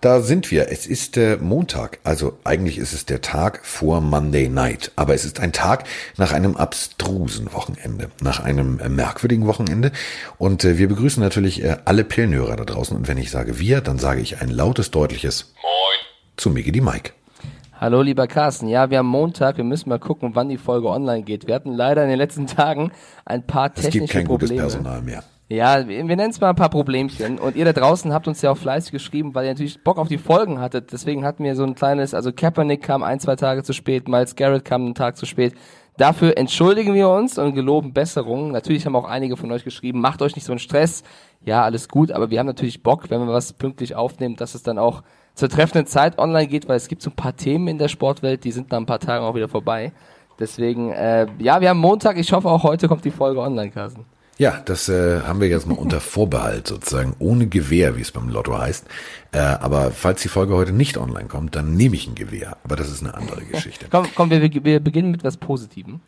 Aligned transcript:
da 0.00 0.20
sind 0.20 0.50
wir. 0.50 0.70
Es 0.70 0.86
ist 0.86 1.16
äh, 1.16 1.36
Montag, 1.36 1.98
also 2.04 2.38
eigentlich 2.44 2.78
ist 2.78 2.92
es 2.92 3.06
der 3.06 3.20
Tag 3.20 3.64
vor 3.64 4.00
Monday 4.00 4.48
Night, 4.48 4.92
aber 4.96 5.14
es 5.14 5.24
ist 5.24 5.40
ein 5.40 5.52
Tag 5.52 5.84
nach 6.16 6.32
einem 6.32 6.56
abstrusen 6.56 7.52
Wochenende, 7.52 8.10
nach 8.20 8.40
einem 8.40 8.78
äh, 8.80 8.88
merkwürdigen 8.88 9.46
Wochenende. 9.46 9.92
Und 10.38 10.64
äh, 10.64 10.78
wir 10.78 10.88
begrüßen 10.88 11.22
natürlich 11.22 11.62
äh, 11.62 11.76
alle 11.84 12.04
Pillenhörer 12.04 12.56
da 12.56 12.64
draußen. 12.64 12.96
Und 12.96 13.08
wenn 13.08 13.18
ich 13.18 13.30
sage 13.30 13.58
wir, 13.58 13.80
dann 13.80 13.98
sage 13.98 14.20
ich 14.20 14.40
ein 14.40 14.50
lautes, 14.50 14.90
deutliches 14.90 15.52
Moin 15.62 15.98
zu 16.36 16.50
Migi 16.50 16.72
die 16.72 16.80
Mike. 16.80 17.12
Hallo 17.80 18.02
lieber 18.02 18.26
Carsten, 18.26 18.66
ja, 18.66 18.90
wir 18.90 18.98
haben 18.98 19.06
Montag, 19.06 19.56
wir 19.56 19.62
müssen 19.62 19.88
mal 19.88 20.00
gucken, 20.00 20.30
wann 20.34 20.48
die 20.48 20.58
Folge 20.58 20.88
online 20.88 21.22
geht. 21.22 21.46
Wir 21.46 21.54
hatten 21.54 21.72
leider 21.72 22.02
in 22.02 22.08
den 22.08 22.18
letzten 22.18 22.48
Tagen 22.48 22.90
ein 23.24 23.46
paar 23.46 23.72
technische 23.72 23.90
Probleme. 23.90 24.04
Es 24.04 24.10
gibt 24.10 24.12
kein 24.12 24.26
Probleme. 24.26 24.54
gutes 24.54 24.72
Personal 24.74 25.02
mehr. 25.02 25.22
Ja, 25.50 25.88
wir, 25.88 26.04
nennen 26.04 26.30
es 26.30 26.40
mal 26.42 26.50
ein 26.50 26.56
paar 26.56 26.68
Problemchen. 26.68 27.38
Und 27.38 27.56
ihr 27.56 27.64
da 27.64 27.72
draußen 27.72 28.12
habt 28.12 28.28
uns 28.28 28.42
ja 28.42 28.50
auch 28.50 28.58
fleißig 28.58 28.92
geschrieben, 28.92 29.34
weil 29.34 29.46
ihr 29.46 29.52
natürlich 29.52 29.82
Bock 29.82 29.96
auf 29.96 30.08
die 30.08 30.18
Folgen 30.18 30.60
hattet. 30.60 30.92
Deswegen 30.92 31.24
hatten 31.24 31.42
wir 31.42 31.56
so 31.56 31.64
ein 31.64 31.74
kleines, 31.74 32.12
also 32.12 32.32
Kaepernick 32.32 32.82
kam 32.82 33.02
ein, 33.02 33.18
zwei 33.18 33.34
Tage 33.34 33.62
zu 33.62 33.72
spät, 33.72 34.08
Miles 34.08 34.36
Garrett 34.36 34.66
kam 34.66 34.84
einen 34.84 34.94
Tag 34.94 35.16
zu 35.16 35.24
spät. 35.24 35.54
Dafür 35.96 36.36
entschuldigen 36.36 36.92
wir 36.92 37.08
uns 37.08 37.38
und 37.38 37.54
geloben 37.54 37.94
Besserungen. 37.94 38.52
Natürlich 38.52 38.84
haben 38.84 38.94
auch 38.94 39.06
einige 39.06 39.38
von 39.38 39.50
euch 39.50 39.64
geschrieben, 39.64 40.00
macht 40.02 40.20
euch 40.20 40.36
nicht 40.36 40.44
so 40.44 40.52
einen 40.52 40.58
Stress. 40.58 41.02
Ja, 41.44 41.64
alles 41.64 41.88
gut, 41.88 42.12
aber 42.12 42.28
wir 42.28 42.38
haben 42.38 42.46
natürlich 42.46 42.82
Bock, 42.82 43.08
wenn 43.08 43.20
wir 43.20 43.32
was 43.32 43.54
pünktlich 43.54 43.94
aufnehmen, 43.94 44.36
dass 44.36 44.54
es 44.54 44.62
dann 44.62 44.78
auch 44.78 45.02
zur 45.34 45.48
treffenden 45.48 45.86
Zeit 45.86 46.18
online 46.18 46.46
geht, 46.46 46.68
weil 46.68 46.76
es 46.76 46.88
gibt 46.88 47.00
so 47.00 47.08
ein 47.08 47.16
paar 47.16 47.36
Themen 47.36 47.68
in 47.68 47.78
der 47.78 47.88
Sportwelt, 47.88 48.44
die 48.44 48.52
sind 48.52 48.70
nach 48.70 48.78
ein 48.78 48.86
paar 48.86 49.00
Tagen 49.00 49.24
auch 49.24 49.34
wieder 49.34 49.48
vorbei. 49.48 49.92
Deswegen, 50.38 50.92
äh, 50.92 51.26
ja, 51.38 51.60
wir 51.60 51.70
haben 51.70 51.80
Montag. 51.80 52.18
Ich 52.18 52.32
hoffe, 52.32 52.48
auch 52.50 52.64
heute 52.64 52.86
kommt 52.86 53.04
die 53.04 53.10
Folge 53.10 53.40
online, 53.40 53.70
Carsten. 53.70 54.04
Ja, 54.38 54.62
das 54.64 54.88
äh, 54.88 55.22
haben 55.22 55.40
wir 55.40 55.48
jetzt 55.48 55.66
mal 55.66 55.76
unter 55.76 56.00
Vorbehalt 56.00 56.68
sozusagen, 56.68 57.14
ohne 57.18 57.48
Gewehr, 57.48 57.96
wie 57.96 58.00
es 58.00 58.12
beim 58.12 58.28
Lotto 58.28 58.56
heißt. 58.56 58.86
Äh, 59.32 59.38
aber 59.38 59.90
falls 59.90 60.22
die 60.22 60.28
Folge 60.28 60.54
heute 60.54 60.72
nicht 60.72 60.96
online 60.96 61.26
kommt, 61.26 61.56
dann 61.56 61.74
nehme 61.74 61.96
ich 61.96 62.06
ein 62.06 62.14
Gewehr. 62.14 62.56
Aber 62.62 62.76
das 62.76 62.88
ist 62.90 63.02
eine 63.02 63.14
andere 63.14 63.42
Geschichte. 63.52 63.86
komm, 63.90 64.06
komm, 64.14 64.30
wir, 64.30 64.40
wir 64.40 64.80
beginnen 64.80 65.10
mit 65.10 65.24
was 65.24 65.36
Positivem. 65.36 66.00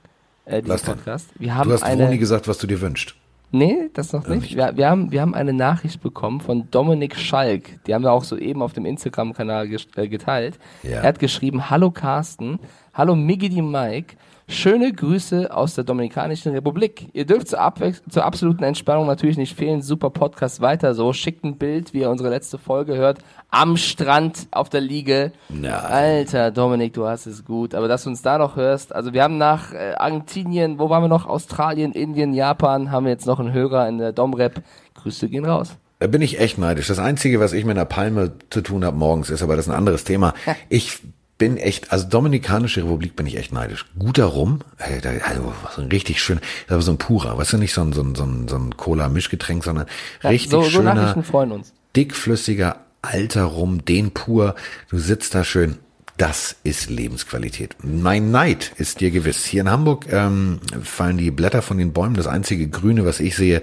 Äh, 0.47 0.63
Podcast. 0.63 1.29
Wir 1.39 1.55
haben 1.55 1.69
du 1.69 1.75
hast 1.75 1.83
eine... 1.83 2.09
nie 2.09 2.19
gesagt, 2.19 2.49
was 2.49 2.59
du 2.59 2.67
dir 2.67 2.81
wünschst. 2.81 3.15
Nee, 3.53 3.91
das 3.95 4.13
noch 4.13 4.27
nicht. 4.29 4.55
Wir, 4.55 4.77
wir, 4.77 4.89
haben, 4.89 5.11
wir 5.11 5.21
haben 5.21 5.35
eine 5.35 5.53
Nachricht 5.53 6.01
bekommen 6.01 6.41
von 6.41 6.71
Dominik 6.71 7.17
Schalk. 7.17 7.85
Die 7.85 7.95
haben 7.95 8.03
wir 8.03 8.13
auch 8.13 8.23
soeben 8.23 8.63
auf 8.63 8.73
dem 8.75 8.87
Instagram-Kanal 8.87 9.69
äh, 9.97 10.09
geteilt. 10.09 10.59
Ja. 10.85 10.99
Er 10.99 11.03
hat 11.03 11.19
geschrieben, 11.19 11.69
Hallo 11.69 11.91
Carsten, 11.91 12.61
hallo 12.95 13.17
Miggy 13.17 13.49
die 13.49 13.63
Mike. 13.63 14.15
Schöne 14.51 14.93
Grüße 14.93 15.55
aus 15.55 15.77
der 15.77 15.85
Dominikanischen 15.85 16.53
Republik. 16.53 17.07
Ihr 17.13 17.25
dürft 17.25 17.47
zur, 17.47 17.61
Abwech 17.61 18.03
zur 18.11 18.25
absoluten 18.25 18.65
Entspannung 18.65 19.07
natürlich 19.07 19.37
nicht 19.37 19.57
fehlen. 19.57 19.81
Super 19.81 20.11
Podcast 20.11 20.61
weiter 20.61 20.93
so. 20.95 21.13
Schickt 21.13 21.45
ein 21.45 21.57
Bild, 21.57 21.95
wie 21.95 22.01
ihr 22.01 22.11
unsere 22.11 22.31
letzte 22.31 22.59
Folge 22.59 22.97
hört. 22.97 23.21
Am 23.51 23.77
Strand 23.77 24.49
auf 24.51 24.69
der 24.69 24.81
Liege. 24.81 25.31
Nein. 25.51 25.73
Alter, 25.73 26.51
Dominik, 26.51 26.95
du 26.95 27.07
hast 27.07 27.27
es 27.27 27.45
gut. 27.45 27.77
Aber 27.77 27.87
dass 27.87 28.03
du 28.03 28.11
uns 28.11 28.23
da 28.23 28.39
noch 28.39 28.57
hörst. 28.57 28.93
Also 28.93 29.13
wir 29.13 29.23
haben 29.23 29.39
nach 29.39 29.73
äh, 29.73 29.93
Argentinien, 29.97 30.81
wo 30.81 30.91
waren 30.91 31.05
wir 31.05 31.09
noch? 31.09 31.27
Australien, 31.27 31.93
Indien, 31.93 32.35
Japan, 32.35 32.91
haben 32.91 33.07
wir 33.07 33.13
jetzt 33.13 33.27
noch 33.29 33.39
einen 33.39 33.53
Hörer 33.53 33.89
in 33.89 33.99
der 33.99 34.11
Domrep. 34.13 34.65
Grüße 34.95 35.29
gehen 35.29 35.45
raus. 35.45 35.77
Da 36.01 36.09
bin 36.09 36.23
ich 36.23 36.41
echt 36.41 36.59
neidisch. 36.59 36.89
Das 36.89 36.99
Einzige, 36.99 37.39
was 37.39 37.53
ich 37.53 37.65
mit 37.65 37.77
einer 37.77 37.85
Palme 37.85 38.33
zu 38.51 38.63
tun 38.63 38.85
habe 38.85 38.97
morgens, 38.97 39.31
ist 39.31 39.45
aber 39.45 39.55
das 39.55 39.67
ist 39.67 39.73
ein 39.73 39.79
anderes 39.79 40.03
Thema. 40.03 40.35
Ich 40.69 40.99
bin 41.41 41.57
echt, 41.57 41.91
also 41.91 42.07
Dominikanische 42.07 42.83
Republik 42.83 43.17
bin 43.17 43.27
ich 43.27 43.39
echt 43.39 43.51
neidisch. 43.51 43.87
Guter 43.99 44.27
Rum, 44.27 44.61
hey, 44.77 45.01
da, 45.01 45.09
also 45.25 45.55
so 45.75 45.81
ein 45.81 45.89
richtig 45.89 46.23
schön, 46.23 46.39
aber 46.69 46.83
so 46.83 46.93
ein 46.93 46.99
purer, 46.99 47.39
weißt 47.39 47.55
du, 47.55 47.57
nicht 47.57 47.73
so 47.73 47.81
ein, 47.81 47.95
so 47.95 48.03
ein, 48.03 48.15
so 48.15 48.25
ein, 48.25 48.47
so 48.47 48.57
ein 48.57 48.77
Cola-Mischgetränk, 48.77 49.65
sondern 49.65 49.87
ja, 50.23 50.29
richtig 50.29 50.51
so, 50.51 50.63
schöner, 50.63 50.95
so 50.95 51.01
Nachrichten 51.01 51.25
freuen 51.25 51.53
uns. 51.53 51.73
dickflüssiger, 51.97 52.85
alter 53.01 53.45
Rum, 53.45 53.87
den 53.87 54.11
pur, 54.11 54.55
du 54.91 54.99
sitzt 54.99 55.35
da 55.35 55.43
schön. 55.43 55.79
Das 56.19 56.57
ist 56.63 56.91
Lebensqualität. 56.91 57.75
Mein 57.83 58.31
Neid 58.31 58.73
ist 58.77 59.01
dir 59.01 59.11
gewiss. 59.11 59.47
Hier 59.47 59.63
in 59.63 59.71
Hamburg 59.71 60.13
ähm, 60.13 60.61
fallen 60.83 61.17
die 61.17 61.31
Blätter 61.31 61.63
von 61.63 61.79
den 61.79 61.95
Bäumen. 61.95 62.17
Das 62.17 62.27
einzige 62.27 62.69
Grüne, 62.69 63.07
was 63.07 63.21
ich 63.21 63.35
sehe, 63.35 63.63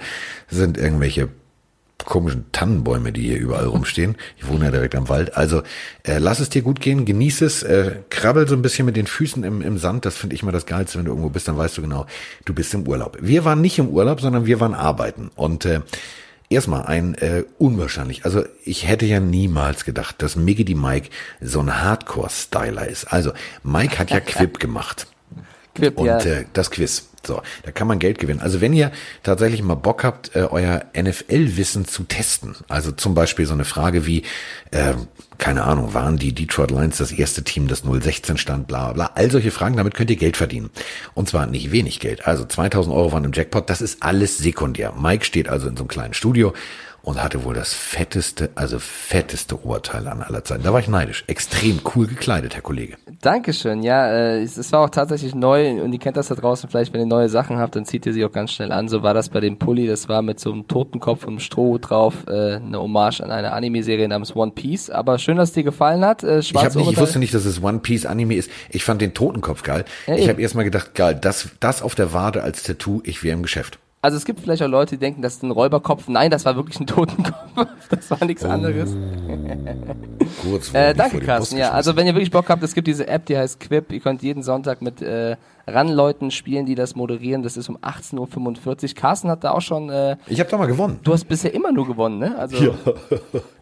sind 0.50 0.80
irgendwelche 0.80 1.30
komischen 2.06 2.46
Tannenbäume, 2.52 3.12
die 3.12 3.24
hier 3.24 3.38
überall 3.38 3.66
rumstehen. 3.66 4.16
Ich 4.38 4.48
wohne 4.48 4.66
ja 4.66 4.72
direkt 4.72 4.96
am 4.96 5.10
Wald. 5.10 5.36
Also 5.36 5.64
äh, 6.04 6.20
lass 6.20 6.40
es 6.40 6.50
dir 6.50 6.62
gut 6.62 6.80
gehen, 6.80 7.06
genieß 7.06 7.42
es, 7.42 7.64
äh, 7.64 7.96
krabbel 8.10 8.48
so 8.48 8.56
ein 8.56 8.62
bisschen 8.62 8.86
mit 8.86 8.96
den 8.96 9.08
Füßen 9.08 9.44
im, 9.44 9.62
im 9.62 9.78
Sand. 9.78 10.06
Das 10.06 10.16
finde 10.16 10.36
ich 10.36 10.44
mal 10.44 10.52
das 10.52 10.66
Geilste, 10.66 10.98
wenn 11.00 11.06
du 11.06 11.12
irgendwo 11.12 11.30
bist, 11.30 11.48
dann 11.48 11.58
weißt 11.58 11.78
du 11.78 11.82
genau, 11.82 12.06
du 12.46 12.54
bist 12.54 12.74
im 12.74 12.88
Urlaub. 12.88 13.18
Wir 13.22 13.46
waren 13.46 13.62
nicht 13.62 13.80
im 13.80 13.90
Urlaub, 13.90 14.22
sondern 14.22 14.46
wir 14.46 14.60
waren 14.60 14.74
arbeiten. 14.74 15.32
Und 15.36 15.66
äh, 15.66 15.82
Erstmal 16.50 16.86
ein 16.86 17.16
äh, 17.16 17.44
unwahrscheinlich, 17.58 18.24
also 18.24 18.46
ich 18.64 18.88
hätte 18.88 19.06
ja 19.06 19.20
niemals 19.20 19.84
gedacht, 19.84 20.22
dass 20.22 20.38
Miggy 20.38 20.64
die 20.64 20.76
Mike 20.76 21.10
so 21.42 21.60
ein 21.60 21.82
Hardcore-Styler 21.84 22.88
ist. 22.88 23.12
Also 23.12 23.34
Mike 23.64 24.00
hat 24.00 24.12
ja 24.12 24.22
Quip 24.22 24.58
gemacht. 24.58 25.08
Quip, 25.78 25.98
und 25.98 26.06
ja. 26.06 26.20
äh, 26.20 26.46
das 26.54 26.72
Quiz. 26.72 27.08
So, 27.26 27.42
da 27.64 27.72
kann 27.72 27.88
man 27.88 28.00
Geld 28.00 28.20
gewinnen. 28.20 28.40
Also 28.40 28.62
wenn 28.62 28.72
ihr 28.72 28.92
tatsächlich 29.22 29.62
mal 29.62 29.76
Bock 29.76 30.04
habt, 30.04 30.34
äh, 30.36 30.48
euer 30.50 30.86
NFL-Wissen 30.98 31.86
zu 31.86 32.04
testen, 32.04 32.56
also 32.70 32.92
zum 32.92 33.16
Beispiel 33.16 33.46
so 33.46 33.54
eine 33.54 33.66
Frage 33.66 34.06
wie, 34.06 34.24
äh, 34.72 34.94
keine 35.38 35.64
Ahnung, 35.66 35.94
waren 35.94 36.18
die 36.18 36.34
Detroit 36.34 36.72
Lions 36.72 36.98
das 36.98 37.12
erste 37.12 37.44
Team, 37.44 37.68
das 37.68 37.84
016 37.84 38.38
stand, 38.38 38.68
bla 38.68 38.86
bla 38.86 38.94
bla, 38.94 39.12
all 39.16 39.30
solche 39.30 39.52
Fragen, 39.52 39.76
damit 39.76 39.94
könnt 39.94 40.10
ihr 40.10 40.16
Geld 40.16 40.38
verdienen. 40.38 40.70
Und 41.16 41.28
zwar 41.28 41.48
nicht 41.48 41.72
wenig 41.72 42.00
Geld. 42.00 42.26
Also 42.26 42.46
2000 42.46 42.96
Euro 42.96 43.12
waren 43.12 43.26
im 43.26 43.34
Jackpot, 43.34 43.70
das 43.70 43.82
ist 43.82 44.04
alles 44.04 44.38
sekundär. 44.38 44.94
Mike 44.98 45.26
steht 45.26 45.50
also 45.50 45.68
in 45.68 45.76
so 45.76 45.84
einem 45.84 45.90
kleinen 45.90 46.14
Studio 46.14 46.54
und 47.08 47.24
hatte 47.24 47.46
wohl 47.46 47.54
das 47.54 47.74
fetteste, 47.74 48.50
also 48.56 48.80
fetteste 48.80 49.56
Urteil 49.56 50.10
an 50.10 50.22
aller 50.22 50.44
Zeiten. 50.44 50.64
Da 50.64 50.74
war 50.74 50.82
ich 50.82 50.90
neidisch. 50.90 51.24
Extrem 51.28 51.80
cool 51.96 52.06
gekleidet, 52.06 52.54
Herr 52.54 52.62
Kollege. 52.62 52.98
Dankeschön. 53.22 53.82
Ja, 53.82 54.12
äh, 54.12 54.42
es, 54.42 54.58
es 54.58 54.74
war 54.74 54.82
auch 54.82 54.90
tatsächlich 54.90 55.34
neu 55.34 55.82
und 55.82 55.94
ihr 55.94 56.00
kennt 56.00 56.18
das 56.18 56.28
da 56.28 56.36
draußen 56.36 56.70
vielleicht, 56.70 56.92
wenn 56.92 57.00
ihr 57.00 57.06
neue 57.06 57.30
Sachen 57.30 57.60
habt, 57.60 57.78
dann 57.78 57.86
zieht 57.86 58.06
ihr 58.06 58.12
sie 58.12 58.26
auch 58.26 58.32
ganz 58.34 58.52
schnell 58.52 58.74
an. 58.74 58.90
So 58.90 59.04
war 59.04 59.14
das 59.14 59.30
bei 59.30 59.40
dem 59.40 59.58
Pulli. 59.58 59.88
Das 59.88 60.10
war 60.10 60.22
mit 60.22 60.42
so 60.42 60.52
einem 60.52 60.68
Totenkopf 60.68 61.24
und 61.24 61.30
einem 61.30 61.40
Stroh 61.40 61.78
drauf, 61.78 62.26
äh, 62.28 62.56
eine 62.58 62.78
Hommage 62.78 63.22
an 63.22 63.32
eine 63.32 63.54
Anime-Serie 63.54 64.10
namens 64.10 64.36
One 64.36 64.52
Piece. 64.52 64.90
Aber 64.90 65.18
schön, 65.18 65.38
dass 65.38 65.50
es 65.50 65.56
dir 65.56 65.64
gefallen 65.64 66.04
hat. 66.04 66.24
Äh, 66.24 66.40
ich, 66.40 66.54
hab 66.54 66.76
nicht, 66.76 66.92
ich 66.92 67.00
wusste 67.00 67.20
nicht, 67.20 67.34
dass 67.34 67.46
es 67.46 67.64
One 67.64 67.80
Piece 67.80 68.06
Anime 68.06 68.36
ist. 68.36 68.52
Ich 68.70 68.84
fand 68.84 69.00
den 69.00 69.14
Totenkopf 69.14 69.64
geil. 69.64 69.86
Ja, 70.08 70.16
ich 70.16 70.28
habe 70.28 70.42
erstmal 70.42 70.66
gedacht, 70.66 70.94
geil, 70.94 71.18
das, 71.22 71.48
das 71.62 71.82
auf 71.82 71.96
der 71.96 72.12
Wade 72.12 72.44
als 72.44 72.64
Tattoo, 72.64 73.00
ich 73.06 73.24
wäre 73.24 73.38
im 73.38 73.44
Geschäft. 73.44 73.80
Also 74.08 74.16
es 74.16 74.24
gibt 74.24 74.40
vielleicht 74.40 74.64
auch 74.64 74.70
Leute, 74.70 74.96
die 74.96 75.00
denken, 75.00 75.22
das 75.22 75.34
ist 75.34 75.44
ein 75.44 75.52
Räuberkopf. 75.52 76.08
Nein, 76.08 76.32
das 76.32 76.46
war 76.46 76.56
wirklich 76.56 76.80
ein 76.80 76.88
Totenkopf. 76.88 77.36
Das 77.90 78.10
war 78.10 78.24
nichts 78.24 78.46
anderes. 78.46 78.96
Kurz 80.42 80.74
äh, 80.74 80.94
danke, 80.94 81.20
Carsten. 81.20 81.58
Ja, 81.58 81.72
also 81.72 81.98
wenn 81.98 82.08
ihr 82.08 82.14
wirklich 82.14 82.32
Bock 82.32 82.48
habt, 82.48 82.64
es 82.64 82.74
gibt 82.74 82.88
diese 82.88 83.06
App, 83.08 83.26
die 83.26 83.38
heißt 83.38 83.60
Quip. 83.60 83.92
Ihr 83.92 84.00
könnt 84.00 84.22
jeden 84.22 84.44
Sonntag 84.44 84.82
mit 84.82 85.02
äh, 85.02 85.36
Ranleuten 85.68 86.32
spielen, 86.32 86.66
die 86.66 86.76
das 86.76 86.96
moderieren. 86.96 87.44
Das 87.44 87.58
ist 87.58 87.68
um 87.68 87.78
18.45 87.80 88.84
Uhr. 88.84 88.96
Carsten 88.96 89.30
hat 89.30 89.44
da 89.44 89.52
auch 89.52 89.62
schon. 89.62 89.90
Äh, 89.90 90.16
ich 90.28 90.40
habe 90.40 90.50
da 90.50 90.58
mal 90.58 90.68
gewonnen. 90.68 91.02
Du 91.04 91.12
hast 91.12 91.26
bisher 91.26 91.54
immer 91.54 91.74
nur 91.74 91.86
gewonnen, 91.86 92.20
ne? 92.20 92.38
Also, 92.40 92.64
ja. 92.64 92.72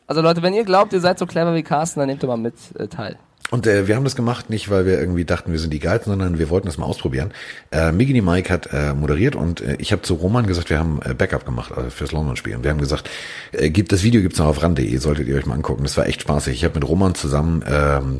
also 0.05 0.21
Leute, 0.21 0.43
wenn 0.43 0.53
ihr 0.53 0.63
glaubt, 0.63 0.93
ihr 0.93 1.01
seid 1.01 1.17
so 1.17 1.25
clever 1.25 1.55
wie 1.55 1.63
Carsten, 1.63 2.01
dann 2.01 2.07
nehmt 2.07 2.23
ihr 2.23 2.27
mal 2.27 2.37
mit 2.37 2.55
äh, 2.77 2.87
teil. 2.87 3.17
Und 3.51 3.67
äh, 3.67 3.87
wir 3.87 3.95
haben 3.95 4.03
das 4.03 4.15
gemacht, 4.15 4.49
nicht 4.49 4.69
weil 4.69 4.85
wir 4.85 4.99
irgendwie 4.99 5.23
dachten, 5.23 5.51
wir 5.51 5.59
sind 5.59 5.71
die 5.71 5.79
Geilsten, 5.79 6.11
sondern 6.11 6.39
wir 6.39 6.49
wollten 6.49 6.65
das 6.65 6.77
mal 6.77 6.85
ausprobieren. 6.85 7.31
Äh, 7.71 7.91
Migini 7.91 8.21
Mike 8.21 8.51
hat 8.51 8.69
äh, 8.73 8.93
moderiert 8.93 9.35
und 9.35 9.61
äh, 9.61 9.75
ich 9.79 9.91
habe 9.91 10.01
zu 10.01 10.15
Roman 10.15 10.47
gesagt, 10.47 10.69
wir 10.71 10.79
haben 10.79 10.99
äh, 11.03 11.13
Backup 11.13 11.45
gemacht 11.45 11.71
äh, 11.71 11.89
fürs 11.91 12.11
London-Spiel. 12.11 12.55
Und 12.55 12.63
wir 12.63 12.71
haben 12.71 12.79
gesagt, 12.79 13.09
äh, 13.51 13.69
gibt 13.69 13.91
das 13.91 14.03
Video 14.03 14.21
gibt's 14.21 14.39
noch 14.39 14.47
auf 14.47 14.63
ran.de, 14.63 14.97
solltet 14.97 15.27
ihr 15.27 15.35
euch 15.35 15.45
mal 15.45 15.53
angucken. 15.53 15.83
Das 15.83 15.95
war 15.95 16.07
echt 16.07 16.21
spaßig. 16.21 16.55
Ich 16.55 16.63
habe 16.63 16.79
mit 16.79 16.89
Roman 16.89 17.13
zusammen 17.13 17.63
ähm, 17.67 18.17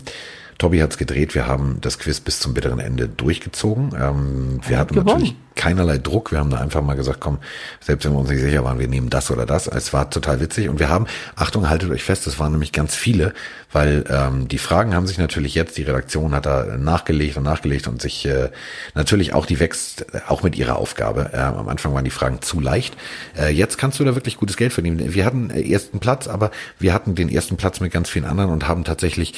Tobi 0.58 0.82
hat's 0.82 0.98
gedreht. 0.98 1.36
Wir 1.36 1.48
haben 1.48 1.80
das 1.82 2.00
Quiz 2.00 2.20
bis 2.20 2.40
zum 2.40 2.54
bitteren 2.54 2.80
Ende 2.80 3.08
durchgezogen. 3.08 3.94
Ähm, 4.00 4.60
wir 4.68 4.78
hatten 4.78 4.96
gewonnen. 4.96 5.20
natürlich 5.20 5.36
keinerlei 5.56 5.98
Druck. 5.98 6.32
Wir 6.32 6.40
haben 6.40 6.50
da 6.50 6.58
einfach 6.58 6.82
mal 6.82 6.96
gesagt, 6.96 7.20
komm, 7.22 7.40
selbst 7.80 8.06
wenn 8.06 8.14
wir 8.14 8.20
uns 8.20 8.30
nicht 8.30 8.42
sicher 8.42 8.64
waren, 8.64 8.78
wir 8.78 8.88
nehmen 8.88 9.10
das 9.10 9.32
oder 9.32 9.46
das. 9.46 9.68
Es 9.68 9.94
war 9.94 10.10
total 10.10 10.40
witzig. 10.40 10.70
Und 10.70 10.80
wir 10.80 10.90
haben, 10.90 11.08
Achtung, 11.36 11.70
haltet 11.70 11.90
euch 11.92 12.04
fest, 12.04 12.28
es 12.28 12.40
waren 12.40 12.52
nämlich 12.52 12.72
ganz 12.72 12.94
viele, 12.94 13.34
weil 13.72 14.04
ähm, 14.10 14.48
die 14.48 14.58
Fragen 14.58 14.94
haben 14.94 15.08
sich 15.08 15.18
natürlich 15.18 15.56
jetzt, 15.56 15.78
die 15.78 15.84
Redaktion 15.84 16.36
hat 16.36 16.46
da 16.46 16.78
nachgelegt 16.78 17.38
und 17.38 17.44
nachgelegt 17.44 17.88
und 17.88 18.02
sich 18.02 18.26
äh, 18.26 18.50
natürlich 18.94 19.34
auch, 19.34 19.46
die 19.46 19.60
wächst 19.60 20.06
auch 20.28 20.44
mit 20.44 20.56
ihrer 20.58 20.76
Aufgabe. 20.76 21.32
Äh, 21.34 21.38
am 21.38 21.70
Anfang 21.70 21.94
waren 21.94 22.06
die 22.06 22.12
Fragen 22.12 22.42
zu 22.42 22.60
leicht. 22.60 22.96
Äh, 23.38 23.52
jetzt 23.52 23.78
kannst 23.78 24.00
du 24.00 24.04
da 24.04 24.16
wirklich 24.16 24.38
gutes 24.38 24.58
Geld 24.58 24.74
verdienen. 24.74 25.14
Wir 25.14 25.26
hatten 25.26 25.50
äh, 25.50 25.62
ersten 25.62 26.00
Platz, 26.00 26.28
aber 26.28 26.52
wir 26.80 26.94
hatten 26.94 27.16
den 27.16 27.30
ersten 27.30 27.56
Platz 27.56 27.80
mit 27.80 27.92
ganz 27.92 28.10
vielen 28.10 28.26
anderen 28.26 28.52
und 28.52 28.68
haben 28.68 28.84
tatsächlich 28.84 29.34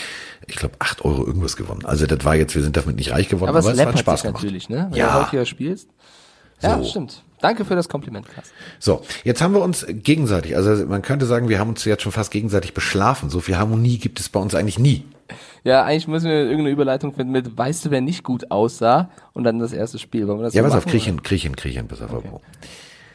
ich 0.48 0.56
glaube, 0.56 0.76
acht 0.80 1.04
Euro 1.08 1.26
irgendwas 1.26 1.56
gewonnen. 1.56 1.86
Also 1.86 2.06
das 2.06 2.24
war 2.26 2.36
jetzt, 2.36 2.56
wir 2.56 2.62
sind 2.62 2.78
damit 2.78 2.96
nicht 2.98 3.12
reich 3.12 3.30
geworden, 3.30 3.50
aber, 3.50 3.60
aber 3.60 3.72
es, 3.72 3.86
hat 3.86 4.00
Spaß 4.00 4.24
gemacht. 4.24 4.44
natürlich, 4.44 4.70
ne? 4.70 4.88
Wenn 4.92 4.98
ja. 4.98 5.30
du 5.32 5.46
spielst. 5.46 5.90
Ja, 6.62 6.78
so. 6.78 6.86
stimmt. 6.86 7.24
Danke 7.40 7.66
für 7.66 7.76
das 7.76 7.88
Kompliment, 7.88 8.28
Carsten. 8.28 8.54
So, 8.80 9.04
jetzt 9.24 9.42
haben 9.42 9.54
wir 9.54 9.62
uns 9.62 9.86
gegenseitig, 9.88 10.56
also 10.56 10.86
man 10.88 11.04
könnte 11.04 11.28
sagen, 11.28 11.50
wir 11.50 11.60
haben 11.60 11.70
uns 11.70 11.86
jetzt 11.86 12.02
schon 12.02 12.12
fast 12.12 12.32
gegenseitig 12.32 12.74
beschlafen. 12.74 13.30
So 13.30 13.42
viel 13.42 13.58
Harmonie 13.58 14.00
gibt 14.00 14.20
es 14.20 14.30
bei 14.30 14.40
uns 14.40 14.56
eigentlich 14.56 14.80
nie. 14.80 15.06
Ja, 15.64 15.84
eigentlich 15.84 16.08
müssen 16.08 16.30
wir 16.30 16.38
irgendeine 16.38 16.70
Überleitung 16.70 17.14
finden 17.14 17.32
mit, 17.32 17.58
weißt 17.58 17.86
du, 17.86 17.92
wer 17.92 18.02
nicht 18.02 18.24
gut 18.24 18.50
aussah? 18.50 19.10
Und 19.34 19.44
dann 19.44 19.60
das 19.60 19.74
erste 19.74 20.00
Spiel. 20.00 20.28
Wollen 20.28 20.40
wir 20.40 20.46
das 20.46 20.54
ja, 20.54 20.64
so 20.64 20.70
pass 20.70 20.76
machen, 20.76 20.86
auf, 20.86 20.92
kriech 20.92 21.06
hin, 21.06 21.22
kriech 21.22 21.44
hin, 21.44 21.56
kriech 21.56 21.76
hin, 21.76 21.88
pass 21.88 22.02
auf. 22.02 22.12
Okay. 22.12 22.30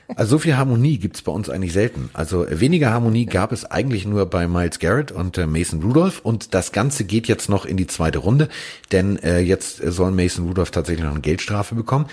Also 0.08 0.32
so 0.32 0.38
viel 0.38 0.56
Harmonie 0.56 0.98
gibt's 0.98 1.22
bei 1.22 1.32
uns 1.32 1.48
eigentlich 1.48 1.72
selten. 1.72 2.10
Also 2.12 2.46
weniger 2.48 2.90
Harmonie 2.90 3.26
gab 3.26 3.52
es 3.52 3.64
eigentlich 3.64 4.06
nur 4.06 4.26
bei 4.26 4.46
Miles 4.46 4.78
Garrett 4.78 5.12
und 5.12 5.38
äh, 5.38 5.46
Mason 5.46 5.82
Rudolph 5.82 6.20
und 6.22 6.54
das 6.54 6.72
Ganze 6.72 7.04
geht 7.04 7.28
jetzt 7.28 7.48
noch 7.48 7.64
in 7.64 7.76
die 7.76 7.86
zweite 7.86 8.18
Runde, 8.18 8.48
denn 8.90 9.16
äh, 9.18 9.40
jetzt 9.40 9.78
soll 9.78 10.10
Mason 10.10 10.46
Rudolph 10.46 10.70
tatsächlich 10.70 11.04
noch 11.04 11.12
eine 11.12 11.20
Geldstrafe 11.20 11.74
bekommen 11.74 12.06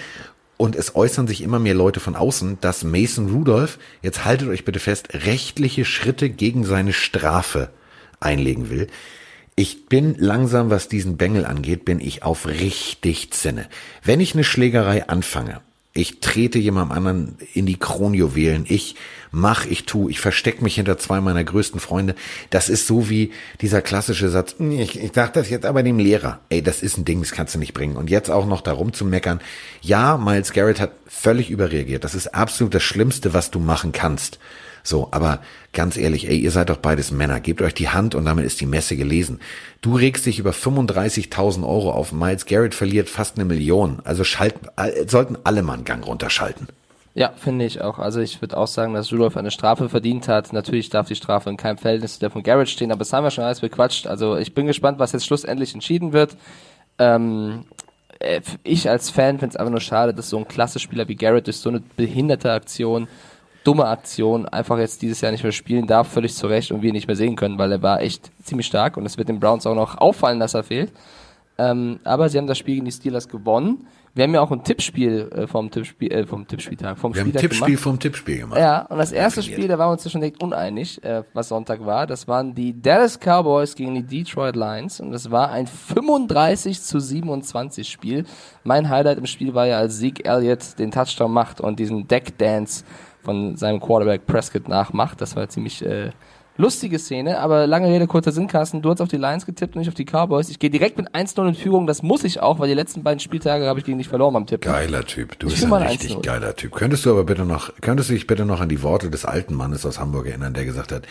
und 0.60 0.76
es 0.76 0.94
äußern 0.94 1.26
sich 1.26 1.42
immer 1.42 1.58
mehr 1.58 1.74
Leute 1.74 2.02
von 2.02 2.18
außen, 2.18 2.58
dass 2.60 2.84
Mason 2.84 3.30
Rudolph, 3.30 3.80
jetzt 4.02 4.26
haltet 4.26 4.50
euch 4.50 4.66
bitte 4.66 4.80
fest, 4.80 5.10
rechtliche 5.14 5.86
Schritte 5.86 6.30
gegen 6.30 6.66
seine 6.66 6.92
Strafe 6.92 7.70
einlegen 8.20 8.70
will. 8.70 8.88
Ich 9.56 9.88
bin 9.88 10.16
langsam, 10.18 10.70
was 10.70 10.90
diesen 10.90 11.16
Bengel 11.16 11.46
angeht, 11.46 11.86
bin 11.86 12.02
ich 12.02 12.24
auf 12.24 12.46
richtig 12.46 13.32
Zinne. 13.32 13.68
Wenn 14.04 14.20
ich 14.20 14.34
eine 14.34 14.44
Schlägerei 14.44 15.08
anfange, 15.08 15.62
ich 15.94 16.20
trete 16.20 16.60
jemandem 16.60 16.96
anderen 16.98 17.38
in 17.54 17.66
die 17.66 17.78
Kronjuwelen, 17.78 18.66
ich 18.68 18.96
mach, 19.32 19.66
ich 19.66 19.86
tu, 19.86 20.08
ich 20.08 20.20
versteck 20.20 20.62
mich 20.62 20.76
hinter 20.76 20.98
zwei 21.00 21.20
meiner 21.20 21.44
größten 21.44 21.80
Freunde. 21.80 22.16
Das 22.52 22.70
ist 22.70 22.86
so 22.86 23.10
wie 23.10 23.32
dieser 23.62 23.82
klassische 23.82 24.30
Satz, 24.30 24.56
hm, 24.58 24.72
ich, 24.72 25.02
ich 25.02 25.12
sag 25.14 25.34
das 25.34 25.50
jetzt 25.50 25.66
aber 25.66 25.82
dem 25.82 25.98
Lehrer. 25.98 26.40
Ey, 26.50 26.62
das 26.62 26.84
ist 26.84 26.98
ein 26.98 27.06
Ding, 27.06 27.22
das 27.22 27.32
kannst 27.32 27.56
du 27.56 27.60
nicht 27.60 27.74
bringen. 27.74 27.98
Und 27.98 28.10
jetzt 28.10 28.30
auch 28.30 28.46
noch 28.46 28.62
darum 28.62 28.94
zu 28.94 29.04
meckern. 29.04 29.42
Ja, 29.82 30.18
Miles 30.18 30.54
Garrett 30.54 30.80
hat 30.80 30.92
völlig 31.08 31.50
überreagiert. 31.50 32.04
Das 32.04 32.16
ist 32.16 32.36
absolut 32.36 32.76
das 32.76 32.84
Schlimmste, 32.84 33.34
was 33.34 33.50
du 33.50 33.60
machen 33.60 33.92
kannst. 33.92 34.40
So, 34.84 35.10
aber 35.12 35.40
ganz 35.74 35.98
ehrlich, 35.98 36.28
ey, 36.30 36.38
ihr 36.38 36.52
seid 36.52 36.70
doch 36.70 36.78
beides 36.78 37.12
Männer. 37.12 37.40
Gebt 37.40 37.62
euch 37.62 37.74
die 37.74 37.90
Hand 37.90 38.16
und 38.16 38.26
damit 38.26 38.46
ist 38.46 38.62
die 38.62 38.66
Messe 38.66 38.96
gelesen. 38.96 39.40
Du 39.82 39.96
regst 39.96 40.26
dich 40.26 40.40
über 40.40 40.52
35.000 40.52 41.68
Euro 41.68 41.92
auf. 41.92 42.12
Miles 42.12 42.46
Garrett 42.46 42.76
verliert 42.76 43.10
fast 43.10 43.38
eine 43.38 43.46
Million. 43.46 44.00
Also 44.04 44.24
schalten, 44.24 44.68
sollten 45.08 45.38
alle 45.44 45.62
mal 45.62 45.74
einen 45.74 45.86
Gang 45.86 46.06
runterschalten. 46.06 46.68
Ja, 47.16 47.34
finde 47.36 47.66
ich 47.66 47.82
auch. 47.82 48.00
Also 48.00 48.22
ich 48.22 48.42
würde 48.42 48.56
auch 48.58 48.68
sagen, 48.68 48.94
dass 48.94 49.12
Rudolf 49.12 49.36
eine 49.36 49.52
Strafe 49.52 49.90
verdient 49.90 50.28
hat. 50.28 50.54
Natürlich 50.54 50.90
darf 50.90 51.08
die 51.08 51.16
Strafe 51.16 51.50
in 51.50 51.58
keinem 51.58 51.78
Verhältnis 51.78 52.14
zu 52.14 52.20
der 52.20 52.30
von 52.30 52.44
Garrett 52.44 52.70
stehen, 52.70 52.92
aber 52.92 53.00
das 53.00 53.12
haben 53.12 53.24
wir 53.24 53.32
schon 53.32 53.44
alles 53.44 53.62
bequatscht. 53.62 54.08
Also 54.08 54.38
ich 54.38 54.54
bin 54.54 54.68
gespannt, 54.68 55.00
was 55.00 55.12
jetzt 55.12 55.26
schlussendlich 55.26 55.74
entschieden 55.74 56.14
wird. 56.14 56.38
Ähm, 56.98 57.66
äh, 58.20 58.42
ich 58.64 58.90
als 58.90 59.10
Fan 59.10 59.40
finde 59.40 59.54
es 59.54 59.56
einfach 59.56 59.72
nur 59.72 59.82
schade, 59.82 60.14
dass 60.14 60.30
so 60.30 60.38
ein 60.38 60.48
klasse 60.48 60.80
Spieler 60.80 61.08
wie 61.08 61.16
Garrett 61.16 61.48
durch 61.48 61.58
so 61.58 61.70
eine 61.70 61.82
behinderte 61.98 62.52
Aktion 62.52 63.08
dumme 63.70 63.86
Aktion 63.86 64.48
einfach 64.48 64.80
jetzt 64.80 65.04
dieses 65.04 65.22
Jahr 65.22 65.32
nicht 65.32 65.44
mehr 65.44 65.52
spielen 65.52 65.86
darf, 65.86 66.08
völlig 66.08 66.34
zu 66.34 66.48
Recht 66.48 66.72
und 66.72 66.82
wir 66.82 66.90
ihn 66.90 66.96
nicht 66.96 67.06
mehr 67.06 67.16
sehen 67.16 67.36
können, 67.36 67.60
weil 67.60 67.72
er 67.72 67.84
war 67.84 68.02
echt 68.02 68.32
ziemlich 68.44 68.66
stark 68.66 68.98
und 68.98 69.06
es 69.06 69.20
wird 69.20 69.30
den 69.30 69.40
Browns 69.40 69.68
auch 69.68 69.76
noch 69.76 70.00
auffallen, 70.00 70.40
dass 70.40 70.56
er 70.56 70.64
fehlt. 70.64 70.92
Ähm, 71.60 72.00
aber 72.04 72.30
sie 72.30 72.40
haben 72.40 72.48
das 72.48 72.58
Spiel 72.58 72.76
gegen 72.76 72.86
die 72.86 72.92
Steelers 72.92 73.28
gewonnen. 73.28 73.86
Wir 74.16 74.24
haben 74.24 74.34
ja 74.34 74.42
auch 74.42 74.50
ein 74.50 74.64
Tippspiel 74.64 75.30
äh, 75.36 75.46
vom 75.46 75.70
Tippspiel, 75.70 76.12
äh, 76.12 76.26
vom 76.26 76.48
Tippspieltag, 76.48 76.98
vom 76.98 77.14
Wir 77.14 77.22
Spieltag 77.22 77.44
haben 77.44 77.46
ein 77.46 77.50
Tippspiel 77.50 77.68
gemacht. 77.68 77.84
vom 77.84 78.00
Tippspiel 78.00 78.38
gemacht. 78.40 78.60
Ja, 78.60 78.82
und 78.88 78.98
das 78.98 79.12
erste 79.12 79.44
Spiel, 79.44 79.68
da 79.68 79.78
waren 79.78 79.90
wir 79.90 79.92
uns 79.92 80.04
ja 80.04 80.10
schon 80.10 80.22
direkt 80.22 80.42
uneinig, 80.42 81.04
äh, 81.04 81.24
was 81.34 81.50
Sonntag 81.50 81.86
war. 81.86 82.08
Das 82.08 82.28
waren 82.28 82.56
die 82.56 82.82
Dallas 82.82 83.20
Cowboys 83.20 83.76
gegen 83.76 83.94
die 83.94 84.04
Detroit 84.04 84.56
Lions 84.56 85.00
und 85.00 85.12
das 85.12 85.30
war 85.30 85.52
ein 85.52 85.68
35 85.68 86.82
zu 86.82 87.00
27 87.00 87.88
Spiel. 87.88 88.26
Mein 88.64 88.90
Highlight 88.90 89.20
im 89.20 89.28
Spiel 89.28 89.54
war 89.54 89.68
ja, 89.68 89.78
als 89.78 90.00
Zeke 90.00 90.26
Elliott 90.26 90.80
den 90.80 90.90
Touchdown 90.90 91.32
macht 91.32 91.62
und 91.62 91.78
diesen 91.78 92.08
Deck 92.08 92.38
Dance 92.38 92.84
von 93.24 93.56
seinem 93.56 93.80
Quarterback 93.80 94.26
Prescott 94.26 94.68
nachmacht. 94.68 95.22
Das 95.22 95.36
war 95.36 95.44
eine 95.44 95.50
ziemlich 95.50 95.86
äh, 95.86 96.12
lustige 96.60 97.00
Szene, 97.00 97.40
aber 97.40 97.68
lange 97.68 97.88
Rede, 97.88 98.06
kurzer 98.06 98.34
Sinn, 98.34 98.48
Carsten, 98.48 98.82
du 98.82 98.90
hast 98.90 99.00
auf 99.02 99.08
die 99.08 99.18
Lions 99.18 99.46
getippt 99.46 99.76
und 99.76 99.80
nicht 99.80 99.88
auf 99.88 99.96
die 99.96 100.06
Cowboys. 100.06 100.50
Ich 100.50 100.60
gehe 100.60 100.70
direkt 100.70 100.98
mit 100.98 101.10
1-0 101.16 101.48
in 101.48 101.56
Führung, 101.56 101.88
das 101.88 102.04
muss 102.04 102.26
ich 102.26 102.42
auch, 102.42 102.60
weil 102.60 102.68
die 102.68 102.74
letzten 102.74 103.02
beiden 103.02 103.20
Spieltage 103.20 103.66
habe 103.66 103.80
ich 103.80 103.86
gegen 103.86 103.98
dich 103.98 104.10
verloren 104.10 104.34
beim 104.34 104.46
Tippen. 104.46 104.70
Geiler 104.70 105.06
Typ, 105.06 105.40
du 105.40 105.48
ich 105.48 105.54
bist 105.54 105.66
ein 105.66 105.74
richtig 105.74 106.22
geiler 106.22 106.56
Typ. 106.56 106.74
Könntest 106.74 107.06
du 107.06 107.12
aber 107.12 107.24
bitte 107.24 107.46
noch, 107.46 107.72
könntest 107.80 108.10
du 108.10 108.14
dich 108.14 108.28
bitte 108.28 108.46
noch 108.46 108.60
an 108.60 108.68
die 108.70 108.84
Worte 108.84 109.10
des 109.10 109.24
alten 109.24 109.54
Mannes 109.54 109.86
aus 109.86 110.00
Hamburg 110.00 110.28
erinnern, 110.28 110.54
der 110.54 110.66
gesagt 110.66 110.92
hat, 110.92 111.08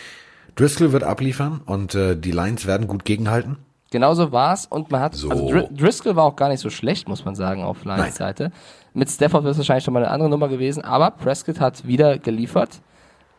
Driscoll 0.55 0.93
wird 0.93 1.05
abliefern 1.05 1.63
und 1.65 1.95
äh, 1.95 2.15
die 2.15 2.33
Lions 2.33 2.67
werden 2.67 2.87
gut 2.87 3.07
gegenhalten? 3.07 3.57
Genauso 3.91 4.33
war's 4.33 4.67
und 4.67 4.91
man 4.91 5.01
hat, 5.01 5.15
so. 5.15 5.31
also 5.31 5.49
Dr 5.49 5.69
Driscoll 5.71 6.15
war 6.15 6.25
auch 6.25 6.37
gar 6.37 6.49
nicht 6.51 6.61
so 6.61 6.69
schlecht, 6.69 7.09
muss 7.09 7.25
man 7.25 7.35
sagen, 7.35 7.63
auf 7.63 7.85
Lions 7.85 8.17
Seite. 8.17 8.53
Mit 8.93 9.09
Stafford 9.09 9.45
wäre 9.45 9.53
es 9.53 9.59
wahrscheinlich 9.59 9.85
schon 9.85 9.95
mal 9.95 10.05
eine 10.05 10.13
andere 10.13 10.29
Nummer 10.29 10.49
gewesen, 10.49 10.85
aber 10.85 11.11
Prescott 11.11 11.61
hat 11.61 11.87
wieder 11.87 12.19
geliefert. 12.19 12.81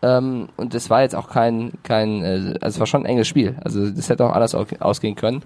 Ähm, 0.01 0.47
und 0.55 0.73
es 0.73 0.89
war 0.89 1.01
jetzt 1.01 1.15
auch 1.15 1.29
kein, 1.29 1.73
kein, 1.83 2.23
äh, 2.23 2.57
also 2.61 2.75
es 2.75 2.79
war 2.79 2.87
schon 2.87 3.03
ein 3.03 3.05
enges 3.05 3.27
Spiel. 3.27 3.57
Also 3.63 3.89
das 3.89 4.09
hätte 4.09 4.25
auch 4.25 4.33
alles 4.33 4.55
ausgehen 4.55 5.15
können. 5.15 5.43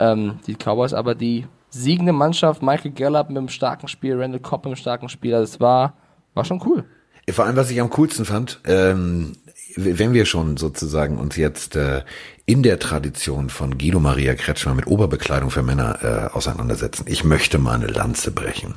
Ähm, 0.00 0.40
die 0.46 0.56
Cowboys 0.56 0.92
aber 0.92 1.14
die 1.14 1.46
siegende 1.70 2.12
Mannschaft, 2.12 2.62
Michael 2.62 2.92
Gallup 2.92 3.28
mit 3.28 3.38
einem 3.38 3.48
starken 3.48 3.88
Spiel, 3.88 4.20
Randall 4.20 4.40
Cobb 4.40 4.64
mit 4.64 4.72
einem 4.72 4.76
starken 4.76 5.08
Spiel, 5.08 5.34
also 5.34 5.52
das 5.52 5.60
war, 5.60 5.94
war 6.34 6.44
schon 6.44 6.60
cool. 6.66 6.84
Vor 7.30 7.46
allem, 7.46 7.56
was 7.56 7.70
ich 7.70 7.80
am 7.80 7.88
coolsten 7.90 8.24
fand, 8.24 8.60
ähm, 8.66 9.32
wenn 9.76 10.12
wir 10.12 10.26
schon 10.26 10.56
sozusagen 10.56 11.18
uns 11.18 11.36
jetzt 11.36 11.76
äh, 11.76 12.02
in 12.46 12.62
der 12.62 12.78
Tradition 12.78 13.50
von 13.50 13.78
Guido 13.78 14.00
Maria 14.00 14.34
Kretschmer 14.34 14.74
mit 14.74 14.86
Oberbekleidung 14.86 15.50
für 15.50 15.62
Männer 15.62 16.30
äh, 16.30 16.34
auseinandersetzen, 16.34 17.04
ich 17.08 17.24
möchte 17.24 17.58
mal 17.58 17.74
eine 17.74 17.86
Lanze 17.86 18.30
brechen. 18.30 18.74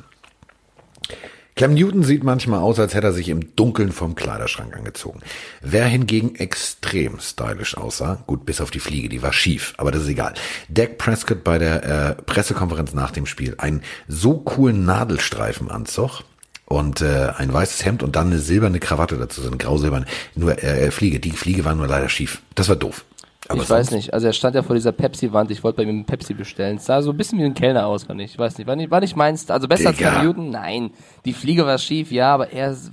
Clem 1.58 1.74
Newton 1.74 2.04
sieht 2.04 2.22
manchmal 2.22 2.60
aus, 2.60 2.78
als 2.78 2.94
hätte 2.94 3.08
er 3.08 3.12
sich 3.12 3.28
im 3.28 3.56
Dunkeln 3.56 3.90
vom 3.90 4.14
Kleiderschrank 4.14 4.76
angezogen. 4.76 5.18
Wer 5.60 5.86
hingegen 5.86 6.36
extrem 6.36 7.18
stylisch 7.18 7.76
aussah, 7.76 8.22
gut, 8.28 8.46
bis 8.46 8.60
auf 8.60 8.70
die 8.70 8.78
Fliege, 8.78 9.08
die 9.08 9.22
war 9.22 9.32
schief, 9.32 9.74
aber 9.76 9.90
das 9.90 10.02
ist 10.02 10.08
egal. 10.08 10.34
Dak 10.68 10.98
Prescott 10.98 11.42
bei 11.42 11.58
der 11.58 11.82
äh, 11.82 12.22
Pressekonferenz 12.22 12.94
nach 12.94 13.10
dem 13.10 13.26
Spiel, 13.26 13.56
einen 13.58 13.82
so 14.06 14.34
coolen 14.38 14.84
Nadelstreifenanzug, 14.84 16.22
und 16.68 17.00
äh, 17.00 17.32
ein 17.36 17.52
weißes 17.52 17.84
Hemd 17.84 18.02
und 18.02 18.14
dann 18.14 18.26
eine 18.26 18.38
silberne 18.38 18.78
Krawatte 18.78 19.16
dazu, 19.16 19.40
so 19.40 19.48
eine 19.48 19.56
grau-silberne, 19.56 20.04
nur 20.34 20.62
äh, 20.62 20.86
äh, 20.86 20.90
Fliege. 20.90 21.18
Die 21.18 21.30
Fliege 21.30 21.64
war 21.64 21.74
nur 21.74 21.86
leider 21.86 22.10
schief. 22.10 22.42
Das 22.54 22.68
war 22.68 22.76
doof. 22.76 23.06
Aber 23.48 23.62
ich 23.62 23.70
weiß 23.70 23.92
nicht. 23.92 24.12
Also 24.12 24.26
er 24.26 24.34
stand 24.34 24.54
ja 24.54 24.62
vor 24.62 24.76
dieser 24.76 24.92
Pepsi-Wand. 24.92 25.50
Ich 25.50 25.64
wollte 25.64 25.78
bei 25.78 25.84
ihm 25.84 26.04
Pepsi 26.04 26.34
bestellen. 26.34 26.76
Es 26.76 26.84
sah 26.84 27.00
so 27.00 27.10
ein 27.12 27.16
bisschen 27.16 27.38
wie 27.38 27.44
ein 27.44 27.54
Kellner 27.54 27.86
aus, 27.86 28.04
fand 28.04 28.20
ich. 28.20 28.32
Ich 28.32 28.38
weiß 28.38 28.58
nicht. 28.58 28.66
War 28.66 28.76
nicht, 28.76 28.90
war 28.90 29.00
nicht 29.00 29.16
meins. 29.16 29.50
Also 29.50 29.66
besser 29.66 29.92
Digga. 29.92 30.08
als 30.08 30.16
Cam 30.16 30.26
Newton? 30.26 30.50
Nein. 30.50 30.90
Die 31.24 31.32
Fliege 31.32 31.64
war 31.64 31.78
schief, 31.78 32.12
ja, 32.12 32.34
aber 32.34 32.52
er 32.52 32.72
ist, 32.72 32.90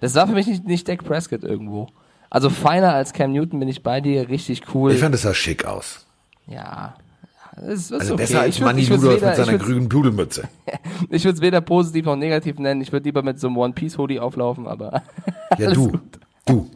das 0.00 0.14
war 0.14 0.28
für 0.28 0.34
mich 0.34 0.46
nicht, 0.46 0.64
nicht 0.64 0.88
Dak 0.88 1.02
Prescott 1.02 1.42
irgendwo. 1.42 1.88
Also 2.30 2.50
feiner 2.50 2.94
als 2.94 3.12
Cam 3.12 3.32
Newton 3.32 3.58
bin 3.58 3.68
ich 3.68 3.82
bei 3.82 4.00
dir. 4.00 4.28
Richtig 4.28 4.62
cool. 4.72 4.92
Ich 4.92 5.00
fand, 5.00 5.16
es 5.16 5.22
sah 5.22 5.34
schick 5.34 5.64
aus. 5.64 6.06
Ja. 6.46 6.94
Es 7.66 7.92
also 7.92 8.14
okay. 8.14 8.22
besser 8.22 8.40
als 8.40 8.60
Manny 8.60 8.86
Rudolph 8.86 9.22
mit 9.22 9.36
seiner 9.36 9.58
grünen 9.58 9.88
Pudelmütze. 9.88 10.48
ich 11.10 11.24
würde 11.24 11.36
es 11.36 11.40
weder 11.40 11.60
positiv 11.60 12.04
noch 12.06 12.16
negativ 12.16 12.58
nennen. 12.58 12.80
Ich 12.80 12.92
würde 12.92 13.04
lieber 13.04 13.22
mit 13.22 13.40
so 13.40 13.48
einem 13.48 13.56
One-Piece-Hoodie 13.56 14.20
auflaufen, 14.20 14.66
aber. 14.66 15.02
ja, 15.58 15.70
du. 15.72 15.92
Gut. 15.92 16.00
Du. 16.46 16.70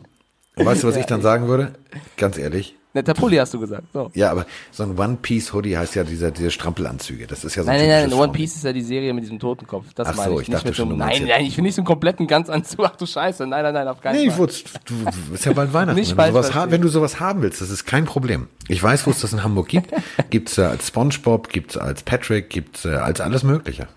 Weißt 0.57 0.83
du, 0.83 0.89
was 0.89 0.97
ja, 0.97 1.01
ich 1.01 1.07
dann 1.07 1.23
sagen 1.23 1.49
würde? 1.49 1.73
Ganz 2.17 2.37
ehrlich. 2.39 2.77
Netter 2.95 3.15
Pulli 3.15 3.37
hast 3.37 3.55
du 3.55 3.61
gesagt. 3.61 3.85
So. 3.93 4.11
Ja, 4.15 4.31
aber 4.31 4.47
so 4.71 4.83
ein 4.83 4.99
One-Piece-Hoodie 4.99 5.79
heißt 5.79 5.95
ja 5.95 6.05
dieser, 6.05 6.31
diese 6.31 6.51
Strampelanzüge. 6.51 7.27
Das 7.27 7.45
ist 7.45 7.55
ja 7.55 7.63
so 7.63 7.71
Nein, 7.71 7.89
nein, 7.89 8.11
nein, 8.11 8.19
One 8.19 8.33
Piece 8.33 8.57
ist 8.57 8.65
ja 8.65 8.73
die 8.73 8.83
Serie 8.83 9.15
mit 9.15 9.25
diesem 9.25 9.39
Totenkopf. 9.39 9.87
Das 9.95 10.09
Ach 10.09 10.17
meine 10.17 10.31
so, 10.31 10.41
ich. 10.41 10.49
ich 10.49 10.55
dachte 10.55 10.75
schon, 10.75 10.91
so, 10.91 10.97
nein, 10.97 11.25
nein, 11.27 11.47
ich 11.47 11.57
will 11.57 11.63
nicht 11.63 11.75
so 11.75 11.81
einen 11.81 11.87
kompletten 11.87 12.27
Ganzanzug. 12.27 12.85
Ach 12.85 12.97
du 12.97 13.07
Scheiße. 13.07 13.47
Nein, 13.47 13.63
nein, 13.63 13.75
nein, 13.75 13.89
auf 13.89 14.01
keinen 14.01 14.17
nee, 14.17 14.31
Fall. 14.31 14.47
Nee, 14.47 15.11
du, 15.29 15.35
ist 15.35 15.45
ja 15.45 15.53
bald 15.55 15.73
Weihnachten. 15.73 15.99
Nicht 15.99 16.17
wenn, 16.17 16.33
du 16.35 16.43
sowas 16.43 16.71
wenn 16.71 16.83
du 16.83 16.89
sowas 16.89 17.21
haben 17.21 17.43
willst, 17.43 17.63
das 17.63 17.71
ist 17.71 17.87
kein 17.87 18.05
Problem. 18.05 18.49
Ich 18.69 18.83
weiß, 18.83 19.07
wo 19.07 19.11
es 19.11 19.21
das 19.21 19.33
in 19.33 19.43
Hamburg 19.43 19.69
gibt. 19.69 19.91
Gibt's 20.31 20.59
äh, 20.59 20.63
als 20.63 20.89
Spongebob, 20.89 21.49
gibt's 21.49 21.77
als 21.77 22.03
Patrick, 22.03 22.51
gibt's 22.51 22.85
äh, 22.85 22.95
als 22.95 23.21
alles 23.21 23.43
Mögliche. 23.43 23.89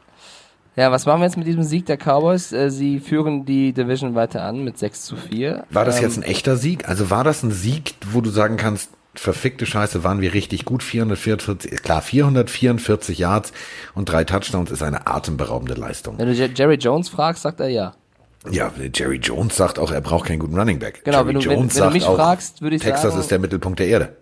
Ja, 0.76 0.92
was 0.92 1.06
machen 1.06 1.22
wir 1.22 1.26
jetzt 1.26 1.38
mit 1.38 1.48
diesem 1.48 1.64
Sieg 1.64 1.86
der 1.86 1.98
Cowboys? 1.98 2.52
Äh, 2.52 2.70
sie 2.70 3.00
führen 3.00 3.46
die 3.46 3.72
Division 3.72 4.14
weiter 4.14 4.44
an 4.44 4.64
mit 4.64 4.78
6 4.78 5.06
zu 5.06 5.16
4. 5.16 5.66
War 5.70 5.86
das 5.86 5.98
ähm, 5.98 6.04
jetzt 6.04 6.18
ein 6.18 6.24
echter 6.24 6.58
Sieg? 6.58 6.88
Also 6.90 7.10
war 7.10 7.24
das 7.24 7.44
ein 7.44 7.52
Sieg, 7.52 7.96
wo 8.12 8.20
du 8.20 8.30
sagen 8.30 8.58
kannst, 8.58 8.90
verfickte 9.14 9.66
Scheiße, 9.66 10.04
waren 10.04 10.20
wir 10.20 10.34
richtig 10.34 10.66
gut. 10.66 10.84
444, 10.84 11.82
klar, 11.82 12.02
444 12.02 13.18
Yards 13.18 13.54
und 13.94 14.10
drei 14.10 14.26
Touchdowns 14.26 14.70
ist 14.70 14.84
eine 14.84 15.08
atemberaubende 15.08 15.76
Leistung. 15.76 16.20
Wenn 16.20 16.28
du 16.28 16.34
Jerry 16.34 16.76
Jones 16.76 17.08
fragst, 17.08 17.44
sagt 17.44 17.62
er 17.62 17.70
ja. 17.70 17.94
Ja, 18.52 18.72
Jerry 18.94 19.18
Jones 19.18 19.56
sagt 19.56 19.80
auch, 19.80 19.92
er 19.92 20.02
braucht 20.02 20.28
keinen 20.28 20.40
guten 20.40 20.60
Running 20.60 20.78
Back. 20.78 21.04
Genau, 21.06 21.20
Jerry 21.20 21.28
wenn 21.30 21.36
du, 21.36 21.42
Jones 21.42 21.76
wenn, 21.76 21.82
wenn 21.82 21.88
du 21.88 21.94
mich 21.94 22.06
auch, 22.06 22.16
fragst, 22.16 22.62
würde 22.62 22.76
ich 22.76 22.82
Texas 22.82 23.02
sagen. 23.02 23.12
Texas 23.14 23.26
ist 23.26 23.32
der 23.32 23.40
Mittelpunkt 23.40 23.80
der 23.80 23.88
Erde 23.88 24.16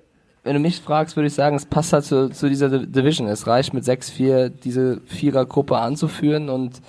wenn 0.43 0.55
du 0.55 0.59
mich 0.59 0.81
fragst, 0.81 1.15
würde 1.15 1.27
ich 1.27 1.33
sagen, 1.33 1.55
es 1.55 1.65
passt 1.65 1.93
halt 1.93 2.05
zu, 2.05 2.29
zu 2.29 2.49
dieser 2.49 2.69
Division. 2.69 3.27
Es 3.27 3.47
reicht 3.47 3.73
mit 3.73 3.85
6-4 3.85 4.49
diese 4.49 5.01
Vierergruppe 5.05 5.77
anzuführen 5.77 6.49
und 6.49 6.81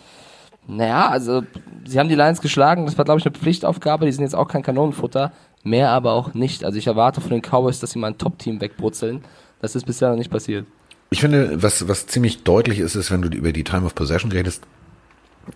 naja, 0.67 1.09
also 1.09 1.43
sie 1.87 1.99
haben 1.99 2.09
die 2.09 2.15
Lions 2.15 2.41
geschlagen, 2.41 2.87
das 2.87 2.97
war 2.97 3.05
glaube 3.05 3.21
ich 3.21 3.27
eine 3.27 3.35
Pflichtaufgabe, 3.35 4.07
die 4.07 4.13
sind 4.13 4.25
jetzt 4.25 4.35
auch 4.35 4.49
kein 4.49 4.63
Kanonenfutter, 4.63 5.33
mehr 5.63 5.91
aber 5.91 6.13
auch 6.13 6.35
nicht. 6.35 6.65
Also 6.65 6.79
ich 6.79 6.87
erwarte 6.87 7.21
von 7.21 7.31
den 7.31 7.43
Cowboys, 7.43 7.81
dass 7.81 7.91
sie 7.91 7.99
mal 7.99 8.09
ein 8.09 8.19
Top-Team 8.19 8.61
wegbrutzeln. 8.61 9.23
Das 9.61 9.77
ist 9.77 9.87
bisher 9.87 10.11
noch 10.11 10.17
nicht 10.17 10.31
passiert. 10.31 10.67
Ich 11.11 11.21
finde, 11.21 11.63
was, 11.63 11.87
was 11.87 12.07
ziemlich 12.07 12.43
deutlich 12.43 12.81
ist, 12.81 12.97
ist, 12.97 13.11
wenn 13.11 13.23
du 13.23 13.29
über 13.29 13.53
die 13.53 13.63
Time 13.63 13.87
of 13.87 13.95
Possession 13.95 14.33
redest, 14.33 14.63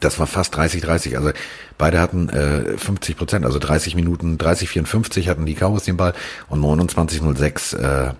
das 0.00 0.18
war 0.18 0.26
fast 0.26 0.56
30-30. 0.56 1.16
Also 1.16 1.30
beide 1.76 2.00
hatten 2.00 2.28
äh, 2.28 2.76
50 2.76 3.16
Prozent, 3.16 3.44
also 3.44 3.58
30 3.58 3.94
Minuten, 3.94 4.36
30-54 4.38 5.28
hatten 5.28 5.46
die 5.46 5.54
Cowboys 5.54 5.84
den 5.84 5.96
Ball 5.96 6.14
und 6.48 6.60
29-06 6.60 7.76
äh, 7.76 8.14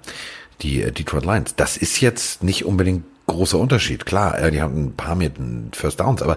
die 0.62 0.82
äh, 0.82 0.92
Detroit 0.92 1.24
Lions. 1.24 1.54
Das 1.56 1.76
ist 1.76 2.00
jetzt 2.00 2.42
nicht 2.42 2.64
unbedingt 2.64 3.04
großer 3.26 3.58
Unterschied. 3.58 4.06
Klar, 4.06 4.38
äh, 4.38 4.50
die 4.50 4.60
haben 4.60 4.86
ein 4.86 4.96
paar 4.96 5.14
mit 5.14 5.34
First 5.72 6.00
Downs, 6.00 6.22
aber 6.22 6.36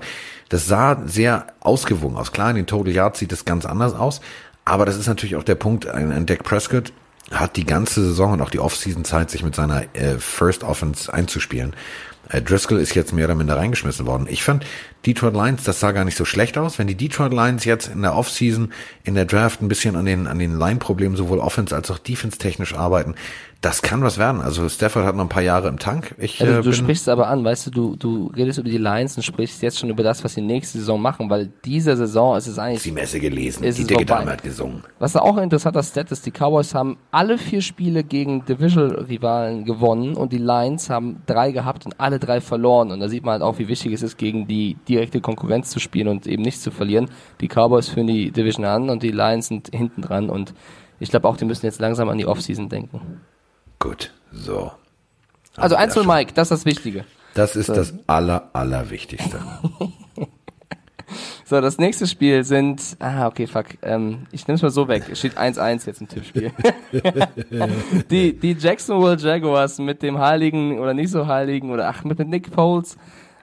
das 0.50 0.67
sah 0.67 1.01
sehr 1.05 1.47
ausgewogen 1.61 2.17
aus. 2.17 2.31
Klar, 2.31 2.51
in 2.51 2.57
den 2.57 2.67
Total 2.67 2.93
Yards 2.93 3.19
sieht 3.19 3.31
es 3.31 3.45
ganz 3.45 3.65
anders 3.65 3.93
aus, 3.93 4.21
aber 4.65 4.85
das 4.85 4.97
ist 4.97 5.07
natürlich 5.07 5.35
auch 5.35 5.43
der 5.43 5.55
Punkt, 5.55 5.88
ein, 5.88 6.11
ein 6.11 6.25
Dak 6.25 6.43
Prescott 6.43 6.93
hat 7.31 7.55
die 7.55 7.65
ganze 7.65 8.03
Saison 8.03 8.33
und 8.33 8.41
auch 8.41 8.50
die 8.50 8.59
Offseason-Zeit, 8.59 9.31
sich 9.31 9.43
mit 9.43 9.55
seiner 9.55 9.83
äh, 9.95 10.17
First 10.19 10.63
Offense 10.63 11.11
einzuspielen. 11.13 11.73
Äh, 12.31 12.41
Driscoll 12.41 12.79
ist 12.79 12.95
jetzt 12.95 13.13
mehr 13.13 13.25
oder 13.25 13.35
minder 13.35 13.57
reingeschmissen 13.57 14.05
worden. 14.05 14.27
Ich 14.29 14.43
fand 14.43 14.65
Detroit 15.05 15.33
Lions, 15.33 15.63
das 15.63 15.79
sah 15.79 15.91
gar 15.91 16.05
nicht 16.05 16.17
so 16.17 16.25
schlecht 16.25 16.57
aus. 16.57 16.79
Wenn 16.79 16.88
die 16.88 16.95
Detroit 16.95 17.33
Lions 17.33 17.65
jetzt 17.65 17.88
in 17.88 18.01
der 18.01 18.15
Offseason, 18.15 18.71
in 19.03 19.15
der 19.15 19.25
Draft 19.25 19.61
ein 19.61 19.67
bisschen 19.67 19.95
an 19.95 20.05
den, 20.05 20.27
an 20.27 20.39
den 20.39 20.57
Line-Problemen 20.57 21.15
sowohl 21.15 21.39
Offense 21.39 21.75
als 21.75 21.89
auch 21.91 21.97
Defense 21.97 22.38
technisch 22.38 22.75
arbeiten, 22.75 23.15
das 23.61 23.83
kann 23.83 24.01
was 24.01 24.17
werden. 24.17 24.41
Also 24.41 24.67
Stafford 24.67 25.05
hat 25.05 25.15
noch 25.15 25.25
ein 25.25 25.29
paar 25.29 25.43
Jahre 25.43 25.67
im 25.67 25.77
Tank. 25.77 26.15
Ich, 26.17 26.41
also, 26.41 26.61
du 26.61 26.73
sprichst 26.73 27.07
aber 27.07 27.27
an, 27.27 27.43
weißt 27.43 27.67
du, 27.67 27.69
du, 27.69 27.95
du 27.95 28.31
redest 28.35 28.57
über 28.57 28.69
die 28.69 28.79
Lions 28.79 29.15
und 29.17 29.23
sprichst 29.23 29.61
jetzt 29.61 29.77
schon 29.77 29.89
über 29.91 30.01
das, 30.01 30.23
was 30.23 30.33
sie 30.33 30.41
nächste 30.41 30.79
Saison 30.79 31.00
machen, 31.00 31.29
weil 31.29 31.51
diese 31.63 31.95
Saison 31.95 32.35
ist 32.35 32.47
es 32.47 32.57
eigentlich. 32.57 32.81
Die 32.81 32.91
Messe 32.91 33.19
gelesen, 33.19 33.63
ist 33.63 33.77
die 33.77 33.85
Dicke 33.85 34.05
Dame 34.05 34.31
hat 34.31 34.41
gesungen. 34.41 34.83
Was 34.97 35.15
auch 35.15 35.38
ein 35.38 35.43
interessanter 35.43 35.83
Stat 35.83 36.11
ist, 36.11 36.25
die 36.25 36.31
Cowboys 36.31 36.73
haben 36.73 36.97
alle 37.11 37.38
vier 37.38 37.61
Spiele 37.61 38.03
gegen 38.03 38.45
Division-Rivalen 38.45 39.63
gewonnen 39.63 40.15
und 40.15 40.33
die 40.33 40.39
Lions 40.39 40.89
haben 40.89 41.21
drei 41.27 41.51
gehabt 41.51 41.85
und 41.85 42.00
alle 42.00 42.17
drei 42.21 42.39
verloren. 42.39 42.91
Und 42.91 42.99
da 42.99 43.09
sieht 43.09 43.23
man 43.23 43.33
halt 43.33 43.41
auch, 43.41 43.59
wie 43.59 43.67
wichtig 43.67 43.93
es 43.93 44.01
ist, 44.01 44.17
gegen 44.17 44.47
die 44.47 44.75
direkte 44.87 45.19
Konkurrenz 45.19 45.69
zu 45.69 45.79
spielen 45.79 46.07
und 46.07 46.27
eben 46.27 46.43
nicht 46.43 46.61
zu 46.61 46.71
verlieren. 46.71 47.09
Die 47.41 47.47
Cowboys 47.47 47.89
führen 47.89 48.07
die 48.07 48.31
Division 48.31 48.65
an 48.65 48.89
und 48.89 49.03
die 49.03 49.11
Lions 49.11 49.47
sind 49.47 49.69
hinten 49.73 50.01
dran 50.01 50.29
und 50.29 50.53
ich 50.99 51.09
glaube 51.09 51.27
auch, 51.27 51.35
die 51.35 51.45
müssen 51.45 51.65
jetzt 51.65 51.81
langsam 51.81 52.09
an 52.09 52.17
die 52.17 52.27
Offseason 52.27 52.69
denken. 52.69 53.21
Gut, 53.79 54.13
so. 54.31 54.71
Also 55.57 55.75
1 55.75 55.95
0 55.95 56.05
Mike, 56.05 56.33
das 56.33 56.51
ist 56.51 56.59
das 56.59 56.65
Wichtige. 56.65 57.05
Das 57.33 57.55
ist 57.55 57.67
so. 57.67 57.73
das 57.73 57.93
aller, 58.07 58.49
allerwichtigste. 58.53 59.39
so, 61.51 61.60
das 61.60 61.77
nächste 61.79 62.08
Spiel 62.08 62.46
sind, 62.46 62.96
ah, 63.00 63.27
okay, 63.27 63.46
fuck, 63.46 63.65
ähm, 63.81 64.25
ich 64.31 64.48
nehme 64.48 64.55
es 64.55 64.62
mal 64.62 64.70
so 64.70 64.88
weg. 64.88 65.03
Es 65.12 65.20
steht 65.20 65.38
1-1 65.38 65.86
jetzt 65.86 66.00
im 66.00 66.08
Tippspiel. 66.08 66.53
die, 68.10 68.39
die 68.39 68.53
Jacksonville 68.53 69.17
Jaguars 69.17 69.77
mit 69.77 70.01
dem 70.01 70.17
heiligen 70.17 70.79
oder 70.79 70.93
nicht 70.93 71.12
so 71.12 71.27
heiligen 71.27 71.70
oder 71.70 71.89
ach, 71.89 72.05
mit, 72.05 72.20
mit 72.20 72.29
Nick 72.29 72.48
Foles 72.55 72.96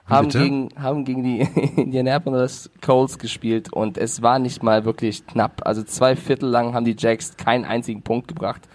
haben 0.07 0.29
gegen, 0.29 0.69
haben 0.75 1.05
gegen 1.05 1.21
die 1.21 1.41
Indianapolis 1.75 2.71
Colts 2.81 3.19
gespielt 3.19 3.71
und 3.71 3.95
es 3.99 4.23
war 4.23 4.39
nicht 4.39 4.63
mal 4.63 4.85
wirklich 4.85 5.27
knapp. 5.27 5.61
Also 5.63 5.83
zwei 5.83 6.15
Viertel 6.15 6.49
lang 6.49 6.73
haben 6.73 6.85
die 6.85 6.95
Jacks 6.97 7.37
keinen 7.37 7.63
einzigen 7.63 8.01
Punkt 8.01 8.27
gebracht. 8.27 8.67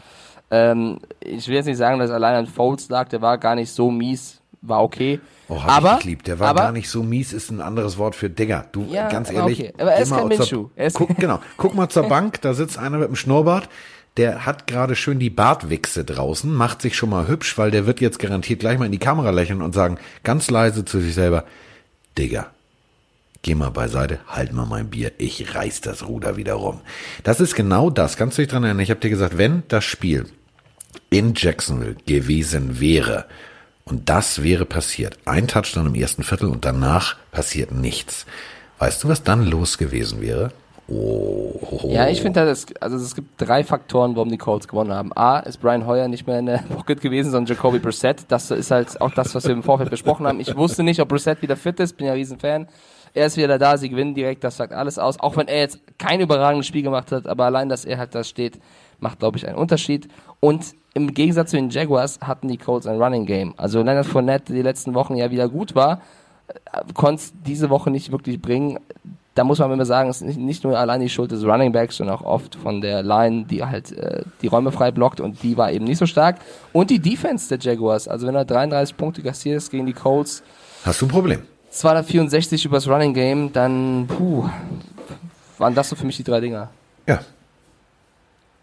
Ähm, 0.52 1.00
ich 1.18 1.48
will 1.48 1.56
jetzt 1.56 1.66
nicht 1.66 1.78
sagen, 1.78 1.98
dass 1.98 2.12
allein 2.12 2.36
an 2.36 2.46
Foles 2.46 2.88
lag, 2.88 3.08
der 3.08 3.20
war 3.20 3.36
gar 3.38 3.56
nicht 3.56 3.72
so 3.72 3.90
mies, 3.90 4.40
war 4.62 4.84
okay. 4.84 5.18
Oh, 5.48 5.62
hab 5.62 5.70
aber, 5.70 5.94
ich 5.94 6.00
geliebt. 6.00 6.26
Der 6.26 6.38
war 6.38 6.48
aber, 6.48 6.60
gar 6.60 6.72
nicht 6.72 6.88
so 6.88 7.02
mies, 7.02 7.32
ist 7.32 7.50
ein 7.50 7.60
anderes 7.60 7.98
Wort 7.98 8.14
für 8.14 8.30
Digger. 8.30 8.66
Du, 8.72 8.86
ja, 8.90 9.08
ganz 9.08 9.30
ehrlich. 9.30 9.60
Okay. 9.60 9.74
Aber 9.78 9.92
er 9.92 10.02
ist 10.02 10.10
kein 10.12 10.28
Minschuh. 10.28 10.70
Guck, 10.94 11.16
genau. 11.18 11.40
Guck 11.56 11.74
mal 11.74 11.88
zur 11.88 12.08
Bank, 12.08 12.40
da 12.40 12.54
sitzt 12.54 12.78
einer 12.78 12.98
mit 12.98 13.08
dem 13.08 13.16
Schnurrbart. 13.16 13.68
Der 14.16 14.46
hat 14.46 14.68
gerade 14.68 14.94
schön 14.94 15.18
die 15.18 15.30
Bartwichse 15.30 16.04
draußen, 16.04 16.52
macht 16.52 16.82
sich 16.82 16.96
schon 16.96 17.10
mal 17.10 17.26
hübsch, 17.26 17.58
weil 17.58 17.72
der 17.72 17.86
wird 17.86 18.00
jetzt 18.00 18.20
garantiert 18.20 18.60
gleich 18.60 18.78
mal 18.78 18.86
in 18.86 18.92
die 18.92 18.98
Kamera 18.98 19.30
lächeln 19.30 19.60
und 19.60 19.74
sagen, 19.74 19.98
ganz 20.22 20.50
leise 20.50 20.84
zu 20.84 21.00
sich 21.00 21.14
selber, 21.14 21.44
Digger, 22.16 22.46
geh 23.42 23.56
mal 23.56 23.70
beiseite, 23.70 24.20
halt 24.28 24.52
mal 24.52 24.66
mein 24.66 24.88
Bier, 24.88 25.10
ich 25.18 25.56
reiß 25.56 25.80
das 25.80 26.06
Ruder 26.06 26.36
wieder 26.36 26.54
rum. 26.54 26.80
Das 27.24 27.40
ist 27.40 27.56
genau 27.56 27.90
das, 27.90 28.16
kannst 28.16 28.38
du 28.38 28.42
dich 28.42 28.50
dran 28.52 28.62
erinnern, 28.62 28.84
ich 28.84 28.90
habe 28.90 29.00
dir 29.00 29.10
gesagt, 29.10 29.36
wenn 29.36 29.64
das 29.66 29.82
Spiel 29.82 30.26
in 31.10 31.34
Jacksonville 31.34 31.96
gewesen 32.06 32.78
wäre, 32.78 33.26
und 33.84 34.08
das 34.08 34.42
wäre 34.42 34.64
passiert, 34.64 35.18
ein 35.24 35.48
Touchdown 35.48 35.86
im 35.86 35.94
ersten 35.94 36.22
Viertel 36.22 36.48
und 36.48 36.64
danach 36.64 37.16
passiert 37.32 37.72
nichts. 37.72 38.26
Weißt 38.78 39.04
du, 39.04 39.08
was 39.08 39.22
dann 39.22 39.44
los 39.44 39.78
gewesen 39.78 40.20
wäre? 40.20 40.52
Oh. 40.86 41.88
Ja, 41.88 42.08
ich 42.08 42.20
finde, 42.20 42.42
also 42.42 42.96
es 42.96 43.14
gibt 43.14 43.40
drei 43.40 43.64
Faktoren, 43.64 44.16
warum 44.16 44.28
die 44.28 44.36
Colts 44.36 44.68
gewonnen 44.68 44.92
haben. 44.92 45.12
A, 45.16 45.38
ist 45.38 45.60
Brian 45.60 45.86
Hoyer 45.86 46.08
nicht 46.08 46.26
mehr 46.26 46.38
in 46.38 46.46
der 46.46 46.58
Pocket 46.74 47.00
gewesen, 47.00 47.30
sondern 47.30 47.54
Jacoby 47.54 47.78
Brissett. 47.78 48.26
Das 48.28 48.50
ist 48.50 48.70
halt 48.70 49.00
auch 49.00 49.10
das, 49.12 49.34
was 49.34 49.44
wir 49.44 49.52
im 49.52 49.62
Vorfeld 49.62 49.90
besprochen 49.90 50.26
haben. 50.26 50.40
Ich 50.40 50.54
wusste 50.56 50.82
nicht, 50.82 51.00
ob 51.00 51.08
Brissett 51.08 51.40
wieder 51.40 51.56
fit 51.56 51.80
ist, 51.80 51.96
bin 51.96 52.06
ja 52.06 52.12
riesen 52.12 52.38
Fan. 52.38 52.68
Er 53.14 53.26
ist 53.26 53.36
wieder 53.36 53.58
da, 53.58 53.78
sie 53.78 53.88
gewinnen 53.88 54.14
direkt, 54.14 54.44
das 54.44 54.56
sagt 54.56 54.72
alles 54.72 54.98
aus. 54.98 55.20
Auch 55.20 55.36
wenn 55.36 55.48
er 55.48 55.60
jetzt 55.60 55.78
kein 55.98 56.20
überragendes 56.20 56.66
Spiel 56.66 56.82
gemacht 56.82 57.12
hat, 57.12 57.26
aber 57.26 57.44
allein, 57.44 57.68
dass 57.68 57.84
er 57.84 57.96
halt 57.96 58.14
da 58.14 58.24
steht, 58.24 58.58
macht, 58.98 59.20
glaube 59.20 59.38
ich, 59.38 59.46
einen 59.46 59.56
Unterschied. 59.56 60.08
Und 60.44 60.74
im 60.92 61.14
Gegensatz 61.14 61.52
zu 61.52 61.56
den 61.56 61.70
Jaguars 61.70 62.20
hatten 62.20 62.48
die 62.48 62.58
Colts 62.58 62.86
ein 62.86 63.00
Running 63.00 63.24
Game. 63.24 63.54
Also 63.56 63.78
Leonard 63.78 64.04
Fournette 64.04 64.52
die 64.52 64.60
letzten 64.60 64.92
Wochen 64.92 65.16
ja 65.16 65.30
wieder 65.30 65.48
gut 65.48 65.74
war, 65.74 66.02
äh, 66.48 66.82
konnte 66.92 67.22
es 67.22 67.32
diese 67.46 67.70
Woche 67.70 67.90
nicht 67.90 68.12
wirklich 68.12 68.42
bringen. 68.42 68.78
Da 69.34 69.42
muss 69.42 69.58
man 69.58 69.72
immer 69.72 69.86
sagen, 69.86 70.10
es 70.10 70.20
ist 70.20 70.36
nicht 70.36 70.62
nur 70.62 70.78
allein 70.78 71.00
die 71.00 71.08
Schuld 71.08 71.30
des 71.30 71.44
Running 71.44 71.72
Backs, 71.72 71.96
sondern 71.96 72.16
auch 72.16 72.24
oft 72.26 72.56
von 72.56 72.82
der 72.82 73.02
Line, 73.02 73.46
die 73.46 73.64
halt 73.64 73.92
äh, 73.92 74.22
die 74.42 74.48
Räume 74.48 74.70
frei 74.70 74.90
blockt 74.90 75.18
und 75.18 75.42
die 75.42 75.56
war 75.56 75.72
eben 75.72 75.86
nicht 75.86 75.96
so 75.96 76.04
stark. 76.04 76.36
Und 76.74 76.90
die 76.90 76.98
Defense 76.98 77.48
der 77.48 77.58
Jaguars, 77.58 78.06
also 78.06 78.26
wenn 78.26 78.34
er 78.34 78.44
33 78.44 78.98
Punkte 78.98 79.22
kassiert 79.22 79.70
gegen 79.70 79.86
die 79.86 79.94
Colts. 79.94 80.42
Hast 80.84 81.00
du 81.00 81.06
ein 81.06 81.08
Problem? 81.08 81.40
264 81.70 82.66
übers 82.66 82.86
Running 82.86 83.14
Game, 83.14 83.50
dann 83.50 84.06
puh, 84.06 84.44
waren 85.56 85.74
das 85.74 85.88
so 85.88 85.96
für 85.96 86.04
mich 86.04 86.18
die 86.18 86.24
drei 86.24 86.40
Dinger. 86.40 86.68
Ja, 87.06 87.20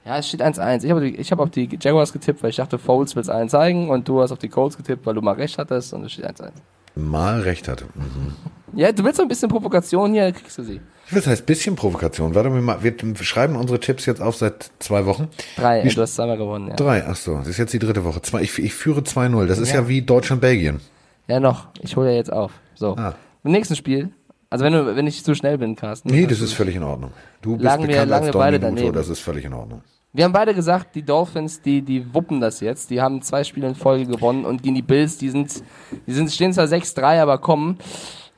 ja, 0.05 0.17
es 0.17 0.27
steht 0.27 0.41
1-1. 0.41 0.83
Ich 0.83 0.91
habe 0.91 1.05
hab 1.07 1.39
auf 1.39 1.49
die 1.51 1.69
Jaguars 1.79 2.11
getippt, 2.11 2.41
weil 2.41 2.49
ich 2.49 2.55
dachte, 2.55 2.79
Foles 2.79 3.15
will 3.15 3.21
es 3.21 3.29
allen 3.29 3.49
zeigen 3.49 3.89
und 3.89 4.07
du 4.07 4.21
hast 4.21 4.31
auf 4.31 4.39
die 4.39 4.49
Colts 4.49 4.77
getippt, 4.77 5.05
weil 5.05 5.13
du 5.13 5.21
mal 5.21 5.35
recht 5.35 5.57
hattest 5.57 5.93
und 5.93 6.03
es 6.03 6.13
steht 6.13 6.25
1-1. 6.25 6.51
Mal 6.95 7.41
recht 7.41 7.67
hatte. 7.67 7.85
Mhm. 7.95 8.33
Ja, 8.73 8.91
du 8.91 9.03
willst 9.03 9.17
so 9.17 9.23
ein 9.23 9.27
bisschen 9.27 9.49
Provokation 9.49 10.13
hier, 10.13 10.31
kriegst 10.31 10.57
du 10.57 10.63
sie. 10.63 10.81
Was 11.11 11.27
heißt 11.27 11.45
bisschen 11.45 11.75
Provokation? 11.75 12.35
Warte 12.35 12.49
mal, 12.49 12.81
wir 12.81 13.15
schreiben 13.21 13.55
unsere 13.57 13.79
Tipps 13.79 14.05
jetzt 14.05 14.21
auf 14.21 14.37
seit 14.37 14.71
zwei 14.79 15.05
Wochen. 15.05 15.27
Drei, 15.57 15.83
wie, 15.83 15.89
du 15.89 16.01
hast 16.01 16.15
zweimal 16.15 16.37
gewonnen, 16.37 16.69
ja. 16.69 16.75
Drei, 16.75 17.05
ach 17.05 17.15
so, 17.15 17.37
das 17.37 17.47
ist 17.47 17.57
jetzt 17.57 17.73
die 17.73 17.79
dritte 17.79 18.03
Woche. 18.05 18.21
Zwei, 18.21 18.41
ich, 18.41 18.57
ich 18.59 18.73
führe 18.73 19.01
2-0, 19.01 19.45
das 19.45 19.59
ist 19.59 19.73
ja. 19.73 19.81
ja 19.81 19.87
wie 19.87 20.01
Deutschland-Belgien. 20.01 20.79
Ja, 21.27 21.39
noch. 21.39 21.67
Ich 21.81 21.95
hole 21.95 22.09
ja 22.09 22.15
jetzt 22.15 22.31
auf. 22.31 22.51
So. 22.75 22.95
Ah. 22.95 23.15
Im 23.43 23.51
nächsten 23.51 23.75
Spiel 23.75 24.11
also 24.51 24.65
wenn 24.65 24.73
du, 24.73 24.95
wenn 24.97 25.07
ich 25.07 25.23
zu 25.23 25.33
schnell 25.33 25.57
bin, 25.57 25.77
Carsten. 25.77 26.09
Nee, 26.09 26.27
das 26.27 26.41
ist 26.41 26.51
völlig 26.51 26.75
in 26.75 26.83
Ordnung. 26.83 27.11
Du 27.41 27.53
bist 27.53 27.63
lagen 27.63 27.87
bekannt 27.87 28.09
wir, 28.09 28.15
als 28.17 28.25
wir 28.25 28.33
beide 28.33 28.59
daneben. 28.59 28.91
das 28.91 29.07
ist 29.07 29.21
völlig 29.21 29.45
in 29.45 29.53
Ordnung. 29.53 29.81
Wir 30.11 30.25
haben 30.25 30.33
beide 30.33 30.53
gesagt, 30.53 30.93
die 30.93 31.03
Dolphins, 31.03 31.61
die, 31.61 31.81
die 31.81 32.13
wuppen 32.13 32.41
das 32.41 32.59
jetzt. 32.59 32.89
Die 32.89 32.99
haben 33.01 33.21
zwei 33.21 33.45
Spiele 33.45 33.69
in 33.69 33.75
Folge 33.75 34.05
gewonnen 34.05 34.43
und 34.43 34.61
gegen 34.61 34.75
die 34.75 34.81
Bills, 34.81 35.17
die 35.17 35.29
sind, 35.29 35.63
die 36.05 36.11
sind, 36.11 36.29
stehen 36.29 36.51
zwar 36.51 36.65
6-3, 36.65 37.21
aber 37.21 37.37
kommen. 37.37 37.77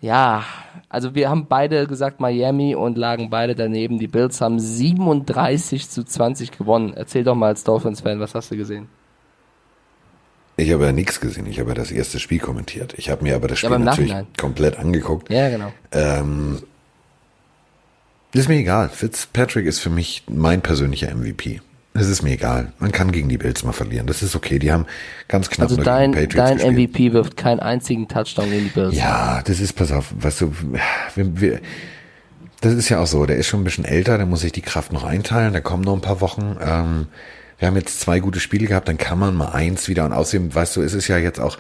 Ja, 0.02 0.44
also 0.88 1.16
wir 1.16 1.32
haben 1.32 1.48
beide 1.48 1.88
gesagt 1.88 2.20
Miami 2.20 2.76
und 2.76 2.96
lagen 2.96 3.32
beide 3.32 3.56
daneben. 3.56 3.98
Die 3.98 4.08
Bills 4.08 4.40
haben 4.40 4.60
37 4.60 5.90
zu 5.90 6.04
20 6.04 6.52
gewonnen. 6.52 6.94
Erzähl 6.94 7.24
doch 7.24 7.34
mal 7.34 7.48
als 7.48 7.64
Dolphins-Fan, 7.64 8.20
was 8.20 8.36
hast 8.36 8.52
du 8.52 8.58
gesehen? 8.58 8.88
Ich 10.56 10.72
habe 10.72 10.86
ja 10.86 10.92
nichts 10.92 11.20
gesehen. 11.20 11.48
Ich 11.48 11.60
habe 11.60 11.70
ja 11.70 11.76
das 11.76 11.92
erste 11.92 12.20
Spiel 12.20 12.40
kommentiert. 12.40 12.94
Ich 12.98 13.10
habe 13.10 13.24
mir 13.24 13.36
aber 13.36 13.48
das 13.48 13.60
Spiel 13.60 13.72
ja, 13.72 13.78
natürlich 13.80 14.12
Nachhinein. 14.12 14.34
komplett 14.38 14.78
angeguckt. 14.78 15.30
Ja, 15.32 15.50
genau. 15.50 15.74
Ähm, 15.92 16.62
ist 18.34 18.50
mir 18.50 18.56
egal. 18.56 18.90
Fitzpatrick 18.90 19.66
ist 19.66 19.80
für 19.80 19.90
mich 19.90 20.24
mein 20.28 20.62
persönlicher 20.62 21.14
MVP. 21.14 21.62
Es 21.96 22.08
ist 22.08 22.24
mir 22.24 22.32
egal. 22.32 22.74
Man 22.80 22.92
kann 22.92 23.12
gegen 23.12 23.30
die 23.30 23.38
Bills 23.38 23.64
mal 23.64 23.72
verlieren. 23.72 24.08
Das 24.08 24.24
ist 24.24 24.36
okay. 24.36 24.58
Die 24.58 24.72
haben 24.72 24.88
ganz 25.28 25.50
knapp 25.50 25.70
also 25.70 25.82
dein, 25.82 26.12
gegen 26.12 26.28
Patriots 26.28 26.50
dein 26.50 26.58
gespielt. 26.58 26.90
MVP 26.92 27.14
wirft 27.14 27.38
keinen 27.38 27.60
einzigen 27.60 28.08
Touchdown 28.08 28.50
gegen 28.50 28.64
die 28.66 28.72
Bills. 28.72 28.96
Ja, 28.96 29.42
das 29.44 29.60
ist, 29.60 29.74
pass 29.74 29.92
auf, 29.92 30.12
weißt 30.18 30.42
du, 30.42 30.54
wir, 31.16 31.42
wir, 31.42 31.62
das 32.62 32.74
ist 32.74 32.90
ja 32.90 33.00
auch 33.00 33.08
so. 33.08 33.26
Der 33.28 33.38
ist 33.38 33.48
schon 33.48 33.62
ein 33.62 33.64
bisschen 33.64 33.86
älter, 33.86 34.18
der 34.18 34.26
muss 34.26 34.42
sich 34.42 34.52
die 34.52 34.62
Kraft 34.62 34.92
noch 34.92 35.04
einteilen. 35.04 35.54
Da 35.54 35.60
kommen 35.60 35.84
noch 35.84 35.94
ein 35.94 36.02
paar 36.02 36.22
Wochen. 36.22 36.58
Ähm, 36.60 37.08
wir 37.64 37.68
haben 37.68 37.78
jetzt 37.78 38.02
zwei 38.02 38.20
gute 38.20 38.42
Spiele 38.42 38.68
gehabt, 38.68 38.90
dann 38.90 38.98
kann 38.98 39.18
man 39.18 39.36
mal 39.36 39.54
eins 39.54 39.88
wieder. 39.88 40.04
Und 40.04 40.12
außerdem, 40.12 40.54
weißt 40.54 40.76
du, 40.76 40.82
es 40.82 40.94
ist 40.94 41.08
ja 41.08 41.18
jetzt 41.18 41.40
auch, 41.40 41.58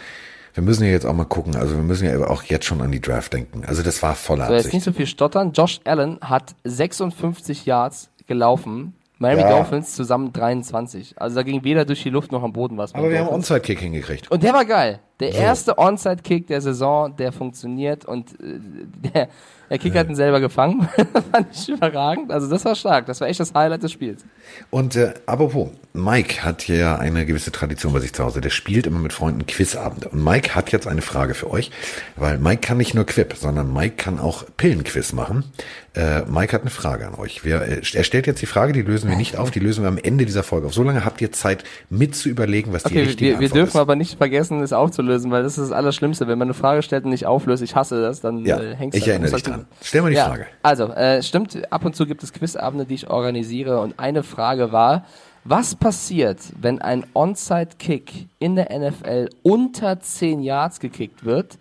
wir 0.54 0.62
müssen 0.62 0.84
ja 0.84 0.90
jetzt 0.90 1.06
auch 1.06 1.14
mal 1.14 1.24
gucken. 1.24 1.56
Also 1.56 1.78
wir 1.78 1.82
müssen 1.82 2.06
ja 2.06 2.28
auch 2.28 2.44
jetzt 2.44 2.66
schon 2.66 2.82
an 2.82 2.92
die 2.92 3.00
Draft 3.00 3.32
denken. 3.32 3.64
Also 3.66 3.84
das 3.84 4.04
war 4.04 4.14
voller 4.14 4.48
so, 4.48 4.54
Absicht. 4.54 4.66
Jetzt 4.66 4.74
nicht 4.74 4.84
so 4.84 4.92
viel 4.92 5.08
stottern. 5.08 5.54
Josh 5.54 5.80
Allen 5.86 6.20
hat 6.20 6.56
56 6.66 7.66
Yards 7.66 8.10
gelaufen. 8.28 8.96
Miami 9.18 9.44
ja. 9.44 9.52
Dolphins 9.52 9.96
zusammen 9.96 10.34
23. 10.34 11.14
Also 11.16 11.38
da 11.38 11.44
ging 11.44 11.64
weder 11.64 11.86
durch 11.86 12.04
die 12.04 12.10
Luft 12.10 12.34
noch 12.34 12.44
am 12.44 12.52
Boden 12.52 12.78
was. 12.78 12.94
Aber 12.94 13.04
wir 13.04 13.20
Dolphins. 13.20 13.28
haben 13.30 13.36
Onside-Kick 13.36 13.80
hingekriegt. 13.80 14.30
Und 14.30 14.44
der 14.44 14.54
war 14.54 14.66
geil. 14.66 15.00
Der 15.22 15.32
so. 15.32 15.38
erste 15.38 15.78
Onside-Kick 15.78 16.48
der 16.48 16.60
Saison, 16.60 17.16
der 17.16 17.32
funktioniert 17.32 18.04
und 18.04 18.32
äh, 18.42 18.60
der, 19.14 19.30
der 19.74 19.80
Kicker 19.80 20.02
hat 20.02 20.08
ihn 20.08 20.16
selber 20.16 20.40
gefangen. 20.40 20.88
fand 21.32 21.48
ich 21.52 21.68
überragend. 21.68 22.32
Also 22.32 22.48
das 22.48 22.64
war 22.64 22.76
stark. 22.76 23.08
Das 23.08 23.20
war 23.22 23.28
echt 23.28 23.40
das 23.40 23.56
Highlight 23.56 23.82
des 23.82 23.92
Spiels. 23.92 24.24
Und 24.70 24.96
äh, 24.96 25.16
apropos, 25.26 25.70
Mike 25.94 26.44
hat 26.44 26.68
ja 26.68 26.98
eine 26.98 27.26
gewisse 27.26 27.52
Tradition 27.52 27.92
bei 27.92 28.00
sich 28.00 28.14
zu 28.14 28.24
Hause. 28.24 28.40
Der 28.40 28.52
spielt 28.52 28.86
immer 28.86 29.00
mit 29.00 29.14
Freunden 29.14 29.48
Quizabende. 29.48 30.10
Und 30.10 30.24
Mike 30.24 30.54
hat 30.54 30.72
jetzt 30.72 30.88
eine 30.88 31.02
Frage 31.02 31.34
für 31.34 31.50
euch, 31.50 31.72
weil 32.16 32.38
Mike 32.38 32.62
kann 32.62 32.78
nicht 32.78 32.94
nur 32.94 33.06
Quip, 33.06 33.36
sondern 33.36 33.74
Mike 33.74 33.96
kann 33.96 34.20
auch 34.20 34.46
Pillenquiz 34.58 35.12
machen. 35.14 35.44
Äh, 35.96 36.22
Mike 36.26 36.54
hat 36.54 36.62
eine 36.62 36.72
Frage 36.72 37.08
an 37.08 37.14
euch. 37.14 37.46
Wir, 37.46 37.62
äh, 37.62 37.82
er 37.94 38.04
stellt 38.04 38.26
jetzt 38.26 38.42
die 38.42 38.48
Frage, 38.48 38.74
die 38.74 38.82
lösen 38.82 39.10
wir 39.10 39.16
nicht 39.16 39.38
auf, 39.38 39.52
die 39.52 39.60
lösen 39.60 39.84
wir 39.84 39.88
am 39.88 40.00
Ende 40.00 40.26
dieser 40.26 40.42
Folge 40.42 40.66
auf. 40.66 40.74
So 40.74 40.82
lange 40.82 41.06
habt 41.06 41.22
ihr 41.22 41.32
Zeit, 41.32 41.64
mit 41.92 42.16
zu 42.16 42.30
überlegen, 42.30 42.74
was 42.74 42.86
okay, 42.86 42.96
die 42.96 43.00
richtige 43.02 43.22
wir, 43.22 43.28
wir 43.28 43.34
Antwort 43.34 43.44
ist. 43.46 43.54
Wir 43.54 43.62
dürfen 43.62 43.78
aber 43.78 43.96
nicht 43.96 44.18
vergessen, 44.18 44.62
es 44.62 44.74
aufzulösen 44.74 45.30
weil 45.30 45.44
das 45.44 45.60
ist 45.60 45.70
das 45.70 45.72
Allerschlimmste. 45.72 46.28
Wenn 46.28 46.40
man 46.40 46.48
eine 46.48 46.56
Frage 46.56 46.82
stellt 46.82 47.04
und 47.06 47.12
nicht 47.12 47.28
auflöst, 47.28 47.62
ich 47.62 47.76
hasse 47.76 48.02
das, 48.02 48.22
dann 48.22 48.44
ja, 48.44 48.60
äh, 48.60 48.76
hängst 48.76 48.96
du 48.96 49.00
Ich 49.00 49.08
erinnere 49.08 49.32
dich 49.32 49.44
dran. 49.44 49.63
Stell 49.82 50.02
mal 50.02 50.10
die 50.10 50.16
ja, 50.16 50.26
Frage. 50.26 50.48
Also, 50.62 50.86
äh, 50.90 51.22
stimmt, 51.22 51.72
ab 51.72 51.86
und 51.86 51.96
zu 51.96 52.06
gibt 52.06 52.24
es 52.24 52.34
Quizabende, 52.34 52.86
die 52.86 52.96
ich 52.96 53.10
organisiere 53.10 53.80
und 53.80 54.00
eine 54.00 54.24
Frage 54.24 54.72
war, 54.72 55.06
was 55.44 55.76
passiert, 55.76 56.40
wenn 56.60 56.82
ein 56.82 57.06
Onside-Kick 57.14 58.28
in 58.40 58.56
der 58.56 58.72
NFL 58.72 59.30
unter 59.42 60.00
10 60.00 60.42
Yards 60.42 60.80
gekickt 60.80 61.26
wird, 61.26 61.58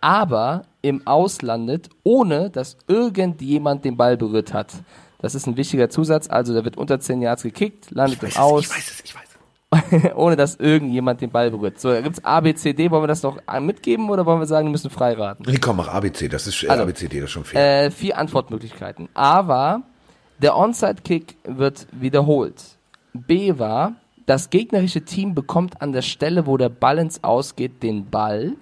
aber 0.00 0.62
im 0.82 1.06
Aus 1.06 1.42
landet, 1.42 1.88
ohne 2.04 2.50
dass 2.50 2.76
irgendjemand 2.86 3.84
den 3.84 3.96
Ball 3.96 4.16
berührt 4.16 4.52
hat? 4.52 4.72
Das 5.18 5.34
ist 5.34 5.46
ein 5.46 5.56
wichtiger 5.56 5.88
Zusatz. 5.88 6.28
Also, 6.28 6.52
der 6.52 6.64
wird 6.64 6.76
unter 6.76 7.00
10 7.00 7.22
Yards 7.22 7.42
gekickt, 7.42 7.90
landet 7.90 8.22
im 8.22 8.36
Aus. 8.36 8.64
Ich 8.64 8.70
weiß 8.70 8.90
es, 8.90 9.00
ich 9.04 9.14
weiß 9.14 9.22
es. 9.22 9.23
ohne 10.14 10.36
dass 10.36 10.56
irgendjemand 10.56 11.20
den 11.20 11.30
Ball 11.30 11.50
berührt. 11.50 11.80
So, 11.80 11.90
da 11.90 12.00
gibt 12.00 12.18
es 12.18 12.24
A, 12.24 12.40
B, 12.40 12.54
C, 12.54 12.72
D. 12.72 12.90
Wollen 12.90 13.02
wir 13.02 13.08
das 13.08 13.22
noch 13.22 13.38
mitgeben 13.60 14.08
oder 14.10 14.26
wollen 14.26 14.40
wir 14.40 14.46
sagen, 14.46 14.68
wir 14.68 14.72
müssen 14.72 14.90
frei 14.90 15.14
raten? 15.14 15.44
Nee, 15.46 15.58
komm, 15.58 15.76
mach 15.76 15.88
A, 15.88 16.00
B, 16.00 16.12
C. 16.12 16.28
Das 16.28 16.46
ist 16.46 16.62
äh, 16.62 16.68
also, 16.68 16.82
A, 16.82 16.86
B, 16.86 16.94
C, 16.94 17.08
D, 17.08 17.20
das 17.20 17.26
ist 17.26 17.32
schon 17.32 17.44
fair. 17.44 17.84
Äh, 17.86 17.90
vier 17.90 18.18
Antwortmöglichkeiten. 18.18 19.08
A 19.14 19.46
war, 19.48 19.82
der 20.38 20.56
Onside-Kick 20.56 21.36
wird 21.44 21.86
wiederholt. 21.92 22.62
B 23.12 23.58
war, 23.58 23.94
das 24.26 24.50
gegnerische 24.50 25.04
Team 25.04 25.34
bekommt 25.34 25.80
an 25.82 25.92
der 25.92 26.02
Stelle, 26.02 26.46
wo 26.46 26.56
der 26.56 26.70
Ball 26.70 26.98
ins 26.98 27.22
Ausgeht, 27.22 27.82
den 27.82 28.10
Ball. 28.10 28.54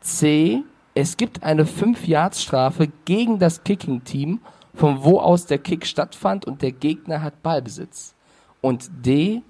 C, 0.00 0.62
es 0.94 1.16
gibt 1.16 1.42
eine 1.42 1.64
5-Yards-Strafe 1.64 2.88
gegen 3.04 3.38
das 3.38 3.64
Kicking-Team, 3.64 4.40
von 4.74 5.04
wo 5.04 5.18
aus 5.18 5.46
der 5.46 5.58
Kick 5.58 5.86
stattfand 5.86 6.46
und 6.46 6.62
der 6.62 6.72
Gegner 6.72 7.22
hat 7.22 7.42
Ballbesitz. 7.42 8.14
Und 8.60 8.90
D, 9.04 9.42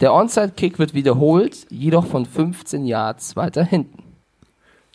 der 0.00 0.12
Onside-Kick 0.12 0.78
wird 0.78 0.94
wiederholt, 0.94 1.66
jedoch 1.70 2.06
von 2.06 2.26
15 2.26 2.84
Yards 2.84 3.36
weiter 3.36 3.64
hinten. 3.64 4.02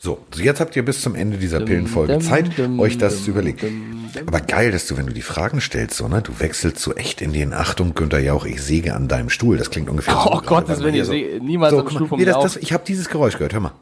So, 0.03 0.17
jetzt 0.35 0.59
habt 0.59 0.75
ihr 0.75 0.83
bis 0.83 1.01
zum 1.01 1.13
Ende 1.13 1.37
dieser 1.37 1.59
Pillenfolge 1.59 2.17
Zeit, 2.19 2.49
euch 2.79 2.97
das 2.97 3.23
zu 3.23 3.29
überlegen. 3.29 4.09
Aber 4.25 4.41
geil, 4.41 4.71
dass 4.71 4.87
du, 4.87 4.97
wenn 4.97 5.05
du 5.05 5.13
die 5.13 5.21
Fragen 5.21 5.61
stellst, 5.61 5.95
so, 5.95 6.07
ne, 6.07 6.23
du 6.23 6.39
wechselst 6.39 6.79
so 6.79 6.95
echt 6.95 7.21
in 7.21 7.33
den 7.33 7.53
Achtung, 7.53 7.93
Günther 7.93 8.19
Jauch, 8.19 8.45
ich 8.45 8.63
säge 8.63 8.95
an 8.95 9.07
deinem 9.07 9.29
Stuhl. 9.29 9.57
Das 9.57 9.69
klingt 9.69 9.89
ungefähr 9.89 10.17
oh, 10.17 10.23
so. 10.23 10.31
Oh 10.33 10.41
Gott, 10.43 10.67
das 10.67 10.81
will 10.83 10.95
ich 10.95 11.05
so, 11.05 11.13
niemals 11.13 11.71
so, 11.71 11.81
am 11.81 11.89
Stuhl 11.89 12.07
vom 12.07 12.19
nee, 12.19 12.25
das, 12.25 12.41
das, 12.41 12.57
Ich 12.57 12.73
habe 12.73 12.83
dieses 12.85 13.09
Geräusch 13.09 13.33
gehört, 13.33 13.53
hör 13.53 13.59
mal. 13.59 13.73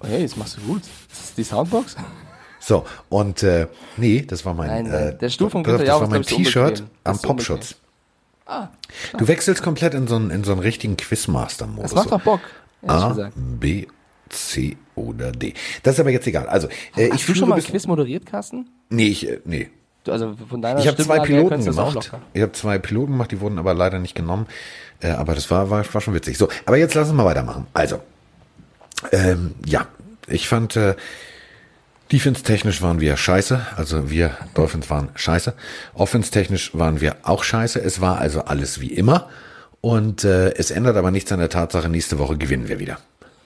Oh, 0.00 0.06
hey, 0.06 0.22
das 0.22 0.36
machst 0.36 0.56
du 0.56 0.60
gut. 0.60 0.82
Das 1.08 1.24
ist 1.24 1.36
die 1.36 1.44
Soundbox? 1.44 1.96
So, 2.60 2.84
und 3.08 3.42
äh, 3.42 3.66
nee, 3.96 4.22
das 4.22 4.44
war 4.46 4.54
mein 4.54 4.68
Nein, 4.68 4.86
äh, 4.86 5.18
der 5.18 5.30
Stuhl 5.30 5.50
von 5.50 5.64
Günther 5.64 5.84
Jauch 5.84 6.00
Das 6.00 6.10
war 6.10 6.16
mein 6.16 6.22
T-Shirt 6.22 6.84
am 7.02 7.18
Popschutz. 7.20 7.74
Ah, 8.46 8.68
du 9.16 9.26
wechselst 9.26 9.62
komplett 9.62 9.94
in 9.94 10.06
so 10.06 10.16
einen, 10.16 10.30
in 10.30 10.44
so 10.44 10.52
einen 10.52 10.60
richtigen 10.60 10.96
Quizmaster-Modus. 10.96 11.92
Das 11.92 11.94
macht 11.94 12.12
doch 12.12 12.20
Bock. 12.20 12.40
A, 12.86 13.30
B, 13.34 13.86
C 14.28 14.76
oder 14.94 15.32
D. 15.32 15.54
Das 15.82 15.94
ist 15.94 16.00
aber 16.00 16.10
jetzt 16.10 16.26
egal. 16.26 16.48
Also, 16.48 16.68
äh, 16.96 17.10
Hast 17.10 17.20
ich 17.20 17.26
du 17.26 17.34
schon 17.34 17.48
mal 17.48 17.62
Quiz 17.62 17.86
moderiert, 17.86 18.26
Carsten? 18.26 18.68
Nee, 18.90 19.08
ich, 19.08 19.28
äh, 19.28 19.40
nee. 19.44 19.70
Also 20.06 20.36
von 20.50 20.60
deiner 20.60 20.80
ich 20.80 20.86
habe 20.86 21.02
zwei 21.02 21.20
Piloten 21.20 21.64
gemacht. 21.64 22.12
Ich 22.34 22.42
habe 22.42 22.52
zwei 22.52 22.78
Piloten 22.78 23.12
gemacht, 23.12 23.30
die 23.30 23.40
wurden 23.40 23.58
aber 23.58 23.72
leider 23.72 23.98
nicht 23.98 24.14
genommen. 24.14 24.46
Äh, 25.00 25.10
aber 25.12 25.34
das 25.34 25.50
war, 25.50 25.70
war, 25.70 25.82
war 25.94 26.00
schon 26.02 26.14
witzig. 26.14 26.36
So, 26.36 26.48
aber 26.66 26.76
jetzt 26.76 26.94
lass 26.94 27.08
uns 27.08 27.16
mal 27.16 27.24
weitermachen. 27.24 27.66
Also, 27.72 28.00
ähm, 29.12 29.54
ja, 29.64 29.86
ich 30.26 30.46
fand, 30.48 30.76
äh, 30.76 30.94
Defense-technisch 32.12 32.82
waren 32.82 33.00
wir 33.00 33.16
scheiße, 33.16 33.66
also 33.76 34.10
wir 34.10 34.36
Dolphins 34.54 34.90
waren 34.90 35.08
scheiße. 35.14 35.54
Offense-technisch 35.94 36.74
waren 36.74 37.00
wir 37.00 37.16
auch 37.22 37.42
scheiße. 37.42 37.80
Es 37.80 38.00
war 38.00 38.18
also 38.18 38.42
alles 38.42 38.80
wie 38.80 38.92
immer. 38.92 39.28
Und 39.80 40.24
äh, 40.24 40.54
es 40.54 40.70
ändert 40.70 40.96
aber 40.96 41.10
nichts 41.10 41.32
an 41.32 41.40
der 41.40 41.48
Tatsache, 41.48 41.88
nächste 41.88 42.18
Woche 42.18 42.36
gewinnen 42.36 42.68
wir 42.68 42.78
wieder. 42.78 42.98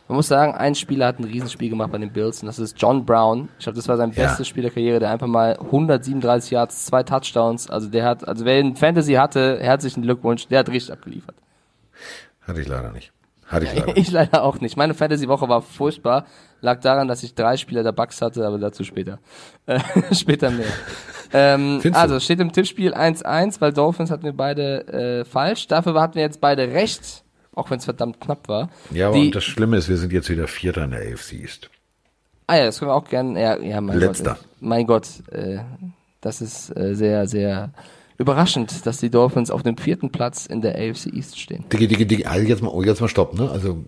Man 0.09 0.17
muss 0.17 0.29
sagen, 0.29 0.55
ein 0.55 0.75
Spieler 0.75 1.07
hat 1.07 1.19
ein 1.19 1.25
Riesenspiel 1.25 1.69
gemacht 1.69 1.93
bei 1.93 1.99
den 1.99 2.11
Bills 2.12 2.43
und 2.43 2.47
das 2.47 2.59
ist 2.59 2.81
John 2.81 3.05
Brown. 3.05 3.50
Ich 3.59 3.65
glaube, 3.65 3.77
das 3.77 3.88
war 3.88 3.99
sein 3.99 4.12
ja. 4.15 4.25
bestes 4.25 4.49
Spiel 4.49 4.62
der 4.62 4.73
Karriere, 4.73 5.00
der 5.00 5.11
einfach 5.11 5.27
mal 5.27 5.59
137 5.59 6.51
Yards, 6.51 6.87
zwei 6.87 7.03
Touchdowns. 7.03 7.68
Also 7.68 7.88
der 7.88 8.05
hat, 8.05 8.27
also 8.27 8.44
wer 8.44 8.59
ein 8.59 8.75
Fantasy 8.75 9.14
hatte, 9.14 9.59
herzlichen 9.61 10.03
Glückwunsch, 10.03 10.49
der 10.49 10.61
hat 10.61 10.71
richtig 10.71 10.92
abgeliefert. 10.92 11.35
Hatte 12.47 12.61
ich 12.61 12.68
leider 12.68 12.90
nicht. 12.90 13.12
Hatte 13.48 13.66
ich 13.66 13.74
leider. 13.74 13.96
ich 13.96 14.11
leider 14.11 14.42
auch 14.44 14.61
nicht. 14.61 14.76
Meine 14.76 14.94
Fantasy-Woche 14.94 15.48
war 15.48 15.62
furchtbar. 15.62 16.26
Lag 16.61 16.80
daran, 16.80 17.08
dass 17.08 17.22
ich 17.22 17.34
drei 17.34 17.56
Spieler 17.56 17.82
der 17.82 17.92
Bucks 17.92 18.22
hatte, 18.22 18.46
aber 18.46 18.58
dazu 18.58 18.84
später. 18.84 19.18
Äh, 19.66 19.80
später 20.14 20.50
mehr. 20.50 20.66
ähm, 21.34 21.82
also 21.92 22.18
steht 22.20 22.40
im 22.40 22.52
Tippspiel 22.52 22.94
1-1, 22.94 23.61
weil 23.61 23.70
Dolphins 23.70 24.11
hatten 24.11 24.22
wir 24.22 24.32
beide 24.32 24.88
äh, 24.88 25.24
falsch. 25.26 25.66
Dafür 25.66 26.00
hatten 26.00 26.14
wir 26.14 26.22
jetzt 26.22 26.40
beide 26.40 26.72
recht 26.72 27.22
auch 27.58 27.70
wenn 27.70 27.78
es 27.78 27.84
verdammt 27.84 28.20
knapp 28.20 28.48
war. 28.48 28.70
Ja, 28.90 29.08
aber 29.08 29.16
die, 29.16 29.26
und 29.26 29.34
das 29.34 29.42
Schlimme 29.42 29.76
ist, 29.76 29.88
wir 29.88 29.96
sind 29.96 30.12
jetzt 30.12 30.30
wieder 30.30 30.46
Vierter 30.46 30.84
in 30.84 30.92
der 30.92 31.00
AFC 31.00 31.32
East. 31.32 31.68
Ah 32.46 32.56
ja, 32.56 32.64
das 32.66 32.78
können 32.78 32.92
wir 32.92 32.94
auch 32.94 33.08
gerne, 33.08 33.40
ja, 33.40 33.58
ja 33.58 33.80
mein 33.80 33.98
Letzter. 33.98 34.34
Gott. 34.34 34.44
Mein 34.61 34.87
Gott, 34.87 35.08
äh, 35.32 35.58
das 36.20 36.40
ist 36.40 36.74
äh, 36.76 36.94
sehr, 36.94 37.26
sehr 37.26 37.70
überraschend, 38.18 38.85
dass 38.85 38.98
die 38.98 39.11
Dolphins 39.11 39.50
auf 39.50 39.62
dem 39.62 39.76
vierten 39.76 40.11
Platz 40.11 40.46
in 40.46 40.61
der 40.61 40.74
AFC 40.74 41.07
East 41.14 41.40
stehen. 41.40 41.64
Digi, 41.72 41.88
digi, 41.88 42.07
digi, 42.07 42.24
also 42.26 42.46
jetzt 42.46 42.62
mal, 42.62 42.68
oh, 42.68 42.83
jetzt 42.83 43.00
mal 43.00 43.09
stopp, 43.09 43.38
ne? 43.38 43.50
Also 43.50 43.85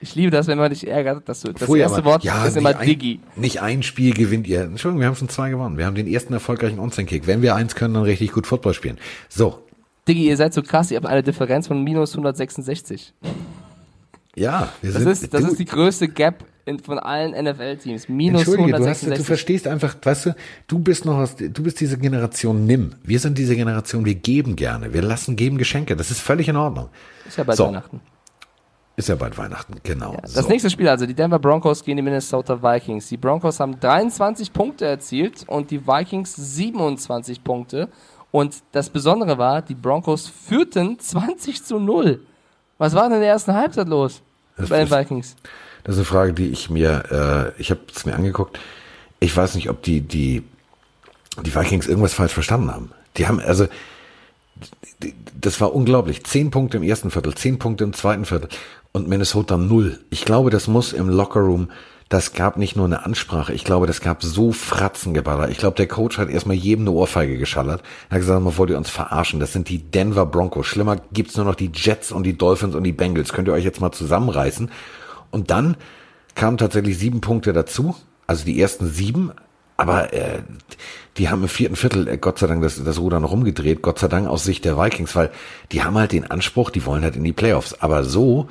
ich 0.00 0.16
liebe 0.16 0.32
das, 0.32 0.48
wenn 0.48 0.58
man 0.58 0.70
dich 0.70 0.88
ärgert, 0.88 1.28
dass 1.28 1.42
du 1.42 1.52
das 1.52 1.68
erste 1.68 2.04
Wort 2.04 2.24
ja, 2.24 2.44
ist 2.44 2.56
immer 2.56 2.74
Digi. 2.74 3.20
nicht 3.36 3.62
ein 3.62 3.84
Spiel 3.84 4.14
gewinnt 4.14 4.48
ihr. 4.48 4.62
Entschuldigung, 4.62 5.00
wir 5.00 5.06
haben 5.06 5.14
schon 5.14 5.28
zwei 5.28 5.50
gewonnen. 5.50 5.78
Wir 5.78 5.86
haben 5.86 5.94
den 5.94 6.08
ersten 6.08 6.32
erfolgreichen 6.32 6.80
Onside-Kick. 6.80 7.28
Wenn 7.28 7.40
wir 7.40 7.54
eins 7.54 7.76
können, 7.76 7.94
dann 7.94 8.02
richtig 8.02 8.32
gut 8.32 8.48
Football 8.48 8.74
spielen. 8.74 8.98
So, 9.28 9.62
Diggi, 10.08 10.26
ihr 10.26 10.36
seid 10.36 10.52
so 10.52 10.62
krass, 10.62 10.90
ihr 10.90 10.96
habt 10.96 11.06
eine 11.06 11.22
Differenz 11.22 11.68
von 11.68 11.84
minus 11.84 12.12
166. 12.12 13.14
Ja, 14.34 14.72
wir 14.80 14.92
das 14.92 15.02
sind, 15.02 15.12
ist, 15.12 15.34
das 15.34 15.42
du, 15.42 15.48
ist 15.48 15.58
die 15.58 15.64
größte 15.64 16.08
Gap 16.08 16.44
in, 16.64 16.78
von 16.78 16.98
allen 16.98 17.32
NFL-Teams. 17.32 18.08
Minus 18.08 18.42
Entschuldige, 18.42 18.74
166. 18.76 19.06
Du, 19.06 19.12
hast, 19.12 19.18
du 19.18 19.24
verstehst 19.24 19.68
einfach, 19.68 19.96
weißt 20.00 20.26
du, 20.26 20.36
du 20.66 20.78
bist 20.78 21.04
noch 21.04 21.18
aus, 21.18 21.36
du 21.36 21.62
bist 21.62 21.80
diese 21.80 21.98
Generation 21.98 22.66
Nimm. 22.66 22.94
Wir 23.02 23.18
sind 23.18 23.36
diese 23.36 23.56
Generation, 23.56 24.04
wir 24.04 24.14
geben 24.14 24.56
gerne. 24.56 24.94
Wir 24.94 25.02
lassen 25.02 25.36
geben 25.36 25.58
Geschenke. 25.58 25.96
Das 25.96 26.10
ist 26.10 26.20
völlig 26.20 26.48
in 26.48 26.56
Ordnung. 26.56 26.88
Ist 27.26 27.36
ja 27.36 27.44
bald 27.44 27.58
so. 27.58 27.66
Weihnachten. 27.66 28.00
Ist 28.94 29.08
ja 29.08 29.14
bald 29.14 29.36
Weihnachten, 29.38 29.74
genau. 29.82 30.12
Ja, 30.12 30.20
das 30.20 30.34
so. 30.34 30.48
nächste 30.48 30.68
Spiel 30.68 30.88
also, 30.88 31.06
die 31.06 31.14
Denver 31.14 31.38
Broncos 31.38 31.82
gegen 31.82 31.96
die 31.96 32.02
Minnesota 32.02 32.62
Vikings. 32.62 33.08
Die 33.08 33.16
Broncos 33.16 33.58
haben 33.58 33.80
23 33.80 34.52
Punkte 34.52 34.84
erzielt 34.86 35.44
und 35.48 35.70
die 35.70 35.86
Vikings 35.86 36.34
27 36.36 37.42
Punkte. 37.42 37.88
Und 38.30 38.62
das 38.72 38.90
Besondere 38.90 39.36
war, 39.38 39.62
die 39.62 39.74
Broncos 39.74 40.28
führten 40.28 40.98
20 40.98 41.64
zu 41.64 41.78
0. 41.78 42.20
Was 42.82 42.94
war 42.94 43.04
denn 43.04 43.12
in 43.12 43.20
der 43.20 43.30
ersten 43.30 43.54
Halbzeit 43.54 43.86
los 43.86 44.22
das 44.56 44.70
bei 44.70 44.84
den 44.84 44.90
Vikings? 44.90 45.36
Das 45.84 45.94
ist 45.94 46.00
eine 46.00 46.04
Frage, 46.04 46.32
die 46.32 46.48
ich 46.48 46.68
mir, 46.68 47.52
äh, 47.56 47.60
ich 47.60 47.70
habe 47.70 47.78
es 47.94 48.04
mir 48.04 48.16
angeguckt. 48.16 48.58
Ich 49.20 49.36
weiß 49.36 49.54
nicht, 49.54 49.70
ob 49.70 49.84
die, 49.84 50.00
die, 50.00 50.42
die 51.44 51.54
Vikings 51.54 51.86
irgendwas 51.86 52.12
falsch 52.12 52.32
verstanden 52.32 52.72
haben. 52.72 52.90
Die 53.18 53.28
haben, 53.28 53.38
also, 53.38 53.68
das 55.40 55.60
war 55.60 55.72
unglaublich. 55.72 56.24
Zehn 56.24 56.50
Punkte 56.50 56.78
im 56.78 56.82
ersten 56.82 57.12
Viertel, 57.12 57.36
zehn 57.36 57.60
Punkte 57.60 57.84
im 57.84 57.92
zweiten 57.92 58.24
Viertel 58.24 58.48
und 58.90 59.06
Minnesota 59.06 59.56
null. 59.56 60.00
Ich 60.10 60.24
glaube, 60.24 60.50
das 60.50 60.66
muss 60.66 60.92
im 60.92 61.08
Lockerroom 61.08 61.70
das 62.12 62.34
gab 62.34 62.58
nicht 62.58 62.76
nur 62.76 62.84
eine 62.84 63.06
Ansprache, 63.06 63.54
ich 63.54 63.64
glaube, 63.64 63.86
das 63.86 64.02
gab 64.02 64.22
so 64.22 64.52
Fratzengeballer. 64.52 65.48
Ich 65.48 65.56
glaube, 65.56 65.76
der 65.76 65.88
Coach 65.88 66.18
hat 66.18 66.28
erstmal 66.28 66.56
jedem 66.56 66.84
eine 66.84 66.90
Ohrfeige 66.90 67.38
geschallert. 67.38 67.82
Er 68.10 68.16
hat 68.16 68.20
gesagt, 68.20 68.42
man 68.42 68.58
wollt 68.58 68.68
ihr 68.68 68.76
uns 68.76 68.90
verarschen. 68.90 69.40
Das 69.40 69.54
sind 69.54 69.70
die 69.70 69.78
Denver 69.78 70.26
Broncos. 70.26 70.66
Schlimmer 70.66 70.96
gibt's 71.14 71.38
nur 71.38 71.46
noch 71.46 71.54
die 71.54 71.70
Jets 71.74 72.12
und 72.12 72.24
die 72.24 72.36
Dolphins 72.36 72.74
und 72.74 72.84
die 72.84 72.92
Bengals. 72.92 73.32
Könnt 73.32 73.48
ihr 73.48 73.54
euch 73.54 73.64
jetzt 73.64 73.80
mal 73.80 73.92
zusammenreißen? 73.92 74.70
Und 75.30 75.50
dann 75.50 75.78
kamen 76.34 76.58
tatsächlich 76.58 76.98
sieben 76.98 77.22
Punkte 77.22 77.54
dazu. 77.54 77.96
Also 78.26 78.44
die 78.44 78.60
ersten 78.60 78.88
sieben. 78.88 79.32
Aber 79.78 80.12
äh, 80.12 80.42
die 81.16 81.30
haben 81.30 81.40
im 81.40 81.48
vierten 81.48 81.76
Viertel, 81.76 82.08
äh, 82.08 82.18
Gott 82.18 82.38
sei 82.38 82.46
Dank, 82.46 82.60
das, 82.60 82.84
das 82.84 82.98
Ruder 82.98 83.20
noch 83.20 83.32
rumgedreht. 83.32 83.80
Gott 83.80 83.98
sei 83.98 84.08
Dank 84.08 84.28
aus 84.28 84.44
Sicht 84.44 84.66
der 84.66 84.76
Vikings, 84.76 85.16
weil 85.16 85.30
die 85.72 85.82
haben 85.82 85.96
halt 85.96 86.12
den 86.12 86.30
Anspruch, 86.30 86.68
die 86.68 86.84
wollen 86.84 87.04
halt 87.04 87.16
in 87.16 87.24
die 87.24 87.32
Playoffs. 87.32 87.80
Aber 87.80 88.04
so 88.04 88.50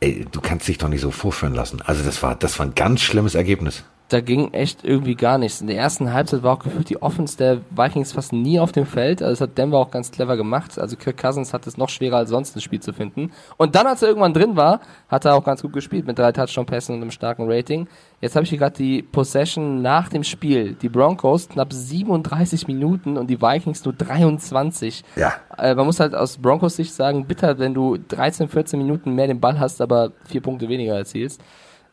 ey, 0.00 0.26
du 0.30 0.40
kannst 0.40 0.66
dich 0.68 0.78
doch 0.78 0.88
nicht 0.88 1.02
so 1.02 1.10
vorführen 1.10 1.54
lassen. 1.54 1.82
Also 1.82 2.02
das 2.02 2.22
war, 2.22 2.34
das 2.34 2.58
war 2.58 2.66
ein 2.66 2.74
ganz 2.74 3.02
schlimmes 3.02 3.34
Ergebnis 3.34 3.84
da 4.10 4.20
ging 4.20 4.52
echt 4.52 4.84
irgendwie 4.84 5.14
gar 5.14 5.38
nichts. 5.38 5.60
In 5.60 5.68
der 5.68 5.76
ersten 5.76 6.12
Halbzeit 6.12 6.42
war 6.42 6.54
auch 6.54 6.58
gefühlt 6.58 6.90
die 6.90 7.00
Offense 7.00 7.36
der 7.36 7.60
Vikings 7.70 8.12
fast 8.12 8.32
nie 8.32 8.58
auf 8.58 8.72
dem 8.72 8.84
Feld. 8.84 9.22
Also 9.22 9.30
das 9.30 9.40
hat 9.48 9.56
Denver 9.56 9.78
auch 9.78 9.92
ganz 9.92 10.10
clever 10.10 10.36
gemacht. 10.36 10.80
Also 10.80 10.96
Kirk 10.96 11.16
Cousins 11.16 11.54
hat 11.54 11.64
es 11.68 11.76
noch 11.76 11.88
schwerer 11.88 12.16
als 12.16 12.30
sonst 12.30 12.56
ein 12.56 12.60
Spiel 12.60 12.80
zu 12.80 12.92
finden. 12.92 13.30
Und 13.56 13.76
dann, 13.76 13.86
als 13.86 14.02
er 14.02 14.08
irgendwann 14.08 14.34
drin 14.34 14.56
war, 14.56 14.80
hat 15.08 15.26
er 15.26 15.36
auch 15.36 15.44
ganz 15.44 15.62
gut 15.62 15.72
gespielt 15.72 16.08
mit 16.08 16.18
drei 16.18 16.32
Touchdown-Pässen 16.32 16.96
und 16.96 17.02
einem 17.02 17.12
starken 17.12 17.44
Rating. 17.48 17.86
Jetzt 18.20 18.34
habe 18.34 18.42
ich 18.42 18.50
hier 18.50 18.58
gerade 18.58 18.76
die 18.76 19.02
Possession 19.02 19.80
nach 19.80 20.08
dem 20.08 20.24
Spiel. 20.24 20.74
Die 20.74 20.88
Broncos 20.88 21.48
knapp 21.48 21.72
37 21.72 22.66
Minuten 22.66 23.16
und 23.16 23.30
die 23.30 23.40
Vikings 23.40 23.84
nur 23.84 23.94
23. 23.94 25.04
Ja. 25.14 25.34
Äh, 25.56 25.76
man 25.76 25.86
muss 25.86 26.00
halt 26.00 26.16
aus 26.16 26.36
Broncos 26.36 26.74
Sicht 26.74 26.92
sagen, 26.92 27.26
bitter, 27.26 27.60
wenn 27.60 27.74
du 27.74 27.96
13, 27.96 28.48
14 28.48 28.76
Minuten 28.76 29.14
mehr 29.14 29.28
den 29.28 29.38
Ball 29.38 29.60
hast, 29.60 29.80
aber 29.80 30.10
vier 30.24 30.42
Punkte 30.42 30.68
weniger 30.68 30.96
erzielst. 30.96 31.40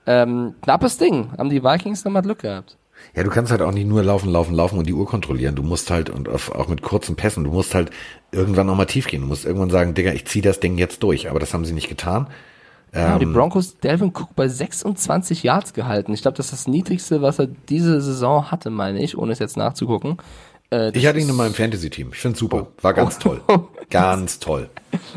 Ähm, 0.07 0.55
knappes 0.61 0.97
Ding. 0.97 1.29
Haben 1.37 1.49
die 1.49 1.63
Vikings 1.63 2.03
nochmal 2.05 2.23
Glück 2.23 2.39
gehabt. 2.39 2.77
Ja, 3.15 3.23
du 3.23 3.29
kannst 3.29 3.51
halt 3.51 3.61
auch 3.61 3.71
nicht 3.71 3.87
nur 3.87 4.03
laufen, 4.03 4.31
laufen, 4.31 4.55
laufen 4.55 4.79
und 4.79 4.87
die 4.87 4.93
Uhr 4.93 5.05
kontrollieren. 5.05 5.55
Du 5.55 5.63
musst 5.63 5.91
halt, 5.91 6.09
und 6.09 6.29
auch 6.29 6.67
mit 6.67 6.81
kurzen 6.81 7.15
Pässen, 7.15 7.43
du 7.43 7.51
musst 7.51 7.75
halt 7.75 7.91
irgendwann 8.31 8.65
nochmal 8.67 8.87
tief 8.87 9.07
gehen. 9.07 9.21
Du 9.21 9.27
musst 9.27 9.45
irgendwann 9.45 9.69
sagen, 9.69 9.93
Digga, 9.93 10.13
ich 10.13 10.25
zieh 10.25 10.41
das 10.41 10.59
Ding 10.59 10.77
jetzt 10.77 11.03
durch. 11.03 11.29
Aber 11.29 11.39
das 11.39 11.53
haben 11.53 11.65
sie 11.65 11.73
nicht 11.73 11.89
getan. 11.89 12.27
Ja, 12.93 13.13
ähm, 13.13 13.19
die 13.19 13.25
Broncos, 13.25 13.77
Delvin 13.79 14.09
Cook 14.09 14.35
bei 14.35 14.47
26 14.47 15.43
Yards 15.43 15.73
gehalten. 15.73 16.13
Ich 16.13 16.21
glaube, 16.21 16.37
das 16.37 16.47
ist 16.47 16.53
das 16.53 16.67
niedrigste, 16.67 17.21
was 17.21 17.39
er 17.39 17.47
diese 17.47 18.01
Saison 18.01 18.49
hatte, 18.49 18.69
meine 18.69 19.01
ich, 19.03 19.17
ohne 19.17 19.33
es 19.33 19.39
jetzt 19.39 19.57
nachzugucken. 19.57 20.17
Äh, 20.71 20.91
ich 20.97 21.05
hatte 21.05 21.19
ihn 21.19 21.29
in 21.29 21.35
meinem 21.35 21.53
Fantasy-Team. 21.53 22.09
Ich 22.11 22.19
finde 22.19 22.37
super. 22.37 22.67
War 22.81 22.93
ganz 22.93 23.17
oh. 23.17 23.23
toll. 23.23 23.41
Ganz 23.89 24.39
toll. 24.39 24.69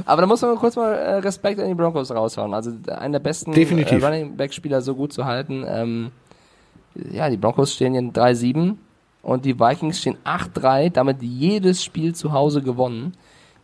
Aber 0.04 0.22
da 0.22 0.28
muss 0.28 0.42
man 0.42 0.54
kurz 0.54 0.76
mal 0.76 0.92
äh, 0.92 1.14
Respekt 1.16 1.58
an 1.58 1.66
die 1.66 1.74
Broncos 1.74 2.12
raushauen. 2.12 2.54
Also 2.54 2.70
einer 2.86 3.18
der 3.18 3.18
besten 3.18 3.52
äh, 3.52 3.96
Running 3.96 4.36
Back-Spieler 4.36 4.80
so 4.80 4.94
gut 4.94 5.12
zu 5.12 5.24
halten. 5.24 5.64
Ähm, 5.66 6.12
ja, 6.94 7.28
die 7.28 7.36
Broncos 7.36 7.74
stehen 7.74 7.96
in 7.96 8.12
3-7 8.12 8.76
und 9.22 9.44
die 9.44 9.58
Vikings 9.58 9.98
stehen 9.98 10.18
8-3, 10.24 10.90
damit 10.90 11.20
jedes 11.20 11.82
Spiel 11.82 12.14
zu 12.14 12.30
Hause 12.30 12.62
gewonnen 12.62 13.16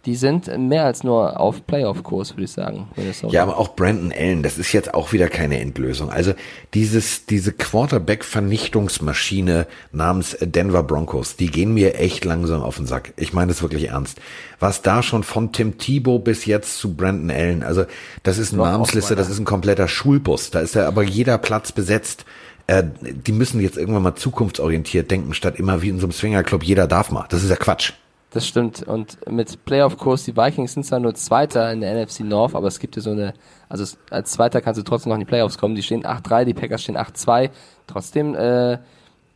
die 0.07 0.14
sind 0.14 0.57
mehr 0.57 0.85
als 0.85 1.03
nur 1.03 1.40
auf 1.40 1.66
Playoff-Kurs, 1.66 2.35
würde 2.35 2.45
ich 2.45 2.53
sagen. 2.53 2.87
Ja, 3.29 3.42
aber 3.42 3.59
auch 3.59 3.75
Brandon 3.75 4.12
Allen, 4.16 4.45
das 4.45 4.57
ist 4.57 4.73
jetzt 4.73 4.95
auch 4.95 5.12
wieder 5.12 5.29
keine 5.29 5.59
Endlösung. 5.61 6.11
Also 6.11 6.33
dieses, 6.75 7.27
diese 7.27 7.53
Quarterback-Vernichtungsmaschine 7.53 9.66
namens 9.90 10.37
Denver 10.40 10.85
Broncos, 10.85 11.35
die 11.35 11.51
gehen 11.51 11.75
mir 11.75 11.97
echt 11.97 12.25
langsam 12.25 12.62
auf 12.62 12.77
den 12.77 12.87
Sack. 12.87 13.14
Ich 13.16 13.33
meine 13.33 13.49
das 13.49 13.62
wirklich 13.62 13.88
ernst. 13.88 14.21
Was 14.61 14.83
da 14.83 15.03
schon 15.03 15.25
von 15.25 15.51
Tim 15.53 15.77
Thibault 15.77 16.23
bis 16.23 16.47
jetzt 16.47 16.79
zu 16.79 16.95
Brandon 16.95 17.33
Allen, 17.33 17.64
also 17.64 17.85
das 18.23 18.38
ist 18.38 18.53
eine 18.55 18.62
Namensliste, 18.62 19.16
das 19.16 19.29
ist 19.29 19.40
ein 19.40 19.45
kompletter 19.45 19.88
Schulbus. 19.88 20.53
Da 20.53 20.61
ist 20.61 20.77
ja 20.77 20.87
aber 20.87 21.03
jeder 21.03 21.38
Platz 21.38 21.73
besetzt 21.73 22.25
äh, 22.69 22.83
die 23.01 23.33
müssen 23.33 23.61
jetzt 23.61 23.77
irgendwann 23.77 24.03
mal 24.03 24.16
zukunftsorientiert 24.16 25.09
denken, 25.11 25.35
statt 25.35 25.57
immer 25.57 25.83
wie 25.83 25.88
in 25.88 26.01
so 26.01 26.07
einem 26.07 26.12
Swingerclub, 26.12 26.64
jeder 26.64 26.88
darf 26.88 27.12
mal. 27.12 27.27
Das 27.29 27.45
ist 27.45 27.51
ja 27.51 27.57
Quatsch. 27.57 27.92
Das 28.37 28.46
stimmt. 28.46 28.83
Und 28.83 29.16
mit 29.31 29.64
Playoff-Kurs, 29.64 30.25
die 30.25 30.37
Vikings 30.37 30.75
sind 30.75 30.85
zwar 30.85 31.01
nur 31.01 31.14
Zweiter 31.14 31.72
in 31.72 31.81
der 31.81 31.94
NFC 31.94 32.20
North, 32.20 32.55
aber 32.55 32.68
es 32.68 32.79
gibt 32.79 32.94
ja 32.94 33.01
so 33.01 33.12
eine, 33.12 33.33
also 33.66 33.96
als 34.11 34.33
Zweiter 34.33 34.61
kannst 34.61 34.79
du 34.79 34.85
trotzdem 34.85 35.09
noch 35.09 35.16
in 35.16 35.20
die 35.20 35.27
Playoffs 35.27 35.57
kommen. 35.57 35.75
Die 35.75 35.83
stehen 35.83 36.05
8-3, 36.05 36.44
die 36.44 36.53
Packers 36.53 36.83
stehen 36.83 36.99
8-2. 36.99 37.49
Trotzdem, 37.87 38.35
äh, 38.35 38.77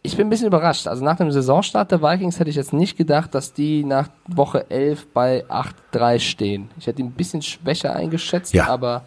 ich 0.03 0.19
bin 0.19 0.27
ein 0.27 0.29
bisschen 0.29 0.49
überrascht. 0.49 0.87
Also 0.87 1.03
nach 1.03 1.17
dem 1.17 1.33
Saisonstart 1.33 1.91
der 1.91 2.03
Vikings 2.03 2.39
hätte 2.39 2.51
ich 2.51 2.57
jetzt 2.57 2.75
nicht 2.75 2.99
gedacht, 2.99 3.35
dass 3.35 3.55
die 3.55 3.85
nach 3.85 4.11
Woche 4.27 4.71
11 4.71 5.07
bei 5.15 5.47
8-3 5.47 6.19
stehen. 6.19 6.71
Ich 6.79 6.87
hätte 6.87 6.97
die 6.97 7.05
ein 7.05 7.13
bisschen 7.13 7.41
schwächer 7.41 7.97
eingeschätzt, 7.97 8.53
ja. 8.53 8.67
aber 8.67 9.05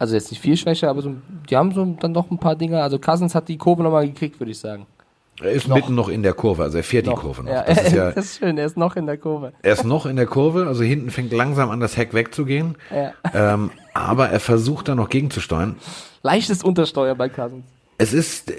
also 0.00 0.16
jetzt 0.16 0.32
nicht 0.32 0.40
viel 0.40 0.56
schwächer, 0.56 0.90
aber 0.90 1.02
so, 1.02 1.14
die 1.48 1.56
haben 1.56 1.70
so 1.70 1.84
dann 1.84 2.12
doch 2.12 2.28
ein 2.28 2.38
paar 2.38 2.56
Dinge. 2.56 2.82
Also 2.82 2.98
Cousins 2.98 3.36
hat 3.36 3.46
die 3.46 3.56
Kurve 3.56 3.84
nochmal 3.84 4.04
gekriegt, 4.08 4.40
würde 4.40 4.50
ich 4.50 4.58
sagen. 4.58 4.84
Er 5.40 5.50
ist 5.50 5.66
noch. 5.66 5.76
mitten 5.76 5.94
noch 5.94 6.08
in 6.08 6.22
der 6.22 6.34
Kurve, 6.34 6.62
also 6.62 6.76
er 6.76 6.84
fährt 6.84 7.06
noch. 7.06 7.14
die 7.14 7.20
Kurve 7.20 7.42
noch. 7.42 7.50
Ja, 7.50 7.62
das, 7.62 7.82
ist 7.84 7.92
ja, 7.92 8.10
das 8.12 8.24
ist 8.26 8.38
schön, 8.38 8.58
er 8.58 8.66
ist 8.66 8.76
noch 8.76 8.96
in 8.96 9.06
der 9.06 9.16
Kurve. 9.16 9.52
Er 9.62 9.72
ist 9.72 9.84
noch 9.84 10.06
in 10.06 10.16
der 10.16 10.26
Kurve, 10.26 10.66
also 10.66 10.84
hinten 10.84 11.10
fängt 11.10 11.32
langsam 11.32 11.70
an, 11.70 11.80
das 11.80 11.96
Heck 11.96 12.12
wegzugehen. 12.12 12.76
Ja. 12.90 13.12
Ähm, 13.32 13.70
aber 13.94 14.28
er 14.28 14.40
versucht 14.40 14.88
da 14.88 14.94
noch 14.94 15.08
gegenzusteuern. 15.08 15.76
Leichtes 16.22 16.62
Untersteuern 16.62 17.16
bei 17.16 17.28
Cousins. 17.28 17.64
Es 17.98 18.12
ist, 18.12 18.52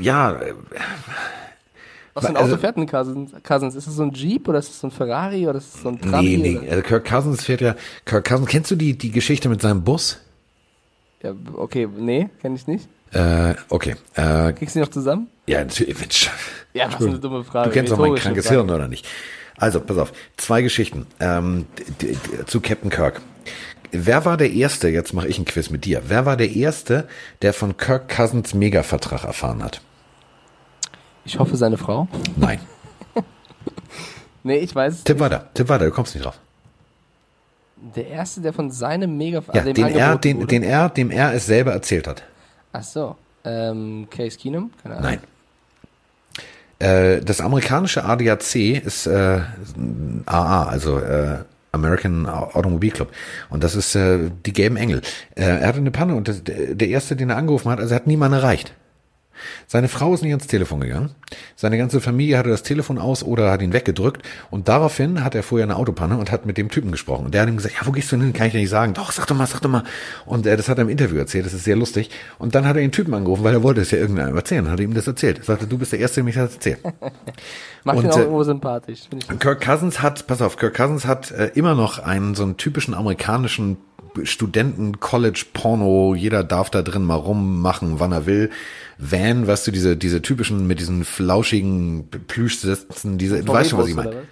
ja. 0.00 0.32
Äh, 0.32 0.54
Was 2.14 2.24
für 2.24 2.30
ein 2.30 2.36
also, 2.36 2.54
Auto 2.54 2.60
fährt 2.60 2.76
denn 2.76 2.86
Cousins? 2.86 3.32
Cousins? 3.42 3.74
Ist 3.74 3.86
es 3.86 3.94
so 3.94 4.02
ein 4.02 4.12
Jeep 4.12 4.48
oder 4.48 4.58
ist 4.58 4.70
es 4.70 4.80
so 4.80 4.88
ein 4.88 4.90
Ferrari 4.90 5.46
oder 5.46 5.58
ist 5.58 5.74
es 5.74 5.82
so 5.82 5.90
ein 5.90 6.00
Trabi? 6.00 6.36
Nee, 6.36 6.58
nee. 6.60 6.68
Also 6.68 6.82
Kirk 6.82 7.04
Cousins 7.04 7.44
fährt 7.44 7.60
ja, 7.60 7.76
Kirk 8.04 8.26
Cousins, 8.26 8.48
kennst 8.48 8.70
du 8.70 8.76
die, 8.76 8.98
die 8.98 9.10
Geschichte 9.10 9.48
mit 9.48 9.62
seinem 9.62 9.84
Bus? 9.84 10.20
Ja, 11.22 11.34
okay, 11.56 11.88
nee, 11.98 12.30
kenne 12.40 12.56
ich 12.56 12.66
nicht. 12.66 12.88
Äh, 13.12 13.54
okay. 13.68 13.96
Äh, 14.14 14.52
Kriegst 14.52 14.74
du 14.74 14.80
die 14.80 14.84
noch 14.84 14.90
zusammen? 14.90 15.28
Ja, 15.46 15.64
natürlich. 15.64 16.30
Ja, 16.72 16.86
das 16.86 17.00
ist 17.00 17.06
eine 17.06 17.18
dumme 17.18 17.42
Frage. 17.42 17.68
Du 17.68 17.74
kennst 17.74 17.92
doch 17.92 17.98
mein 17.98 18.14
krankes 18.14 18.46
Frage. 18.46 18.60
Hirn, 18.60 18.70
oder 18.70 18.86
nicht? 18.86 19.06
Also, 19.56 19.80
pass 19.80 19.98
auf. 19.98 20.12
Zwei 20.36 20.62
Geschichten 20.62 21.06
ähm, 21.18 21.66
zu 22.46 22.60
Captain 22.60 22.90
Kirk. 22.90 23.20
Wer 23.92 24.24
war 24.24 24.36
der 24.36 24.52
Erste, 24.52 24.88
jetzt 24.88 25.12
mache 25.12 25.26
ich 25.26 25.38
ein 25.38 25.44
Quiz 25.44 25.70
mit 25.70 25.84
dir, 25.84 26.02
wer 26.06 26.24
war 26.24 26.36
der 26.36 26.54
Erste, 26.54 27.08
der 27.42 27.52
von 27.52 27.76
Kirk 27.76 28.08
Cousins 28.08 28.54
Mega-Vertrag 28.54 29.24
erfahren 29.24 29.64
hat? 29.64 29.80
Ich 31.24 31.38
hoffe, 31.38 31.56
seine 31.56 31.76
Frau? 31.76 32.06
Nein. 32.36 32.60
nee, 34.44 34.58
ich 34.58 34.72
weiß 34.74 35.02
Tipp 35.02 35.18
weiter, 35.18 35.50
tipp 35.54 35.68
weiter, 35.68 35.86
du 35.86 35.90
kommst 35.90 36.14
nicht 36.14 36.24
drauf. 36.24 36.38
Der 37.96 38.06
Erste, 38.06 38.40
der 38.42 38.52
von 38.52 38.70
seinem 38.70 39.16
Mega... 39.16 39.42
Ja, 39.52 39.62
den, 39.62 39.76
er, 39.76 40.16
den, 40.16 40.46
den 40.46 40.62
er, 40.62 40.88
dem 40.88 41.10
er 41.10 41.34
es 41.34 41.46
selber 41.46 41.72
erzählt 41.72 42.06
hat. 42.06 42.22
Ach 42.72 42.82
so. 42.82 43.16
Ähm, 43.44 44.06
Case 44.10 44.38
Keenum? 44.38 44.70
Keine 44.82 44.96
Ahnung. 44.96 45.10
Nein. 45.10 45.20
Äh, 46.78 47.20
das 47.22 47.40
amerikanische 47.40 48.04
ADAC 48.04 48.54
ist 48.84 49.06
äh, 49.06 49.40
AA, 50.26 50.62
also 50.64 50.98
äh, 50.98 51.38
American 51.72 52.26
Automobile 52.26 52.92
Club. 52.92 53.12
Und 53.48 53.62
das 53.62 53.74
ist 53.74 53.94
äh, 53.94 54.30
die 54.46 54.52
gelben 54.52 54.76
Engel. 54.76 55.02
Äh, 55.34 55.42
er 55.44 55.68
hatte 55.68 55.78
eine 55.78 55.90
Panne 55.90 56.14
und 56.14 56.28
das, 56.28 56.42
der 56.44 56.88
erste, 56.88 57.16
den 57.16 57.30
er 57.30 57.36
angerufen 57.36 57.70
hat, 57.70 57.78
also 57.78 57.94
er 57.94 57.96
hat 57.96 58.06
niemanden 58.06 58.38
erreicht. 58.38 58.72
Seine 59.66 59.88
Frau 59.88 60.14
ist 60.14 60.22
nicht 60.22 60.32
ans 60.32 60.46
Telefon 60.46 60.80
gegangen. 60.80 61.10
Seine 61.56 61.78
ganze 61.78 62.00
Familie 62.00 62.38
hatte 62.38 62.48
das 62.48 62.62
Telefon 62.62 62.98
aus 62.98 63.22
oder 63.22 63.50
hat 63.50 63.62
ihn 63.62 63.72
weggedrückt. 63.72 64.22
Und 64.50 64.68
daraufhin 64.68 65.22
hat 65.24 65.34
er 65.34 65.42
vorher 65.42 65.64
eine 65.64 65.76
Autopanne 65.76 66.16
und 66.16 66.30
hat 66.30 66.46
mit 66.46 66.58
dem 66.58 66.68
Typen 66.68 66.90
gesprochen. 66.90 67.26
Und 67.26 67.34
der 67.34 67.42
hat 67.42 67.48
ihm 67.48 67.56
gesagt, 67.56 67.74
ja, 67.80 67.86
wo 67.86 67.92
gehst 67.92 68.10
du 68.12 68.16
hin? 68.16 68.32
Kann 68.32 68.46
ich 68.46 68.52
dir 68.52 68.60
nicht 68.60 68.70
sagen. 68.70 68.94
Doch, 68.94 69.12
sag 69.12 69.26
doch 69.26 69.36
mal, 69.36 69.46
sag 69.46 69.60
doch 69.60 69.70
mal. 69.70 69.84
Und 70.26 70.46
äh, 70.46 70.56
das 70.56 70.68
hat 70.68 70.78
er 70.78 70.82
im 70.82 70.88
Interview 70.88 71.18
erzählt. 71.18 71.46
Das 71.46 71.54
ist 71.54 71.64
sehr 71.64 71.76
lustig. 71.76 72.10
Und 72.38 72.54
dann 72.54 72.66
hat 72.66 72.76
er 72.76 72.82
den 72.82 72.92
Typen 72.92 73.14
angerufen, 73.14 73.44
weil 73.44 73.54
er 73.54 73.62
wollte 73.62 73.80
es 73.80 73.90
ja 73.90 73.98
irgendeinem 73.98 74.36
erzählen. 74.36 74.70
Hat 74.70 74.80
ihm 74.80 74.94
das 74.94 75.06
erzählt. 75.06 75.38
Er 75.38 75.44
sagte, 75.44 75.66
du 75.66 75.78
bist 75.78 75.92
der 75.92 76.00
Erste, 76.00 76.16
der 76.16 76.24
mich 76.24 76.34
das 76.34 76.54
erzählt. 76.54 76.80
Macht 77.84 77.98
und, 77.98 78.04
ihn 78.04 78.10
auch 78.10 78.16
äh, 78.16 78.20
irgendwo 78.20 78.42
sympathisch. 78.42 79.02
Kirk 79.38 79.60
Cousins 79.60 80.02
hat, 80.02 80.26
pass 80.26 80.42
auf, 80.42 80.56
Kirk 80.56 80.74
Cousins 80.74 81.06
hat 81.06 81.30
äh, 81.30 81.50
immer 81.54 81.74
noch 81.74 81.98
einen 81.98 82.34
so 82.34 82.42
einen 82.42 82.56
typischen 82.56 82.94
amerikanischen 82.94 83.78
Studenten-College-Porno, 84.22 86.14
jeder 86.14 86.44
darf 86.44 86.70
da 86.70 86.82
drin 86.82 87.04
mal 87.04 87.14
rummachen, 87.14 88.00
wann 88.00 88.12
er 88.12 88.26
will. 88.26 88.50
Van, 89.00 89.46
weißt 89.46 89.66
du, 89.66 89.70
diese, 89.70 89.96
diese 89.96 90.22
typischen 90.22 90.66
mit 90.66 90.78
diesen 90.78 91.04
flauschigen 91.04 92.08
Plüschsätzen, 92.28 93.18
diese, 93.18 93.42
du 93.42 93.52
weißt 93.52 93.70
schon, 93.70 93.78
was 93.78 93.88
ich 93.88 93.94
meine. 93.94 94.22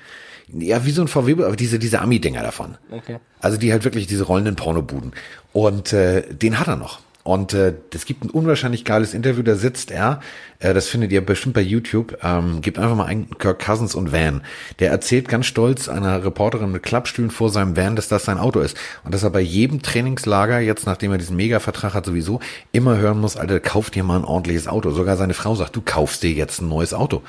Ja, 0.52 0.85
wie 0.85 0.90
so 0.90 1.02
ein 1.02 1.09
VW, 1.09 1.33
aber 1.44 1.57
diese, 1.57 1.78
diese 1.78 2.00
Ami-Dinger 2.00 2.42
davon. 2.42 2.76
Okay. 2.90 3.18
Also 3.40 3.59
die 3.59 3.70
halt 3.72 3.85
wirklich 3.85 4.07
diese 4.07 4.24
rollenden 4.24 4.57
Pornobuden. 4.57 5.12
Und 5.52 5.92
äh, 5.92 6.22
den 6.22 6.59
hat 6.59 6.68
er 6.68 6.76
noch. 6.76 7.00
Und 7.28 7.52
äh, 7.52 7.74
es 7.92 8.06
gibt 8.06 8.24
ein 8.24 8.30
unwahrscheinlich 8.30 8.86
geiles 8.86 9.12
Interview, 9.12 9.42
da 9.42 9.54
sitzt 9.54 9.90
er, 9.90 10.20
äh, 10.60 10.72
das 10.72 10.88
findet 10.88 11.12
ihr 11.12 11.20
bestimmt 11.20 11.54
bei 11.54 11.60
YouTube, 11.60 12.16
ähm, 12.22 12.62
gebt 12.62 12.78
einfach 12.78 12.96
mal 12.96 13.04
ein 13.04 13.28
Kirk 13.36 13.62
Cousins 13.62 13.94
und 13.94 14.12
Van. 14.12 14.40
Der 14.78 14.90
erzählt 14.90 15.28
ganz 15.28 15.44
stolz 15.44 15.90
einer 15.90 16.24
Reporterin 16.24 16.72
mit 16.72 16.82
Klappstühlen 16.82 17.30
vor 17.30 17.50
seinem 17.50 17.76
Van, 17.76 17.96
dass 17.96 18.08
das 18.08 18.24
sein 18.24 18.38
Auto 18.38 18.60
ist. 18.60 18.78
Und 19.04 19.12
dass 19.12 19.24
er 19.24 19.30
bei 19.30 19.42
jedem 19.42 19.82
Trainingslager, 19.82 20.58
jetzt 20.60 20.86
nachdem 20.86 21.12
er 21.12 21.18
diesen 21.18 21.36
Mega-Vertrag 21.36 21.92
hat 21.92 22.06
sowieso, 22.06 22.40
immer 22.72 22.96
hören 22.96 23.20
muss, 23.20 23.36
Alter, 23.36 23.60
kauft 23.60 23.94
dir 23.94 24.04
mal 24.04 24.16
ein 24.16 24.24
ordentliches 24.24 24.66
Auto. 24.66 24.90
Sogar 24.92 25.18
seine 25.18 25.34
Frau 25.34 25.54
sagt, 25.54 25.76
du 25.76 25.82
kaufst 25.84 26.22
dir 26.22 26.32
jetzt 26.32 26.62
ein 26.62 26.68
neues 26.70 26.94
Auto. 26.94 27.20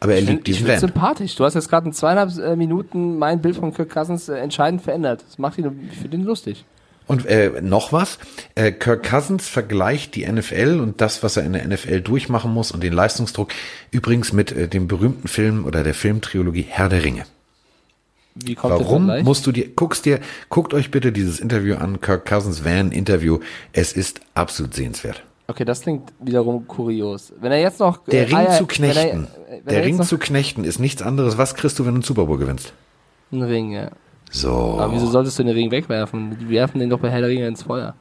Aber 0.00 0.12
er 0.12 0.18
ich 0.18 0.28
liebt 0.28 0.46
diesen 0.46 0.68
Van. 0.68 0.78
sympathisch. 0.78 1.34
Du 1.34 1.44
hast 1.44 1.54
jetzt 1.54 1.70
gerade 1.70 1.86
in 1.86 1.94
zweieinhalb 1.94 2.36
äh, 2.36 2.56
Minuten 2.56 3.16
mein 3.16 3.40
Bild 3.40 3.56
von 3.56 3.72
Kirk 3.72 3.88
Cousins 3.88 4.28
äh, 4.28 4.36
entscheidend 4.36 4.82
verändert. 4.82 5.24
Das 5.26 5.38
macht 5.38 5.56
ihn 5.56 5.88
für 5.98 6.10
den 6.10 6.24
lustig. 6.24 6.66
Und 7.06 7.26
äh, 7.26 7.60
noch 7.62 7.92
was, 7.92 8.18
äh, 8.56 8.72
Kirk 8.72 9.08
Cousins 9.08 9.48
vergleicht 9.48 10.16
die 10.16 10.26
NFL 10.26 10.80
und 10.80 11.00
das, 11.00 11.22
was 11.22 11.36
er 11.36 11.44
in 11.44 11.52
der 11.52 11.66
NFL 11.66 12.00
durchmachen 12.00 12.52
muss 12.52 12.72
und 12.72 12.82
den 12.82 12.92
Leistungsdruck 12.92 13.50
übrigens 13.92 14.32
mit 14.32 14.50
äh, 14.50 14.66
dem 14.66 14.88
berühmten 14.88 15.28
Film 15.28 15.64
oder 15.64 15.84
der 15.84 15.94
Filmtrilogie 15.94 16.66
Herr 16.68 16.88
der 16.88 17.04
Ringe. 17.04 17.24
Wie 18.34 18.54
kommt 18.54 18.74
Warum 18.74 19.22
musst 19.22 19.46
du 19.46 19.52
dir, 19.52 19.68
guckst 19.68 20.04
dir, 20.04 20.20
guckt 20.50 20.74
euch 20.74 20.90
bitte 20.90 21.12
dieses 21.12 21.40
Interview 21.40 21.76
an, 21.76 22.00
Kirk 22.00 22.26
Cousins 22.26 22.64
Van 22.64 22.92
Interview. 22.92 23.38
Es 23.72 23.92
ist 23.92 24.20
absolut 24.34 24.74
sehenswert. 24.74 25.22
Okay, 25.48 25.64
das 25.64 25.82
klingt 25.82 26.12
wiederum 26.20 26.66
kurios. 26.66 27.32
Wenn 27.40 27.52
er 27.52 27.60
jetzt 27.60 27.78
noch. 27.78 27.98
Der 28.06 28.22
äh, 28.22 28.24
Ring 28.24 28.36
Eier, 28.36 28.58
zu 28.58 28.66
knechten. 28.66 29.28
Er, 29.48 29.60
der 29.60 29.84
Ring 29.84 30.02
zu 30.02 30.18
knechten 30.18 30.64
ist 30.64 30.80
nichts 30.80 31.02
anderes. 31.02 31.38
Was 31.38 31.54
kriegst 31.54 31.78
du, 31.78 31.84
wenn 31.84 31.92
du 31.92 31.98
einen 31.98 32.02
Super 32.02 32.26
Bowl 32.26 32.36
gewinnst? 32.36 32.72
Ein 33.32 33.42
Ring, 33.42 33.72
ja. 33.72 33.90
So. 34.30 34.78
Aber 34.78 34.92
wieso 34.92 35.06
solltest 35.06 35.38
du 35.38 35.44
den 35.44 35.54
Ring 35.54 35.70
wegwerfen? 35.70 36.36
Die 36.38 36.48
werfen 36.48 36.80
den 36.80 36.90
doch 36.90 36.98
bei 36.98 37.10
Herr 37.10 37.20
der 37.20 37.30
Ringe 37.30 37.46
ins 37.46 37.62
Feuer. 37.62 37.94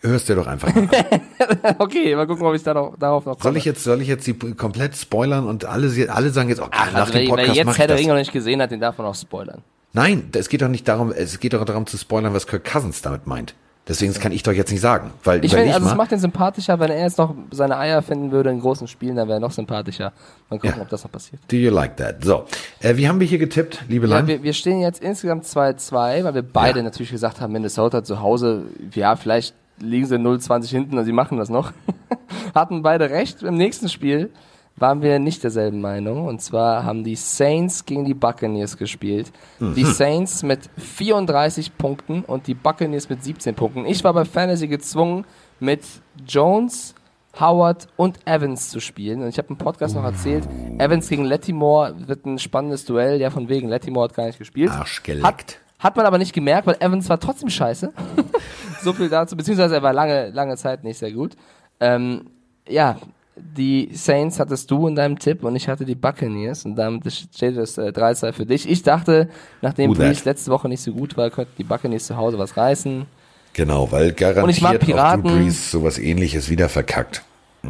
Hörst 0.00 0.28
dir 0.28 0.34
doch 0.34 0.46
einfach 0.46 0.68
okay, 1.78 2.14
mal 2.14 2.26
gucken, 2.26 2.44
ob 2.44 2.54
ich 2.54 2.62
da 2.62 2.74
noch, 2.74 2.94
darauf 2.98 3.24
noch 3.24 3.38
komme. 3.38 3.42
Soll 3.42 3.56
ich 3.56 3.64
jetzt, 3.64 3.84
soll 3.84 4.02
ich 4.02 4.08
jetzt 4.08 4.26
die 4.26 4.34
komplett 4.34 4.94
spoilern 4.94 5.46
und 5.46 5.64
alle, 5.64 5.88
alle 6.12 6.28
sagen 6.28 6.50
jetzt, 6.50 6.60
okay, 6.60 6.70
Ach, 6.72 6.92
nach 6.92 7.00
also 7.06 7.14
dem 7.14 7.28
Podcast 7.28 7.48
wer 7.48 7.64
jetzt 7.64 7.78
Herr 7.78 7.86
der 7.86 7.96
Ringe 7.96 8.08
noch 8.08 8.18
nicht 8.18 8.32
gesehen 8.32 8.60
hat, 8.60 8.70
den 8.70 8.80
darf 8.80 8.98
man 8.98 9.06
auch 9.06 9.14
spoilern. 9.14 9.62
Nein, 9.94 10.28
es 10.34 10.50
geht 10.50 10.60
doch 10.60 10.68
nicht 10.68 10.86
darum, 10.88 11.10
es 11.10 11.40
geht 11.40 11.54
doch 11.54 11.64
darum 11.64 11.86
zu 11.86 11.96
spoilern, 11.96 12.34
was 12.34 12.46
Kirk 12.46 12.64
Cousins 12.64 13.00
damit 13.00 13.26
meint. 13.26 13.54
Deswegen 13.86 14.12
das 14.14 14.20
kann 14.20 14.32
ich 14.32 14.42
doch 14.42 14.52
jetzt 14.52 14.70
nicht 14.70 14.80
sagen. 14.80 15.10
Weil 15.24 15.44
ich 15.44 15.54
finde, 15.54 15.74
also 15.74 15.88
es 15.88 15.94
macht 15.94 16.10
ihn 16.10 16.18
sympathischer, 16.18 16.80
wenn 16.80 16.90
er 16.90 17.02
jetzt 17.02 17.18
noch 17.18 17.34
seine 17.50 17.76
Eier 17.76 18.00
finden 18.00 18.32
würde 18.32 18.50
in 18.50 18.60
großen 18.60 18.88
Spielen, 18.88 19.16
dann 19.16 19.28
wäre 19.28 19.38
er 19.38 19.40
noch 19.40 19.52
sympathischer. 19.52 20.12
Mal 20.48 20.58
gucken, 20.58 20.76
ja. 20.78 20.82
ob 20.82 20.88
das 20.88 21.04
noch 21.04 21.12
passiert. 21.12 21.42
Do 21.48 21.56
you 21.56 21.70
like 21.70 21.96
that? 21.98 22.24
So, 22.24 22.46
äh, 22.80 22.96
wie 22.96 23.08
haben 23.08 23.20
wir 23.20 23.26
hier 23.26 23.38
getippt, 23.38 23.84
liebe 23.88 24.06
ja, 24.06 24.26
wir, 24.26 24.42
wir, 24.42 24.54
stehen 24.54 24.80
jetzt 24.80 25.02
insgesamt 25.02 25.44
2-2, 25.44 26.24
weil 26.24 26.34
wir 26.34 26.42
beide 26.42 26.78
ja. 26.78 26.82
natürlich 26.82 27.10
gesagt 27.10 27.42
haben, 27.42 27.52
Minnesota 27.52 28.02
zu 28.02 28.20
Hause, 28.20 28.64
ja, 28.94 29.16
vielleicht 29.16 29.54
liegen 29.78 30.06
sie 30.06 30.16
0-20 30.16 30.70
hinten 30.70 30.98
und 30.98 31.04
sie 31.04 31.12
machen 31.12 31.36
das 31.36 31.50
noch. 31.50 31.72
Hatten 32.54 32.82
beide 32.82 33.10
recht. 33.10 33.42
Im 33.42 33.56
nächsten 33.56 33.90
Spiel 33.90 34.30
waren 34.76 35.02
wir 35.02 35.18
nicht 35.18 35.44
derselben 35.44 35.80
Meinung. 35.80 36.26
Und 36.26 36.40
zwar 36.42 36.84
haben 36.84 37.04
die 37.04 37.16
Saints 37.16 37.84
gegen 37.84 38.04
die 38.04 38.14
Buccaneers 38.14 38.76
gespielt. 38.76 39.32
Mhm. 39.60 39.74
Die 39.74 39.84
Saints 39.84 40.42
mit 40.42 40.68
34 40.76 41.76
Punkten 41.78 42.24
und 42.24 42.46
die 42.46 42.54
Buccaneers 42.54 43.08
mit 43.08 43.22
17 43.22 43.54
Punkten. 43.54 43.86
Ich 43.86 44.02
war 44.02 44.12
bei 44.12 44.24
Fantasy 44.24 44.66
gezwungen, 44.66 45.24
mit 45.60 45.82
Jones, 46.26 46.94
Howard 47.38 47.88
und 47.96 48.18
Evans 48.26 48.70
zu 48.70 48.80
spielen. 48.80 49.22
Und 49.22 49.28
ich 49.28 49.38
habe 49.38 49.48
im 49.48 49.56
Podcast 49.56 49.94
noch 49.94 50.04
erzählt, 50.04 50.46
Evans 50.78 51.08
gegen 51.08 51.24
Lettimore 51.24 51.94
wird 52.06 52.26
ein 52.26 52.38
spannendes 52.38 52.84
Duell. 52.84 53.20
Ja, 53.20 53.30
von 53.30 53.48
wegen, 53.48 53.68
Lettimore 53.68 54.08
hat 54.08 54.14
gar 54.14 54.26
nicht 54.26 54.38
gespielt. 54.38 54.70
Arsch 54.70 55.02
geleckt. 55.02 55.26
Hat, 55.26 55.58
hat 55.78 55.96
man 55.96 56.06
aber 56.06 56.18
nicht 56.18 56.32
gemerkt, 56.32 56.66
weil 56.66 56.76
Evans 56.80 57.08
war 57.08 57.18
trotzdem 57.18 57.50
scheiße. 57.50 57.92
so 58.82 58.92
viel 58.92 59.08
dazu, 59.08 59.36
beziehungsweise 59.36 59.76
er 59.76 59.82
war 59.82 59.92
lange, 59.92 60.30
lange 60.30 60.56
Zeit 60.56 60.84
nicht 60.84 60.98
sehr 60.98 61.12
gut. 61.12 61.36
Ähm, 61.80 62.30
ja, 62.68 62.98
die 63.36 63.90
Saints 63.92 64.38
hattest 64.38 64.70
du 64.70 64.86
in 64.86 64.94
deinem 64.94 65.18
Tipp 65.18 65.42
und 65.42 65.56
ich 65.56 65.68
hatte 65.68 65.84
die 65.84 65.94
Buccaneers 65.94 66.64
und 66.64 66.76
damit 66.76 67.12
steht 67.12 67.56
das 67.56 67.78
äh, 67.78 67.88
3-2 67.88 68.32
für 68.32 68.46
dich. 68.46 68.68
Ich 68.68 68.82
dachte, 68.82 69.28
nachdem 69.60 69.92
Breeze 69.92 70.24
letzte 70.24 70.50
Woche 70.50 70.68
nicht 70.68 70.82
so 70.82 70.92
gut 70.92 71.16
war, 71.16 71.30
könnten 71.30 71.52
die 71.58 71.64
Buccaneers 71.64 72.06
zu 72.06 72.16
Hause 72.16 72.38
was 72.38 72.56
reißen. 72.56 73.06
Genau, 73.52 73.90
weil 73.90 74.12
garantiert 74.12 74.44
und 74.44 74.50
ich 74.50 74.60
mag 74.60 74.78
Piraten, 74.80 75.26
auch 75.26 75.36
Brees 75.36 75.70
sowas 75.70 75.98
ähnliches 75.98 76.48
wieder 76.48 76.68
verkackt. 76.68 77.22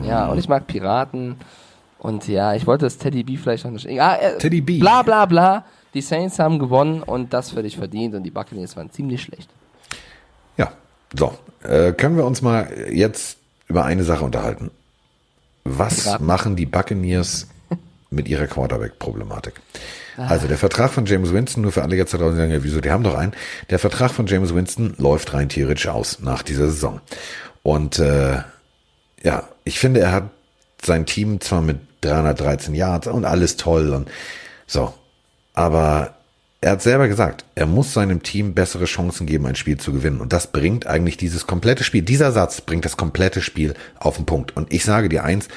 Ja, 0.03 0.27
und 0.27 0.39
ich 0.39 0.49
mag 0.49 0.67
Piraten 0.67 1.37
und 1.99 2.29
ja, 2.29 2.55
ich 2.55 2.67
wollte 2.67 2.85
das 2.85 2.99
Teddy 2.99 3.23
B 3.23 3.37
vielleicht 3.37 3.65
noch 3.65 3.71
nicht. 3.71 3.87
Ja, 3.87 4.17
äh, 4.17 4.39
Teddy 4.39 4.61
B. 4.61 4.79
Bla 4.81 5.03
bla 5.03 5.25
bla. 5.25 5.65
Die 5.95 6.01
Saints 6.01 6.39
haben 6.39 6.59
gewonnen 6.59 7.03
und 7.03 7.33
das 7.33 7.51
für 7.51 7.63
dich 7.63 7.77
verdient 7.77 8.15
und 8.15 8.25
die 8.25 8.31
Buccaneers 8.31 8.77
waren 8.77 8.91
ziemlich 8.91 9.23
schlecht. 9.23 9.49
Ja, 10.59 10.73
so. 11.17 11.33
Äh, 11.63 11.93
können 11.93 12.17
wir 12.17 12.27
uns 12.27 12.43
mal 12.43 12.69
jetzt 12.91 13.39
über 13.69 13.85
eine 13.85 14.03
Sache 14.03 14.25
unterhalten. 14.25 14.71
Was 15.65 16.05
Piraten. 16.05 16.27
machen 16.27 16.57
die 16.57 16.67
Buccaneers 16.67 17.49
mit 18.11 18.29
ihrer 18.29 18.47
Quarterback-Problematik? 18.47 19.55
Ah. 20.17 20.27
Also 20.29 20.47
der 20.47 20.59
Vertrag 20.59 20.93
von 20.93 21.07
James 21.07 21.33
Winston, 21.33 21.63
nur 21.63 21.73
für 21.73 21.83
alle 21.83 21.97
jetzt 21.97 22.15
da 22.15 22.19
draußen 22.19 22.37
sagen, 22.37 22.53
ja, 22.53 22.63
wieso, 22.63 22.81
die 22.81 22.91
haben 22.91 23.03
doch 23.03 23.15
einen. 23.15 23.33
Der 23.71 23.79
Vertrag 23.79 24.13
von 24.13 24.27
James 24.27 24.55
Winston 24.55 24.95
läuft 24.99 25.35
rein 25.35 25.49
theoretisch 25.49 25.89
aus 25.89 26.21
nach 26.21 26.43
dieser 26.43 26.67
Saison. 26.67 27.01
Und 27.63 27.99
äh, 27.99 28.43
ja, 29.23 29.49
ich 29.65 29.79
finde, 29.79 30.01
er 30.01 30.13
hat 30.13 30.31
sein 30.83 31.07
Team 31.07 31.41
zwar 31.41 31.63
mit 31.63 31.79
313 32.03 32.75
Yards 32.75 33.07
und 33.07 33.25
alles 33.25 33.57
toll 33.57 33.91
und 33.95 34.11
so, 34.67 34.93
aber 35.55 36.15
er 36.65 36.71
hat 36.71 36.83
selber 36.83 37.09
gesagt, 37.09 37.45
er 37.55 37.67
muss 37.67 37.93
seinem 37.93 38.23
Team 38.23 38.55
bessere 38.55 38.87
Chancen 38.87 39.27
geben, 39.27 39.45
ein 39.45 39.55
Spiel 39.55 39.77
zu 39.77 39.93
gewinnen. 39.93 40.23
Und 40.23 40.33
das 40.33 40.51
bringt 40.51 40.87
eigentlich 40.87 41.19
dieses 41.19 41.47
komplette 41.47 41.85
Spiel, 41.85 42.01
dieser 42.01 42.33
Satz 42.33 42.63
bringt 42.63 42.87
das 42.87 42.97
komplette 42.97 43.43
Spiel 43.43 43.75
auf 43.99 44.17
den 44.17 44.25
Punkt. 44.25 44.57
Und 44.57 44.73
ich 44.73 44.83
sage 44.83 45.11
dir 45.11 45.25
eins, 45.25 45.49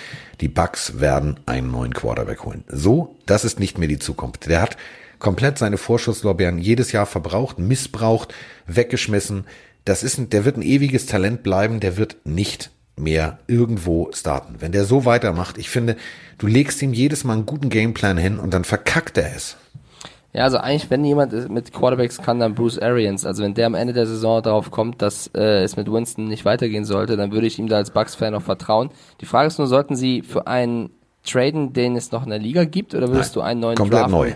die 0.42 0.50
Bucks 0.50 1.00
werden 1.00 1.40
einen 1.46 1.72
neuen 1.72 1.94
Quarterback 1.94 2.44
holen. 2.44 2.66
So, 2.68 3.16
das 3.26 3.46
ist 3.46 3.58
nicht 3.58 3.78
mehr 3.78 3.88
die 3.88 4.00
Zukunft. 4.00 4.48
Der 4.48 4.62
hat 4.62 4.76
komplett 5.18 5.58
seine 5.58 5.78
Vorschusslorbeeren 5.78 6.58
jedes 6.58 6.92
Jahr 6.92 7.06
verbraucht, 7.06 7.58
missbraucht, 7.58 8.34
weggeschmissen. 8.66 9.46
Das 9.86 10.04
ist 10.04 10.18
ein, 10.18 10.30
der 10.30 10.44
wird 10.44 10.58
ein 10.58 10.62
ewiges 10.62 11.06
Talent 11.06 11.42
bleiben, 11.42 11.80
der 11.80 11.96
wird 11.96 12.18
nicht 12.26 12.70
mehr 12.98 13.40
irgendwo 13.48 14.12
starten. 14.12 14.56
Wenn 14.60 14.74
der 14.74 14.84
so 14.84 15.06
weitermacht, 15.06 15.58
ich 15.58 15.70
finde, 15.70 15.96
du 16.38 16.48
legst 16.48 16.82
ihm 16.82 16.92
jedes 16.92 17.24
Mal 17.24 17.36
einen 17.36 17.46
guten 17.46 17.70
Gameplan 17.70 18.18
hin 18.18 18.40
und 18.40 18.54
dann 18.54 18.66
verkackt 18.66 19.18
er 19.18 19.34
es. 19.34 19.56
Ja, 20.38 20.44
also 20.44 20.58
eigentlich, 20.60 20.92
wenn 20.92 21.04
jemand 21.04 21.50
mit 21.50 21.74
Quarterbacks 21.74 22.22
kann, 22.22 22.40
dann 22.40 22.54
Bruce 22.54 22.78
Arians. 22.78 23.26
Also 23.26 23.42
wenn 23.42 23.56
der 23.56 23.66
am 23.66 23.74
Ende 23.74 23.94
der 23.94 24.06
Saison 24.06 24.44
darauf 24.44 24.70
kommt, 24.70 25.02
dass 25.02 25.32
äh, 25.34 25.64
es 25.64 25.78
mit 25.78 25.92
Winston 25.92 26.28
nicht 26.28 26.46
weitergehen 26.46 26.86
sollte, 26.86 27.18
dann 27.18 27.32
würde 27.32 27.48
ich 27.48 27.58
ihm 27.58 27.68
da 27.68 27.78
als 27.78 27.90
Bucks-Fan 27.90 28.34
noch 28.34 28.44
vertrauen. 28.44 28.92
Die 29.20 29.26
Frage 29.26 29.48
ist 29.48 29.58
nur, 29.58 29.66
sollten 29.66 29.96
sie 29.96 30.22
für 30.22 30.46
einen 30.46 30.92
traden, 31.26 31.74
den 31.74 31.96
es 31.96 32.12
noch 32.12 32.24
in 32.24 32.30
der 32.30 32.38
Liga 32.38 32.66
gibt, 32.66 32.94
oder 32.94 33.08
würdest 33.08 33.36
Nein, 33.36 33.42
du 33.42 33.50
einen 33.50 33.60
neuen 33.62 33.78
komplett 33.78 34.02
draften? 34.02 34.16
neu. 34.16 34.34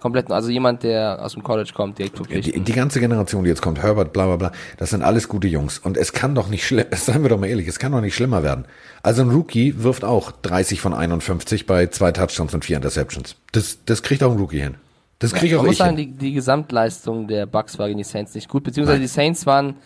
Komplett, 0.00 0.32
also 0.32 0.50
jemand, 0.50 0.82
der 0.82 1.24
aus 1.24 1.34
dem 1.34 1.44
College 1.44 1.70
kommt, 1.72 2.00
direkt 2.00 2.16
verpflichten. 2.16 2.52
Die, 2.52 2.60
die 2.60 2.72
ganze 2.72 2.98
Generation, 2.98 3.44
die 3.44 3.50
jetzt 3.50 3.62
kommt, 3.62 3.80
Herbert, 3.80 4.12
bla 4.12 4.26
bla 4.26 4.36
bla, 4.36 4.52
das 4.78 4.90
sind 4.90 5.02
alles 5.02 5.28
gute 5.28 5.46
Jungs. 5.46 5.78
Und 5.78 5.96
es 5.96 6.12
kann 6.12 6.34
doch 6.34 6.48
nicht 6.48 6.66
schlimm, 6.66 6.86
seien 6.92 7.22
wir 7.22 7.28
doch 7.28 7.38
mal 7.38 7.46
ehrlich, 7.46 7.68
es 7.68 7.78
kann 7.78 7.92
doch 7.92 8.00
nicht 8.00 8.16
schlimmer 8.16 8.42
werden. 8.42 8.64
Also 9.04 9.22
ein 9.22 9.30
Rookie 9.30 9.80
wirft 9.80 10.04
auch 10.04 10.32
30 10.32 10.80
von 10.80 10.92
51 10.92 11.66
bei 11.66 11.86
zwei 11.86 12.10
Touchdowns 12.10 12.52
und 12.52 12.64
vier 12.64 12.78
Interceptions. 12.78 13.36
Das, 13.52 13.78
das 13.86 14.02
kriegt 14.02 14.24
auch 14.24 14.32
ein 14.32 14.38
Rookie 14.38 14.60
hin. 14.60 14.74
Das 15.18 15.32
kriege 15.32 15.46
ich 15.46 15.56
auch 15.56 15.62
ich 15.62 15.68
muss 15.68 15.78
sagen, 15.78 15.96
die, 15.96 16.12
die 16.12 16.32
Gesamtleistung 16.32 17.26
der 17.26 17.46
Bucks 17.46 17.78
war 17.78 17.88
gegen 17.88 17.98
die 17.98 18.04
Saints 18.04 18.34
nicht 18.34 18.48
gut, 18.48 18.64
beziehungsweise 18.64 18.98
Nein. 18.98 19.02
die 19.02 19.12
Saints 19.12 19.46
waren, 19.46 19.76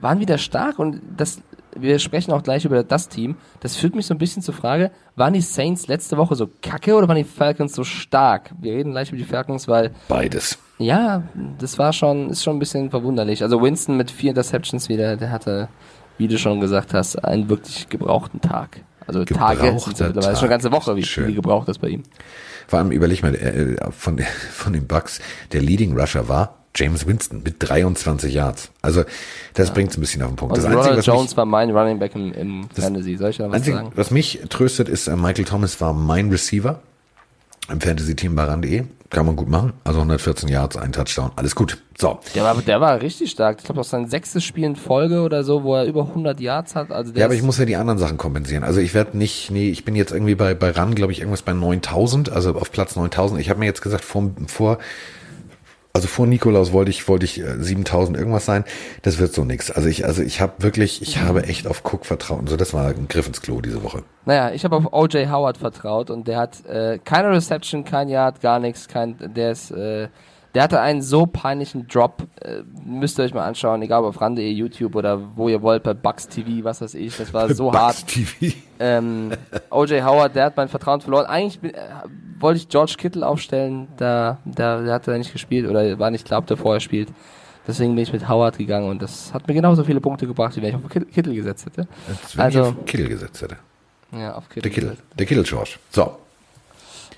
waren 0.00 0.18
wieder 0.18 0.38
stark 0.38 0.78
und 0.80 1.00
das, 1.16 1.40
wir 1.76 2.00
sprechen 2.00 2.32
auch 2.32 2.42
gleich 2.42 2.64
über 2.64 2.82
das 2.82 3.08
Team. 3.08 3.36
Das 3.60 3.76
führt 3.76 3.94
mich 3.94 4.06
so 4.06 4.14
ein 4.14 4.18
bisschen 4.18 4.42
zur 4.42 4.54
Frage, 4.54 4.90
waren 5.14 5.34
die 5.34 5.40
Saints 5.40 5.86
letzte 5.86 6.16
Woche 6.16 6.34
so 6.34 6.48
kacke 6.62 6.94
oder 6.96 7.06
waren 7.06 7.16
die 7.16 7.24
Falcons 7.24 7.74
so 7.74 7.84
stark? 7.84 8.50
Wir 8.60 8.74
reden 8.74 8.90
gleich 8.90 9.10
über 9.10 9.18
die 9.18 9.24
Falcons, 9.24 9.68
weil. 9.68 9.92
Beides. 10.08 10.58
Ja, 10.78 11.22
das 11.58 11.78
war 11.78 11.92
schon, 11.92 12.30
ist 12.30 12.42
schon 12.42 12.56
ein 12.56 12.58
bisschen 12.58 12.90
verwunderlich. 12.90 13.44
Also 13.44 13.62
Winston 13.62 13.96
mit 13.96 14.10
vier 14.10 14.30
Interceptions 14.30 14.88
wieder, 14.88 15.16
der 15.16 15.30
hatte, 15.30 15.68
wie 16.18 16.26
du 16.26 16.38
schon 16.38 16.58
gesagt 16.58 16.92
hast, 16.92 17.24
einen 17.24 17.48
wirklich 17.48 17.88
gebrauchten 17.88 18.40
Tag. 18.40 18.80
Also 19.06 19.24
Tage 19.24 19.72
mittlerweile 19.72 20.22
schon 20.22 20.38
eine 20.38 20.48
ganze 20.48 20.72
Woche, 20.72 20.96
wie 20.96 21.02
viel 21.02 21.34
gebraucht 21.34 21.68
das 21.68 21.78
bei 21.78 21.88
ihm. 21.88 22.02
Vor 22.72 22.78
allem 22.78 22.90
überleg 22.90 23.22
mal, 23.22 23.34
äh, 23.34 23.76
von, 23.90 24.18
von 24.50 24.72
den 24.72 24.86
Bucks, 24.86 25.20
der 25.52 25.60
Leading 25.60 25.94
Rusher 25.94 26.30
war 26.30 26.56
James 26.74 27.06
Winston 27.06 27.42
mit 27.42 27.56
23 27.58 28.32
Yards. 28.32 28.70
Also 28.80 29.04
das 29.52 29.68
ja. 29.68 29.74
bringt 29.74 29.90
es 29.90 29.98
ein 29.98 30.00
bisschen 30.00 30.22
auf 30.22 30.30
den 30.30 30.36
Punkt. 30.36 30.56
Also 30.56 30.68
das 30.68 30.74
Ronald 30.78 30.96
Einzige, 30.96 31.14
Jones 31.14 31.32
mich, 31.32 31.36
war 31.36 31.44
mein 31.44 31.70
Running 31.70 31.98
Back 31.98 32.14
im, 32.14 32.32
im 32.32 32.68
Fantasy. 32.70 33.18
Soll 33.18 33.28
ich 33.28 33.36
da 33.36 33.50
was 33.50 33.56
Einzige, 33.56 33.76
sagen? 33.76 33.92
Was 33.94 34.10
mich 34.10 34.40
tröstet, 34.48 34.88
ist, 34.88 35.06
äh, 35.06 35.16
Michael 35.16 35.44
Thomas 35.44 35.82
war 35.82 35.92
mein 35.92 36.30
Receiver 36.30 36.80
im 37.68 37.78
Fantasy-Team 37.78 38.34
bei 38.36 38.44
RAN.de. 38.44 38.84
Kann 39.12 39.26
man 39.26 39.36
gut 39.36 39.48
machen. 39.48 39.74
Also 39.84 39.98
114 39.98 40.48
Yards, 40.48 40.78
ein 40.78 40.90
Touchdown. 40.90 41.32
Alles 41.36 41.54
gut. 41.54 41.76
So. 41.98 42.18
Der 42.34 42.44
war, 42.44 42.54
der 42.56 42.80
war 42.80 43.02
richtig 43.02 43.30
stark. 43.30 43.58
Ich 43.58 43.64
glaube, 43.66 43.80
das 43.80 43.90
sein 43.90 44.08
sechstes 44.08 44.42
Spiel 44.42 44.64
in 44.64 44.74
Folge 44.74 45.20
oder 45.20 45.44
so, 45.44 45.64
wo 45.64 45.76
er 45.76 45.84
über 45.84 46.06
100 46.08 46.40
Yards 46.40 46.74
hat. 46.74 46.90
Also 46.90 47.12
ja, 47.12 47.26
aber 47.26 47.34
ich 47.34 47.42
muss 47.42 47.58
ja 47.58 47.66
die 47.66 47.76
anderen 47.76 47.98
Sachen 47.98 48.16
kompensieren. 48.16 48.64
Also 48.64 48.80
ich 48.80 48.94
werde 48.94 49.18
nicht, 49.18 49.50
nee, 49.50 49.68
ich 49.68 49.84
bin 49.84 49.94
jetzt 49.96 50.12
irgendwie 50.12 50.34
bei, 50.34 50.54
bei 50.54 50.70
RAN, 50.70 50.94
glaube 50.94 51.12
ich, 51.12 51.18
irgendwas 51.18 51.42
bei 51.42 51.52
9000, 51.52 52.32
also 52.32 52.54
auf 52.54 52.72
Platz 52.72 52.96
9000. 52.96 53.38
Ich 53.38 53.50
habe 53.50 53.60
mir 53.60 53.66
jetzt 53.66 53.82
gesagt, 53.82 54.02
vor, 54.02 54.30
vor 54.46 54.78
also 55.92 56.08
vor 56.08 56.26
Nikolaus 56.26 56.72
wollte 56.72 56.90
ich 56.90 57.06
wollte 57.08 57.24
ich 57.26 57.42
7000 57.58 58.16
äh, 58.16 58.20
irgendwas 58.20 58.46
sein. 58.46 58.64
Das 59.02 59.18
wird 59.18 59.32
so 59.32 59.44
nix. 59.44 59.70
Also 59.70 59.88
ich 59.88 60.04
also 60.04 60.22
ich 60.22 60.40
habe 60.40 60.54
wirklich 60.58 61.02
ich 61.02 61.20
habe 61.20 61.44
echt 61.44 61.66
auf 61.66 61.82
Cook 61.84 62.06
vertraut. 62.06 62.48
So 62.48 62.56
das 62.56 62.72
war 62.72 62.88
ein 62.88 63.08
Griff 63.08 63.26
ins 63.26 63.42
Klo 63.42 63.60
diese 63.60 63.82
Woche. 63.82 64.02
Naja, 64.24 64.52
ich 64.52 64.64
habe 64.64 64.76
auf 64.76 64.92
OJ 64.92 65.26
Howard 65.26 65.58
vertraut 65.58 66.10
und 66.10 66.28
der 66.28 66.38
hat 66.38 66.64
äh, 66.66 66.98
keine 67.04 67.30
Reception, 67.30 67.84
kein 67.84 68.08
Yard, 68.08 68.40
gar 68.40 68.58
nichts, 68.58 68.88
kein 68.88 69.16
der 69.34 69.52
ist 69.52 69.70
äh, 69.70 70.08
der 70.54 70.64
hatte 70.64 70.80
einen 70.80 71.00
so 71.00 71.24
peinlichen 71.26 71.88
Drop, 71.88 72.26
äh, 72.40 72.62
müsst 72.84 73.18
ihr 73.18 73.24
euch 73.24 73.32
mal 73.32 73.46
anschauen, 73.46 73.80
egal 73.80 74.00
ob 74.00 74.10
auf 74.10 74.20
Rande, 74.20 74.42
YouTube 74.42 74.94
oder 74.96 75.18
wo 75.34 75.48
ihr 75.48 75.62
wollt, 75.62 75.82
bei 75.82 75.94
Bugs 75.94 76.28
TV, 76.28 76.62
was 76.62 76.82
weiß 76.82 76.94
ich, 76.94 77.16
das 77.16 77.32
war 77.32 77.48
so 77.54 77.70
Bugs 77.70 77.78
hart. 77.78 78.06
TV. 78.06 78.54
Ähm, 78.78 79.30
OJ 79.70 80.02
Howard, 80.02 80.36
der 80.36 80.46
hat 80.46 80.56
mein 80.56 80.68
Vertrauen 80.68 81.00
verloren. 81.00 81.24
Eigentlich 81.24 81.60
bin, 81.60 81.72
äh, 81.72 81.78
wollte 82.42 82.58
ich 82.58 82.68
George 82.68 82.94
Kittle 82.98 83.26
aufstellen, 83.26 83.88
da, 83.96 84.38
da, 84.44 84.82
der 84.82 84.94
hat 84.94 85.08
er 85.08 85.18
nicht 85.18 85.32
gespielt 85.32 85.68
oder 85.68 85.98
war 85.98 86.10
nicht 86.10 86.26
klar, 86.26 86.40
ob 86.40 86.46
der 86.46 86.56
vorher 86.56 86.80
spielt. 86.80 87.08
Deswegen 87.66 87.94
bin 87.94 88.02
ich 88.02 88.12
mit 88.12 88.28
Howard 88.28 88.58
gegangen 88.58 88.90
und 88.90 89.00
das 89.00 89.32
hat 89.32 89.46
mir 89.46 89.54
genauso 89.54 89.84
viele 89.84 90.00
Punkte 90.00 90.26
gebracht, 90.26 90.56
wie 90.56 90.62
wenn 90.62 90.70
ich 90.70 90.74
auf 90.74 90.88
Kittle 90.90 91.34
gesetzt 91.34 91.66
hätte. 91.66 91.86
Als 92.08 92.36
wenn 92.36 92.44
also, 92.44 92.60
ich 92.60 92.66
auf 92.66 92.84
Kittle 92.86 93.08
gesetzt 93.08 93.42
hätte. 93.42 93.56
Ja, 94.10 94.34
auf 94.34 94.48
Kittle. 94.48 94.62
Der 94.62 94.70
Kittle, 94.72 94.96
der 95.16 95.26
Kittle 95.26 95.44
George. 95.44 95.78
So, 95.90 96.16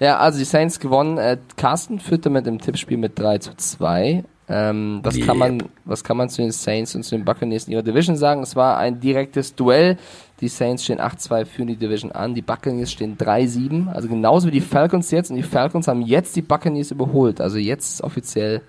ja, 0.00 0.18
also 0.18 0.38
die 0.38 0.44
Saints 0.44 0.80
gewonnen. 0.80 1.18
Äh, 1.18 1.38
Carsten 1.56 2.00
führte 2.00 2.30
mit 2.30 2.46
dem 2.46 2.60
Tippspiel 2.60 2.96
mit 2.96 3.18
3 3.18 3.38
zu 3.38 3.56
2. 3.56 4.24
Ähm, 4.48 5.00
was 5.02 5.16
yep. 5.16 5.26
kann 5.26 5.38
man, 5.38 5.62
was 5.84 6.04
kann 6.04 6.16
man 6.16 6.28
zu 6.28 6.42
den 6.42 6.52
Saints 6.52 6.94
und 6.94 7.02
zu 7.02 7.16
den 7.16 7.24
Buccaneers 7.24 7.66
in 7.66 7.72
ihrer 7.72 7.82
Division 7.82 8.16
sagen? 8.16 8.42
Es 8.42 8.54
war 8.56 8.76
ein 8.76 9.00
direktes 9.00 9.54
Duell. 9.54 9.96
Die 10.40 10.48
Saints 10.48 10.84
stehen 10.84 11.00
8-2 11.00 11.46
für 11.46 11.64
die 11.64 11.76
Division 11.76 12.12
an. 12.12 12.34
Die 12.34 12.42
Buccaneers 12.42 12.92
stehen 12.92 13.16
3-7. 13.16 13.88
Also 13.88 14.08
genauso 14.08 14.48
wie 14.48 14.52
die 14.52 14.60
Falcons 14.60 15.10
jetzt. 15.10 15.30
Und 15.30 15.36
die 15.36 15.42
Falcons 15.42 15.88
haben 15.88 16.02
jetzt 16.02 16.36
die 16.36 16.42
Buccaneers 16.42 16.90
überholt. 16.90 17.40
Also 17.40 17.56
jetzt 17.56 18.02
offiziell 18.02 18.60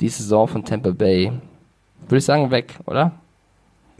die 0.00 0.08
Saison 0.08 0.46
von 0.46 0.64
Tampa 0.64 0.90
Bay. 0.90 1.32
Würde 2.02 2.18
ich 2.18 2.24
sagen, 2.24 2.50
weg, 2.50 2.74
oder? 2.86 3.12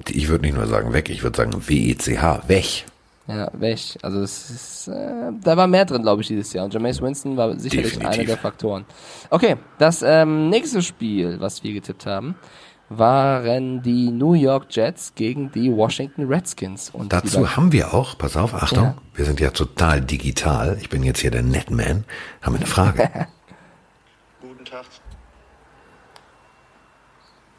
Ich 0.07 0.29
würde 0.29 0.47
nicht 0.47 0.55
nur 0.55 0.67
sagen 0.67 0.93
weg, 0.93 1.11
ich 1.11 1.23
würde 1.23 1.37
sagen 1.37 1.53
WECH, 1.67 2.49
weg. 2.49 2.85
Ja, 3.29 3.51
weg. 3.53 3.79
Also 4.03 4.21
es 4.23 4.51
ist, 4.51 4.89
äh, 4.89 5.33
da 5.43 5.57
war 5.57 5.67
mehr 5.67 5.85
drin, 5.85 6.03
glaube 6.03 6.23
ich, 6.23 6.29
dieses 6.29 6.53
Jahr. 6.55 6.65
Und 6.65 6.73
Jameis 6.73 7.03
Winston 7.03 7.37
war 7.37 7.59
sicherlich 7.59 7.93
Definitiv. 7.93 8.19
einer 8.19 8.25
der 8.27 8.39
Faktoren. 8.39 8.87
Okay, 9.29 9.57
das 9.79 10.03
ähm, 10.03 10.49
nächste 10.49 10.81
Spiel, 10.81 11.39
was 11.39 11.63
wir 11.63 11.75
getippt 11.75 12.07
haben, 12.07 12.37
waren 12.89 13.83
die 13.83 14.11
New 14.11 14.33
York 14.33 14.67
Jets 14.71 15.15
gegen 15.15 15.53
die 15.53 15.71
Washington 15.71 16.25
Redskins. 16.25 16.89
Und 16.89 17.13
Dazu 17.13 17.55
haben 17.55 17.71
wir 17.71 17.93
auch, 17.93 18.17
pass 18.17 18.35
auf, 18.35 18.55
Achtung, 18.55 18.85
ja. 18.85 18.95
wir 19.15 19.27
sind 19.27 19.41
ja 19.41 19.51
total 19.51 20.01
digital. 20.01 20.79
Ich 20.81 20.89
bin 20.89 21.03
jetzt 21.03 21.21
hier 21.21 21.31
der 21.31 21.43
Netman. 21.43 22.05
Haben 22.41 22.55
wir 22.55 22.61
eine 22.61 22.67
Frage? 22.67 23.11
Guten 24.41 24.65
Tag. 24.65 24.87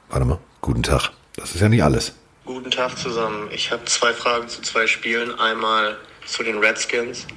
Warte 0.09 0.25
mal, 0.25 0.39
guten 0.61 0.81
Tag. 0.81 1.11
Das 1.35 1.53
ist 1.53 1.61
ja 1.61 1.69
nicht 1.69 1.83
alles. 1.83 2.15
Guten 2.49 2.71
Tag 2.71 2.97
zusammen. 2.97 3.47
Ich 3.51 3.69
habe 3.69 3.85
zwei 3.85 4.11
Fragen 4.11 4.49
zu 4.49 4.63
zwei 4.63 4.87
Spielen. 4.87 5.37
Einmal 5.39 5.99
zu 6.25 6.41
den 6.41 6.57
Redskins. 6.57 7.27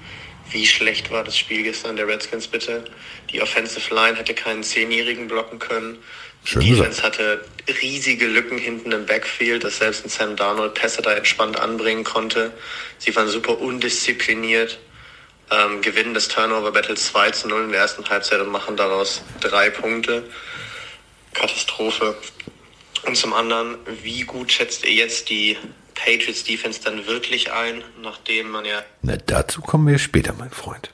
Wie 0.50 0.66
schlecht 0.66 1.10
war 1.10 1.22
das 1.22 1.36
Spiel 1.36 1.64
gestern 1.64 1.96
der 1.96 2.08
Redskins 2.08 2.46
bitte? 2.46 2.84
Die 3.30 3.42
Offensive 3.42 3.94
Line 3.94 4.16
hätte 4.16 4.32
keinen 4.32 4.62
Zehnjährigen 4.62 5.28
blocken 5.28 5.58
können. 5.58 5.98
Schön 6.44 6.62
Die 6.62 6.70
gesagt. 6.70 6.88
Defense 6.88 7.02
hatte 7.02 7.44
riesige 7.82 8.26
Lücken 8.26 8.56
hinten 8.56 8.90
im 8.90 9.04
Backfield, 9.04 9.64
dass 9.64 9.76
selbst 9.80 10.06
ein 10.06 10.08
Sam 10.08 10.34
Darnold 10.34 10.72
Pässe 10.72 11.02
da 11.02 11.12
entspannt 11.12 11.60
anbringen 11.60 12.04
konnte. 12.04 12.50
Sie 12.96 13.14
waren 13.14 13.28
super 13.28 13.60
undiszipliniert, 13.60 14.78
ähm, 15.50 15.82
gewinnen 15.82 16.14
das 16.14 16.28
Turnover 16.28 16.72
Battle 16.72 16.94
2 16.94 17.32
zu 17.32 17.48
0 17.48 17.64
in 17.64 17.72
der 17.72 17.82
ersten 17.82 18.08
Halbzeit 18.08 18.40
und 18.40 18.50
machen 18.50 18.78
daraus 18.78 19.20
drei 19.42 19.68
Punkte. 19.68 20.24
Katastrophe. 21.34 22.16
Und 23.06 23.16
zum 23.16 23.32
anderen, 23.34 23.76
wie 24.02 24.22
gut 24.22 24.52
schätzt 24.52 24.84
ihr 24.84 24.92
jetzt 24.92 25.28
die 25.28 25.56
Patriots 25.94 26.44
Defense 26.44 26.80
dann 26.84 27.06
wirklich 27.06 27.52
ein, 27.52 27.82
nachdem 28.02 28.50
man 28.50 28.64
ja 28.64 28.78
Na, 29.02 29.16
dazu 29.26 29.60
kommen 29.60 29.86
wir 29.88 29.98
später, 29.98 30.34
mein 30.38 30.50
Freund. 30.50 30.90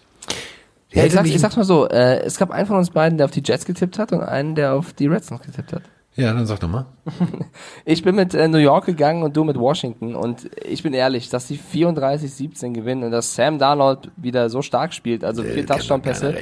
Ja, 0.90 1.04
ich, 1.04 1.14
mich- 1.20 1.34
ich 1.34 1.40
sag's 1.40 1.56
mal 1.56 1.64
so, 1.64 1.86
äh, 1.88 2.20
es 2.20 2.38
gab 2.38 2.50
einen 2.50 2.66
von 2.66 2.76
uns 2.76 2.90
beiden, 2.90 3.18
der 3.18 3.26
auf 3.26 3.30
die 3.30 3.42
Jets 3.44 3.64
getippt 3.66 3.98
hat 3.98 4.12
und 4.12 4.22
einen, 4.22 4.54
der 4.54 4.72
auf 4.74 4.92
die 4.94 5.06
Redskins 5.06 5.42
getippt 5.42 5.72
hat. 5.74 5.82
Ja, 6.16 6.32
dann 6.32 6.46
sag 6.46 6.58
doch 6.60 6.68
mal. 6.68 6.86
Ich 7.84 8.02
bin 8.02 8.16
mit 8.16 8.34
äh, 8.34 8.48
New 8.48 8.58
York 8.58 8.86
gegangen 8.86 9.22
und 9.22 9.36
du 9.36 9.44
mit 9.44 9.56
Washington 9.58 10.14
und 10.16 10.50
ich 10.64 10.82
bin 10.82 10.92
ehrlich, 10.94 11.28
dass 11.28 11.46
die 11.46 11.58
34-17 11.58 12.72
gewinnen 12.72 13.04
und 13.04 13.12
dass 13.12 13.34
Sam 13.34 13.58
Darnold 13.58 14.10
wieder 14.16 14.50
so 14.50 14.62
stark 14.62 14.92
spielt, 14.94 15.22
also 15.24 15.42
Äh, 15.44 15.52
vier 15.54 15.66
Touchdown-Pässe. 15.66 16.36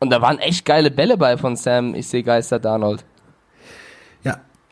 Und 0.00 0.10
da 0.10 0.20
waren 0.20 0.38
echt 0.40 0.64
geile 0.64 0.90
Bälle 0.90 1.16
bei 1.16 1.36
von 1.38 1.56
Sam, 1.56 1.94
ich 1.94 2.06
sehe 2.08 2.22
Geister 2.22 2.58
Darnold. 2.58 3.04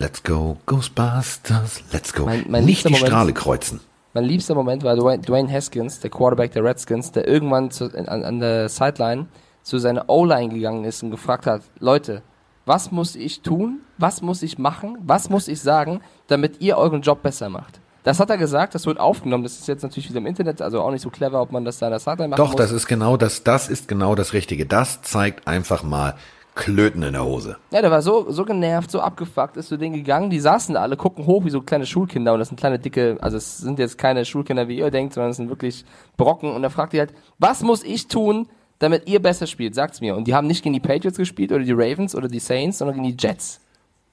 Let's 0.02 0.20
go, 0.24 0.56
Ghostbusters, 0.66 1.84
let's 1.92 2.12
go. 2.12 2.24
Mein- 2.24 2.44
mein 2.48 2.64
Nicht 2.64 2.84
die 2.84 2.90
Moment- 2.92 3.06
Strahle 3.06 3.32
kreuzen. 3.32 3.78
Mein 4.14 4.24
liebster 4.24 4.56
Moment 4.56 4.82
war 4.82 4.96
Dwayne, 4.96 5.22
Dwayne 5.22 5.50
Haskins, 5.50 6.00
der 6.00 6.10
Quarterback 6.10 6.50
der 6.50 6.64
Redskins, 6.64 7.12
der 7.12 7.28
irgendwann 7.28 7.70
zu, 7.70 7.84
an, 7.84 8.24
an 8.24 8.40
der 8.40 8.68
Sideline 8.68 9.26
zu 9.62 9.78
seiner 9.78 10.08
O-Line 10.10 10.52
gegangen 10.52 10.82
ist 10.84 11.04
und 11.04 11.12
gefragt 11.12 11.46
hat, 11.46 11.62
Leute, 11.78 12.22
was 12.66 12.90
muss 12.90 13.14
ich 13.14 13.42
tun? 13.42 13.78
Was 13.96 14.22
muss 14.22 14.42
ich 14.42 14.58
machen? 14.58 14.98
Was 15.06 15.30
muss 15.30 15.46
ich 15.46 15.60
sagen, 15.60 16.00
damit 16.26 16.60
ihr 16.60 16.78
euren 16.78 17.02
Job 17.02 17.22
besser 17.22 17.48
macht? 17.48 17.78
Das 18.02 18.18
hat 18.18 18.28
er 18.28 18.38
gesagt, 18.38 18.74
das 18.74 18.86
wird 18.86 18.98
aufgenommen. 18.98 19.44
Das 19.44 19.56
ist 19.60 19.68
jetzt 19.68 19.82
natürlich 19.84 20.08
wieder 20.10 20.18
im 20.18 20.26
Internet, 20.26 20.60
also 20.60 20.82
auch 20.82 20.90
nicht 20.90 21.02
so 21.02 21.10
clever, 21.10 21.40
ob 21.40 21.52
man 21.52 21.64
das 21.64 21.78
da 21.78 21.86
an 21.86 21.92
der 21.92 22.00
Sideline 22.00 22.30
machen 22.30 22.38
Doch, 22.38 22.48
muss. 22.54 22.56
das 22.56 22.72
ist 22.72 22.88
genau 22.88 23.16
das, 23.16 23.44
das 23.44 23.68
ist 23.68 23.86
genau 23.86 24.16
das 24.16 24.32
Richtige. 24.32 24.66
Das 24.66 25.00
zeigt 25.02 25.46
einfach 25.46 25.84
mal 25.84 26.16
Klöten 26.54 27.02
in 27.02 27.14
der 27.14 27.24
Hose. 27.24 27.56
Ja, 27.70 27.80
der 27.80 27.90
war 27.90 28.02
so, 28.02 28.30
so 28.30 28.44
genervt, 28.44 28.90
so 28.90 29.00
abgefuckt, 29.00 29.56
ist 29.56 29.68
zu 29.68 29.78
denen 29.78 29.94
gegangen. 29.94 30.28
Die 30.28 30.40
saßen 30.40 30.74
da 30.74 30.82
alle, 30.82 30.96
gucken 30.96 31.26
hoch 31.26 31.44
wie 31.44 31.50
so 31.50 31.62
kleine 31.62 31.86
Schulkinder 31.86 32.34
und 32.34 32.40
das 32.40 32.48
sind 32.48 32.58
kleine 32.58 32.78
dicke, 32.78 33.16
also 33.20 33.38
es 33.38 33.58
sind 33.58 33.78
jetzt 33.78 33.96
keine 33.96 34.24
Schulkinder, 34.24 34.68
wie 34.68 34.78
ihr 34.78 34.90
denkt, 34.90 35.14
sondern 35.14 35.30
es 35.30 35.38
sind 35.38 35.48
wirklich 35.48 35.84
Brocken. 36.16 36.52
Und 36.52 36.62
er 36.62 36.70
fragt 36.70 36.92
die 36.92 36.98
halt, 36.98 37.14
was 37.38 37.62
muss 37.62 37.82
ich 37.82 38.08
tun, 38.08 38.48
damit 38.78 39.08
ihr 39.08 39.22
besser 39.22 39.46
spielt? 39.46 39.74
Sagt's 39.74 40.00
mir. 40.00 40.14
Und 40.14 40.26
die 40.26 40.34
haben 40.34 40.46
nicht 40.46 40.62
gegen 40.62 40.74
die 40.74 40.80
Patriots 40.80 41.16
gespielt 41.16 41.52
oder 41.52 41.64
die 41.64 41.72
Ravens 41.72 42.14
oder 42.14 42.28
die 42.28 42.40
Saints, 42.40 42.78
sondern 42.78 42.96
gegen 42.96 43.16
die 43.16 43.26
Jets. 43.26 43.60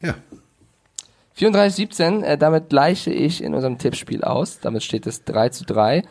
Ja. 0.02 0.16
34-17, 1.38 2.24
äh, 2.24 2.38
damit 2.38 2.70
gleiche 2.70 3.12
ich 3.12 3.44
in 3.44 3.54
unserem 3.54 3.78
Tippspiel 3.78 4.24
aus. 4.24 4.60
Damit 4.60 4.84
steht 4.84 5.08
es 5.08 5.24
3 5.24 5.50
zu 5.50 5.66
3. 5.66 6.04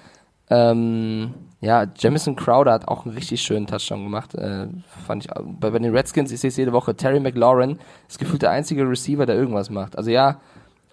Ähm, 0.50 1.34
ja, 1.60 1.86
Jamison 1.96 2.36
Crowder 2.36 2.72
hat 2.72 2.88
auch 2.88 3.04
einen 3.04 3.14
richtig 3.14 3.42
schönen 3.42 3.66
Touchdown 3.66 4.04
gemacht. 4.04 4.34
Äh, 4.34 4.68
fand 5.06 5.24
ich 5.24 5.30
bei, 5.30 5.70
bei 5.70 5.78
den 5.78 5.94
Redskins, 5.94 6.30
ich 6.30 6.40
sehe 6.40 6.48
es 6.48 6.56
jede 6.56 6.72
Woche, 6.72 6.94
Terry 6.94 7.20
McLaurin 7.20 7.78
ist 8.08 8.18
gefühlt 8.18 8.42
der 8.42 8.50
einzige 8.50 8.88
Receiver, 8.88 9.26
der 9.26 9.36
irgendwas 9.36 9.68
macht. 9.68 9.98
Also 9.98 10.10
ja, 10.10 10.40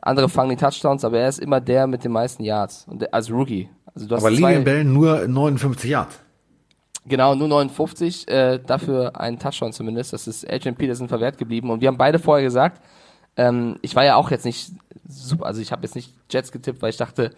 andere 0.02 0.28
fangen 0.30 0.52
die 0.52 0.56
Touchdowns, 0.56 1.06
aber 1.06 1.20
er 1.20 1.30
ist 1.30 1.40
immer 1.40 1.62
der 1.62 1.88
mit 1.88 2.04
den 2.04 2.12
meisten 2.12 2.44
Yards. 2.44 2.86
Und 2.88 3.02
der, 3.02 3.14
als 3.14 3.30
Rookie. 3.32 3.70
Also 3.94 4.08
du 4.08 4.16
hast 4.16 4.26
Aber 4.26 4.60
Bell 4.60 4.84
nur 4.84 5.28
59 5.28 5.90
Yards. 5.90 6.20
Genau, 7.08 7.36
nur 7.36 7.48
59, 7.48 8.28
äh, 8.28 8.60
dafür 8.66 9.20
ein 9.20 9.38
Touchdown 9.38 9.72
zumindest. 9.72 10.14
Das 10.14 10.28
ist 10.28 10.52
Adrian 10.52 10.76
Peterson 10.76 11.08
verwehrt 11.08 11.38
geblieben. 11.38 11.70
Und 11.70 11.82
wir 11.82 11.88
haben 11.88 11.98
beide 11.98 12.18
vorher 12.18 12.44
gesagt, 12.44 12.82
ähm, 13.38 13.78
ich 13.82 13.96
war 13.96 14.04
ja 14.04 14.16
auch 14.16 14.32
jetzt 14.32 14.46
nicht 14.46 14.72
super, 15.08 15.46
also 15.46 15.62
ich 15.62 15.72
habe 15.72 15.84
jetzt 15.84 15.96
nicht 15.96 16.14
Jets 16.30 16.52
getippt, 16.52 16.82
weil 16.82 16.90
ich 16.90 16.98
dachte, 16.98 17.32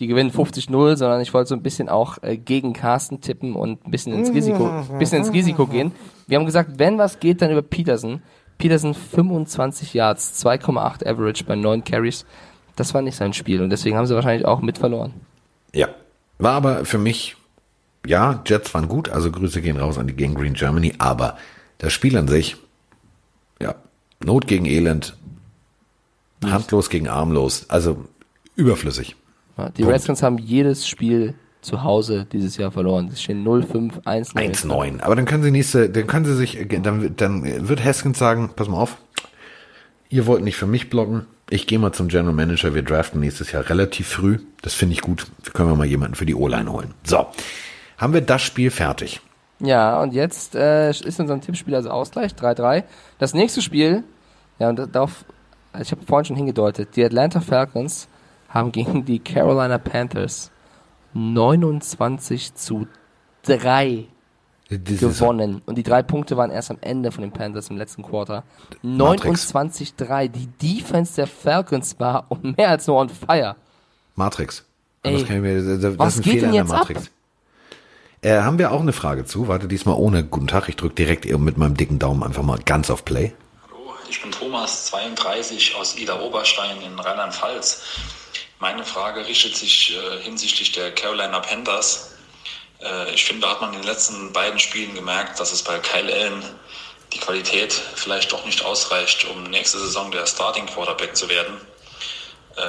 die 0.00 0.06
gewinnen 0.08 0.30
50-0, 0.30 0.96
sondern 0.96 1.20
ich 1.20 1.32
wollte 1.32 1.48
so 1.48 1.54
ein 1.54 1.62
bisschen 1.62 1.88
auch 1.88 2.18
äh, 2.22 2.36
gegen 2.36 2.72
Carsten 2.72 3.20
tippen 3.20 3.54
und 3.54 3.86
ein 3.86 3.90
bisschen 3.90 4.12
ins 4.12 4.32
Risiko, 4.32 4.84
bisschen 4.98 5.18
ins 5.18 5.32
Risiko 5.32 5.66
gehen. 5.66 5.92
Wir 6.26 6.38
haben 6.38 6.46
gesagt, 6.46 6.78
wenn 6.78 6.98
was 6.98 7.20
geht, 7.20 7.42
dann 7.42 7.50
über 7.50 7.62
Peterson. 7.62 8.22
Peterson 8.58 8.94
25 8.94 9.94
Yards, 9.94 10.44
2,8 10.44 11.06
Average 11.06 11.44
bei 11.44 11.54
9 11.56 11.84
Carries. 11.84 12.24
Das 12.76 12.94
war 12.94 13.02
nicht 13.02 13.16
sein 13.16 13.32
Spiel 13.32 13.62
und 13.62 13.70
deswegen 13.70 13.96
haben 13.96 14.06
sie 14.06 14.14
wahrscheinlich 14.14 14.46
auch 14.46 14.60
mit 14.60 14.78
verloren. 14.78 15.12
Ja. 15.72 15.88
War 16.38 16.54
aber 16.54 16.84
für 16.84 16.98
mich, 16.98 17.36
ja, 18.04 18.42
Jets 18.44 18.74
waren 18.74 18.88
gut, 18.88 19.08
also 19.08 19.30
Grüße 19.30 19.62
gehen 19.62 19.76
raus 19.76 19.98
an 19.98 20.08
die 20.08 20.16
Gang 20.16 20.36
Green 20.36 20.54
Germany, 20.54 20.94
aber 20.98 21.36
das 21.78 21.92
Spiel 21.92 22.16
an 22.16 22.26
sich, 22.26 22.56
ja, 23.60 23.76
Not 24.24 24.48
gegen 24.48 24.66
Elend, 24.66 25.16
handlos 26.44 26.90
gegen 26.90 27.08
armlos, 27.08 27.66
also 27.68 28.04
überflüssig. 28.56 29.16
Die 29.56 29.82
Punkt. 29.82 29.94
Redskins 29.94 30.22
haben 30.22 30.38
jedes 30.38 30.86
Spiel 30.88 31.34
zu 31.64 31.82
Hause 31.82 32.26
dieses 32.30 32.56
Jahr 32.56 32.70
verloren. 32.70 33.10
Sie 33.10 33.16
stehen 33.16 33.44
0-5, 33.44 34.02
1-0. 34.04 34.34
1-9. 34.34 35.00
Aber 35.00 35.16
dann 35.16 35.24
können 35.24 35.42
sie 35.42 35.50
nächste, 35.50 35.88
dann 35.88 36.06
können 36.06 36.24
sie 36.24 36.36
sich, 36.36 36.66
dann, 36.68 37.14
dann 37.16 37.68
wird 37.68 37.82
Haskins 37.82 38.18
sagen, 38.18 38.50
pass 38.54 38.68
mal 38.68 38.78
auf, 38.78 38.98
ihr 40.10 40.26
wollt 40.26 40.44
nicht 40.44 40.56
für 40.56 40.66
mich 40.66 40.90
blocken, 40.90 41.26
ich 41.50 41.66
gehe 41.66 41.78
mal 41.78 41.92
zum 41.92 42.08
General 42.08 42.34
Manager, 42.34 42.74
wir 42.74 42.82
draften 42.82 43.20
nächstes 43.20 43.52
Jahr 43.52 43.68
relativ 43.68 44.08
früh, 44.08 44.38
das 44.62 44.74
finde 44.74 44.94
ich 44.94 45.00
gut, 45.00 45.26
können 45.52 45.68
wir 45.68 45.76
mal 45.76 45.86
jemanden 45.86 46.14
für 46.14 46.26
die 46.26 46.34
O-Line 46.34 46.70
holen. 46.70 46.94
So, 47.04 47.26
haben 47.96 48.12
wir 48.12 48.20
das 48.20 48.42
Spiel 48.42 48.70
fertig. 48.70 49.20
Ja, 49.60 50.00
und 50.02 50.12
jetzt 50.12 50.54
äh, 50.54 50.90
ist 50.90 51.20
unser 51.20 51.40
Tippspiel 51.40 51.74
also 51.74 51.90
Ausgleich, 51.90 52.32
3-3. 52.32 52.84
Das 53.18 53.34
nächste 53.34 53.62
Spiel, 53.62 54.04
ja, 54.58 54.68
und 54.68 54.94
darauf, 54.94 55.24
ich 55.80 55.90
habe 55.90 56.02
vorhin 56.06 56.24
schon 56.26 56.36
hingedeutet, 56.36 56.96
die 56.96 57.04
Atlanta 57.04 57.40
Falcons 57.40 58.08
haben 58.54 58.72
gegen 58.72 59.04
die 59.04 59.18
Carolina 59.18 59.76
Panthers 59.78 60.50
29 61.12 62.54
zu 62.54 62.86
3 63.42 64.06
Das 64.70 64.78
ist- 64.90 65.00
gewonnen. 65.00 65.60
Und 65.66 65.76
die 65.76 65.82
drei 65.82 66.02
Punkte 66.02 66.36
waren 66.36 66.50
erst 66.50 66.70
am 66.70 66.78
Ende 66.80 67.12
von 67.12 67.22
den 67.22 67.32
Panthers 67.32 67.68
im 67.68 67.76
letzten 67.76 68.02
Quarter. 68.02 68.44
29-3. 68.82 70.28
Die 70.28 70.46
Defense 70.46 71.16
der 71.16 71.26
Falcons 71.26 71.98
war 72.00 72.26
um 72.30 72.54
mehr 72.56 72.70
als 72.70 72.86
nur 72.86 72.96
on 72.96 73.08
fire. 73.10 73.56
Matrix. 74.14 74.64
Ey, 75.02 75.18
das, 75.18 75.26
kann 75.26 75.36
ich 75.36 75.42
mir, 75.42 75.56
das, 75.62 75.80
das 75.80 75.98
was 75.98 76.14
ist 76.14 76.20
ein 76.20 76.22
geht 76.22 76.32
Fehler 76.34 76.40
denn 76.40 76.48
in 76.48 76.52
der 76.54 76.62
jetzt 76.62 76.72
ab? 76.72 76.78
Matrix. 76.88 77.10
Äh, 78.22 78.40
haben 78.40 78.58
wir 78.58 78.72
auch 78.72 78.80
eine 78.80 78.92
Frage 78.94 79.26
zu? 79.26 79.48
Warte, 79.48 79.68
diesmal 79.68 79.96
ohne 79.96 80.24
Guten 80.24 80.46
Tag. 80.46 80.68
Ich 80.70 80.76
drücke 80.76 80.94
direkt 80.94 81.26
eben 81.26 81.44
mit 81.44 81.58
meinem 81.58 81.76
dicken 81.76 81.98
Daumen 81.98 82.22
einfach 82.22 82.42
mal 82.42 82.58
ganz 82.64 82.88
auf 82.88 83.04
Play. 83.04 83.34
Hallo, 83.68 83.92
ich 84.08 84.22
bin 84.22 84.30
Thomas, 84.30 84.86
32 84.86 85.74
aus 85.76 85.98
Ida 85.98 86.18
Oberstein 86.20 86.80
in 86.80 86.98
Rheinland-Pfalz. 86.98 87.82
Meine 88.64 88.86
Frage 88.86 89.26
richtet 89.26 89.54
sich 89.54 89.94
äh, 89.94 90.22
hinsichtlich 90.22 90.72
der 90.72 90.90
Carolina 90.90 91.38
Panthers. 91.38 92.14
Äh, 92.80 93.12
ich 93.12 93.26
finde, 93.26 93.42
da 93.42 93.50
hat 93.50 93.60
man 93.60 93.74
in 93.74 93.80
den 93.80 93.86
letzten 93.86 94.32
beiden 94.32 94.58
Spielen 94.58 94.94
gemerkt, 94.94 95.38
dass 95.38 95.52
es 95.52 95.62
bei 95.62 95.78
Kyle 95.80 96.10
Allen 96.10 96.42
die 97.12 97.18
Qualität 97.18 97.74
vielleicht 97.74 98.32
doch 98.32 98.42
nicht 98.46 98.64
ausreicht, 98.64 99.26
um 99.26 99.42
nächste 99.42 99.78
Saison 99.78 100.10
der 100.10 100.26
Starting 100.26 100.64
Quarterback 100.64 101.14
zu 101.14 101.28
werden. 101.28 101.60
Äh, 102.56 102.62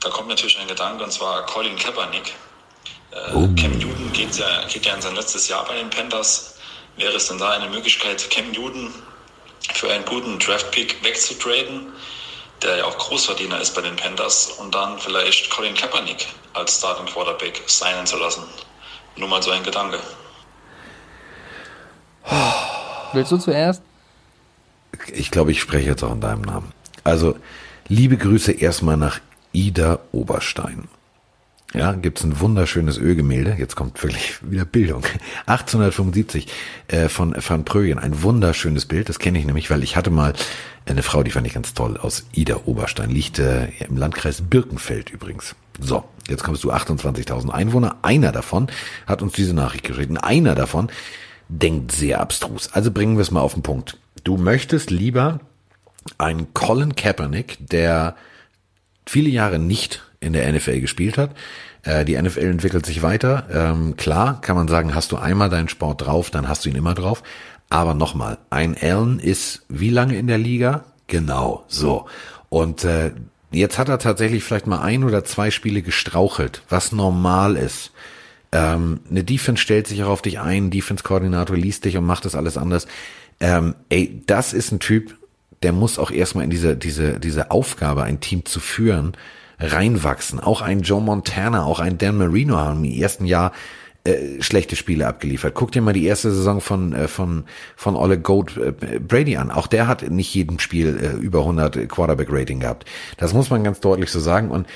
da 0.00 0.10
kommt 0.10 0.26
natürlich 0.26 0.58
ein 0.58 0.66
Gedanke, 0.66 1.04
und 1.04 1.12
zwar 1.12 1.46
Colin 1.46 1.76
Kaepernick. 1.76 2.34
Äh, 3.12 3.30
Cam 3.30 3.78
Newton 3.78 4.12
geht 4.12 4.36
ja, 4.36 4.64
geht 4.64 4.84
ja 4.84 4.96
in 4.96 5.00
sein 5.00 5.14
letztes 5.14 5.46
Jahr 5.46 5.64
bei 5.64 5.76
den 5.76 5.90
Panthers. 5.90 6.56
Wäre 6.96 7.14
es 7.14 7.28
denn 7.28 7.38
da 7.38 7.50
eine 7.50 7.68
Möglichkeit, 7.68 8.28
Cam 8.30 8.50
Newton 8.50 8.92
für 9.74 9.92
einen 9.92 10.04
guten 10.06 10.40
Draftpick 10.40 11.04
wegzutraden, 11.04 11.92
der 12.62 12.76
ja 12.76 12.84
auch 12.84 12.98
Großverdiener 12.98 13.60
ist 13.60 13.74
bei 13.74 13.80
den 13.80 13.96
Panthers, 13.96 14.52
und 14.58 14.74
dann 14.74 14.98
vielleicht 14.98 15.50
Colin 15.50 15.74
Kaepernick 15.74 16.26
als 16.54 16.78
Starting 16.78 17.06
Quarterback 17.06 17.62
signen 17.66 18.06
zu 18.06 18.16
lassen? 18.18 18.42
Nur 19.16 19.28
mal 19.28 19.42
so 19.42 19.50
ein 19.50 19.62
Gedanke. 19.62 19.98
Willst 23.12 23.32
du 23.32 23.38
zuerst? 23.38 23.82
Ich 25.12 25.30
glaube, 25.30 25.52
ich 25.52 25.60
spreche 25.60 25.90
jetzt 25.90 26.02
auch 26.02 26.12
in 26.12 26.20
deinem 26.20 26.42
Namen. 26.42 26.72
Also, 27.04 27.36
liebe 27.88 28.16
Grüße 28.16 28.52
erstmal 28.52 28.96
nach 28.96 29.20
Ida 29.52 29.98
Oberstein. 30.12 30.88
Ja, 31.72 31.92
gibt's 31.92 32.24
ein 32.24 32.40
wunderschönes 32.40 32.98
Ölgemälde. 32.98 33.54
Jetzt 33.56 33.76
kommt 33.76 34.02
wirklich 34.02 34.38
wieder 34.42 34.64
Bildung. 34.64 35.02
1875 35.46 36.48
äh, 36.88 37.08
von 37.08 37.34
Van 37.36 37.64
Prögen. 37.64 37.98
Ein 37.98 38.22
wunderschönes 38.22 38.86
Bild. 38.86 39.08
Das 39.08 39.20
kenne 39.20 39.38
ich 39.38 39.44
nämlich, 39.44 39.70
weil 39.70 39.84
ich 39.84 39.96
hatte 39.96 40.10
mal 40.10 40.32
eine 40.86 41.04
Frau, 41.04 41.22
die 41.22 41.30
fand 41.30 41.46
ich 41.46 41.54
ganz 41.54 41.72
toll, 41.72 41.96
aus 41.96 42.26
Ida 42.32 42.62
Oberstein. 42.64 43.10
Liegt 43.10 43.38
äh, 43.38 43.68
im 43.88 43.96
Landkreis 43.96 44.42
Birkenfeld 44.42 45.10
übrigens. 45.10 45.54
So, 45.78 46.04
jetzt 46.28 46.42
kommst 46.42 46.64
du 46.64 46.72
28.000 46.72 47.50
Einwohner. 47.50 47.98
Einer 48.02 48.32
davon 48.32 48.66
hat 49.06 49.22
uns 49.22 49.34
diese 49.34 49.54
Nachricht 49.54 49.84
geschrieben. 49.84 50.18
Einer 50.18 50.56
davon 50.56 50.90
denkt 51.48 51.92
sehr 51.92 52.20
abstrus. 52.20 52.72
Also 52.72 52.90
bringen 52.90 53.16
wir 53.16 53.22
es 53.22 53.30
mal 53.30 53.40
auf 53.40 53.54
den 53.54 53.62
Punkt. 53.62 53.96
Du 54.24 54.36
möchtest 54.36 54.90
lieber 54.90 55.38
einen 56.18 56.52
Colin 56.52 56.96
Kaepernick, 56.96 57.58
der 57.60 58.16
viele 59.06 59.28
Jahre 59.28 59.60
nicht 59.60 60.09
in 60.20 60.32
der 60.32 60.50
NFL 60.52 60.80
gespielt 60.80 61.18
hat, 61.18 61.34
Äh, 61.82 62.04
die 62.04 62.20
NFL 62.20 62.40
entwickelt 62.40 62.84
sich 62.84 63.00
weiter. 63.00 63.46
Ähm, 63.50 63.96
klar, 63.96 64.42
kann 64.42 64.54
man 64.54 64.68
sagen, 64.68 64.94
hast 64.94 65.12
du 65.12 65.16
einmal 65.16 65.48
deinen 65.48 65.70
Sport 65.70 66.02
drauf, 66.02 66.30
dann 66.30 66.46
hast 66.46 66.64
du 66.64 66.68
ihn 66.68 66.76
immer 66.76 66.92
drauf. 66.94 67.22
Aber 67.70 67.94
nochmal, 67.94 68.36
ein 68.50 68.76
Allen 68.78 69.18
ist 69.18 69.62
wie 69.70 69.88
lange 69.88 70.18
in 70.18 70.26
der 70.26 70.36
Liga? 70.36 70.84
Genau, 71.06 71.64
so. 71.68 72.06
Und 72.50 72.84
äh, 72.84 73.12
jetzt 73.50 73.78
hat 73.78 73.88
er 73.88 73.98
tatsächlich 73.98 74.44
vielleicht 74.44 74.66
mal 74.66 74.82
ein 74.82 75.04
oder 75.04 75.24
zwei 75.24 75.50
Spiele 75.50 75.80
gestrauchelt, 75.80 76.62
was 76.68 76.92
normal 76.92 77.56
ist. 77.56 77.92
Ähm, 78.52 79.00
eine 79.08 79.24
Defense 79.24 79.62
stellt 79.62 79.86
sich 79.86 80.02
auch 80.02 80.08
auf 80.10 80.22
dich 80.22 80.40
ein, 80.40 80.70
Defense-Koordinator 80.70 81.56
liest 81.56 81.84
dich 81.86 81.96
und 81.96 82.04
macht 82.04 82.24
das 82.26 82.34
alles 82.34 82.58
anders. 82.58 82.86
Ähm, 83.38 83.74
ey, 83.88 84.22
das 84.26 84.52
ist 84.52 84.72
ein 84.72 84.80
Typ, 84.80 85.16
der 85.62 85.72
muss 85.72 85.98
auch 85.98 86.10
erstmal 86.10 86.44
in 86.44 86.50
diese, 86.50 86.76
diese, 86.76 87.20
diese 87.20 87.50
Aufgabe, 87.50 88.02
ein 88.02 88.20
Team 88.20 88.44
zu 88.44 88.60
führen, 88.60 89.12
reinwachsen. 89.60 90.40
Auch 90.40 90.62
ein 90.62 90.80
Joe 90.80 91.00
Montana, 91.00 91.64
auch 91.64 91.80
ein 91.80 91.98
Dan 91.98 92.16
Marino 92.16 92.56
haben 92.56 92.84
im 92.84 92.92
ersten 92.92 93.26
Jahr 93.26 93.52
äh, 94.04 94.42
schlechte 94.42 94.76
Spiele 94.76 95.06
abgeliefert. 95.06 95.54
Guck 95.54 95.72
dir 95.72 95.82
mal 95.82 95.92
die 95.92 96.06
erste 96.06 96.32
Saison 96.32 96.60
von 96.60 96.94
äh, 96.94 97.06
von 97.06 97.44
von 97.76 97.96
Ole 97.96 98.18
Goat 98.18 98.56
äh, 98.56 98.72
Brady 98.98 99.36
an. 99.36 99.50
Auch 99.50 99.66
der 99.66 99.86
hat 99.86 100.10
nicht 100.10 100.34
jedem 100.34 100.58
Spiel 100.58 100.98
äh, 100.98 101.18
über 101.18 101.40
100 101.40 101.88
Quarterback 101.88 102.28
Rating 102.30 102.60
gehabt. 102.60 102.86
Das 103.18 103.34
muss 103.34 103.50
man 103.50 103.62
ganz 103.62 103.80
deutlich 103.80 104.10
so 104.10 104.18
sagen 104.18 104.50
und 104.50 104.66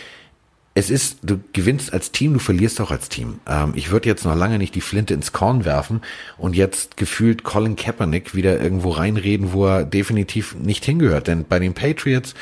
es 0.77 0.91
ist, 0.91 1.19
du 1.23 1.39
gewinnst 1.53 1.93
als 1.93 2.11
Team, 2.11 2.33
du 2.35 2.41
verlierst 2.41 2.81
auch 2.81 2.91
als 2.91 3.09
Team. 3.09 3.39
Ähm, 3.49 3.73
ich 3.77 3.93
würde 3.93 4.09
jetzt 4.09 4.25
noch 4.25 4.35
lange 4.35 4.59
nicht 4.59 4.75
die 4.75 4.81
Flinte 4.81 5.15
ins 5.15 5.33
Korn 5.33 5.65
werfen 5.65 6.03
und 6.37 6.57
jetzt 6.57 6.97
gefühlt 6.97 7.45
Colin 7.45 7.77
Kaepernick 7.77 8.35
wieder 8.35 8.61
irgendwo 8.61 8.91
reinreden, 8.91 9.53
wo 9.53 9.67
er 9.67 9.85
definitiv 9.85 10.57
nicht 10.57 10.85
hingehört. 10.85 11.29
Denn 11.29 11.45
bei 11.45 11.61
den 11.61 11.75
Patriots 11.75 12.35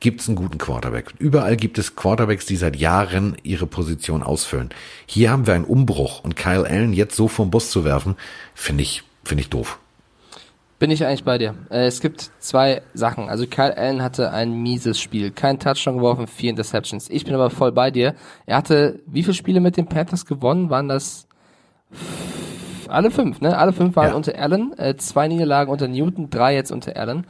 gibt 0.00 0.20
es 0.20 0.28
einen 0.28 0.36
guten 0.36 0.58
Quarterback. 0.58 1.14
Überall 1.18 1.56
gibt 1.56 1.78
es 1.78 1.96
Quarterbacks, 1.96 2.46
die 2.46 2.56
seit 2.56 2.76
Jahren 2.76 3.36
ihre 3.42 3.66
Position 3.66 4.22
ausfüllen. 4.22 4.70
Hier 5.06 5.30
haben 5.30 5.46
wir 5.46 5.54
einen 5.54 5.64
Umbruch 5.64 6.22
und 6.22 6.36
Kyle 6.36 6.66
Allen 6.66 6.92
jetzt 6.92 7.16
so 7.16 7.28
vom 7.28 7.50
Bus 7.50 7.70
zu 7.70 7.84
werfen, 7.84 8.16
finde 8.54 8.82
ich, 8.82 9.02
finde 9.24 9.42
ich 9.42 9.50
doof. 9.50 9.78
Bin 10.78 10.92
ich 10.92 11.04
eigentlich 11.04 11.24
bei 11.24 11.38
dir. 11.38 11.56
Äh, 11.70 11.86
es 11.86 12.00
gibt 12.00 12.30
zwei 12.38 12.82
Sachen. 12.94 13.28
Also 13.28 13.48
Kyle 13.48 13.76
Allen 13.76 14.00
hatte 14.00 14.30
ein 14.30 14.62
mieses 14.62 15.00
Spiel. 15.00 15.32
Kein 15.32 15.58
Touchdown 15.58 15.96
geworfen, 15.96 16.28
vier 16.28 16.50
Interceptions. 16.50 17.10
Ich 17.10 17.24
bin 17.24 17.34
aber 17.34 17.50
voll 17.50 17.72
bei 17.72 17.90
dir. 17.90 18.14
Er 18.46 18.58
hatte 18.58 19.00
wie 19.06 19.24
viele 19.24 19.34
Spiele 19.34 19.60
mit 19.60 19.76
den 19.76 19.88
Panthers 19.88 20.24
gewonnen? 20.24 20.70
Waren 20.70 20.86
das 20.86 21.26
alle 22.86 23.10
fünf, 23.10 23.40
ne? 23.40 23.58
Alle 23.58 23.72
fünf 23.72 23.96
waren 23.96 24.10
ja. 24.10 24.14
unter 24.14 24.38
Allen. 24.38 24.72
Äh, 24.78 24.96
zwei 24.96 25.26
Niederlagen 25.26 25.70
unter 25.70 25.88
Newton, 25.88 26.30
drei 26.30 26.54
jetzt 26.54 26.70
unter 26.70 26.96
Allen. 26.96 27.26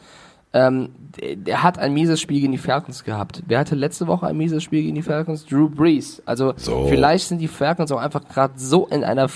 Ähm, 0.59 0.89
der 1.21 1.63
hat 1.63 1.79
ein 1.79 1.95
mieses 1.95 2.21
Spiel 2.21 2.41
gegen 2.41 2.53
die 2.53 2.59
Falcons 2.59 3.05
gehabt. 3.05 3.43
Wer 3.47 3.61
hatte 3.61 3.75
letzte 3.75 4.07
Woche 4.07 4.27
ein 4.27 4.37
mieses 4.37 4.63
Spiel 4.63 4.83
gegen 4.83 4.95
die 4.95 5.03
Falcons? 5.03 5.47
Drew 5.47 5.69
Brees. 5.69 6.23
Also 6.27 6.55
so. 6.57 6.87
vielleicht 6.89 7.29
sind 7.29 7.39
die 7.39 7.49
Falcons 7.49 7.93
auch 7.93 8.01
einfach 8.01 8.27
gerade 8.29 8.55
so 8.57 8.87
in 8.87 9.05
einer 9.05 9.29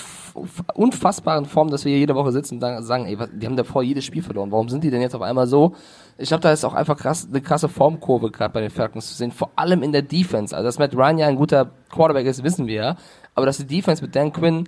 unfassbaren 0.73 1.45
Form, 1.45 1.69
dass 1.69 1.85
wir 1.85 1.91
hier 1.91 1.99
jede 1.99 2.15
Woche 2.15 2.31
sitzen 2.31 2.61
und 2.61 2.83
sagen, 2.83 3.05
ey, 3.05 3.17
die 3.33 3.45
haben 3.45 3.55
davor 3.55 3.83
jedes 3.83 4.05
Spiel 4.05 4.21
verloren. 4.21 4.51
Warum 4.51 4.69
sind 4.69 4.83
die 4.83 4.91
denn 4.91 5.01
jetzt 5.01 5.15
auf 5.15 5.21
einmal 5.21 5.47
so? 5.47 5.75
Ich 6.17 6.27
glaube, 6.29 6.41
da 6.41 6.51
ist 6.51 6.63
auch 6.63 6.73
einfach 6.73 6.97
krass, 6.97 7.27
eine 7.29 7.41
krasse 7.41 7.69
Formkurve 7.69 8.31
gerade 8.31 8.53
bei 8.53 8.61
den 8.61 8.69
Falcons 8.69 9.09
zu 9.09 9.15
sehen, 9.15 9.31
vor 9.31 9.51
allem 9.55 9.81
in 9.83 9.91
der 9.91 10.03
Defense. 10.03 10.55
Also 10.55 10.67
dass 10.67 10.79
Matt 10.79 10.95
Ryan 10.95 11.17
ja 11.17 11.27
ein 11.27 11.35
guter 11.35 11.71
Quarterback 11.89 12.27
ist, 12.27 12.43
wissen 12.43 12.67
wir 12.67 12.75
ja. 12.75 12.95
Aber 13.35 13.45
dass 13.45 13.57
die 13.57 13.67
Defense 13.67 14.03
mit 14.03 14.15
Dan 14.15 14.31
Quinn 14.31 14.67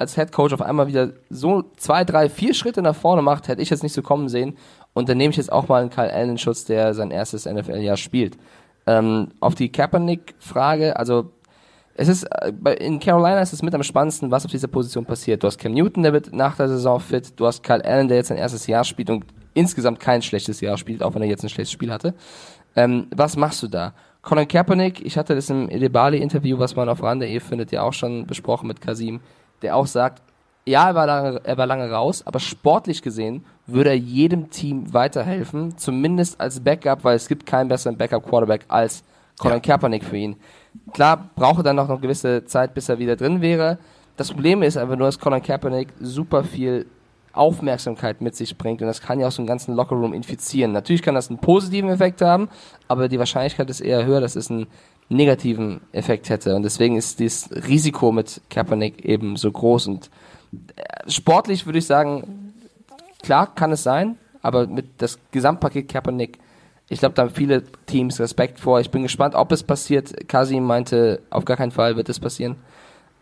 als 0.00 0.14
Head 0.14 0.32
Coach 0.32 0.54
auf 0.54 0.62
einmal 0.62 0.86
wieder 0.86 1.10
so 1.28 1.62
zwei, 1.76 2.04
drei, 2.04 2.30
vier 2.30 2.54
Schritte 2.54 2.80
nach 2.80 2.96
vorne 2.96 3.20
macht, 3.20 3.48
hätte 3.48 3.60
ich 3.60 3.68
jetzt 3.68 3.82
nicht 3.82 3.92
so 3.92 4.00
kommen 4.00 4.30
sehen. 4.30 4.56
Und 4.92 5.08
dann 5.08 5.18
nehme 5.18 5.30
ich 5.30 5.36
jetzt 5.36 5.52
auch 5.52 5.68
mal 5.68 5.80
einen 5.80 5.90
Kyle 5.90 6.12
Allen 6.12 6.38
Schutz, 6.38 6.64
der 6.64 6.94
sein 6.94 7.10
erstes 7.10 7.46
NFL-Jahr 7.46 7.96
spielt. 7.96 8.36
Ähm, 8.86 9.28
auf 9.40 9.54
die 9.54 9.70
Kaepernick-Frage, 9.70 10.96
also 10.96 11.30
es 11.94 12.08
ist 12.08 12.24
äh, 12.24 12.74
in 12.84 12.98
Carolina 12.98 13.40
ist 13.40 13.52
es 13.52 13.62
mit 13.62 13.74
am 13.74 13.82
spannendsten, 13.82 14.30
was 14.30 14.44
auf 14.44 14.50
dieser 14.50 14.68
Position 14.68 15.04
passiert. 15.04 15.42
Du 15.42 15.46
hast 15.46 15.58
Cam 15.58 15.72
Newton, 15.72 16.02
der 16.02 16.12
wird 16.12 16.32
nach 16.32 16.56
der 16.56 16.68
Saison 16.68 16.98
fit. 16.98 17.38
Du 17.38 17.46
hast 17.46 17.62
Kyle 17.62 17.84
Allen, 17.84 18.08
der 18.08 18.16
jetzt 18.16 18.28
sein 18.28 18.38
erstes 18.38 18.66
Jahr 18.66 18.84
spielt 18.84 19.10
und 19.10 19.24
insgesamt 19.54 20.00
kein 20.00 20.22
schlechtes 20.22 20.60
Jahr 20.60 20.78
spielt, 20.78 21.02
auch 21.02 21.14
wenn 21.14 21.22
er 21.22 21.28
jetzt 21.28 21.42
ein 21.42 21.50
schlechtes 21.50 21.72
Spiel 21.72 21.92
hatte. 21.92 22.14
Ähm, 22.74 23.08
was 23.14 23.36
machst 23.36 23.62
du 23.62 23.68
da? 23.68 23.92
Colin 24.22 24.46
Kaepernick, 24.46 25.04
ich 25.04 25.16
hatte 25.16 25.34
das 25.34 25.50
im 25.50 25.68
Edebali-Interview, 25.68 26.58
was 26.58 26.76
man 26.76 26.88
auf 26.88 27.02
RAN.de 27.02 27.40
findet, 27.40 27.72
ja 27.72 27.82
auch 27.82 27.92
schon 27.92 28.26
besprochen 28.26 28.66
mit 28.66 28.80
Kasim, 28.80 29.20
der 29.62 29.76
auch 29.76 29.86
sagt, 29.86 30.22
ja, 30.66 30.88
er 30.88 30.94
war, 30.94 31.06
lange, 31.06 31.40
er 31.42 31.56
war 31.56 31.66
lange 31.66 31.90
raus, 31.90 32.22
aber 32.26 32.38
sportlich 32.38 33.02
gesehen 33.02 33.44
würde 33.66 33.90
er 33.90 33.96
jedem 33.96 34.50
Team 34.50 34.92
weiterhelfen, 34.92 35.76
zumindest 35.78 36.40
als 36.40 36.60
Backup, 36.60 37.04
weil 37.04 37.16
es 37.16 37.28
gibt 37.28 37.46
keinen 37.46 37.68
besseren 37.68 37.96
Backup-Quarterback 37.96 38.64
als 38.68 39.02
Colin 39.38 39.56
ja. 39.56 39.60
Kaepernick 39.60 40.04
für 40.04 40.16
ihn. 40.16 40.36
Klar, 40.92 41.30
brauche 41.34 41.62
dann 41.62 41.76
noch 41.76 41.88
eine 41.88 41.98
gewisse 41.98 42.44
Zeit, 42.44 42.74
bis 42.74 42.88
er 42.88 42.98
wieder 42.98 43.16
drin 43.16 43.40
wäre. 43.40 43.78
Das 44.16 44.30
Problem 44.30 44.62
ist 44.62 44.76
einfach 44.76 44.96
nur, 44.96 45.08
dass 45.08 45.18
Colin 45.18 45.42
Kaepernick 45.42 45.88
super 45.98 46.44
viel 46.44 46.86
Aufmerksamkeit 47.32 48.20
mit 48.20 48.34
sich 48.34 48.58
bringt 48.58 48.82
und 48.82 48.88
das 48.88 49.00
kann 49.00 49.20
ja 49.20 49.28
auch 49.28 49.32
so 49.32 49.40
einen 49.40 49.46
ganzen 49.46 49.74
Lockerroom 49.74 50.12
infizieren. 50.12 50.72
Natürlich 50.72 51.02
kann 51.02 51.14
das 51.14 51.30
einen 51.30 51.38
positiven 51.38 51.88
Effekt 51.90 52.22
haben, 52.22 52.48
aber 52.88 53.08
die 53.08 53.18
Wahrscheinlichkeit 53.18 53.70
ist 53.70 53.80
eher 53.80 54.04
höher, 54.04 54.20
dass 54.20 54.36
es 54.36 54.50
einen 54.50 54.66
negativen 55.08 55.80
Effekt 55.92 56.28
hätte 56.28 56.56
und 56.56 56.64
deswegen 56.64 56.96
ist 56.96 57.20
dieses 57.20 57.50
Risiko 57.68 58.12
mit 58.12 58.40
Kaepernick 58.50 59.04
eben 59.04 59.36
so 59.36 59.50
groß 59.50 59.86
und 59.86 60.10
sportlich 61.06 61.66
würde 61.66 61.78
ich 61.78 61.86
sagen, 61.86 62.54
klar 63.22 63.54
kann 63.54 63.72
es 63.72 63.82
sein, 63.82 64.16
aber 64.42 64.66
mit 64.66 64.86
das 64.98 65.18
Gesamtpaket 65.30 65.88
Kaepernick, 65.88 66.38
ich 66.88 66.98
glaube, 66.98 67.14
da 67.14 67.22
haben 67.22 67.30
viele 67.30 67.62
Teams 67.86 68.18
Respekt 68.18 68.58
vor. 68.58 68.80
Ich 68.80 68.90
bin 68.90 69.02
gespannt, 69.02 69.36
ob 69.36 69.52
es 69.52 69.62
passiert. 69.62 70.28
Kasim 70.28 70.64
meinte, 70.64 71.20
auf 71.30 71.44
gar 71.44 71.56
keinen 71.56 71.70
Fall 71.70 71.96
wird 71.96 72.08
es 72.08 72.18
passieren. 72.18 72.56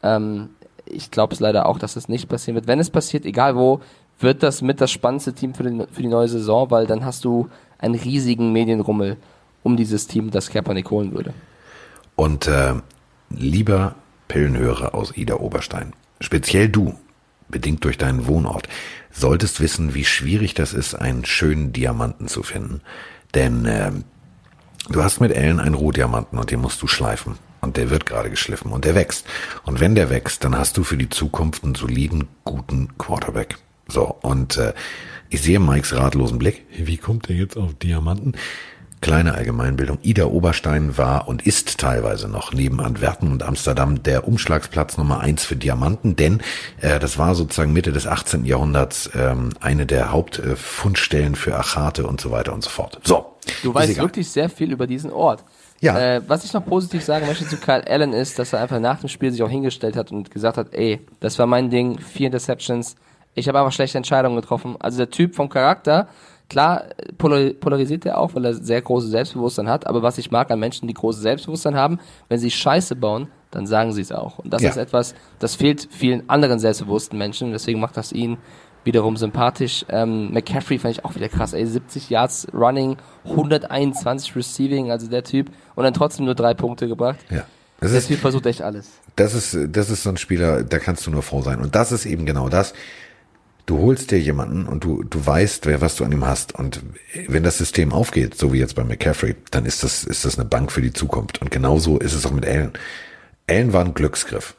Ähm, 0.02 0.50
ich 0.86 1.10
glaube 1.10 1.34
es 1.34 1.40
leider 1.40 1.66
auch, 1.66 1.78
dass 1.78 1.96
es 1.96 2.08
nicht 2.08 2.28
passieren 2.28 2.54
wird. 2.54 2.66
Wenn 2.66 2.78
es 2.80 2.88
passiert, 2.88 3.26
egal 3.26 3.56
wo, 3.56 3.80
wird 4.20 4.42
das 4.42 4.62
mit 4.62 4.80
das 4.80 4.90
spannendste 4.90 5.34
Team 5.34 5.54
für 5.54 5.64
die, 5.64 5.84
für 5.92 6.02
die 6.02 6.08
neue 6.08 6.28
Saison, 6.28 6.70
weil 6.70 6.86
dann 6.86 7.04
hast 7.04 7.24
du 7.24 7.48
einen 7.78 7.94
riesigen 7.94 8.52
Medienrummel 8.52 9.16
um 9.62 9.76
dieses 9.76 10.06
Team, 10.06 10.30
das 10.30 10.50
Kaepernick 10.50 10.90
holen 10.90 11.12
würde. 11.12 11.34
Und 12.16 12.48
äh, 12.48 12.74
lieber 13.30 13.94
Pillenhörer 14.28 14.94
aus 14.94 15.16
Ida 15.16 15.36
Oberstein, 15.36 15.92
speziell 16.20 16.68
du, 16.68 16.94
bedingt 17.48 17.84
durch 17.84 17.98
deinen 17.98 18.26
Wohnort, 18.26 18.68
solltest 19.10 19.60
wissen, 19.60 19.94
wie 19.94 20.04
schwierig 20.04 20.54
das 20.54 20.72
ist, 20.72 20.94
einen 20.94 21.24
schönen 21.24 21.72
Diamanten 21.72 22.28
zu 22.28 22.42
finden. 22.42 22.80
Denn 23.34 23.64
äh, 23.66 23.92
du 24.90 25.02
hast 25.02 25.20
mit 25.20 25.32
Ellen 25.32 25.60
einen 25.60 25.74
Rohdiamanten 25.74 26.38
und 26.38 26.50
den 26.50 26.60
musst 26.60 26.82
du 26.82 26.86
schleifen. 26.86 27.36
Und 27.60 27.76
der 27.76 27.90
wird 27.90 28.06
gerade 28.06 28.30
geschliffen 28.30 28.70
und 28.70 28.84
der 28.84 28.94
wächst. 28.94 29.26
Und 29.64 29.80
wenn 29.80 29.96
der 29.96 30.10
wächst, 30.10 30.44
dann 30.44 30.56
hast 30.56 30.76
du 30.76 30.84
für 30.84 30.96
die 30.96 31.08
Zukunft 31.08 31.64
einen 31.64 31.74
soliden, 31.74 32.28
guten 32.44 32.96
Quarterback. 32.98 33.58
So, 33.88 34.16
und 34.22 34.56
äh, 34.58 34.74
ich 35.30 35.42
sehe 35.42 35.58
Mikes 35.58 35.94
ratlosen 35.94 36.38
Blick. 36.38 36.64
Wie 36.76 36.96
kommt 36.96 37.28
der 37.28 37.36
jetzt 37.36 37.56
auf 37.56 37.74
Diamanten? 37.74 38.34
Kleine 39.00 39.34
Allgemeinbildung. 39.34 39.98
Ida 40.02 40.26
Oberstein 40.26 40.98
war 40.98 41.28
und 41.28 41.46
ist 41.46 41.78
teilweise 41.78 42.28
noch 42.28 42.52
neben 42.52 42.80
Antwerpen 42.80 43.30
und 43.30 43.42
Amsterdam 43.42 44.02
der 44.02 44.26
Umschlagsplatz 44.26 44.98
Nummer 44.98 45.20
eins 45.20 45.44
für 45.44 45.56
Diamanten, 45.56 46.16
denn 46.16 46.40
äh, 46.80 46.98
das 46.98 47.18
war 47.18 47.34
sozusagen 47.34 47.72
Mitte 47.72 47.92
des 47.92 48.06
18. 48.06 48.44
Jahrhunderts 48.44 49.10
ähm, 49.14 49.50
eine 49.60 49.86
der 49.86 50.10
Hauptfundstellen 50.10 51.34
äh, 51.34 51.36
für 51.36 51.56
Achate 51.56 52.06
und 52.06 52.20
so 52.20 52.30
weiter 52.30 52.52
und 52.52 52.64
so 52.64 52.70
fort. 52.70 52.98
So. 53.04 53.34
Du 53.62 53.72
weißt 53.72 53.96
wirklich 53.96 54.28
sehr 54.28 54.50
viel 54.50 54.72
über 54.72 54.86
diesen 54.86 55.10
Ort. 55.10 55.44
Ja. 55.80 56.16
Äh, 56.16 56.22
was 56.26 56.44
ich 56.44 56.52
noch 56.52 56.64
positiv 56.66 57.04
sagen 57.04 57.26
möchte 57.26 57.46
zu 57.46 57.56
Kyle 57.56 57.86
Allen 57.86 58.12
ist, 58.12 58.38
dass 58.38 58.52
er 58.52 58.60
einfach 58.60 58.80
nach 58.80 59.00
dem 59.00 59.08
Spiel 59.08 59.30
sich 59.30 59.42
auch 59.42 59.48
hingestellt 59.48 59.96
hat 59.96 60.10
und 60.10 60.30
gesagt 60.30 60.56
hat, 60.56 60.74
ey, 60.74 61.00
das 61.20 61.38
war 61.38 61.46
mein 61.46 61.70
Ding, 61.70 61.98
vier 61.98 62.26
Interceptions, 62.26 62.96
ich 63.34 63.46
habe 63.48 63.58
einfach 63.60 63.72
schlechte 63.72 63.98
Entscheidungen 63.98 64.36
getroffen. 64.36 64.76
Also 64.80 64.98
der 64.98 65.10
Typ 65.10 65.34
vom 65.34 65.48
Charakter, 65.48 66.08
Klar 66.48 66.84
polarisiert 67.18 68.06
er 68.06 68.18
auch, 68.18 68.34
weil 68.34 68.44
er 68.46 68.54
sehr 68.54 68.80
großes 68.80 69.10
Selbstbewusstsein 69.10 69.68
hat, 69.68 69.86
aber 69.86 70.02
was 70.02 70.16
ich 70.16 70.30
mag 70.30 70.50
an 70.50 70.58
Menschen, 70.58 70.88
die 70.88 70.94
großes 70.94 71.20
Selbstbewusstsein 71.20 71.76
haben, 71.76 71.98
wenn 72.28 72.38
sie 72.38 72.50
Scheiße 72.50 72.96
bauen, 72.96 73.28
dann 73.50 73.66
sagen 73.66 73.92
sie 73.92 74.00
es 74.00 74.12
auch. 74.12 74.38
Und 74.38 74.52
das 74.52 74.62
ja. 74.62 74.70
ist 74.70 74.78
etwas, 74.78 75.14
das 75.38 75.56
fehlt 75.56 75.88
vielen 75.90 76.28
anderen 76.30 76.58
selbstbewussten 76.58 77.18
Menschen, 77.18 77.52
deswegen 77.52 77.80
macht 77.80 77.98
das 77.98 78.12
ihn 78.12 78.38
wiederum 78.84 79.18
sympathisch. 79.18 79.84
Ähm, 79.90 80.32
McCaffrey 80.32 80.78
fand 80.78 80.96
ich 80.96 81.04
auch 81.04 81.14
wieder 81.14 81.28
krass, 81.28 81.52
ey, 81.52 81.66
70 81.66 82.08
Yards 82.08 82.46
Running, 82.54 82.96
121 83.24 84.34
Receiving, 84.34 84.90
also 84.90 85.08
der 85.08 85.24
Typ, 85.24 85.50
und 85.74 85.84
dann 85.84 85.92
trotzdem 85.92 86.24
nur 86.24 86.34
drei 86.34 86.54
Punkte 86.54 86.88
gebracht. 86.88 87.18
Ja. 87.28 87.44
Das 87.80 87.90
der 87.90 88.00
ist, 88.00 88.08
Typ 88.08 88.18
versucht 88.18 88.46
echt 88.46 88.62
alles. 88.62 88.90
Das 89.16 89.34
ist, 89.34 89.56
das 89.70 89.90
ist 89.90 90.02
so 90.02 90.10
ein 90.10 90.16
Spieler, 90.16 90.64
da 90.64 90.78
kannst 90.78 91.06
du 91.06 91.10
nur 91.10 91.22
froh 91.22 91.42
sein. 91.42 91.60
Und 91.60 91.74
das 91.74 91.92
ist 91.92 92.06
eben 92.06 92.26
genau 92.26 92.48
das 92.48 92.74
du 93.68 93.78
holst 93.78 94.10
dir 94.10 94.18
jemanden 94.18 94.66
und 94.66 94.82
du, 94.82 95.04
du 95.04 95.24
weißt, 95.24 95.66
wer, 95.66 95.80
was 95.80 95.96
du 95.96 96.04
an 96.04 96.12
ihm 96.12 96.26
hast. 96.26 96.54
Und 96.54 96.80
wenn 97.28 97.42
das 97.42 97.58
System 97.58 97.92
aufgeht, 97.92 98.34
so 98.34 98.52
wie 98.52 98.58
jetzt 98.58 98.74
bei 98.74 98.82
McCaffrey, 98.82 99.36
dann 99.50 99.66
ist 99.66 99.82
das, 99.82 100.04
ist 100.04 100.24
das 100.24 100.38
eine 100.38 100.48
Bank 100.48 100.72
für 100.72 100.80
die 100.80 100.92
Zukunft. 100.92 101.42
Und 101.42 101.50
genauso 101.50 101.98
ist 101.98 102.14
es 102.14 102.24
auch 102.24 102.30
mit 102.30 102.46
Allen. 102.46 102.72
Allen 103.48 103.72
war 103.72 103.84
ein 103.84 103.94
Glücksgriff. 103.94 104.54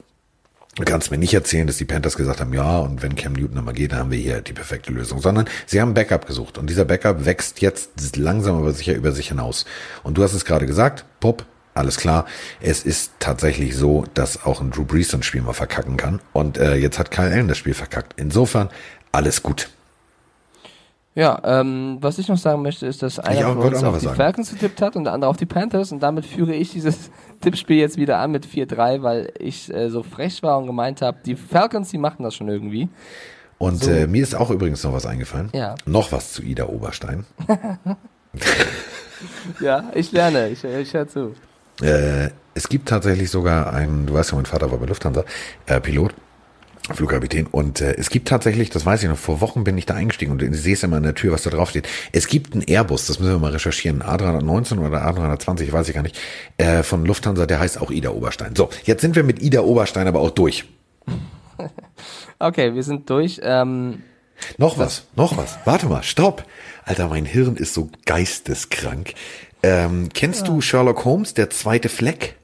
Du 0.75 0.85
kannst 0.85 1.09
mir 1.09 1.17
nicht 1.17 1.33
erzählen, 1.33 1.65
dass 1.65 1.77
die 1.77 1.85
Panthers 1.85 2.15
gesagt 2.15 2.39
haben, 2.39 2.53
ja, 2.53 2.79
und 2.79 3.01
wenn 3.01 3.15
Cam 3.15 3.33
Newton 3.33 3.55
nochmal 3.55 3.73
geht, 3.73 3.91
dann 3.91 3.99
haben 3.99 4.11
wir 4.11 4.19
hier 4.19 4.41
die 4.41 4.53
perfekte 4.53 4.93
Lösung, 4.93 5.19
sondern 5.19 5.49
sie 5.65 5.81
haben 5.81 5.95
Backup 5.95 6.27
gesucht 6.27 6.57
und 6.57 6.69
dieser 6.69 6.85
Backup 6.85 7.25
wächst 7.25 7.59
jetzt 7.61 8.15
langsam 8.15 8.57
aber 8.57 8.71
sicher 8.71 8.95
über 8.95 9.11
sich 9.11 9.29
hinaus. 9.29 9.65
Und 10.03 10.17
du 10.17 10.23
hast 10.23 10.33
es 10.33 10.45
gerade 10.45 10.67
gesagt, 10.67 11.03
Pop, 11.19 11.45
alles 11.79 11.97
klar. 11.97 12.25
Es 12.59 12.83
ist 12.83 13.13
tatsächlich 13.19 13.75
so, 13.75 14.05
dass 14.13 14.45
auch 14.45 14.59
ein 14.59 14.71
Drew 14.71 14.83
Brees 14.83 15.13
ein 15.13 15.23
Spiel 15.23 15.41
mal 15.41 15.53
verkacken 15.53 15.97
kann. 15.97 16.19
Und 16.33 16.57
äh, 16.57 16.75
jetzt 16.75 16.99
hat 16.99 17.09
Kyle 17.09 17.31
Allen 17.31 17.47
das 17.47 17.57
Spiel 17.57 17.73
verkackt. 17.73 18.13
Insofern 18.17 18.69
alles 19.11 19.41
gut. 19.43 19.69
Ja, 21.15 21.41
ähm, 21.43 21.97
was 22.01 22.17
ich 22.17 22.27
noch 22.27 22.37
sagen 22.37 22.61
möchte, 22.61 22.85
ist, 22.85 23.01
dass 23.01 23.19
einer 23.19 23.53
von 23.53 23.57
uns 23.57 23.83
auf 23.83 23.97
die 23.97 24.05
sagen. 24.05 24.15
Falcons 24.15 24.51
getippt 24.51 24.81
hat 24.81 24.95
und 24.95 25.03
der 25.03 25.13
andere 25.13 25.29
auf 25.29 25.37
die 25.37 25.45
Panthers 25.45 25.91
und 25.91 26.01
damit 26.01 26.25
führe 26.25 26.53
ich 26.53 26.71
dieses 26.71 27.09
Tippspiel 27.41 27.77
jetzt 27.77 27.97
wieder 27.97 28.19
an 28.19 28.31
mit 28.31 28.45
4-3, 28.45 29.01
weil 29.01 29.33
ich 29.37 29.73
äh, 29.73 29.89
so 29.89 30.03
frech 30.03 30.43
war 30.43 30.57
und 30.57 30.67
gemeint 30.67 31.01
habe, 31.01 31.17
die 31.25 31.35
Falcons, 31.35 31.89
die 31.89 31.97
machen 31.97 32.23
das 32.23 32.35
schon 32.35 32.47
irgendwie. 32.47 32.89
Und 33.57 33.83
so. 33.83 33.91
äh, 33.91 34.07
mir 34.07 34.23
ist 34.23 34.35
auch 34.35 34.51
übrigens 34.51 34.83
noch 34.83 34.93
was 34.93 35.05
eingefallen. 35.05 35.49
Ja. 35.53 35.75
Noch 35.85 36.11
was 36.11 36.31
zu 36.31 36.41
Ida 36.41 36.67
Oberstein. 36.67 37.25
ja, 39.59 39.91
ich 39.95 40.11
lerne, 40.11 40.49
ich, 40.49 40.63
ich 40.63 40.93
höre 40.93 41.07
zu. 41.07 41.35
Äh, 41.81 42.29
es 42.53 42.69
gibt 42.69 42.87
tatsächlich 42.87 43.29
sogar 43.29 43.73
einen, 43.73 44.05
du 44.05 44.13
weißt 44.13 44.31
ja, 44.31 44.35
mein 44.35 44.45
Vater 44.45 44.71
war 44.71 44.77
bei 44.77 44.85
Lufthansa, 44.85 45.23
äh, 45.65 45.81
Pilot. 45.81 46.13
Flugkapitän. 46.93 47.47
Und 47.47 47.81
äh, 47.81 47.95
es 47.97 48.09
gibt 48.09 48.27
tatsächlich, 48.27 48.69
das 48.69 48.85
weiß 48.85 49.03
ich 49.03 49.09
noch, 49.09 49.17
vor 49.17 49.41
Wochen 49.41 49.63
bin 49.63 49.77
ich 49.77 49.85
da 49.85 49.95
eingestiegen 49.95 50.31
und 50.31 50.41
ich 50.41 50.55
sehe 50.55 50.73
es 50.73 50.83
immer 50.83 50.97
an 50.97 51.03
der 51.03 51.15
Tür, 51.15 51.33
was 51.33 51.43
da 51.43 51.49
drauf 51.49 51.69
steht. 51.69 51.87
Es 52.11 52.27
gibt 52.27 52.53
einen 52.53 52.63
Airbus, 52.67 53.07
das 53.07 53.19
müssen 53.19 53.33
wir 53.33 53.39
mal 53.39 53.51
recherchieren, 53.51 54.01
A319 54.01 54.79
oder 54.79 55.05
A320, 55.05 55.71
weiß 55.71 55.89
ich 55.89 55.95
gar 55.95 56.03
nicht, 56.03 56.19
äh, 56.57 56.83
von 56.83 57.05
Lufthansa, 57.05 57.45
der 57.45 57.59
heißt 57.59 57.81
auch 57.81 57.91
Ida 57.91 58.09
Oberstein. 58.09 58.55
So, 58.55 58.69
jetzt 58.83 59.01
sind 59.01 59.15
wir 59.15 59.23
mit 59.23 59.41
Ida 59.41 59.61
Oberstein 59.61 60.07
aber 60.07 60.19
auch 60.19 60.31
durch. 60.31 60.65
okay, 62.39 62.73
wir 62.73 62.83
sind 62.83 63.09
durch. 63.09 63.39
Ähm, 63.43 64.03
noch 64.57 64.77
was, 64.77 65.03
noch 65.15 65.37
was. 65.37 65.57
Warte 65.65 65.87
mal, 65.87 66.03
stopp. 66.03 66.45
Alter, 66.85 67.07
mein 67.07 67.25
Hirn 67.25 67.55
ist 67.55 67.73
so 67.73 67.89
geisteskrank. 68.05 69.13
Ähm, 69.61 70.09
kennst 70.13 70.41
ja. 70.41 70.47
du 70.47 70.61
Sherlock 70.61 71.05
Holmes, 71.05 71.33
der 71.33 71.49
zweite 71.49 71.89
Fleck? 71.89 72.38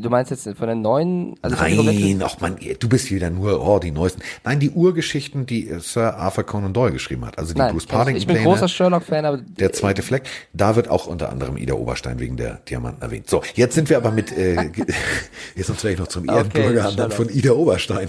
Du 0.00 0.10
meinst 0.10 0.30
jetzt 0.30 0.48
von 0.56 0.68
den 0.68 0.82
neuen? 0.82 1.34
Also 1.42 1.56
Nein, 1.56 2.22
ach 2.24 2.40
man, 2.40 2.56
du 2.56 2.88
bist 2.88 3.10
wieder 3.10 3.30
nur, 3.30 3.66
oh, 3.66 3.78
die 3.78 3.90
neuesten. 3.90 4.22
Nein, 4.44 4.60
die 4.60 4.70
Urgeschichten, 4.70 5.46
die 5.46 5.70
Sir 5.78 6.16
Arthur 6.16 6.44
Conan 6.44 6.72
Doyle 6.72 6.92
geschrieben 6.92 7.24
hat. 7.24 7.38
Also 7.38 7.54
die 7.54 7.60
Nein, 7.60 7.72
Bruce 7.72 7.86
Partington. 7.86 8.20
Ich 8.20 8.26
bin 8.26 8.42
großer 8.42 8.68
Sherlock-Fan, 8.68 9.24
aber. 9.24 9.38
Der 9.38 9.72
zweite 9.72 10.02
Fleck. 10.02 10.24
Da 10.52 10.76
wird 10.76 10.88
auch 10.88 11.06
unter 11.06 11.30
anderem 11.30 11.56
Ida 11.56 11.74
Oberstein 11.74 12.18
wegen 12.18 12.36
der 12.36 12.60
Diamanten 12.68 13.02
erwähnt. 13.02 13.28
So, 13.28 13.42
jetzt 13.54 13.74
sind 13.74 13.88
wir 13.90 13.96
aber 13.96 14.10
mit, 14.10 14.32
äh, 14.32 14.54
jetzt 15.54 15.70
uns 15.70 15.80
vielleicht 15.80 15.98
noch 15.98 16.08
zum 16.08 16.28
Ehrenbürger 16.28 16.92
okay, 16.92 17.10
von 17.10 17.28
Ida 17.28 17.52
Oberstein. 17.52 18.08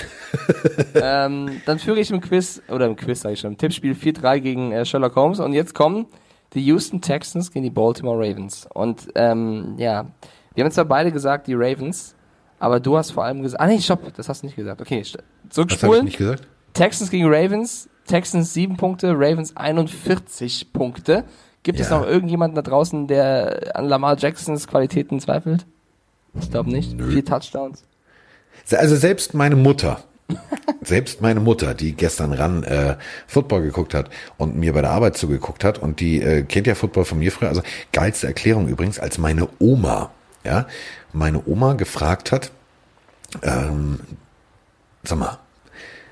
ähm, 0.95 1.61
dann 1.65 1.79
führe 1.79 1.99
ich 1.99 2.11
im 2.11 2.21
Quiz, 2.21 2.61
oder 2.69 2.85
im 2.85 2.95
Quiz 2.95 3.21
sage 3.21 3.33
ich 3.33 3.39
schon, 3.39 3.51
im 3.51 3.57
Tippspiel 3.57 3.93
4-3 3.93 4.39
gegen 4.39 4.71
äh, 4.71 4.85
Sherlock 4.85 5.15
Holmes 5.15 5.39
und 5.39 5.53
jetzt 5.53 5.73
kommen 5.73 6.07
die 6.53 6.61
Houston 6.65 7.01
Texans 7.01 7.51
gegen 7.51 7.63
die 7.63 7.69
Baltimore 7.69 8.17
Ravens. 8.17 8.67
Und, 8.73 9.07
ähm, 9.15 9.75
ja, 9.77 10.11
wir 10.57 10.63
haben 10.63 10.71
zwar 10.71 10.85
beide 10.85 11.11
gesagt, 11.11 11.45
die 11.45 11.53
Ravens, 11.53 12.15
aber 12.57 12.79
du 12.79 12.97
hast 12.97 13.11
vor 13.11 13.23
allem 13.23 13.43
gesagt, 13.43 13.61
ah 13.61 13.67
nee, 13.67 13.79
stopp, 13.79 14.11
das 14.15 14.27
hast 14.27 14.41
du 14.41 14.47
nicht 14.47 14.55
gesagt. 14.55 14.81
Okay, 14.81 15.03
zurückspulen. 15.49 15.91
Habe 15.91 15.97
ich 15.97 16.03
nicht 16.05 16.17
gesagt? 16.17 16.47
Texans 16.73 17.11
gegen 17.11 17.27
Ravens, 17.31 17.87
Texans 18.07 18.55
7 18.55 18.75
Punkte, 18.75 19.11
Ravens 19.11 19.55
41 19.55 20.73
Punkte. 20.73 21.25
Gibt 21.61 21.77
ja. 21.77 21.85
es 21.85 21.91
noch 21.91 22.07
irgendjemanden 22.07 22.55
da 22.55 22.63
draußen, 22.63 23.05
der 23.05 23.75
an 23.75 23.87
Lamar 23.87 24.17
Jacksons 24.17 24.67
Qualitäten 24.67 25.19
zweifelt? 25.19 25.67
Ich 26.41 26.49
glaube 26.49 26.71
nicht. 26.71 26.97
Nö. 26.97 27.11
Vier 27.11 27.23
Touchdowns. 27.23 27.83
Also 28.71 28.95
selbst 28.95 29.35
meine 29.35 29.55
Mutter, 29.55 30.05
selbst 30.81 31.21
meine 31.21 31.39
Mutter, 31.39 31.75
die 31.75 31.93
gestern 31.93 32.33
ran 32.33 32.63
äh, 32.63 32.97
Football 33.27 33.61
geguckt 33.61 33.93
hat 33.93 34.09
und 34.37 34.55
mir 34.55 34.73
bei 34.73 34.81
der 34.81 34.89
Arbeit 34.89 35.17
zugeguckt 35.17 35.63
hat 35.63 35.77
und 35.77 35.99
die 35.99 36.19
äh, 36.19 36.41
kennt 36.41 36.65
ja 36.65 36.73
Football 36.73 37.05
von 37.05 37.19
mir 37.19 37.31
früher, 37.31 37.49
also 37.49 37.61
geilste 37.93 38.25
Erklärung 38.25 38.67
übrigens, 38.67 38.97
als 38.97 39.19
meine 39.19 39.47
Oma 39.59 40.09
ja, 40.47 40.67
meine 41.13 41.45
Oma 41.45 41.73
gefragt 41.73 42.31
hat, 42.31 42.51
ähm, 43.43 43.99
sag 45.03 45.19
mal, 45.19 45.39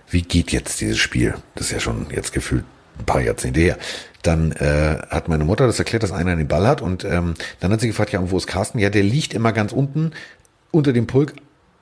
wie 0.10 0.22
geht 0.22 0.52
jetzt 0.52 0.82
dieses 0.82 0.98
Spiel? 0.98 1.36
Das 1.56 1.68
ist 1.68 1.72
ja 1.72 1.80
schon 1.80 2.08
jetzt 2.12 2.34
gefühlt 2.34 2.66
ein 3.00 3.06
paar 3.06 3.22
Jahrzehnte 3.22 3.60
her. 3.60 3.78
Dann 4.22 4.52
äh, 4.54 4.98
hat 5.10 5.28
meine 5.28 5.46
Mutter 5.46 5.68
das 5.68 5.80
erklärt, 5.80 6.04
dass 6.04 6.12
einer 6.12 6.36
den 6.36 6.48
Ball 6.48 6.68
hat 6.68 6.82
und 6.82 7.04
ähm, 7.06 7.36
dann 7.60 7.72
hat 7.72 7.82
sie 7.82 7.88
gefragt, 7.88 8.12
ja, 8.12 8.20
und 8.20 8.32
wo 8.32 8.38
ist 8.38 8.48
Carsten? 8.48 8.80
Ja, 8.80 8.90
der 8.90 9.04
liegt 9.04 9.34
immer 9.34 9.54
ganz 9.54 9.72
unten 9.72 10.12
unter 10.72 10.94
dem 10.94 11.08
Pulk 11.08 11.34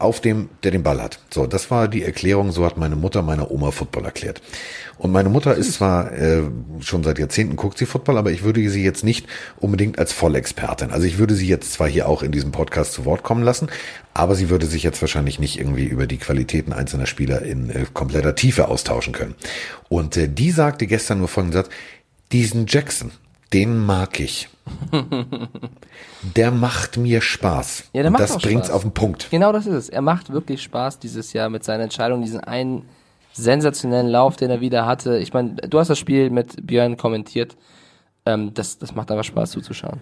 auf 0.03 0.21
dem, 0.21 0.49
der 0.63 0.71
den 0.71 0.83
Ball 0.83 1.01
hat. 1.01 1.19
So, 1.31 1.47
das 1.47 1.71
war 1.71 1.87
die 1.87 2.03
Erklärung, 2.03 2.51
so 2.51 2.65
hat 2.65 2.77
meine 2.77 2.95
Mutter 2.95 3.21
meiner 3.21 3.49
Oma 3.49 3.71
Football 3.71 4.05
erklärt. 4.05 4.41
Und 4.97 5.11
meine 5.11 5.29
Mutter 5.29 5.55
ist 5.55 5.73
zwar 5.73 6.11
äh, 6.13 6.43
schon 6.81 7.03
seit 7.03 7.19
Jahrzehnten 7.19 7.55
guckt 7.55 7.77
sie 7.77 7.85
Football, 7.85 8.17
aber 8.17 8.31
ich 8.31 8.43
würde 8.43 8.69
sie 8.69 8.83
jetzt 8.83 9.03
nicht 9.03 9.27
unbedingt 9.59 9.97
als 9.99 10.13
Vollexpertin. 10.13 10.91
Also 10.91 11.07
ich 11.07 11.17
würde 11.17 11.35
sie 11.35 11.47
jetzt 11.47 11.73
zwar 11.73 11.87
hier 11.87 12.07
auch 12.07 12.23
in 12.23 12.31
diesem 12.31 12.51
Podcast 12.51 12.93
zu 12.93 13.05
Wort 13.05 13.23
kommen 13.23 13.43
lassen, 13.43 13.69
aber 14.13 14.35
sie 14.35 14.49
würde 14.49 14.65
sich 14.65 14.83
jetzt 14.83 15.01
wahrscheinlich 15.01 15.39
nicht 15.39 15.59
irgendwie 15.59 15.85
über 15.85 16.05
die 16.05 16.17
Qualitäten 16.17 16.73
einzelner 16.73 17.07
Spieler 17.07 17.41
in 17.41 17.69
äh, 17.69 17.85
kompletter 17.93 18.35
Tiefe 18.35 18.67
austauschen 18.67 19.13
können. 19.13 19.35
Und 19.89 20.17
äh, 20.17 20.29
die 20.29 20.51
sagte 20.51 20.87
gestern 20.87 21.19
nur 21.19 21.27
folgenden 21.27 21.63
Satz, 21.63 21.73
diesen 22.31 22.65
Jackson, 22.67 23.11
den 23.53 23.85
mag 23.85 24.19
ich. 24.19 24.49
der 26.35 26.51
macht 26.51 26.97
mir 26.97 27.21
Spaß. 27.21 27.89
Ja, 27.93 28.01
der 28.01 28.11
macht 28.11 28.23
das 28.23 28.37
bringt's 28.37 28.67
Spaß. 28.67 28.75
auf 28.75 28.81
den 28.81 28.93
Punkt. 28.93 29.27
Genau 29.31 29.51
das 29.51 29.65
ist 29.67 29.73
es. 29.73 29.89
Er 29.89 30.01
macht 30.01 30.31
wirklich 30.31 30.61
Spaß 30.63 30.99
dieses 30.99 31.33
Jahr 31.33 31.49
mit 31.49 31.63
seiner 31.63 31.83
Entscheidung, 31.83 32.21
diesen 32.21 32.39
einen 32.39 32.85
sensationellen 33.33 34.07
Lauf, 34.07 34.35
den 34.35 34.49
er 34.49 34.61
wieder 34.61 34.85
hatte. 34.85 35.17
Ich 35.17 35.33
meine, 35.33 35.55
du 35.55 35.79
hast 35.79 35.89
das 35.89 35.99
Spiel 35.99 36.29
mit 36.29 36.65
Björn 36.65 36.97
kommentiert. 36.97 37.55
Ähm, 38.25 38.53
das, 38.53 38.77
das 38.77 38.95
macht 38.95 39.11
aber 39.11 39.23
Spaß 39.23 39.51
zuzuschauen. 39.51 39.99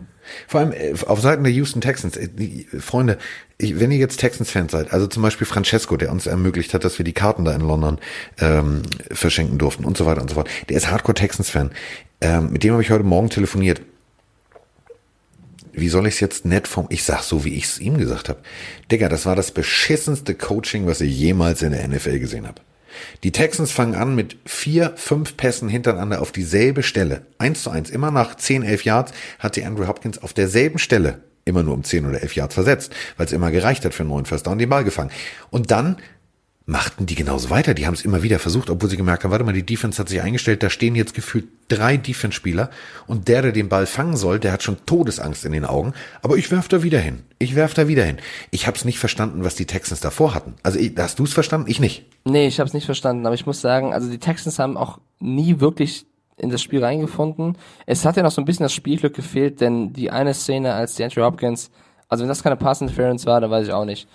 Vor 0.48 0.60
allem 0.60 0.74
äh, 0.74 0.94
auf 1.08 1.22
Seiten 1.22 1.44
der 1.44 1.52
Houston 1.54 1.82
Texans, 1.82 2.18
äh, 2.18 2.28
die, 2.28 2.68
Freunde, 2.80 3.18
ich, 3.58 3.80
wenn 3.80 3.90
ihr 3.90 3.98
jetzt 3.98 4.20
Texans-Fans 4.20 4.72
seid, 4.72 4.94
also 4.94 5.08
zum 5.08 5.24
Beispiel 5.24 5.48
Francesco, 5.48 5.98
der 5.98 6.12
uns 6.12 6.28
ermöglicht 6.28 6.76
hat, 6.76 6.84
dass 6.84 7.00
wir 7.00 7.04
die 7.04 7.14
Karten 7.14 7.46
da 7.46 7.54
in 7.54 7.62
London 7.62 7.98
ähm, 8.40 8.84
verschenken 9.12 9.58
durften 9.58 9.86
und 9.86 9.98
so 9.98 10.06
weiter 10.06 10.22
und 10.22 10.30
so 10.30 10.36
fort, 10.36 10.50
der 10.70 10.78
ist 10.78 10.92
Hardcore 10.92 11.16
Texans-Fan. 11.16 11.72
Ähm, 12.22 12.52
mit 12.52 12.64
dem 12.64 12.74
habe 12.74 12.84
ich 12.84 12.92
heute 12.92 13.04
Morgen 13.04 13.30
telefoniert 13.30 13.82
wie 15.74 15.90
soll 15.90 16.08
ich 16.08 16.16
es 16.16 16.20
jetzt 16.20 16.46
nett 16.46 16.68
vom, 16.68 16.88
ich 16.90 17.04
sag 17.04 17.24
so, 17.24 17.46
wie 17.46 17.56
ich 17.56 17.66
es 17.66 17.80
ihm 17.80 17.98
gesagt 17.98 18.30
habe. 18.30 18.40
Digga, 18.92 19.10
das 19.10 19.26
war 19.26 19.36
das 19.36 19.52
beschissenste 19.52 20.36
Coaching, 20.36 20.86
was 20.86 21.02
ich 21.02 21.18
jemals 21.18 21.62
in 21.62 21.72
der 21.72 21.88
NFL 21.88 22.20
gesehen 22.20 22.48
habe. 22.48 22.62
Die 23.24 23.32
Texans 23.32 23.72
fangen 23.72 23.96
an 23.96 24.16
mit 24.16 24.38
vier, 24.46 24.94
fünf 24.96 25.38
Pässen 25.38 25.70
hintereinander 25.70 26.22
auf 26.22 26.32
dieselbe 26.32 26.84
Stelle. 26.84 27.26
Eins 27.38 27.64
zu 27.64 27.70
eins. 27.70 27.90
Immer 27.90 28.12
nach 28.12 28.36
zehn, 28.36 28.64
elf 28.64 28.84
Yards 28.84 29.14
hat 29.40 29.56
die 29.56 29.64
Andrew 29.64 29.88
Hopkins 29.88 30.22
auf 30.22 30.34
derselben 30.34 30.78
Stelle 30.78 31.22
immer 31.46 31.64
nur 31.64 31.74
um 31.74 31.84
zehn 31.84 32.06
oder 32.06 32.22
elf 32.22 32.36
Yards 32.36 32.54
versetzt, 32.54 32.94
weil 33.18 33.26
es 33.26 33.32
immer 33.32 33.50
gereicht 33.50 33.84
hat 33.86 33.94
für 33.94 34.04
einen 34.04 34.12
neuen 34.12 34.26
First 34.26 34.46
Down 34.46 34.60
den 34.60 34.70
Ball 34.70 34.84
gefangen. 34.84 35.12
Und 35.50 35.72
dann 35.72 35.98
machten 36.66 37.06
die 37.06 37.16
genauso 37.16 37.50
weiter. 37.50 37.74
Die 37.74 37.88
haben 37.88 37.94
es 37.94 38.06
immer 38.06 38.24
wieder 38.24 38.40
versucht, 38.40 38.70
obwohl 38.70 38.90
sie 38.90 38.98
gemerkt 38.98 39.24
haben, 39.24 39.32
warte 39.32 39.44
mal, 39.44 39.54
die 39.54 39.66
Defense 39.66 40.00
hat 40.00 40.10
sich 40.10 40.22
eingestellt, 40.22 40.64
da 40.64 40.70
stehen 40.70 40.96
jetzt 40.96 41.14
gefühlt 41.14 41.46
drei 41.68 41.98
Defense-Spieler 41.98 42.70
und 43.08 43.28
der, 43.28 43.42
der 43.42 43.52
den 43.52 43.70
Ball 43.70 43.86
fangen 43.86 44.16
soll, 44.16 44.40
der 44.40 44.52
hat 44.52 44.64
schon 44.64 44.78
Todesangst 44.86 45.46
in 45.46 45.54
den 45.54 45.66
Augen. 45.66 45.94
Aber 46.22 46.38
ich 46.38 46.52
werf 46.52 46.68
da 46.68 46.84
wieder 46.84 47.00
hin. 47.00 47.24
Ich 47.40 47.56
werf 47.56 47.74
da 47.74 47.88
wieder 47.88 48.04
hin. 48.04 48.18
Ich 48.52 48.68
habe 48.68 48.78
es 48.78 48.86
nicht 48.86 49.00
verstanden, 49.00 49.44
was 49.44 49.56
die 49.56 49.66
Texans 49.66 50.02
davor 50.02 50.36
hatten. 50.36 50.54
Also 50.64 50.80
hast 50.98 51.20
du 51.20 51.24
es 51.24 51.34
verstanden? 51.34 51.70
Ich 51.70 51.80
nicht. 51.80 52.06
Nee, 52.26 52.48
ich 52.48 52.60
habe 52.60 52.68
es 52.68 52.74
nicht 52.74 52.86
verstanden. 52.86 53.26
Aber 53.26 53.36
ich 53.36 53.46
muss 53.46 53.62
sagen, 53.62 53.94
also 53.94 54.10
die 54.10 54.20
Texans 54.20 54.60
haben 54.60 54.78
auch 54.78 55.00
nie 55.20 55.60
wirklich 55.60 56.06
in 56.38 56.50
das 56.50 56.62
Spiel 56.62 56.84
reingefunden. 56.84 57.58
Es 57.86 58.06
hat 58.06 58.18
ja 58.18 58.24
noch 58.24 58.32
so 58.32 58.42
ein 58.42 58.46
bisschen 58.46 58.64
das 58.64 58.74
Spielglück 58.74 59.16
gefehlt, 59.16 59.62
denn 59.62 59.94
die 59.94 60.12
eine 60.12 60.34
Szene, 60.34 60.74
als 60.74 60.96
die 60.96 61.04
Andrew 61.04 61.24
Hopkins, 61.24 61.70
also 62.10 62.24
wenn 62.24 62.30
das 62.30 62.44
keine 62.44 62.56
Pass 62.56 62.82
Interference 62.82 63.26
war, 63.26 63.40
dann 63.40 63.52
weiß 63.52 63.68
ich 63.68 63.74
auch 63.74 63.86
nicht. 63.86 64.08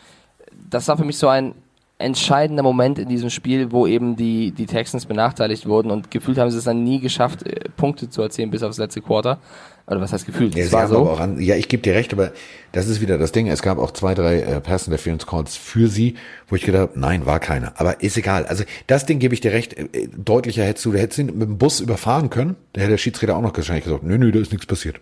Das 0.69 0.89
war 0.89 0.97
für 0.97 1.05
mich 1.05 1.19
so 1.19 1.29
ein 1.29 1.55
entscheidender 1.99 2.63
Moment 2.63 2.99
in 2.99 3.09
diesem 3.09 3.31
Spiel, 3.31 3.73
wo 3.73 3.87
eben 3.87 4.17
die, 4.17 4.51
die 4.51 4.67
Texans 4.67 5.07
benachteiligt 5.07 5.67
wurden 5.67 5.91
und 5.91 6.11
gefühlt 6.11 6.37
haben 6.39 6.51
sie 6.51 6.59
es 6.59 6.65
dann 6.65 6.85
nie 6.85 7.01
geschafft, 7.01 7.47
äh, 7.47 7.71
Punkte 7.77 8.11
zu 8.11 8.23
erzielen 8.23 8.51
bis 8.51 8.63
aufs 8.63 8.79
letzte 8.79 9.01
Quarter. 9.01 9.39
Oder 9.87 10.01
was 10.01 10.13
heißt 10.13 10.27
gefühlt? 10.27 10.55
Ja, 10.57 10.65
das 10.65 10.73
war 10.73 10.89
so. 10.89 11.11
An, 11.11 11.41
ja, 11.41 11.55
ich 11.55 11.69
gebe 11.69 11.81
dir 11.81 11.95
recht, 11.95 12.13
aber 12.13 12.33
das 12.73 12.89
ist 12.89 13.01
wieder 13.01 13.19
das 13.19 13.31
Ding. 13.31 13.47
Es 13.47 13.63
gab 13.63 13.79
auch 13.79 13.93
zwei, 13.93 14.15
drei 14.15 14.41
äh, 14.41 14.61
Pass 14.61 14.89
Interference 14.89 15.27
Calls 15.27 15.57
für 15.57 15.87
sie, 15.87 16.17
wo 16.49 16.57
ich 16.57 16.63
gedacht 16.63 16.91
habe, 16.91 16.99
nein, 16.99 17.25
war 17.25 17.39
keiner. 17.39 17.73
Aber 17.77 18.03
ist 18.03 18.17
egal. 18.17 18.47
Also 18.47 18.65
das 18.89 19.07
Ding 19.07 19.21
gebe 19.21 19.33
ich 19.33 19.41
dir 19.41 19.53
recht. 19.53 19.75
Äh, 19.75 19.85
äh, 19.93 20.09
deutlicher 20.09 20.65
hättest 20.65 20.85
du, 20.87 20.93
du 20.93 20.99
hättest 20.99 21.21
ihn 21.21 21.27
mit 21.27 21.49
dem 21.49 21.59
Bus 21.59 21.79
überfahren 21.79 22.31
können. 22.31 22.57
Da 22.73 22.81
hätte 22.81 22.91
der 22.91 22.99
Schiedsrichter 22.99 23.37
auch 23.37 23.43
noch 23.43 23.57
wahrscheinlich 23.57 23.85
gesagt, 23.85 24.03
nö, 24.03 24.19
nö, 24.19 24.33
da 24.33 24.41
ist 24.41 24.51
nichts 24.51 24.67
passiert. 24.67 24.97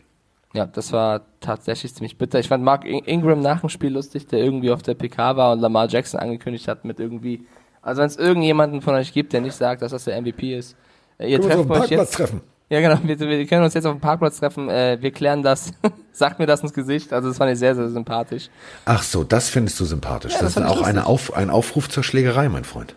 Ja, 0.54 0.66
das 0.66 0.92
war 0.92 1.22
tatsächlich 1.40 1.92
ziemlich 1.94 2.16
bitter. 2.16 2.38
Ich 2.38 2.46
fand 2.46 2.62
Mark 2.62 2.84
Ingram 2.84 3.40
nach 3.40 3.60
dem 3.60 3.68
Spiel 3.68 3.92
lustig, 3.92 4.28
der 4.28 4.38
irgendwie 4.38 4.70
auf 4.70 4.82
der 4.82 4.94
PK 4.94 5.36
war 5.36 5.52
und 5.52 5.58
Lamar 5.58 5.88
Jackson 5.88 6.20
angekündigt 6.20 6.68
hat 6.68 6.84
mit 6.84 7.00
irgendwie, 7.00 7.44
also 7.82 8.00
wenn 8.00 8.06
es 8.06 8.16
irgendjemanden 8.16 8.80
von 8.80 8.94
euch 8.94 9.12
gibt, 9.12 9.32
der 9.32 9.40
nicht 9.40 9.54
sagt, 9.56 9.82
dass 9.82 9.90
das 9.90 10.04
der 10.04 10.20
MVP 10.22 10.56
ist, 10.56 10.76
äh, 11.18 11.30
ihr 11.30 11.40
trefft 11.40 11.68
euch 11.68 11.90
jetzt. 11.90 12.14
Treffen. 12.14 12.40
Ja, 12.70 12.80
genau, 12.80 12.98
wir, 13.04 13.20
wir, 13.20 13.46
können 13.46 13.62
uns 13.62 13.74
jetzt 13.74 13.84
auf 13.84 13.92
dem 13.92 14.00
Parkplatz 14.00 14.40
treffen, 14.40 14.70
äh, 14.70 14.96
wir 14.98 15.10
klären 15.10 15.42
das. 15.42 15.70
Sagt 16.12 16.38
mir 16.38 16.46
das 16.46 16.62
ins 16.62 16.72
Gesicht, 16.72 17.12
also 17.12 17.28
das 17.28 17.36
fand 17.36 17.52
ich 17.52 17.58
sehr, 17.58 17.74
sehr 17.74 17.90
sympathisch. 17.90 18.48
Ach 18.86 19.02
so, 19.02 19.22
das 19.22 19.50
findest 19.50 19.78
du 19.78 19.84
sympathisch. 19.84 20.32
Ja, 20.32 20.40
das, 20.40 20.54
das 20.54 20.64
ist 20.64 20.70
auch 20.70 20.80
eine 20.80 21.04
Auf, 21.06 21.34
ein 21.34 21.50
Aufruf 21.50 21.90
zur 21.90 22.02
Schlägerei, 22.02 22.48
mein 22.48 22.64
Freund. 22.64 22.96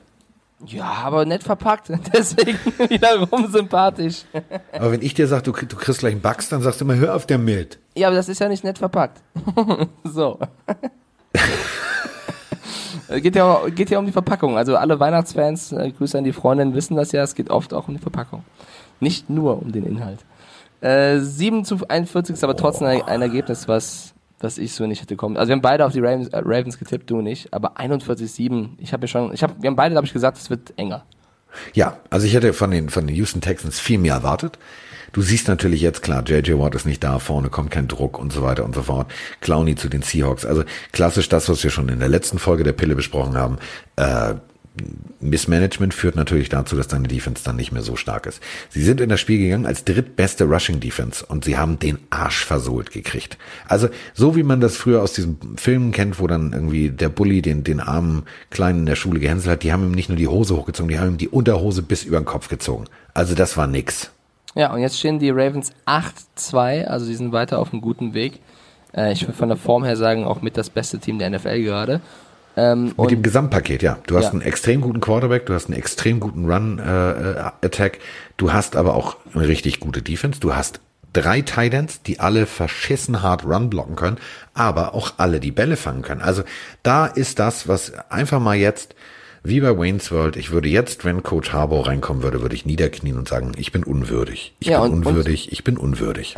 Ja, 0.66 0.86
aber 1.04 1.26
nett 1.26 1.44
verpackt, 1.44 1.92
deswegen 2.14 2.58
wiederum 2.90 3.52
sympathisch. 3.52 4.24
Aber 4.72 4.92
wenn 4.92 5.04
ich 5.04 5.14
dir 5.14 5.28
sage, 5.28 5.44
du, 5.44 5.52
du 5.52 5.76
kriegst 5.76 6.00
gleich 6.00 6.14
einen 6.14 6.22
Bugs, 6.22 6.50
dann 6.50 6.62
sagst 6.62 6.82
du 6.82 6.86
immer, 6.86 6.96
hör 6.96 7.16
auf 7.16 7.28
damit. 7.28 7.78
Ja, 7.96 8.08
aber 8.08 8.16
das 8.16 8.28
ist 8.28 8.40
ja 8.40 8.50
nicht 8.50 8.64
nett 8.64 8.80
verpackt. 8.80 9.22
so. 10.04 10.40
geht, 13.08 13.36
ja, 13.36 13.62
geht 13.70 13.92
ja 13.92 14.00
um 14.00 14.08
die 14.08 14.12
Verpackung. 14.12 14.58
Also 14.58 14.76
alle 14.78 15.00
Weihnachtsfans, 15.00 15.74
äh, 15.74 15.92
Grüße 15.92 16.18
an 16.18 16.24
die 16.24 16.34
Freundin, 16.34 16.74
wissen 16.74 16.96
das 16.96 17.12
ja, 17.12 17.22
es 17.22 17.36
geht 17.36 17.52
oft 17.52 17.74
auch 17.74 17.88
um 17.88 17.94
die 17.94 18.02
Verpackung. 18.02 18.44
Nicht 19.00 19.30
nur 19.30 19.62
um 19.62 19.72
den 19.72 19.86
Inhalt. 19.86 20.26
Äh, 20.82 21.20
7 21.20 21.66
zu 21.66 21.88
41 21.88 22.34
ist 22.34 22.44
aber 22.44 22.58
trotzdem 22.58 22.88
ein, 22.88 23.02
ein 23.04 23.22
Ergebnis, 23.22 23.68
was 23.68 24.16
was 24.40 24.58
ich 24.58 24.74
so 24.74 24.86
nicht 24.86 25.02
hätte 25.02 25.16
kommen. 25.16 25.38
Also 25.38 25.50
wir 25.50 25.56
haben 25.56 25.62
beide 25.62 25.86
auf 25.86 25.94
die 25.94 26.00
Ravens, 26.00 26.30
äh, 26.30 26.42
Ravens 26.44 26.78
getippt, 26.78 27.10
du 27.10 27.22
nicht, 27.22 27.54
aber 27.54 27.78
41-7, 27.78 28.70
ich 28.78 28.94
habe 28.94 29.02
mir 29.02 29.08
schon, 29.08 29.34
ich 29.34 29.44
habe, 29.44 29.56
wir 29.60 29.68
haben 29.68 29.76
beide, 29.76 29.94
glaube 29.94 30.08
ich, 30.08 30.14
gesagt, 30.14 30.38
es 30.38 30.50
wird 30.50 30.74
enger. 30.78 31.04
Ja, 31.74 31.98
also 32.10 32.28
ich 32.28 32.34
hätte 32.34 32.54
von 32.54 32.72
den, 32.72 32.90
von 32.90 33.08
den 33.08 33.16
Houston 33.16 33.42
Texans 33.42 33.80
viel 33.80 33.98
mehr 33.98 34.14
erwartet. 34.14 34.60
Du 35.14 35.22
siehst 35.22 35.48
natürlich 35.48 35.82
jetzt 35.82 36.04
klar, 36.04 36.24
JJ 36.24 36.60
Watt 36.60 36.76
ist 36.76 36.86
nicht 36.86 37.04
da, 37.04 37.20
vorne 37.20 37.50
kommt 37.50 37.72
kein 37.72 37.88
Druck 37.88 38.20
und 38.20 38.32
so 38.32 38.44
weiter 38.44 38.66
und 38.66 38.76
so 38.76 38.84
fort. 38.84 39.10
Clowney 39.42 39.76
zu 39.76 39.90
den 39.90 40.02
Seahawks. 40.02 40.46
Also 40.46 40.64
klassisch 40.92 41.30
das, 41.30 41.50
was 41.50 41.64
wir 41.64 41.72
schon 41.72 41.90
in 41.90 42.00
der 42.00 42.10
letzten 42.10 42.40
Folge 42.40 42.64
der 42.64 42.74
Pille 42.74 42.96
besprochen 42.96 43.36
haben. 43.38 43.58
Äh, 43.96 44.36
Missmanagement 45.20 45.94
führt 45.94 46.16
natürlich 46.16 46.50
dazu, 46.50 46.76
dass 46.76 46.88
deine 46.88 47.08
Defense 47.08 47.44
dann 47.44 47.56
nicht 47.56 47.72
mehr 47.72 47.82
so 47.82 47.96
stark 47.96 48.26
ist. 48.26 48.42
Sie 48.70 48.84
sind 48.84 49.02
in 49.02 49.10
das 49.10 49.20
Spiel 49.20 49.40
gegangen 49.40 49.66
als 49.66 49.84
drittbeste 49.84 50.46
Rushing 50.46 50.80
Defense 50.80 51.26
und 51.26 51.46
sie 51.46 51.58
haben 51.58 51.80
den 51.80 52.00
Arsch 52.10 52.46
versohlt 52.46 52.92
gekriegt. 52.92 53.38
Also 53.68 53.90
so 54.14 54.36
wie 54.36 54.44
man 54.44 54.62
das 54.62 54.78
früher 54.78 55.02
aus 55.02 55.14
diesen 55.14 55.38
Filmen 55.58 55.92
kennt, 55.92 56.20
wo 56.20 56.28
dann 56.28 56.54
irgendwie 56.54 56.90
der 56.90 57.10
Bully 57.10 57.42
den, 57.42 57.64
den 57.64 57.80
armen 57.80 58.24
Kleinen 58.50 58.80
in 58.80 58.86
der 58.86 58.96
Schule 58.96 59.20
gehänselt 59.20 59.52
hat, 59.52 59.64
die 59.64 59.74
haben 59.74 59.84
ihm 59.84 59.92
nicht 59.92 60.10
nur 60.10 60.18
die 60.18 60.28
Hose 60.28 60.56
hochgezogen, 60.56 60.90
die 60.90 61.00
haben 61.00 61.12
ihm 61.12 61.18
die 61.18 61.30
Unterhose 61.30 61.82
bis 61.82 62.04
über 62.04 62.20
den 62.20 62.26
Kopf 62.26 62.48
gezogen. 62.50 62.86
Also 63.14 63.36
das 63.36 63.58
war 63.58 63.68
nix. 63.68 64.12
Ja, 64.56 64.74
und 64.74 64.80
jetzt 64.80 64.98
stehen 64.98 65.20
die 65.20 65.30
Ravens 65.30 65.72
8-2, 65.86 66.86
also 66.86 67.06
sie 67.06 67.16
sind 67.16 67.32
weiter 67.32 67.60
auf 67.60 67.74
einem 67.74 67.82
guten 67.82 68.14
Weg. 68.14 68.40
Äh, 68.96 69.14
ich 69.14 69.22
würde 69.22 69.34
von 69.34 69.50
der 69.50 69.58
Form 69.58 69.84
her 69.84 69.96
sagen, 69.96 70.26
auch 70.26 70.42
mit 70.42 70.58
das 70.58 70.70
beste 70.70 71.00
Team 71.00 71.20
der 71.20 71.30
NFL 71.30 71.62
gerade. 71.62 72.02
Ähm, 72.58 72.94
Mit 72.98 73.12
dem 73.12 73.22
Gesamtpaket, 73.22 73.84
ja. 73.84 74.00
Du 74.08 74.18
hast 74.18 74.26
ja. 74.26 74.32
einen 74.32 74.42
extrem 74.42 74.82
guten 74.82 75.00
Quarterback, 75.00 75.46
du 75.46 75.54
hast 75.54 75.68
einen 75.68 75.78
extrem 75.78 76.20
guten 76.20 76.52
Run-Attack, 76.52 77.98
äh, 77.98 78.00
du 78.36 78.52
hast 78.52 78.76
aber 78.76 78.96
auch 78.96 79.18
eine 79.36 79.48
richtig 79.48 79.80
gute 79.80 80.02
Defense, 80.02 80.40
du 80.40 80.56
hast 80.56 80.82
drei 81.14 81.42
Titans, 81.42 82.02
die 82.02 82.20
alle 82.20 82.48
verschissen 82.48 83.22
hart 83.22 83.46
Run 83.46 83.70
blocken 83.70 83.96
können, 83.96 84.18
aber 84.56 84.96
auch 84.96 85.14
alle 85.18 85.40
die 85.40 85.52
Bälle 85.52 85.78
fangen 85.78 86.02
können. 86.02 86.22
Also 86.22 86.44
da 86.82 87.06
ist 87.06 87.38
das, 87.38 87.68
was 87.68 87.94
einfach 88.10 88.40
mal 88.40 88.56
jetzt 88.56 88.96
wie 89.48 89.62
bei 89.62 89.78
Wayne's 89.78 90.12
World, 90.12 90.36
ich 90.36 90.52
würde 90.52 90.70
jetzt, 90.70 91.06
wenn 91.06 91.24
Coach 91.24 91.54
Harbour 91.54 91.88
reinkommen 91.88 92.24
würde, 92.24 92.42
würde 92.42 92.56
ich 92.56 92.66
niederknien 92.66 93.18
und 93.18 93.28
sagen, 93.28 93.54
ich 93.58 93.72
bin 93.72 93.84
unwürdig. 93.84 94.54
Ich 94.60 94.68
ja, 94.68 94.82
bin 94.82 94.92
und, 94.92 95.06
unwürdig, 95.06 95.48
und, 95.48 95.54
ich 95.54 95.64
bin 95.64 95.78
unwürdig. 95.78 96.36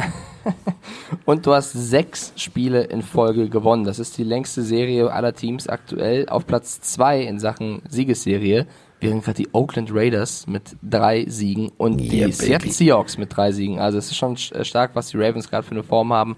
und 1.25 1.45
du 1.45 1.53
hast 1.53 1.73
sechs 1.73 2.33
Spiele 2.35 2.83
in 2.83 3.01
Folge 3.01 3.49
gewonnen. 3.49 3.83
Das 3.83 3.99
ist 3.99 4.17
die 4.17 4.23
längste 4.23 4.61
Serie 4.61 5.11
aller 5.11 5.33
Teams 5.33 5.67
aktuell. 5.67 6.29
Auf 6.29 6.45
Platz 6.45 6.81
zwei 6.81 7.21
in 7.21 7.39
Sachen 7.39 7.81
Siegesserie 7.89 8.67
wären 8.99 9.21
gerade 9.21 9.37
die 9.37 9.49
Oakland 9.53 9.89
Raiders 9.93 10.45
mit 10.47 10.75
drei 10.81 11.25
Siegen 11.27 11.71
und 11.77 12.01
yeah, 12.01 12.27
die 12.27 12.31
Seattle 12.31 12.71
Seahawks 12.71 13.17
mit 13.17 13.35
drei 13.35 13.51
Siegen. 13.51 13.79
Also 13.79 13.97
es 13.97 14.07
ist 14.07 14.17
schon 14.17 14.35
äh, 14.53 14.63
stark, 14.63 14.91
was 14.93 15.09
die 15.09 15.17
Ravens 15.17 15.49
gerade 15.49 15.63
für 15.63 15.71
eine 15.71 15.83
Form 15.83 16.11
haben. 16.13 16.35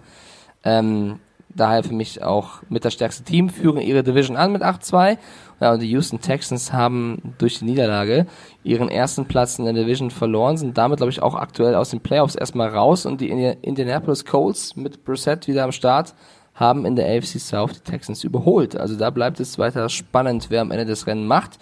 Ähm, 0.63 1.19
daher 1.55 1.83
für 1.83 1.93
mich 1.93 2.23
auch 2.23 2.61
mit 2.69 2.85
das 2.85 2.93
stärkste 2.93 3.23
Team, 3.23 3.49
führen 3.49 3.81
ihre 3.81 4.03
Division 4.03 4.37
an 4.37 4.51
mit 4.51 4.61
8-2 4.61 5.17
ja, 5.61 5.73
und 5.73 5.79
die 5.79 5.89
Houston 5.91 6.19
Texans 6.19 6.73
haben 6.73 7.35
durch 7.37 7.59
die 7.59 7.65
Niederlage 7.65 8.25
ihren 8.63 8.89
ersten 8.89 9.25
Platz 9.25 9.59
in 9.59 9.65
der 9.65 9.75
Division 9.75 10.09
verloren, 10.09 10.57
sind 10.57 10.75
damit, 10.75 10.97
glaube 10.97 11.11
ich, 11.11 11.21
auch 11.21 11.35
aktuell 11.35 11.75
aus 11.75 11.91
den 11.91 12.01
Playoffs 12.01 12.33
erstmal 12.33 12.69
raus 12.69 13.05
und 13.05 13.21
die 13.21 13.29
Indianapolis 13.29 14.25
Colts 14.25 14.75
mit 14.75 15.05
Brissett 15.05 15.47
wieder 15.47 15.63
am 15.63 15.71
Start 15.71 16.15
haben 16.55 16.85
in 16.85 16.95
der 16.95 17.05
AFC 17.05 17.39
South 17.39 17.73
die 17.73 17.91
Texans 17.91 18.23
überholt. 18.23 18.75
Also 18.75 18.97
da 18.97 19.11
bleibt 19.11 19.39
es 19.39 19.59
weiter 19.59 19.87
spannend, 19.87 20.47
wer 20.49 20.61
am 20.61 20.71
Ende 20.71 20.85
des 20.85 21.05
Rennen 21.05 21.27
macht. 21.27 21.59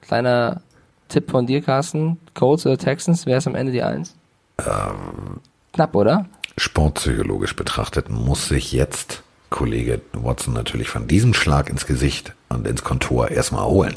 Kleiner 0.00 0.62
Tipp 1.08 1.30
von 1.30 1.46
dir, 1.46 1.60
Carsten. 1.60 2.18
Colts 2.34 2.64
oder 2.64 2.78
Texans, 2.78 3.26
wer 3.26 3.36
ist 3.36 3.46
am 3.46 3.54
Ende 3.54 3.70
die 3.70 3.82
Eins? 3.82 4.16
Ähm, 4.58 5.40
Knapp, 5.74 5.94
oder? 5.94 6.26
Sportpsychologisch 6.56 7.54
betrachtet 7.54 8.08
muss 8.08 8.48
sich 8.48 8.72
jetzt 8.72 9.22
Kollege 9.52 10.00
Watson 10.12 10.54
natürlich 10.54 10.88
von 10.88 11.06
diesem 11.06 11.34
Schlag 11.34 11.70
ins 11.70 11.86
Gesicht 11.86 12.34
und 12.48 12.66
ins 12.66 12.82
Kontor 12.82 13.30
erstmal 13.30 13.64
holen. 13.66 13.94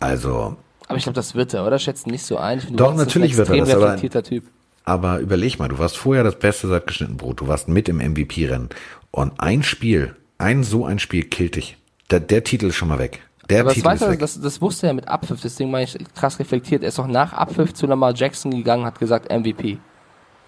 Also. 0.00 0.56
Aber 0.88 0.98
ich 0.98 1.04
glaube, 1.04 1.14
das 1.14 1.36
wird 1.36 1.54
er, 1.54 1.64
oder? 1.64 1.78
Schätzen 1.78 2.10
nicht 2.10 2.24
so 2.24 2.38
ein. 2.38 2.60
Doch, 2.72 2.86
Watson 2.86 2.96
natürlich 2.96 3.36
wird 3.36 3.50
er 3.50 3.58
das, 3.58 3.74
aber, 3.74 4.22
typ. 4.24 4.44
aber 4.84 5.18
überleg 5.18 5.58
mal, 5.60 5.68
du 5.68 5.78
warst 5.78 5.96
vorher 5.96 6.24
das 6.24 6.38
Beste 6.38 6.66
seit 6.66 6.88
geschnitten 6.88 7.16
Brot. 7.16 7.40
Du 7.40 7.46
warst 7.46 7.68
mit 7.68 7.88
im 7.88 7.98
MVP-Rennen. 7.98 8.70
Und 9.12 9.38
ein 9.38 9.62
Spiel, 9.62 10.16
ein 10.38 10.64
so 10.64 10.84
ein 10.84 10.98
Spiel 10.98 11.24
killt 11.24 11.54
dich. 11.54 11.76
Der, 12.10 12.18
der 12.18 12.42
Titel 12.42 12.66
ist 12.66 12.76
schon 12.76 12.88
mal 12.88 12.98
weg. 12.98 13.20
Der 13.48 13.60
aber 13.60 13.72
Titel 13.74 13.88
das, 13.88 14.02
ist 14.02 14.08
weg. 14.08 14.18
Das, 14.18 14.40
das 14.40 14.60
wusste 14.60 14.86
er 14.88 14.94
mit 14.94 15.06
Abpfiff, 15.06 15.40
deswegen 15.42 15.70
meine 15.70 15.84
ich 15.84 15.96
krass 16.14 16.38
reflektiert. 16.38 16.82
Er 16.82 16.88
ist 16.88 16.98
auch 16.98 17.06
nach 17.06 17.32
Abpfiff 17.34 17.74
zu 17.74 17.86
Lamar 17.86 18.14
Jackson 18.14 18.50
gegangen, 18.50 18.84
hat 18.84 18.98
gesagt 18.98 19.30
MVP. 19.30 19.78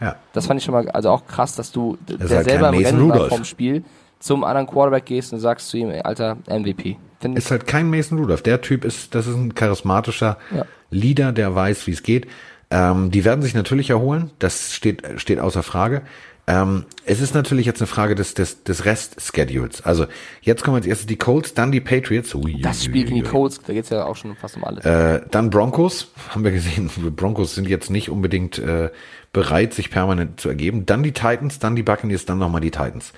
Ja. 0.01 0.17
Das 0.33 0.47
fand 0.47 0.59
ich 0.59 0.65
schon 0.65 0.75
mal, 0.75 0.89
also 0.91 1.11
auch 1.11 1.27
krass, 1.27 1.55
dass 1.55 1.71
du, 1.71 1.97
der 2.09 2.43
selber 2.43 2.71
im 2.71 2.83
Rennen 2.83 3.09
war 3.09 3.29
vom 3.29 3.45
Spiel, 3.45 3.85
zum 4.25 4.43
anderen 4.43 4.67
Quarterback 4.67 5.05
gehst 5.05 5.35
und 5.35 5.39
sagst 5.39 5.69
zu 5.69 5.77
ihm, 5.77 5.91
ey, 5.91 6.01
Alter, 6.01 6.39
MVP. 6.49 6.97
Find 7.21 7.37
ist 7.37 7.51
halt 7.51 7.67
kein 7.67 7.91
Mason 7.91 8.19
Rudolph. 8.19 8.41
Der 8.41 8.63
Typ 8.63 8.87
ist, 8.87 9.15
das 9.15 9.27
ist 9.27 9.35
ein 9.35 9.55
charismatischer 9.55 10.39
ja. 10.51 10.65
Leader, 10.91 11.31
der 11.33 11.55
weiß, 11.55 11.87
wie 11.87 11.91
es 11.91 12.03
geht. 12.03 12.27
Ähm, 12.71 13.11
die 13.11 13.27
werden 13.27 13.43
sich 13.43 13.53
natürlich 13.53 13.91
erholen. 13.91 14.31
Das 14.39 14.73
steht, 14.73 15.03
steht 15.17 15.41
außer 15.41 15.63
Frage. 15.63 16.01
Ähm, 16.47 16.87
es 17.05 17.21
ist 17.21 17.35
natürlich 17.35 17.67
jetzt 17.67 17.83
eine 17.83 17.87
Frage 17.87 18.15
des, 18.15 18.33
des, 18.33 18.65
des 18.65 18.87
Rest-Schedules. 18.87 19.83
Also 19.83 20.07
jetzt 20.41 20.65
kommen 20.65 20.79
als 20.79 20.87
erstes 20.87 21.07
die 21.07 21.17
Colts, 21.17 21.53
dann 21.53 21.71
die 21.71 21.83
Patriots. 21.83 22.35
Ui, 22.35 22.63
das 22.63 22.83
Spiel 22.83 23.05
gegen 23.05 23.17
die 23.17 23.23
Colts, 23.23 23.61
da 23.67 23.75
geht's 23.75 23.91
ja 23.91 24.07
auch 24.07 24.17
schon 24.17 24.37
fast 24.37 24.57
um 24.57 24.65
alles. 24.65 24.87
Äh, 24.87 25.21
dann 25.31 25.51
Broncos, 25.51 26.13
haben 26.31 26.45
wir 26.45 26.51
gesehen. 26.51 26.91
Broncos 27.15 27.57
sind 27.57 27.69
jetzt 27.69 27.91
nicht 27.91 28.09
unbedingt 28.09 28.59
äh, 28.59 28.89
bereit, 29.35 29.75
sich 29.75 29.91
permanent 29.91 30.41
zu 30.41 30.49
ergeben. 30.49 30.87
Dann 30.87 31.03
die 31.03 31.13
Titans, 31.13 31.59
dann 31.59 31.77
die 31.77 31.83
Buccaneers, 31.83 32.25
dann 32.25 32.39
nochmal 32.39 32.63
die 32.63 32.71
Titans 32.71 33.13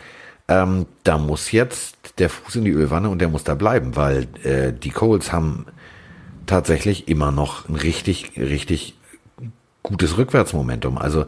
ähm, 0.49 0.86
da 1.03 1.18
muss 1.18 1.53
jetzt 1.53 1.97
der 2.18 2.30
Fuß 2.30 2.57
in 2.57 2.64
die 2.64 2.70
Ölwanne 2.70 3.09
und 3.09 3.20
der 3.20 3.28
muss 3.28 3.44
da 3.44 3.55
bleiben, 3.55 3.97
weil 3.97 4.28
äh, 4.44 4.72
die 4.72 4.90
Coles 4.90 5.32
haben 5.32 5.66
tatsächlich 6.47 7.09
immer 7.09 7.32
noch 7.32 7.68
ein 7.68 7.74
richtig, 7.74 8.32
richtig 8.36 8.97
gutes 9.82 10.16
Rückwärtsmomentum. 10.16 10.99
Also 10.99 11.26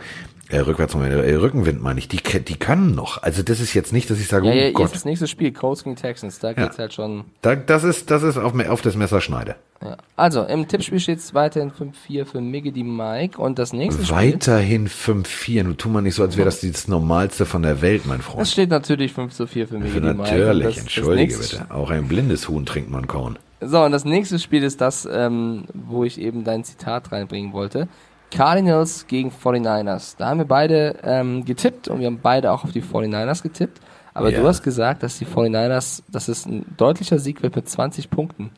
äh, 0.51 0.59
Rückwärtsmomentum, 0.59 1.23
äh, 1.23 1.35
Rückenwind 1.35 1.83
meine 1.83 1.99
ich, 1.99 2.09
die, 2.09 2.19
die 2.19 2.57
können 2.57 2.95
noch. 2.95 3.23
Also 3.23 3.43
das 3.43 3.61
ist 3.61 3.75
jetzt 3.75 3.93
nicht, 3.93 4.09
dass 4.11 4.19
ich 4.19 4.29
sage, 4.29 4.47
ja, 4.47 4.53
oh 4.53 4.57
ja, 4.57 4.71
Gott. 4.71 4.87
Jetzt 4.87 4.95
das 4.97 5.05
nächste 5.05 5.27
Spiel, 5.27 5.53
Colts 5.53 5.85
gegen 5.85 5.97
Texans, 5.97 6.39
da 6.39 6.53
geht's 6.53 6.77
ja. 6.77 6.83
halt 6.83 6.95
schon. 6.95 7.25
Da, 7.43 7.55
das 7.55 7.85
ist, 7.85 8.11
das 8.11 8.23
ist 8.23 8.39
auf, 8.39 8.55
auf 8.69 8.81
das 8.81 8.97
Messerschneide. 8.97 9.57
Ja. 9.83 9.97
Also, 10.17 10.43
im 10.43 10.67
Tippspiel 10.67 10.99
steht 10.99 11.19
es 11.19 11.35
weiterhin 11.35 11.71
5-4 11.71 12.25
für 12.25 12.41
Miggy 12.41 12.73
die 12.73 12.83
Mike 12.83 13.41
und 13.41 13.59
das 13.59 13.73
nächste 13.73 14.05
Spiel. 14.05 14.17
Weiterhin 14.17 14.89
5-4. 14.89 15.63
Nun 15.65 15.77
tu 15.77 15.89
mal 15.89 16.01
nicht 16.01 16.15
so, 16.15 16.23
als 16.23 16.37
wäre 16.37 16.47
das 16.47 16.61
das 16.61 16.89
Normalste 16.89 17.47
von 17.47 17.63
der 17.63 17.81
Welt, 17.81 18.07
mein 18.07 18.21
Freund. 18.21 18.43
Es 18.43 18.51
steht 18.51 18.71
natürlich 18.71 19.13
5 19.13 19.49
4 19.49 19.69
für 19.69 19.79
Miggy 19.79 20.01
die 20.01 20.01
Mike. 20.01 20.17
Natürlich, 20.17 20.79
entschuldige 20.79 21.37
bitte. 21.37 21.67
Auch 21.71 21.91
ein 21.91 22.09
blindes 22.09 22.49
Huhn 22.49 22.67
trinkt 22.67 22.91
man 22.91 23.07
Korn. 23.07 23.39
So, 23.61 23.83
und 23.83 23.93
das 23.93 24.05
nächste 24.05 24.39
Spiel 24.39 24.63
ist 24.63 24.81
das, 24.81 25.09
ähm, 25.11 25.65
wo 25.75 26.05
ich 26.05 26.21
eben 26.21 26.45
dein 26.45 26.65
Zitat 26.65 27.11
reinbringen 27.11 27.53
wollte. 27.53 27.89
Cardinals 28.31 29.07
gegen 29.07 29.31
49ers. 29.31 30.17
Da 30.19 30.29
haben 30.29 30.39
wir 30.39 30.47
beide 30.47 30.97
ähm, 31.03 31.45
getippt 31.45 31.89
und 31.89 32.01
wir 32.01 32.07
haben 32.07 32.21
beide 32.23 32.53
auch 32.53 32.65
auf 32.65 32.73
die 32.73 32.83
49ers 32.83 33.43
getippt. 33.43 33.81
Aber 34.15 34.31
ja. 34.31 34.41
du 34.41 34.47
hast 34.47 34.63
gesagt, 34.63 35.03
dass 35.03 35.19
die 35.19 35.27
49ers, 35.27 36.03
dass 36.09 36.29
es 36.29 36.47
ein 36.47 36.67
deutlicher 36.77 37.19
Sieg 37.19 37.43
wird 37.43 37.55
mit 37.55 37.69
20 37.69 38.11
Punkten. 38.11 38.51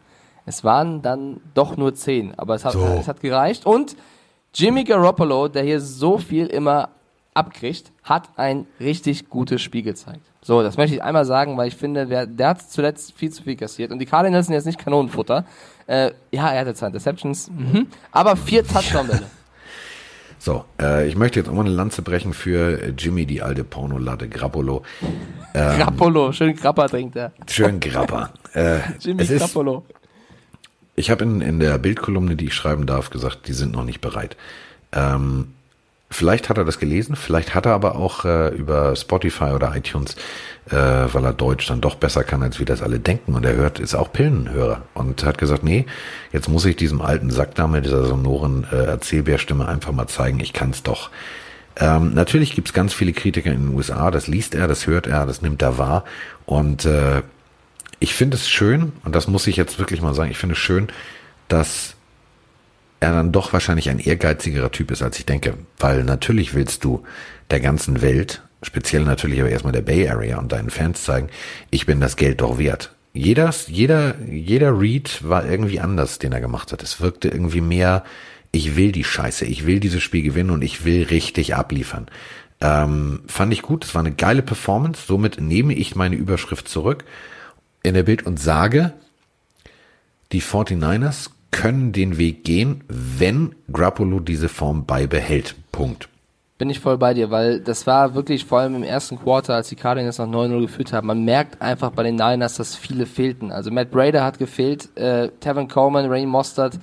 Es 0.47 0.65
waren 0.65 1.03
dann 1.03 1.41
doch 1.55 1.77
nur 1.77 1.95
zehn, 1.95 2.35
aber 2.37 2.55
es 2.55 2.65
hat, 2.65 2.73
so. 2.73 2.97
es 2.99 3.09
hat 3.09 3.21
gereicht. 3.21 3.67
Und 3.67 3.95
Jimmy 4.55 4.85
Garoppolo, 4.85 5.49
der 5.49 5.63
hier 5.63 5.81
so 5.81 6.19
viel 6.19 6.47
immer 6.47 6.89
abkriegt, 7.35 7.93
hat 8.03 8.29
ein 8.37 8.67
richtig 8.81 9.29
gutes 9.29 9.63
Spiel 9.63 9.83
gezeigt. 9.83 10.23
So, 10.43 10.63
das 10.63 10.77
möchte 10.77 10.97
ich 10.97 11.03
einmal 11.03 11.25
sagen, 11.25 11.57
weil 11.57 11.69
ich 11.69 11.77
finde, 11.77 12.09
wer, 12.09 12.27
der 12.27 12.49
hat 12.49 12.63
zuletzt 12.63 13.13
viel 13.13 13.31
zu 13.31 13.43
viel 13.43 13.57
kassiert. 13.57 13.93
Und 13.93 13.99
die 13.99 14.07
Cardinals 14.07 14.47
sind 14.47 14.55
jetzt 14.55 14.65
nicht 14.65 14.79
Kanonenfutter. 14.79 15.45
Äh, 15.87 16.13
ja, 16.33 16.51
er 16.51 16.61
hatte 16.61 16.75
zwei 16.75 16.87
Interceptions, 16.87 17.51
mhm. 17.51 17.89
aber 18.11 18.37
vier 18.37 18.67
Touchdown-Bälle. 18.67 19.27
So, 20.41 20.65
äh, 20.81 21.07
ich 21.07 21.17
möchte 21.17 21.39
jetzt 21.39 21.51
auch 21.51 21.53
mal 21.53 21.67
eine 21.67 21.75
Lanze 21.75 22.01
brechen 22.01 22.33
für 22.33 22.95
Jimmy, 22.97 23.27
die 23.27 23.43
alte 23.43 23.63
Pornolatte, 23.63 24.27
Grappolo. 24.27 24.83
Ähm, 25.53 25.77
Grappolo, 25.79 26.33
schön 26.33 26.57
Grappa 26.57 26.89
trinkt 26.89 27.15
er. 27.15 27.33
Schön 27.49 27.79
Grappa. 27.79 28.31
Äh, 28.53 28.81
Jimmy 28.99 29.25
Grappolo. 29.25 29.85
Ich 30.97 31.11
habe 31.11 31.23
in, 31.23 31.41
in 31.41 31.61
der 31.61 31.79
Bildkolumne, 31.79 32.35
die 32.35 32.47
ich 32.47 32.55
schreiben 32.55 32.85
darf, 32.85 33.11
gesagt, 33.11 33.47
die 33.47 33.53
sind 33.53 33.73
noch 33.73 33.85
nicht 33.85 34.01
bereit. 34.01 34.37
Ähm, 34.91 35.53
Vielleicht 36.13 36.49
hat 36.49 36.59
er 36.59 36.65
das 36.65 36.81
gelesen, 36.81 37.15
vielleicht 37.15 37.55
hat 37.55 37.67
er 37.67 37.73
aber 37.73 37.95
auch 37.95 38.25
äh, 38.25 38.49
über 38.49 38.97
Spotify 38.97 39.53
oder 39.53 39.77
iTunes, 39.77 40.17
äh, 40.69 40.75
weil 40.75 41.25
er 41.25 41.33
Deutsch 41.33 41.69
dann 41.69 41.81
doch 41.81 41.95
besser 41.95 42.25
kann, 42.25 42.43
als 42.43 42.59
wir 42.59 42.67
das 42.67 42.83
alle 42.83 42.99
denken. 42.99 43.35
Und 43.35 43.45
er 43.45 43.55
hört, 43.55 43.79
ist 43.79 43.95
auch 43.95 44.13
Pillenhörer 44.13 44.83
und 44.95 45.25
hat 45.25 45.39
gesagt, 45.39 45.63
nee, 45.63 45.87
jetzt 46.33 46.49
muss 46.49 46.65
ich 46.65 46.75
diesem 46.75 47.01
alten 47.01 47.31
Sack 47.31 47.55
da 47.55 47.69
mit 47.69 47.85
dieser 47.85 48.07
sonoren 48.07 48.67
äh, 48.73 48.87
Erzählbärstimme 48.87 49.69
einfach 49.69 49.93
mal 49.93 50.09
zeigen, 50.09 50.41
ich 50.41 50.53
kann's 50.53 50.83
doch. 50.83 51.11
Ähm, 51.77 52.13
natürlich 52.13 52.57
gibt's 52.57 52.73
ganz 52.73 52.93
viele 52.93 53.13
Kritiker 53.13 53.53
in 53.53 53.69
den 53.69 53.77
USA, 53.77 54.11
das 54.11 54.27
liest 54.27 54.57
er, 54.57 54.67
das 54.67 54.89
hört 54.89 55.07
er, 55.07 55.27
das 55.27 55.43
nimmt 55.43 55.63
er 55.63 55.79
wahr. 55.79 56.05
Und 56.45 56.87
äh, 56.87 57.23
ich 58.01 58.15
finde 58.15 58.37
es 58.37 58.49
schön, 58.51 58.93
und 59.05 59.15
das 59.15 59.29
muss 59.29 59.47
ich 59.47 59.57
jetzt 59.57 59.79
wirklich 59.79 60.03
mal 60.03 60.15
sagen, 60.15 60.33
ich 60.33 60.39
finde 60.39 60.55
es 60.55 60.59
schön, 60.59 60.89
dass 61.47 61.95
er 63.01 63.13
dann 63.13 63.33
doch 63.33 63.53
wahrscheinlich 63.53 63.89
ein 63.89 63.99
ehrgeizigerer 63.99 64.71
Typ 64.71 64.91
ist, 64.91 65.03
als 65.03 65.19
ich 65.19 65.27
denke. 65.27 65.55
Weil 65.79 66.05
natürlich 66.05 66.55
willst 66.55 66.85
du 66.85 67.03
der 67.51 67.61
ganzen 67.61 68.03
Welt, 68.03 68.43
speziell 68.63 69.05
natürlich 69.05 69.41
aber 69.41 69.51
erstmal 69.51 69.73
der 69.73 69.83
Bay 69.83 70.09
Area 70.09 70.39
und 70.39 70.53
deinen 70.53 70.71
Fans 70.71 71.03
zeigen, 71.03 71.31
ich 71.71 71.87
bin 71.87 72.01
das 72.01 72.17
Geld 72.17 72.43
doch 72.43 72.59
wert. 72.59 72.95
Jeder, 73.13 73.53
jeder, 73.67 74.15
jeder 74.21 74.79
Read 74.79 75.29
war 75.29 75.49
irgendwie 75.49 75.81
anders, 75.81 76.19
den 76.19 76.33
er 76.33 76.41
gemacht 76.41 76.71
hat. 76.71 76.83
Es 76.83 77.01
wirkte 77.01 77.29
irgendwie 77.29 77.63
mehr, 77.63 78.05
ich 78.53 78.77
will 78.77 78.93
die 78.93 79.03
Scheiße, 79.03 79.47
ich 79.47 79.67
will 79.67 79.81
dieses 79.81 80.03
Spiel 80.03 80.23
gewinnen 80.23 80.51
und 80.51 80.63
ich 80.63 80.85
will 80.85 81.05
richtig 81.05 81.57
abliefern. 81.57 82.07
Ähm, 82.61 83.23
fand 83.27 83.53
ich 83.53 83.63
gut, 83.63 83.85
es 83.85 83.95
war 83.95 84.01
eine 84.01 84.13
geile 84.13 84.43
Performance, 84.43 85.03
somit 85.07 85.41
nehme 85.41 85.73
ich 85.73 85.97
meine 85.97 86.17
Überschrift 86.17 86.69
zurück 86.69 87.05
in 87.83 87.95
der 87.95 88.03
Bild 88.03 88.27
und 88.27 88.39
sage, 88.39 88.93
die 90.33 90.43
49ers 90.43 91.31
können 91.51 91.93
den 91.93 92.19
Weg 92.19 92.45
gehen, 92.45 92.85
wenn 92.89 93.55
Grappolo 93.73 94.21
diese 94.21 94.49
Form 94.49 94.87
beibehält. 94.87 95.57
Punkt. 95.73 96.09
Bin 96.59 96.69
ich 96.69 96.81
voll 96.81 96.99
bei 96.99 97.15
dir, 97.15 97.31
weil 97.31 97.61
das 97.61 97.87
war 97.87 98.15
wirklich 98.15 98.45
vor 98.45 98.61
allem 98.61 98.75
im 98.75 98.83
ersten 98.83 99.19
Quarter, 99.19 99.55
als 99.55 99.71
die 99.71 99.77
Cardinals 99.77 100.19
noch 100.19 100.29
9-0 100.29 100.61
geführt 100.61 100.93
haben, 100.93 101.07
man 101.07 101.25
merkt 101.25 101.63
einfach 101.63 101.91
bei 101.91 102.03
den 102.03 102.17
Niners, 102.17 102.57
dass 102.57 102.77
viele 102.77 103.07
fehlten. 103.07 103.51
Also 103.51 103.71
Matt 103.71 103.91
Brader 103.91 104.23
hat 104.23 104.39
gefehlt, 104.39 104.95
äh, 104.97 105.31
Tevin 105.41 105.69
Coleman, 105.69 106.11
Ray 106.11 106.27
Mostert, 106.27 106.79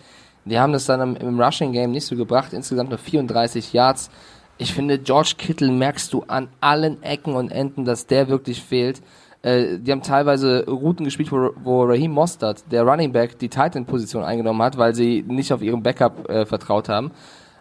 die 0.45 0.57
haben 0.57 0.73
das 0.73 0.85
dann 0.85 1.01
im, 1.01 1.15
im 1.15 1.39
Rushing 1.39 1.73
Game 1.73 1.91
nicht 1.91 2.05
so 2.05 2.15
gebracht, 2.15 2.53
insgesamt 2.53 2.89
nur 2.89 2.97
34 2.97 3.73
Yards. 3.73 4.09
Ich 4.57 4.73
finde, 4.73 4.97
George 4.97 5.33
Kittle 5.37 5.71
merkst 5.71 6.11
du 6.11 6.23
an 6.27 6.47
allen 6.59 7.03
Ecken 7.03 7.35
und 7.35 7.51
Enden, 7.51 7.85
dass 7.85 8.07
der 8.07 8.29
wirklich 8.29 8.63
fehlt. 8.63 9.01
Äh, 9.41 9.77
die 9.79 9.91
haben 9.91 10.01
teilweise 10.01 10.65
Routen 10.67 11.05
gespielt, 11.05 11.31
wo, 11.31 11.51
wo 11.63 11.83
Raheem 11.83 12.11
Mostert, 12.11 12.63
der 12.71 12.83
Running 12.83 13.11
Back, 13.11 13.37
die 13.39 13.49
Titan-Position 13.49 14.23
eingenommen 14.23 14.61
hat, 14.61 14.77
weil 14.77 14.95
sie 14.95 15.23
nicht 15.27 15.53
auf 15.53 15.61
ihren 15.61 15.83
Backup 15.83 16.29
äh, 16.29 16.45
vertraut 16.45 16.89
haben. 16.89 17.11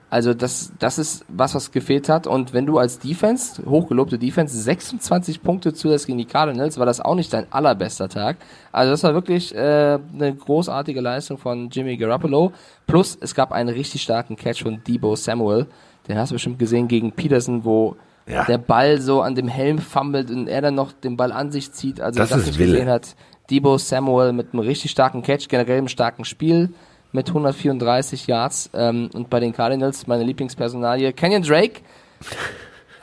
Also 0.08 0.34
das, 0.34 0.72
das 0.78 0.98
ist 0.98 1.24
was, 1.28 1.54
was 1.54 1.72
gefehlt 1.72 2.08
hat. 2.08 2.26
Und 2.28 2.52
wenn 2.52 2.64
du 2.64 2.78
als 2.78 3.00
Defense, 3.00 3.62
hochgelobte 3.66 4.18
Defense, 4.18 4.56
26 4.56 5.42
Punkte 5.42 5.74
zulässt 5.74 6.06
gegen 6.06 6.18
die 6.18 6.26
Cardinals, 6.26 6.78
war 6.78 6.86
das 6.86 7.00
auch 7.00 7.16
nicht 7.16 7.32
dein 7.32 7.52
allerbester 7.52 8.08
Tag. 8.08 8.36
Also 8.70 8.92
das 8.92 9.02
war 9.02 9.14
wirklich 9.14 9.54
äh, 9.54 9.58
eine 9.58 10.34
großartige 10.34 11.00
Leistung 11.00 11.38
von 11.38 11.70
Jimmy 11.70 11.96
Garoppolo. 11.96 12.52
Plus 12.86 13.18
es 13.20 13.34
gab 13.34 13.50
einen 13.50 13.68
richtig 13.68 14.02
starken 14.02 14.36
Catch 14.36 14.62
von 14.62 14.80
Debo 14.86 15.16
Samuel. 15.16 15.66
Den 16.06 16.18
hast 16.18 16.30
du 16.30 16.36
bestimmt 16.36 16.60
gesehen 16.60 16.86
gegen 16.86 17.10
Peterson, 17.10 17.64
wo 17.64 17.96
ja. 18.26 18.44
der 18.44 18.58
Ball 18.58 19.00
so 19.00 19.22
an 19.22 19.34
dem 19.34 19.48
Helm 19.48 19.78
fummelt 19.78 20.30
und 20.30 20.48
er 20.48 20.60
dann 20.60 20.74
noch 20.74 20.92
den 20.92 21.16
Ball 21.16 21.32
an 21.32 21.52
sich 21.52 21.72
zieht. 21.72 22.00
Also 22.00 22.18
das, 22.18 22.30
das 22.30 22.46
nicht 22.46 22.58
Wille. 22.58 22.72
gesehen 22.72 22.88
hat. 22.88 23.16
Debo 23.50 23.78
Samuel 23.78 24.32
mit 24.32 24.52
einem 24.52 24.60
richtig 24.60 24.90
starken 24.90 25.22
Catch, 25.22 25.48
generell 25.48 25.78
einem 25.78 25.88
starken 25.88 26.24
Spiel 26.24 26.70
mit 27.12 27.28
134 27.28 28.26
Yards 28.26 28.70
ähm, 28.74 29.08
und 29.14 29.30
bei 29.30 29.40
den 29.40 29.52
Cardinals 29.52 30.06
meine 30.06 30.24
Lieblingspersonalie 30.24 31.12
Kenyon 31.12 31.42
Drake. 31.42 31.80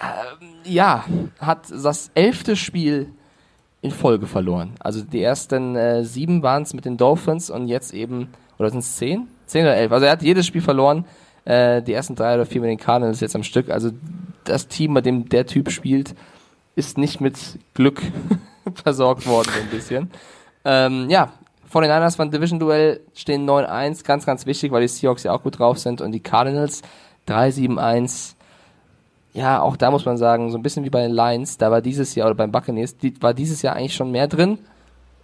Ähm, 0.02 0.50
ja, 0.66 1.06
hat 1.40 1.72
das 1.72 2.12
elfte 2.14 2.56
Spiel 2.56 3.14
in 3.82 3.92
Folge 3.92 4.28
verloren. 4.28 4.74
Also 4.80 5.02
die 5.02 5.22
ersten 5.22 5.76
äh, 5.76 6.04
sieben 6.04 6.44
waren 6.44 6.64
es 6.64 6.74
mit 6.74 6.86
den 6.86 6.98
Dolphins 6.98 7.50
und 7.50 7.68
jetzt 7.68 7.94
eben, 7.94 8.30
oder 8.58 8.70
sind 8.70 8.80
es 8.80 8.96
zehn? 8.98 9.28
Zehn 9.46 9.64
oder 9.64 9.76
elf. 9.76 9.92
Also 9.92 10.06
er 10.06 10.14
hat 10.14 10.24
jedes 10.24 10.46
Spiel 10.46 10.62
verloren. 10.62 11.06
Äh, 11.46 11.82
die 11.82 11.94
ersten 11.94 12.16
drei 12.16 12.36
oder 12.36 12.46
vier 12.46 12.62
mit 12.62 12.70
den 12.70 12.78
Cardinals 12.78 13.20
jetzt 13.20 13.36
am 13.36 13.44
Stück. 13.44 13.70
Also 13.70 13.92
das 14.46 14.68
Team, 14.68 14.94
bei 14.94 15.02
dem 15.02 15.28
der 15.30 15.46
Typ 15.46 15.72
spielt, 15.72 16.16
ist 16.76 16.98
nicht 16.98 17.22
mit 17.22 17.38
Glück 17.74 18.02
versorgt 18.84 19.28
worden, 19.28 19.50
so 19.54 19.60
ein 19.60 19.70
bisschen. 19.70 20.12
Ähm, 20.66 21.10
ja, 21.10 21.34
vor 21.68 21.82
den 21.82 21.92
Niners 21.92 22.18
waren 22.20 22.32
Division-Duell 22.32 23.02
stehen 23.14 23.50
9-1, 23.50 24.06
ganz, 24.06 24.26
ganz 24.26 24.46
wichtig, 24.46 24.72
weil 24.72 24.82
die 24.82 24.88
Seahawks 24.88 25.24
ja 25.24 25.34
auch 25.34 25.44
gut 25.44 25.60
drauf 25.60 25.80
sind 25.80 26.02
und 26.02 26.12
die 26.12 26.20
Cardinals 26.20 26.82
3-7-1. 27.28 28.36
Ja, 29.34 29.62
auch 29.62 29.76
da 29.76 29.90
muss 29.90 30.06
man 30.06 30.18
sagen, 30.18 30.52
so 30.52 30.58
ein 30.58 30.64
bisschen 30.64 30.86
wie 30.86 30.92
bei 30.92 31.02
den 31.02 31.12
Lions, 31.12 31.58
da 31.58 31.72
war 31.72 31.82
dieses 31.82 32.14
Jahr, 32.16 32.28
oder 32.28 32.36
beim 32.36 32.52
Buccaneers, 32.52 32.98
die, 32.98 33.20
war 33.22 33.34
dieses 33.34 33.64
Jahr 33.64 33.76
eigentlich 33.76 33.96
schon 33.96 34.12
mehr 34.12 34.28
drin. 34.28 34.60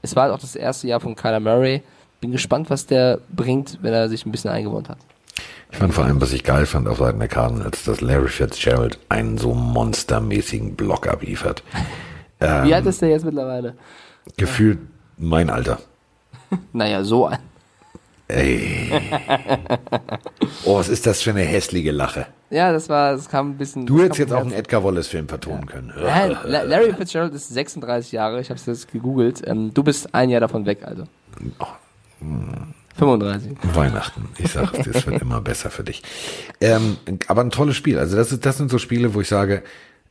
Es 0.02 0.16
war 0.16 0.24
halt 0.24 0.34
auch 0.34 0.40
das 0.40 0.56
erste 0.56 0.88
Jahr 0.88 1.00
von 1.00 1.16
Kyler 1.16 1.40
Murray. 1.40 1.84
Bin 2.20 2.32
gespannt, 2.32 2.70
was 2.70 2.86
der 2.86 3.20
bringt, 3.32 3.78
wenn 3.82 3.94
er 3.94 4.10
sich 4.10 4.26
ein 4.26 4.32
bisschen 4.32 4.50
eingewohnt 4.50 4.90
hat. 4.90 4.98
Ich 5.72 5.78
fand 5.78 5.94
vor 5.94 6.04
allem, 6.04 6.20
was 6.20 6.34
ich 6.34 6.44
geil 6.44 6.66
fand 6.66 6.88
auf 6.88 6.98
Seiten 6.98 7.20
der 7.20 7.28
Cardinals, 7.28 7.84
dass 7.84 8.02
Larry 8.02 8.28
Fitzgerald 8.28 9.00
einen 9.08 9.38
so 9.38 9.54
monstermäßigen 9.54 10.76
Block 10.76 11.08
abliefert. 11.08 11.64
Ähm, 12.40 12.64
Wie 12.68 12.74
alt 12.74 12.86
ist 12.86 13.02
der 13.02 13.10
jetzt 13.10 13.26
mittlerweile? 13.26 13.76
Gefühlt 14.38 14.80
mein 15.18 15.50
Alter. 15.50 15.80
naja, 16.74 17.04
so 17.04 17.28
ein. 17.28 17.40
Ey. 18.28 18.92
Oh, 20.66 20.78
was 20.78 20.90
ist 20.90 21.06
das 21.06 21.22
für 21.22 21.30
eine 21.30 21.42
hässliche 21.42 21.92
Lache? 21.92 22.28
Ja, 22.50 22.72
das 22.72 22.90
war, 22.90 23.14
das 23.14 23.30
kam 23.30 23.52
ein 23.52 23.58
bisschen. 23.58 23.86
Du 23.86 24.02
hättest 24.02 24.20
jetzt 24.20 24.34
auch 24.34 24.42
einen 24.42 24.52
Edgar 24.52 24.84
Wallace-Film 24.84 25.28
vertonen 25.28 25.66
ja. 25.68 25.72
können. 25.72 25.94
Nein, 25.96 26.38
Larry 26.46 26.94
Fitzgerald 26.94 27.34
ist 27.34 27.50
36 27.50 28.12
Jahre, 28.12 28.42
ich 28.42 28.50
habe 28.50 28.60
es 28.60 28.66
jetzt 28.66 28.92
gegoogelt. 28.92 29.42
Ähm, 29.48 29.74
du 29.74 29.84
bist 29.84 30.14
ein 30.14 30.30
Jahr 30.30 30.42
davon 30.42 30.66
weg, 30.66 30.80
also. 30.84 31.04
Oh. 31.60 31.66
Hm. 32.20 32.74
35. 33.00 33.58
Weihnachten. 33.74 34.30
Ich 34.38 34.52
sag, 34.52 34.74
es 34.78 35.06
wird 35.06 35.22
immer 35.22 35.42
besser 35.42 35.70
für 35.70 35.84
dich. 35.84 36.04
Ähm, 36.62 36.98
aber 37.28 37.42
ein 37.42 37.52
tolles 37.52 37.76
Spiel. 37.76 37.98
Also 37.98 38.16
das, 38.16 38.32
ist, 38.32 38.46
das 38.46 38.58
sind 38.58 38.70
so 38.70 38.78
Spiele, 38.78 39.14
wo 39.14 39.22
ich 39.22 39.28
sage, 39.28 39.64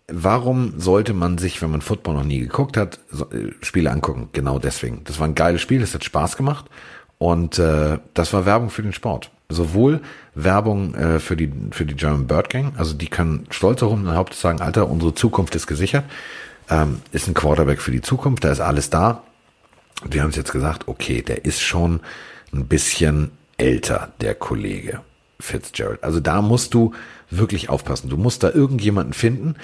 warum 0.08 0.74
sollte 0.78 1.12
man 1.14 1.38
sich, 1.38 1.60
wenn 1.62 1.70
man 1.70 1.82
Football 1.82 2.14
noch 2.14 2.24
nie 2.24 2.40
geguckt 2.40 2.76
hat, 2.76 2.98
so, 3.10 3.30
äh, 3.30 3.52
Spiele 3.62 3.90
angucken? 3.90 4.30
Genau 4.32 4.58
deswegen. 4.58 5.02
Das 5.04 5.18
war 5.20 5.28
ein 5.28 5.34
geiles 5.34 5.60
Spiel, 5.60 5.82
es 5.82 5.94
hat 5.94 6.04
Spaß 6.04 6.36
gemacht 6.36 6.66
und 7.18 7.58
äh, 7.58 7.98
das 8.14 8.32
war 8.32 8.46
Werbung 8.46 8.70
für 8.70 8.82
den 8.82 8.92
Sport. 8.92 9.30
Sowohl 9.50 10.00
Werbung 10.34 10.94
äh, 10.94 11.20
für 11.20 11.36
die 11.36 11.50
für 11.70 11.86
die 11.86 11.94
German 11.94 12.26
Bird 12.26 12.50
Gang, 12.50 12.74
also 12.76 12.94
die 12.94 13.08
können 13.08 13.46
stolz 13.50 13.80
herum 13.80 14.06
in 14.06 14.14
Haupt 14.14 14.34
sagen, 14.34 14.60
Alter, 14.60 14.90
unsere 14.90 15.14
Zukunft 15.14 15.54
ist 15.54 15.66
gesichert. 15.66 16.04
Ähm, 16.70 17.00
ist 17.12 17.28
ein 17.28 17.34
Quarterback 17.34 17.80
für 17.80 17.92
die 17.92 18.02
Zukunft, 18.02 18.44
da 18.44 18.50
ist 18.50 18.60
alles 18.60 18.90
da. 18.90 19.22
Und 20.04 20.14
wir 20.14 20.22
haben 20.22 20.30
es 20.30 20.36
jetzt 20.36 20.52
gesagt, 20.52 20.86
okay, 20.86 21.22
der 21.22 21.44
ist 21.44 21.60
schon 21.62 22.00
ein 22.52 22.66
bisschen 22.66 23.30
älter, 23.56 24.12
der 24.20 24.34
Kollege 24.34 25.00
Fitzgerald. 25.40 26.02
Also 26.02 26.20
da 26.20 26.42
musst 26.42 26.74
du 26.74 26.92
wirklich 27.30 27.68
aufpassen. 27.68 28.08
Du 28.08 28.16
musst 28.16 28.42
da 28.42 28.50
irgendjemanden 28.50 29.12
finden, 29.12 29.56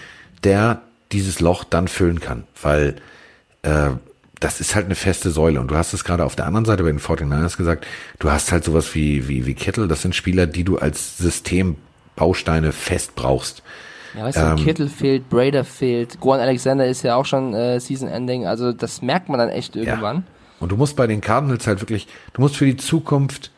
der 0.43 0.83
dieses 1.13 1.41
Loch 1.41 1.65
dann 1.65 1.89
füllen 1.89 2.21
kann, 2.21 2.45
weil 2.61 2.97
äh, 3.63 3.91
das 4.41 4.61
ist 4.61 4.75
halt 4.75 4.87
eine 4.87 4.95
feste 4.95 5.31
Säule. 5.31 5.61
Und 5.61 5.71
du 5.71 5.77
hast 5.77 5.93
es 5.95 6.05
gerade 6.05 6.25
auf 6.25 6.37
der 6.37 6.47
anderen 6.47 6.65
Seite 6.65 6.83
bei 6.83 6.91
den 6.91 7.01
49ers 7.01 7.57
gesagt, 7.57 7.87
du 8.19 8.31
hast 8.31 8.53
halt 8.53 8.65
sowas 8.65 8.95
wie, 8.95 9.29
wie, 9.29 9.47
wie 9.47 9.55
Kittel, 9.55 9.89
das 9.89 10.03
sind 10.03 10.15
Spieler, 10.15 10.47
die 10.47 10.65
du 10.65 10.79
als 10.79 11.17
Systembausteine 11.19 12.73
fest 12.73 13.15
brauchst. 13.15 13.63
Ja, 14.15 14.25
weißt 14.25 14.37
du, 14.37 14.43
ähm, 14.43 14.57
Kittel 14.57 14.89
fehlt, 14.89 15.29
Brader 15.29 15.65
fehlt, 15.65 16.21
Goran 16.21 16.41
Alexander 16.41 16.87
ist 16.87 17.03
ja 17.03 17.17
auch 17.17 17.27
schon 17.27 17.53
äh, 17.55 17.81
Season-Ending, 17.81 18.47
also 18.47 18.73
das 18.73 19.03
merkt 19.03 19.29
man 19.29 19.39
dann 19.39 19.49
echt 19.49 19.75
irgendwann. 19.75 20.17
Ja. 20.19 20.23
Und 20.65 20.71
du 20.73 20.79
musst 20.79 20.97
bei 20.97 21.07
den 21.07 21.21
Cardinals 21.21 21.67
halt 21.67 21.83
wirklich, 21.83 22.09
du 22.33 22.41
musst 22.41 22.57
für 22.57 22.65
die 22.65 22.79
Zukunft 22.79 23.51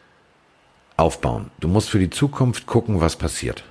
aufbauen. 0.97 1.53
Du 1.61 1.69
musst 1.69 1.89
für 1.89 2.01
die 2.01 2.11
Zukunft 2.11 2.67
gucken, 2.67 3.01
was 3.01 3.15
passiert. 3.15 3.63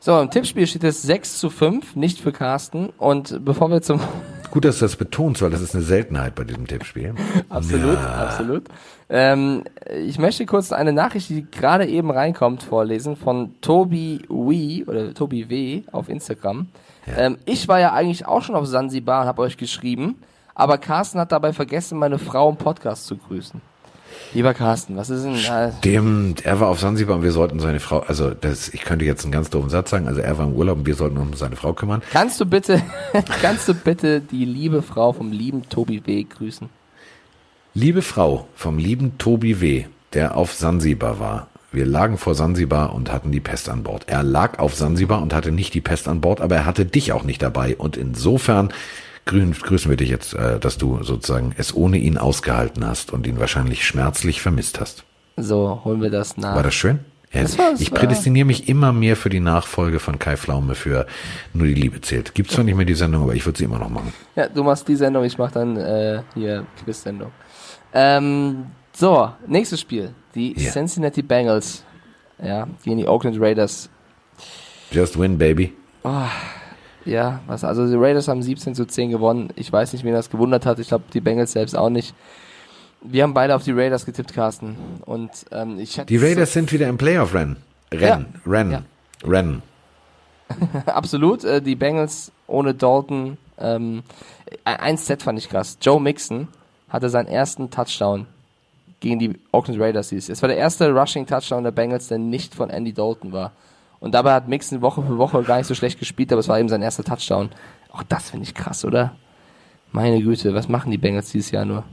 So, 0.00 0.20
im 0.20 0.30
Tippspiel 0.30 0.66
steht 0.66 0.84
es 0.84 1.00
6 1.00 1.38
zu 1.38 1.48
5, 1.48 1.96
nicht 1.96 2.20
für 2.20 2.30
Carsten. 2.30 2.90
Und 2.98 3.42
bevor 3.42 3.70
wir 3.70 3.80
zum. 3.80 4.00
Gut, 4.50 4.66
dass 4.66 4.80
du 4.80 4.84
das 4.84 4.96
betonst, 4.96 5.40
weil 5.40 5.48
das 5.48 5.62
ist 5.62 5.74
eine 5.74 5.82
Seltenheit 5.82 6.34
bei 6.34 6.44
diesem 6.44 6.66
Tippspiel. 6.66 7.14
absolut, 7.48 7.94
ja. 7.94 8.26
absolut. 8.26 8.64
Ähm, 9.08 9.64
ich 10.04 10.18
möchte 10.18 10.44
kurz 10.44 10.72
eine 10.72 10.92
Nachricht, 10.92 11.30
die 11.30 11.50
gerade 11.50 11.86
eben 11.86 12.10
reinkommt, 12.10 12.64
vorlesen 12.64 13.16
von 13.16 13.54
Tobi 13.62 14.20
Wee 14.28 14.84
oder 14.86 15.14
Tobi 15.14 15.48
W 15.48 15.84
auf 15.90 16.10
Instagram. 16.10 16.68
Ja. 17.06 17.16
Ähm, 17.16 17.38
ich 17.46 17.66
war 17.66 17.80
ja 17.80 17.94
eigentlich 17.94 18.26
auch 18.26 18.42
schon 18.42 18.56
auf 18.56 18.66
Sansibar 18.66 19.22
und 19.22 19.28
habe 19.28 19.40
euch 19.40 19.56
geschrieben, 19.56 20.16
aber 20.54 20.78
Carsten 20.78 21.18
hat 21.18 21.32
dabei 21.32 21.52
vergessen, 21.52 21.98
meine 21.98 22.18
Frau 22.18 22.50
im 22.50 22.56
Podcast 22.56 23.06
zu 23.06 23.16
grüßen. 23.16 23.60
Lieber 24.32 24.54
Carsten, 24.54 24.96
was 24.96 25.10
ist 25.10 25.24
denn? 25.24 25.34
Äh 25.34 25.72
Stimmt, 25.78 26.44
er 26.44 26.60
war 26.60 26.68
auf 26.68 26.80
Sansibar 26.80 27.16
und 27.16 27.22
wir 27.22 27.32
sollten 27.32 27.60
seine 27.60 27.80
Frau, 27.80 28.00
also 28.00 28.30
das, 28.30 28.68
ich 28.68 28.82
könnte 28.82 29.04
jetzt 29.04 29.24
einen 29.24 29.32
ganz 29.32 29.50
doofen 29.50 29.70
Satz 29.70 29.90
sagen, 29.90 30.08
also 30.08 30.20
er 30.20 30.38
war 30.38 30.46
im 30.46 30.54
Urlaub 30.54 30.78
und 30.78 30.86
wir 30.86 30.94
sollten 30.94 31.18
uns 31.18 31.32
um 31.32 31.36
seine 31.36 31.56
Frau 31.56 31.72
kümmern. 31.72 32.02
Kannst 32.12 32.40
du 32.40 32.46
bitte, 32.46 32.82
kannst 33.42 33.68
du 33.68 33.74
bitte 33.74 34.20
die 34.20 34.44
liebe 34.44 34.82
Frau 34.82 35.12
vom 35.12 35.32
lieben 35.32 35.68
Tobi 35.68 36.02
W. 36.06 36.24
grüßen? 36.24 36.68
Liebe 37.74 38.02
Frau 38.02 38.46
vom 38.54 38.78
lieben 38.78 39.18
Tobi 39.18 39.60
W., 39.60 39.86
der 40.12 40.36
auf 40.36 40.52
Sansibar 40.52 41.18
war, 41.18 41.48
Wir 41.74 41.86
lagen 41.86 42.18
vor 42.18 42.36
Sansibar 42.36 42.94
und 42.94 43.10
hatten 43.10 43.32
die 43.32 43.40
Pest 43.40 43.68
an 43.68 43.82
Bord. 43.82 44.04
Er 44.06 44.22
lag 44.22 44.60
auf 44.60 44.76
Sansibar 44.76 45.20
und 45.20 45.34
hatte 45.34 45.50
nicht 45.50 45.74
die 45.74 45.80
Pest 45.80 46.06
an 46.06 46.20
Bord, 46.20 46.40
aber 46.40 46.54
er 46.54 46.66
hatte 46.66 46.84
dich 46.84 47.10
auch 47.10 47.24
nicht 47.24 47.42
dabei. 47.42 47.74
Und 47.76 47.96
insofern 47.96 48.72
grüßen 49.24 49.90
wir 49.90 49.96
dich 49.96 50.08
jetzt, 50.08 50.34
äh, 50.34 50.58
dass 50.58 50.78
du 50.78 51.02
sozusagen 51.02 51.54
es 51.56 51.74
ohne 51.74 51.98
ihn 51.98 52.18
ausgehalten 52.18 52.86
hast 52.86 53.12
und 53.12 53.26
ihn 53.26 53.38
wahrscheinlich 53.38 53.84
schmerzlich 53.84 54.40
vermisst 54.40 54.80
hast. 54.80 55.04
So, 55.36 55.80
holen 55.84 56.02
wir 56.02 56.10
das 56.10 56.36
nach. 56.36 56.56
War 56.56 56.62
das 56.62 56.74
schön? 56.74 57.00
Ja, 57.32 57.42
das 57.42 57.80
ich 57.80 57.90
prädestiniere 57.90 58.46
mich 58.46 58.68
immer 58.68 58.92
mehr 58.92 59.16
für 59.16 59.28
die 59.28 59.40
Nachfolge 59.40 59.98
von 59.98 60.20
Kai 60.20 60.36
Flaume 60.36 60.76
für 60.76 61.06
Nur 61.52 61.66
die 61.66 61.74
Liebe 61.74 62.00
zählt. 62.00 62.34
Gibt 62.34 62.52
zwar 62.52 62.62
nicht 62.62 62.76
mehr 62.76 62.86
die 62.86 62.94
Sendung, 62.94 63.24
aber 63.24 63.34
ich 63.34 63.44
würde 63.44 63.58
sie 63.58 63.64
immer 63.64 63.80
noch 63.80 63.88
machen. 63.88 64.12
Ja, 64.36 64.48
du 64.48 64.62
machst 64.62 64.86
die 64.86 64.94
Sendung, 64.94 65.24
ich 65.24 65.36
mache 65.36 65.54
dann 65.54 65.76
äh, 65.76 66.22
hier 66.34 66.64
Quiz-Sendung. 66.84 67.32
Ähm, 67.92 68.66
so, 68.92 69.32
nächstes 69.48 69.80
Spiel. 69.80 70.14
Die 70.36 70.54
yeah. 70.56 70.72
Cincinnati 70.72 71.22
Bengals. 71.22 71.82
Ja, 72.40 72.68
gegen 72.84 72.98
die 72.98 73.08
Oakland 73.08 73.40
Raiders. 73.40 73.88
Just 74.92 75.18
win, 75.18 75.36
baby. 75.36 75.72
Oh, 76.04 76.28
ja, 77.04 77.40
was, 77.46 77.64
also 77.64 77.86
die 77.86 77.96
Raiders 77.96 78.28
haben 78.28 78.42
17 78.42 78.74
zu 78.74 78.86
10 78.86 79.10
gewonnen. 79.10 79.50
Ich 79.56 79.72
weiß 79.72 79.92
nicht, 79.92 80.04
wen 80.04 80.12
das 80.12 80.30
gewundert 80.30 80.66
hat. 80.66 80.78
Ich 80.78 80.88
glaube, 80.88 81.04
die 81.12 81.20
Bengals 81.20 81.52
selbst 81.52 81.76
auch 81.76 81.90
nicht. 81.90 82.14
Wir 83.02 83.22
haben 83.22 83.34
beide 83.34 83.54
auf 83.54 83.62
die 83.62 83.72
Raiders 83.72 84.06
getippt, 84.06 84.32
Carsten. 84.32 84.76
Und, 85.04 85.30
ähm, 85.52 85.78
ich 85.78 86.00
die 86.08 86.16
Raiders 86.16 86.50
so 86.50 86.60
sind 86.60 86.72
wieder 86.72 86.88
im 86.88 86.96
Playoff-Rennen. 86.96 87.56
Rennen, 87.92 88.26
ja. 88.34 88.50
Rennen, 88.50 88.70
ja. 88.72 88.82
Rennen. 89.28 89.62
Absolut. 90.86 91.44
Äh, 91.44 91.60
die 91.60 91.74
Bengals 91.76 92.32
ohne 92.46 92.74
Dalton. 92.74 93.36
Ähm, 93.58 94.02
ein 94.64 94.96
Set 94.96 95.22
fand 95.22 95.38
ich 95.38 95.48
krass. 95.48 95.76
Joe 95.80 96.00
Mixon 96.00 96.48
hatte 96.88 97.08
seinen 97.08 97.28
ersten 97.28 97.70
Touchdown 97.70 98.26
gegen 99.00 99.18
die 99.18 99.38
Oakland 99.52 99.80
Raiders. 99.80 100.12
Es 100.12 100.40
war 100.40 100.48
der 100.48 100.56
erste 100.56 100.90
Rushing 100.90 101.26
Touchdown 101.26 101.64
der 101.64 101.72
Bengals, 101.72 102.08
der 102.08 102.18
nicht 102.18 102.54
von 102.54 102.70
Andy 102.70 102.92
Dalton 102.92 103.32
war. 103.32 103.52
Und 104.04 104.12
dabei 104.12 104.34
hat 104.34 104.48
Mixon 104.48 104.82
Woche 104.82 105.02
für 105.02 105.16
Woche 105.16 105.42
gar 105.44 105.56
nicht 105.56 105.66
so 105.66 105.74
schlecht 105.74 105.98
gespielt, 105.98 106.30
aber 106.30 106.40
es 106.40 106.46
war 106.46 106.60
eben 106.60 106.68
sein 106.68 106.82
erster 106.82 107.02
Touchdown. 107.02 107.48
Auch 107.90 108.02
das 108.02 108.28
finde 108.28 108.44
ich 108.44 108.54
krass, 108.54 108.84
oder? 108.84 109.16
Meine 109.92 110.20
Güte, 110.20 110.52
was 110.52 110.68
machen 110.68 110.90
die 110.90 110.98
Bengals 110.98 111.30
dieses 111.30 111.50
Jahr 111.52 111.64
nur? 111.64 111.84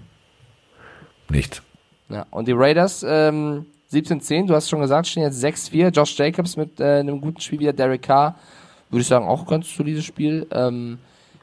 Nichts. 1.30 1.62
Ja, 2.10 2.26
und 2.30 2.50
die 2.50 2.52
Raiders, 2.52 3.06
ähm, 3.08 3.66
17-10, 3.94 4.48
du 4.48 4.56
hast 4.56 4.68
schon 4.68 4.82
gesagt, 4.82 5.08
stehen 5.08 5.24
jetzt 5.24 5.42
6-4. 5.42 5.88
Josh 5.92 6.20
Jacobs 6.20 6.58
mit 6.58 6.82
äh, 6.82 7.00
einem 7.00 7.22
guten 7.22 7.40
Spiel 7.40 7.60
wieder. 7.60 7.72
Derek 7.72 8.02
Carr, 8.02 8.36
würde 8.90 9.04
ich 9.04 9.08
sagen, 9.08 9.26
auch 9.26 9.48
ganz 9.48 9.74
solides 9.74 10.04
Spiel. 10.04 10.48
Ähm, 10.52 11.00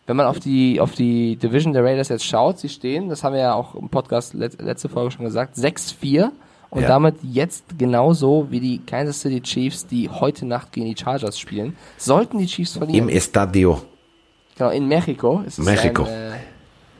wenn 0.06 0.16
man 0.16 0.26
auf 0.26 0.38
die, 0.38 0.82
auf 0.82 0.92
die 0.92 1.36
Division 1.36 1.72
der 1.72 1.82
Raiders 1.82 2.10
jetzt 2.10 2.26
schaut, 2.26 2.58
sie 2.58 2.68
stehen, 2.68 3.08
das 3.08 3.24
haben 3.24 3.32
wir 3.32 3.40
ja 3.40 3.54
auch 3.54 3.74
im 3.74 3.88
Podcast 3.88 4.34
let, 4.34 4.60
letzte 4.60 4.90
Folge 4.90 5.12
schon 5.12 5.24
gesagt, 5.24 5.56
6-4 5.56 6.30
und 6.70 6.82
ja. 6.82 6.88
damit 6.88 7.16
jetzt 7.22 7.64
genauso 7.78 8.46
wie 8.50 8.60
die 8.60 8.78
Kansas 8.78 9.20
City 9.20 9.40
Chiefs, 9.40 9.86
die 9.86 10.08
heute 10.08 10.46
Nacht 10.46 10.72
gegen 10.72 10.86
die 10.86 10.96
Chargers 10.96 11.38
spielen. 11.38 11.76
Sollten 11.96 12.38
die 12.38 12.46
Chiefs 12.46 12.76
verlieren. 12.76 13.08
Im 13.08 13.14
Estadio. 13.14 13.80
Genau, 14.56 14.70
in 14.70 14.86
Mexiko. 14.86 15.42
Es 15.46 15.58
ist 15.58 15.64
Mexiko. 15.64 16.04
ein 16.04 16.08
äh, 16.10 16.30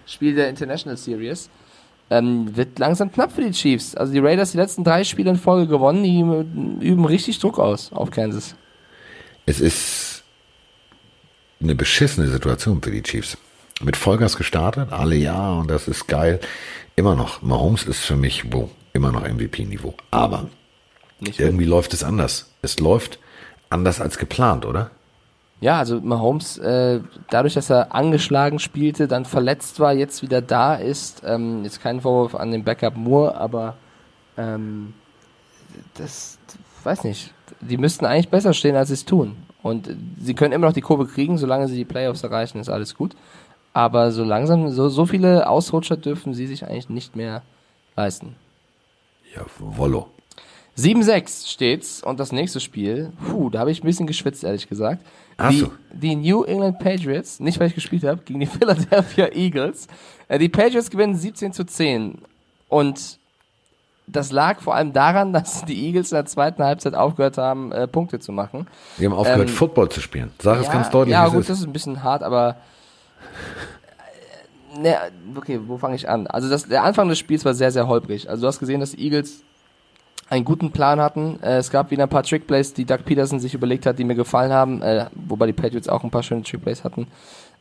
Spiel 0.07 0.35
der 0.35 0.49
International 0.49 0.97
Series. 0.97 1.51
Ähm, 2.11 2.57
wird 2.57 2.79
langsam 2.79 3.12
knapp 3.12 3.33
für 3.33 3.43
die 3.43 3.51
Chiefs. 3.51 3.95
Also 3.95 4.12
die 4.12 4.21
Raiders 4.21 4.53
die 4.53 4.57
letzten 4.57 4.83
drei 4.83 5.05
Spiele 5.05 5.31
in 5.31 5.37
Folge 5.37 5.66
gewonnen, 5.66 6.03
die 6.03 6.87
üben 6.87 7.05
richtig 7.05 7.39
Druck 7.39 7.59
aus 7.59 7.93
auf 7.93 8.11
Kansas. 8.11 8.55
Es 9.45 9.61
ist 9.61 10.23
eine 11.61 11.75
beschissene 11.75 12.29
Situation 12.29 12.81
für 12.81 12.91
die 12.91 13.03
Chiefs. 13.03 13.37
Mit 13.83 13.97
Vollgas 13.97 14.37
gestartet, 14.37 14.93
alle 14.93 15.16
ja, 15.16 15.53
und 15.53 15.71
das 15.71 15.87
ist 15.87 16.09
geil. 16.09 16.41
Immer 16.97 17.14
noch, 17.14 17.43
Mahomes 17.43 17.85
ist 17.85 18.01
für 18.01 18.16
mich 18.16 18.53
wo, 18.53 18.71
immer 18.93 19.12
noch 19.12 19.22
MVP-Niveau. 19.22 19.95
Aber 20.11 20.47
Nicht 21.20 21.41
irgendwie 21.41 21.64
gut. 21.64 21.70
läuft 21.72 21.95
es 21.95 22.05
anders. 22.05 22.51
Es 22.62 22.78
läuft 22.78 23.18
anders 23.70 24.01
als 24.01 24.18
geplant, 24.18 24.64
oder? 24.66 24.91
Ja, 25.61 25.78
also 25.78 26.01
Mahomes, 26.01 26.57
äh, 26.59 27.01
dadurch, 27.30 27.55
dass 27.55 27.68
er 27.68 27.93
angeschlagen 27.93 28.61
spielte, 28.61 29.09
dann 29.09 29.24
verletzt 29.24 29.80
war, 29.80 29.93
jetzt 29.93 30.22
wieder 30.22 30.41
da 30.41 30.76
ist, 30.76 31.22
ähm, 31.26 31.64
jetzt 31.64 31.82
kein 31.82 32.01
Vorwurf 32.01 32.36
an 32.36 32.53
den 32.53 32.62
Backup 32.62 32.97
Moore, 32.97 33.34
aber 33.36 33.74
ähm, 34.36 34.95
das, 35.95 36.39
weiß 36.84 37.03
nicht, 37.05 37.34
die 37.61 37.76
müssten 37.76 38.07
eigentlich 38.07 38.28
besser 38.28 38.53
stehen, 38.55 38.76
als 38.76 38.89
sie 38.89 38.95
es 38.95 39.05
tun. 39.05 39.36
Und 39.61 39.91
sie 40.20 40.34
können 40.34 40.53
immer 40.53 40.68
noch 40.68 40.72
die 40.72 40.80
Kurve 40.80 41.07
kriegen, 41.07 41.39
solange 41.39 41.66
sie 41.66 41.76
die 41.76 41.84
Playoffs 41.84 42.22
erreichen, 42.22 42.61
ist 42.61 42.68
alles 42.68 42.95
gut. 42.95 43.16
Aber 43.72 44.12
so 44.12 44.22
langsam, 44.22 44.70
so, 44.70 44.89
so 44.89 45.07
viele 45.07 45.49
Ausrutscher 45.49 45.97
dürfen 45.97 46.34
sie 46.34 46.47
sich 46.47 46.64
eigentlich 46.64 46.89
nicht 46.89 47.16
mehr 47.16 47.43
leisten. 47.97 48.36
Ja, 49.39 49.45
Wollo. 49.59 50.09
7-6 50.76 51.49
steht's 51.49 52.03
und 52.03 52.20
das 52.20 52.30
nächste 52.30 52.61
Spiel, 52.61 53.12
puh, 53.26 53.51
da 53.51 53.61
habe 53.61 53.70
ich 53.70 53.82
ein 53.82 53.86
bisschen 53.86 54.07
geschwitzt, 54.07 54.45
ehrlich 54.45 54.68
gesagt. 54.68 55.05
Ach 55.36 55.51
die, 55.51 55.66
die 55.93 56.16
New 56.16 56.45
England 56.45 56.78
Patriots, 56.78 57.41
nicht 57.41 57.59
weil 57.59 57.68
ich 57.68 57.74
gespielt 57.74 58.05
habe, 58.05 58.22
gegen 58.24 58.41
die 58.41 58.47
Philadelphia 58.47 59.28
Eagles. 59.32 59.89
Äh, 60.28 60.39
die 60.39 60.49
Patriots 60.49 60.91
gewinnen 60.91 61.16
17 61.16 61.53
zu 61.53 61.64
10 61.64 62.18
und 62.68 63.18
das 64.07 64.32
lag 64.32 64.61
vor 64.61 64.74
allem 64.74 64.93
daran, 64.93 65.32
dass 65.32 65.64
die 65.64 65.86
Eagles 65.86 66.12
in 66.12 66.16
der 66.16 66.26
zweiten 66.26 66.62
Halbzeit 66.62 66.95
aufgehört 66.95 67.39
haben, 67.39 67.72
äh, 67.72 67.89
Punkte 67.89 68.20
zu 68.20 68.32
machen. 68.32 68.66
Die 68.99 69.07
haben 69.07 69.12
aufgehört, 69.12 69.49
ähm, 69.49 69.55
Football 69.55 69.89
zu 69.89 70.01
spielen. 70.01 70.32
Sag 70.41 70.57
ja, 70.57 70.62
es 70.62 70.70
ganz 70.70 70.91
deutlich. 70.91 71.12
Ja, 71.12 71.28
gut, 71.28 71.41
ist. 71.41 71.51
das 71.51 71.59
ist 71.59 71.66
ein 71.66 71.72
bisschen 71.72 72.03
hart, 72.03 72.22
aber 72.22 72.57
ne, 74.81 74.97
okay, 75.37 75.61
wo 75.66 75.79
fange 75.79 75.97
ich 75.97 76.09
an? 76.09 76.26
Also 76.26 76.49
das, 76.49 76.68
der 76.68 76.85
Anfang 76.85 77.09
des 77.09 77.18
Spiels 77.18 77.45
war 77.45 77.55
sehr, 77.55 77.70
sehr 77.70 77.89
holprig. 77.89 78.29
Also 78.29 78.43
du 78.43 78.47
hast 78.49 78.59
gesehen, 78.59 78.81
dass 78.81 78.93
die 78.93 79.05
Eagles 79.05 79.43
einen 80.31 80.45
guten 80.45 80.70
Plan 80.72 81.01
hatten. 81.01 81.39
Äh, 81.43 81.59
es 81.59 81.70
gab 81.70 81.91
wieder 81.91 82.05
ein 82.05 82.09
paar 82.09 82.22
Trickplays, 82.22 82.74
die 82.74 82.85
Doug 82.85 83.05
Peterson 83.05 83.41
sich 83.41 83.55
überlegt 83.55 83.87
hat, 83.87 83.99
die 83.99 84.05
mir 84.05 84.14
gefallen 84.14 84.53
haben, 84.53 84.83
äh, 84.83 85.07
wobei 85.14 85.47
die 85.47 85.53
Patriots 85.53 85.89
auch 85.89 86.05
ein 86.05 86.11
paar 86.11 86.22
schöne 86.22 86.43
Trickplays 86.43 86.85
hatten. 86.85 87.07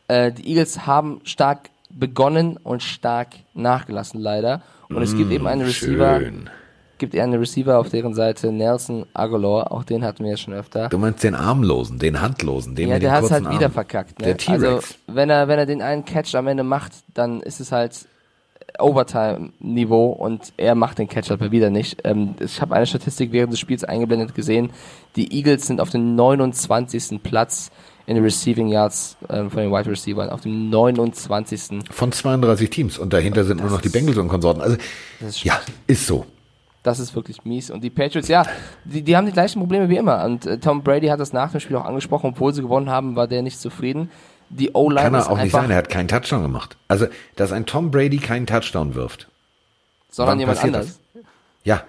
Äh, 0.08 0.32
die 0.32 0.48
Eagles 0.48 0.86
haben 0.86 1.20
stark 1.24 1.70
begonnen 1.90 2.56
und 2.56 2.82
stark 2.82 3.28
nachgelassen, 3.54 4.20
leider. 4.20 4.62
Und 4.88 5.02
es 5.02 5.16
gibt 5.16 5.30
eben 5.30 5.46
einen 5.46 5.62
Receiver, 5.62 6.20
schön. 6.20 6.50
Gibt 6.98 7.16
einen 7.16 7.34
Receiver 7.34 7.78
auf 7.78 7.88
deren 7.88 8.14
Seite, 8.14 8.52
Nelson 8.52 9.06
Aguilar, 9.14 9.72
auch 9.72 9.84
den 9.84 10.04
hatten 10.04 10.24
wir 10.24 10.32
ja 10.32 10.36
schon 10.36 10.54
öfter. 10.54 10.88
Du 10.88 10.98
meinst 10.98 11.22
den 11.24 11.34
Armlosen, 11.34 11.98
den 11.98 12.20
Handlosen, 12.20 12.74
den 12.74 12.88
ja, 12.88 12.94
mit 12.94 13.02
der 13.02 13.12
hat 13.12 13.24
es 13.24 13.30
halt 13.30 13.50
wieder 13.50 13.70
verkackt. 13.70 14.18
Ne? 14.20 14.26
Der 14.26 14.36
T-Rex. 14.36 14.62
Also, 14.64 14.80
wenn 15.06 15.30
er, 15.30 15.48
wenn 15.48 15.58
er 15.58 15.66
den 15.66 15.82
einen 15.82 16.04
Catch 16.04 16.34
am 16.34 16.46
Ende 16.46 16.62
macht, 16.62 16.92
dann 17.14 17.40
ist 17.40 17.60
es 17.60 17.72
halt 17.72 18.06
Overtime-Niveau 18.78 20.06
und 20.06 20.52
er 20.56 20.74
macht 20.74 20.98
den 20.98 21.08
Catch 21.08 21.30
halt 21.30 21.50
wieder 21.50 21.70
nicht. 21.70 22.00
Ähm, 22.04 22.34
ich 22.40 22.60
habe 22.60 22.74
eine 22.74 22.86
Statistik 22.86 23.32
während 23.32 23.52
des 23.52 23.60
Spiels 23.60 23.84
eingeblendet 23.84 24.34
gesehen. 24.34 24.70
Die 25.16 25.32
Eagles 25.36 25.66
sind 25.66 25.80
auf 25.80 25.90
dem 25.90 26.14
29. 26.14 27.22
Platz 27.22 27.70
in 28.06 28.14
den 28.14 28.24
Receiving 28.24 28.68
Yards 28.68 29.16
ähm, 29.28 29.50
von 29.50 29.62
den 29.62 29.70
Wide 29.70 29.90
Receivers 29.90 30.30
auf 30.30 30.42
dem 30.42 30.70
29. 30.70 31.80
Von 31.90 32.12
32 32.12 32.70
Teams 32.70 32.98
und 32.98 33.12
dahinter 33.12 33.44
sind 33.44 33.60
nur 33.60 33.70
noch 33.70 33.80
die 33.80 33.90
Bengals 33.90 34.16
und 34.16 34.28
Konsorten. 34.28 34.62
Also 34.62 34.76
ja, 35.42 35.60
ist 35.86 36.06
so. 36.06 36.24
Das 36.88 37.00
ist 37.00 37.14
wirklich 37.14 37.44
mies. 37.44 37.70
Und 37.70 37.84
die 37.84 37.90
Patriots, 37.90 38.28
ja, 38.28 38.46
die, 38.86 39.02
die 39.02 39.14
haben 39.14 39.26
die 39.26 39.32
gleichen 39.32 39.58
Probleme 39.58 39.90
wie 39.90 39.98
immer. 39.98 40.24
Und 40.24 40.46
äh, 40.46 40.56
Tom 40.56 40.82
Brady 40.82 41.08
hat 41.08 41.20
das 41.20 41.34
nach 41.34 41.50
dem 41.50 41.60
Spiel 41.60 41.76
auch 41.76 41.84
angesprochen, 41.84 42.30
obwohl 42.30 42.54
sie 42.54 42.62
gewonnen 42.62 42.88
haben, 42.88 43.14
war 43.14 43.28
der 43.28 43.42
nicht 43.42 43.60
zufrieden. 43.60 44.10
Die 44.48 44.70
O-Line 44.72 45.02
Kann 45.02 45.14
er 45.14 45.30
auch 45.30 45.36
nicht 45.36 45.52
sein, 45.52 45.70
er 45.70 45.76
hat 45.76 45.90
keinen 45.90 46.08
Touchdown 46.08 46.40
gemacht. 46.40 46.78
Also, 46.88 47.06
dass 47.36 47.52
ein 47.52 47.66
Tom 47.66 47.90
Brady 47.90 48.16
keinen 48.16 48.46
Touchdown 48.46 48.94
wirft. 48.94 49.28
Sondern 50.08 50.40
jemand 50.40 50.64
anders. 50.64 50.98
Das? 51.12 51.24
Ja. 51.62 51.82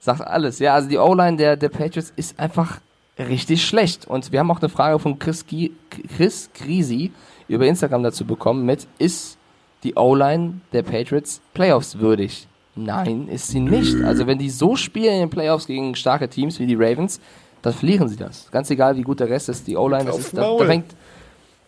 Sagt 0.00 0.22
alles. 0.22 0.58
Ja, 0.58 0.74
also 0.74 0.88
die 0.88 0.98
O-Line 0.98 1.36
der, 1.36 1.56
der 1.56 1.68
Patriots 1.68 2.12
ist 2.16 2.40
einfach 2.40 2.80
richtig 3.16 3.64
schlecht. 3.64 4.04
Und 4.04 4.32
wir 4.32 4.40
haben 4.40 4.50
auch 4.50 4.58
eine 4.58 4.68
Frage 4.68 4.98
von 4.98 5.20
Chris, 5.20 5.46
G 5.46 5.70
Chris 6.16 6.50
Grisi 6.54 7.12
über 7.46 7.66
Instagram 7.66 8.02
dazu 8.02 8.24
bekommen 8.24 8.66
mit, 8.66 8.88
ist 8.98 9.38
die 9.84 9.94
O-Line 9.94 10.54
der 10.72 10.82
Patriots 10.82 11.40
Playoffs 11.52 12.00
würdig? 12.00 12.48
Nein, 12.76 13.28
ist 13.28 13.48
sie 13.48 13.60
nicht. 13.60 14.02
Also 14.02 14.26
wenn 14.26 14.38
die 14.38 14.50
so 14.50 14.76
spielen 14.76 15.14
in 15.14 15.20
den 15.20 15.30
Playoffs 15.30 15.66
gegen 15.66 15.94
starke 15.94 16.28
Teams 16.28 16.58
wie 16.58 16.66
die 16.66 16.74
Ravens, 16.74 17.20
dann 17.62 17.72
verlieren 17.72 18.08
sie 18.08 18.16
das. 18.16 18.50
Ganz 18.50 18.70
egal, 18.70 18.96
wie 18.96 19.02
gut 19.02 19.20
der 19.20 19.30
Rest 19.30 19.48
ist. 19.48 19.66
Die 19.66 19.76
O-Line, 19.76 20.10
ist, 20.10 20.36
da, 20.36 20.56
da 20.58 20.64
fängt, 20.64 20.94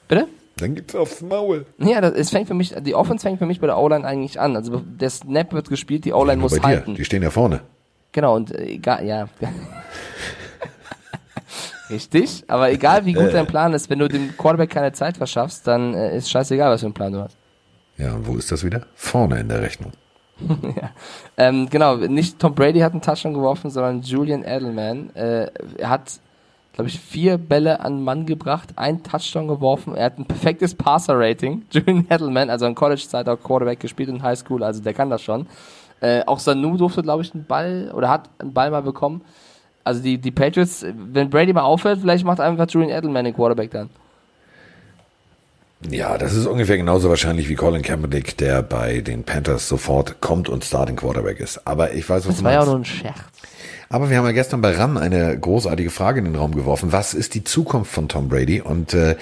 bitte? 0.09 0.27
Dann 0.57 0.75
gibt's 0.75 0.95
aufs 0.95 1.21
Maul. 1.23 1.67
Ja, 1.79 2.01
das, 2.01 2.15
es 2.15 2.31
fängt 2.31 2.49
für 2.49 2.55
mich, 2.55 2.75
die 2.81 2.95
Offense 2.95 3.23
fängt 3.23 3.39
für 3.39 3.47
mich 3.47 3.61
bei 3.61 3.67
der 3.67 3.79
O-Line 3.79 4.07
eigentlich 4.07 4.41
an. 4.41 4.57
Also 4.57 4.83
der 4.85 5.11
Snap 5.11 5.53
wird 5.53 5.69
gespielt, 5.69 6.05
die 6.05 6.13
O-Line 6.13 6.41
muss 6.41 6.61
halten. 6.61 6.95
Die 6.95 7.05
stehen 7.05 7.23
ja 7.23 7.31
vorne. 7.31 7.61
Genau, 8.13 8.35
und 8.35 8.55
äh, 8.55 8.65
egal, 8.65 9.05
ja. 9.07 9.29
Richtig, 11.91 12.45
aber 12.49 12.73
egal 12.73 13.05
wie 13.05 13.13
gut 13.13 13.33
dein 13.33 13.47
Plan 13.47 13.73
ist, 13.73 13.89
wenn 13.91 14.01
du 14.01 14.09
dem 14.09 14.37
Quarterback 14.37 14.71
keine 14.71 14.93
Zeit 14.93 15.19
verschaffst, 15.19 15.67
dann 15.67 15.95
äh, 15.95 16.17
ist 16.17 16.31
scheißegal, 16.31 16.73
was 16.73 16.81
für 16.81 16.87
einen 16.87 16.95
Plan 16.95 17.13
du 17.13 17.21
hast. 17.21 17.37
Ja, 17.97 18.15
und 18.15 18.27
wo 18.27 18.37
ist 18.37 18.51
das 18.51 18.65
wieder? 18.65 18.87
Vorne 18.95 19.41
in 19.41 19.49
der 19.49 19.63
Rechnung. 19.63 19.93
ja. 20.63 20.91
ähm, 21.37 21.69
genau, 21.71 21.97
nicht 21.97 22.39
Tom 22.39 22.55
Brady 22.55 22.81
hat 22.81 22.93
einen 22.93 23.03
Touchdown 23.03 23.35
geworfen, 23.35 23.71
sondern 23.71 24.03
Julian 24.03 24.45
Edelman. 24.45 25.15
Äh, 25.15 25.51
er 25.79 25.91
hat, 25.91 26.21
glaube 26.75 26.89
ich, 26.89 27.01
vier 27.01 27.39
Bälle 27.39 27.81
an 27.81 28.03
Mann 28.03 28.27
gebracht, 28.27 28.71
einen 28.77 29.03
Touchdown 29.03 29.49
geworfen. 29.49 29.95
Er 29.95 30.07
hat 30.07 30.19
ein 30.19 30.27
perfektes 30.27 30.75
Passer-Rating. 30.75 31.65
Julian 31.71 32.07
Edelman, 32.11 32.51
also 32.51 32.67
an 32.67 32.75
College-Zeit 32.75 33.29
auch 33.29 33.41
Quarterback 33.43 33.81
gespielt 33.81 34.09
in 34.09 34.23
High 34.23 34.39
School, 34.39 34.63
also 34.63 34.83
der 34.83 34.95
kann 34.95 35.11
das 35.11 35.23
schon. 35.23 35.47
Äh, 36.01 36.23
auch 36.27 36.39
Sanu 36.39 36.77
durfte, 36.77 37.03
glaube 37.03 37.23
ich, 37.23 37.33
einen 37.35 37.47
Ball 37.47 37.91
oder 37.95 38.11
hat 38.11 38.29
einen 38.39 38.53
Ball 38.53 38.71
mal 38.71 38.83
bekommen. 38.83 39.23
Also 39.83 40.03
die, 40.03 40.19
die 40.19 40.33
Patriots, 40.33 40.85
wenn 40.95 41.31
Brady 41.31 41.53
mal 41.53 41.63
aufhört, 41.63 42.01
vielleicht 42.01 42.25
macht 42.25 42.41
einfach 42.41 42.67
Julian 42.69 42.91
Edelman 42.91 43.25
den 43.25 43.35
Quarterback 43.35 43.71
dann. 43.71 43.89
Ja, 45.91 46.19
das 46.19 46.35
ist 46.35 46.47
ungefähr 46.47 46.77
genauso 46.77 47.09
wahrscheinlich 47.09 47.49
wie 47.49 47.55
Colin 47.55 47.83
Kaepernick, 47.83 48.37
der 48.39 48.63
bei 48.63 49.01
den 49.01 49.25
Panthers 49.25 49.69
sofort 49.69 50.21
kommt 50.21 50.49
und 50.49 50.65
Starting 50.65 50.97
Quarterback 50.97 51.41
ist. 51.41 51.67
Aber 51.67 51.93
ich 51.93 52.09
weiß, 52.09 52.27
was 52.27 52.35
das 52.35 52.37
du 52.39 52.43
meinst. 52.43 52.45
Das 52.45 52.45
war 52.45 52.53
ja 52.53 52.61
auch 52.61 52.67
nur 52.67 52.77
ein 52.77 52.85
Scherz. 52.85 53.19
Aber 53.89 54.11
wir 54.11 54.17
haben 54.17 54.25
ja 54.25 54.33
gestern 54.33 54.61
bei 54.61 54.73
RAN 54.73 54.99
eine 54.99 55.39
großartige 55.39 55.91
Frage 55.91 56.19
in 56.19 56.25
den 56.25 56.35
Raum 56.35 56.55
geworfen. 56.55 56.93
Was 56.93 57.15
ist 57.15 57.35
die 57.35 57.45
Zukunft 57.45 57.93
von 57.93 58.09
Tom 58.09 58.29
Brady? 58.29 58.61
Und 58.61 58.95
äh, 58.95 59.17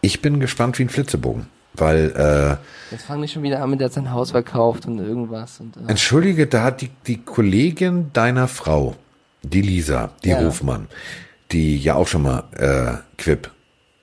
ich 0.00 0.22
bin 0.22 0.40
gespannt 0.40 0.78
wie 0.78 0.84
ein 0.84 0.88
Flitzebogen. 0.88 1.46
Weil 1.74 2.10
äh, 2.16 2.92
Jetzt 2.92 3.04
fangen 3.04 3.20
wir 3.20 3.28
schon 3.28 3.44
wieder 3.44 3.62
an 3.62 3.70
mit 3.70 3.80
der 3.80 3.90
sein 3.90 4.10
Haus 4.10 4.32
verkauft 4.32 4.86
und 4.86 4.98
irgendwas. 4.98 5.60
Und, 5.60 5.76
äh. 5.76 5.88
Entschuldige, 5.90 6.48
da 6.48 6.64
hat 6.64 6.80
die, 6.80 6.90
die 7.06 7.18
Kollegin 7.22 8.10
deiner 8.12 8.48
Frau, 8.48 8.96
die 9.42 9.62
Lisa, 9.62 10.10
die 10.24 10.30
ja. 10.30 10.40
Hofmann, 10.40 10.88
die 11.52 11.78
ja 11.78 11.94
auch 11.94 12.08
schon 12.08 12.22
mal 12.22 12.44
äh, 12.56 12.98
Quip 13.16 13.50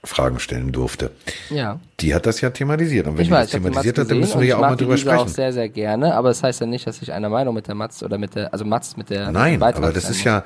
Fragen 0.06 0.39
stellen 0.39 0.72
durfte. 0.72 1.12
Ja. 1.49 1.80
Die 1.99 2.14
hat 2.14 2.26
das 2.26 2.41
ja 2.41 2.49
thematisiert. 2.49 3.08
Und 3.08 3.18
wenn 3.18 3.24
ich 3.24 3.28
die 3.28 3.34
weiß, 3.34 3.51
das 3.51 3.62
thematisiert 3.62 3.97
hat, 3.97 4.12
dann 4.12 4.20
müssen 4.20 4.39
wir 4.39 4.47
ja 4.47 4.58
auch 4.58 4.62
mal 4.62 4.76
drüber 4.76 4.97
sprechen. 4.97 5.16
Ich 5.18 5.22
auch 5.24 5.28
sehr, 5.28 5.53
sehr 5.53 5.70
gerne, 5.70 6.16
aber 6.16 6.30
das 6.30 6.43
heißt 6.43 6.62
ja 6.62 6.68
nicht, 6.68 6.88
dass 6.88 7.01
ich 7.01 7.12
einer 7.14 7.30
Meinung 7.30 7.53
mit 7.53 7.68
der 7.68 7.76
Matz 7.76 8.03
oder 8.03 8.18
mit 8.18 8.36
der, 8.36 8.53
also 8.53 8.66
Matz 8.66 8.97
mit 8.97 9.10
der 9.10 9.32
Nein, 9.32 9.62
aber 9.62 9.91
das 9.91 10.10
ist 10.10 10.24
ja, 10.24 10.43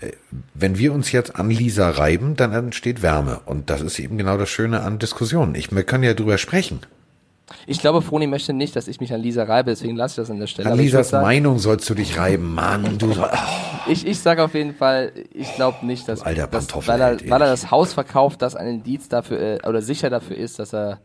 äh, 0.00 0.12
wenn 0.54 0.78
wir 0.78 0.92
uns 0.92 1.12
jetzt 1.12 1.36
an 1.36 1.50
Lisa 1.50 1.90
reiben, 1.90 2.36
dann 2.36 2.52
entsteht 2.52 3.02
Wärme. 3.02 3.40
Und 3.46 3.70
das 3.70 3.80
ist 3.80 3.98
eben 3.98 4.18
genau 4.18 4.36
das 4.36 4.48
Schöne 4.48 4.82
an 4.82 4.98
Diskussionen. 4.98 5.54
Ich, 5.54 5.72
wir 5.72 5.82
können 5.82 6.04
ja 6.04 6.14
drüber 6.14 6.38
sprechen. 6.38 6.80
Ich 7.66 7.80
glaube, 7.80 8.02
Froni 8.02 8.26
möchte 8.26 8.52
nicht, 8.52 8.76
dass 8.76 8.88
ich 8.88 9.00
mich 9.00 9.12
an 9.12 9.20
Lisa 9.20 9.44
reibe, 9.44 9.70
deswegen 9.70 9.96
lasse 9.96 10.12
ich 10.12 10.16
das 10.16 10.30
an 10.30 10.38
der 10.38 10.46
Stelle. 10.46 10.70
An 10.70 10.78
Lisas 10.78 11.10
sagen, 11.10 11.24
Meinung 11.24 11.58
sollst 11.58 11.88
du 11.88 11.94
dich 11.94 12.18
reiben, 12.18 12.54
Mann. 12.54 12.98
Du, 12.98 13.10
oh. 13.10 13.26
Ich, 13.86 14.06
ich 14.06 14.18
sage 14.18 14.42
auf 14.42 14.54
jeden 14.54 14.74
Fall, 14.74 15.12
ich 15.32 15.54
glaube 15.54 15.84
nicht, 15.86 16.08
dass, 16.08 16.22
Alter, 16.22 16.46
dass 16.46 16.68
weil, 16.86 17.00
er, 17.00 17.30
weil 17.30 17.42
er 17.42 17.48
das 17.48 17.70
Haus 17.70 17.92
verkauft, 17.92 18.42
das 18.42 18.54
ein 18.54 18.66
Indiz 18.66 19.08
dafür 19.08 19.40
äh, 19.40 19.68
oder 19.68 19.82
sicher 19.82 20.10
dafür 20.10 20.36
ist, 20.36 20.58
dass 20.58 20.74
er 20.74 21.00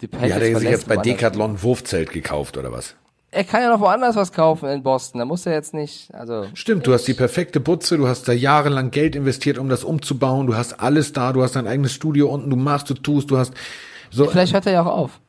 die 0.00 0.08
Patriots 0.08 0.30
Ja, 0.30 0.36
hat 0.36 0.42
er 0.42 0.60
sich 0.60 0.70
jetzt 0.70 0.88
bei 0.88 0.96
Decathlon 0.96 1.62
Wurfzelt 1.62 2.10
gekauft 2.10 2.56
oder 2.56 2.72
was? 2.72 2.94
Er 3.34 3.44
kann 3.44 3.62
ja 3.62 3.70
noch 3.70 3.80
woanders 3.80 4.14
was 4.14 4.30
kaufen 4.30 4.68
in 4.68 4.82
Boston. 4.82 5.18
Da 5.18 5.24
muss 5.24 5.46
er 5.46 5.54
jetzt 5.54 5.72
nicht. 5.72 6.14
Also 6.14 6.46
stimmt. 6.52 6.86
Du 6.86 6.92
hast 6.92 7.08
die 7.08 7.14
perfekte 7.14 7.60
Butze. 7.60 7.96
Du 7.96 8.06
hast 8.06 8.28
da 8.28 8.32
jahrelang 8.32 8.90
Geld 8.90 9.16
investiert, 9.16 9.56
um 9.56 9.70
das 9.70 9.84
umzubauen. 9.84 10.46
Du 10.46 10.54
hast 10.54 10.78
alles 10.80 11.14
da. 11.14 11.32
Du 11.32 11.42
hast 11.42 11.56
dein 11.56 11.66
eigenes 11.66 11.92
Studio 11.92 12.28
unten. 12.28 12.50
Du 12.50 12.56
machst, 12.56 12.90
du 12.90 12.94
tust. 12.94 13.30
Du 13.30 13.38
hast 13.38 13.54
so. 14.10 14.26
Vielleicht 14.26 14.52
hört 14.52 14.66
er 14.66 14.72
ja 14.72 14.82
auch 14.82 14.94
auf. 14.94 15.20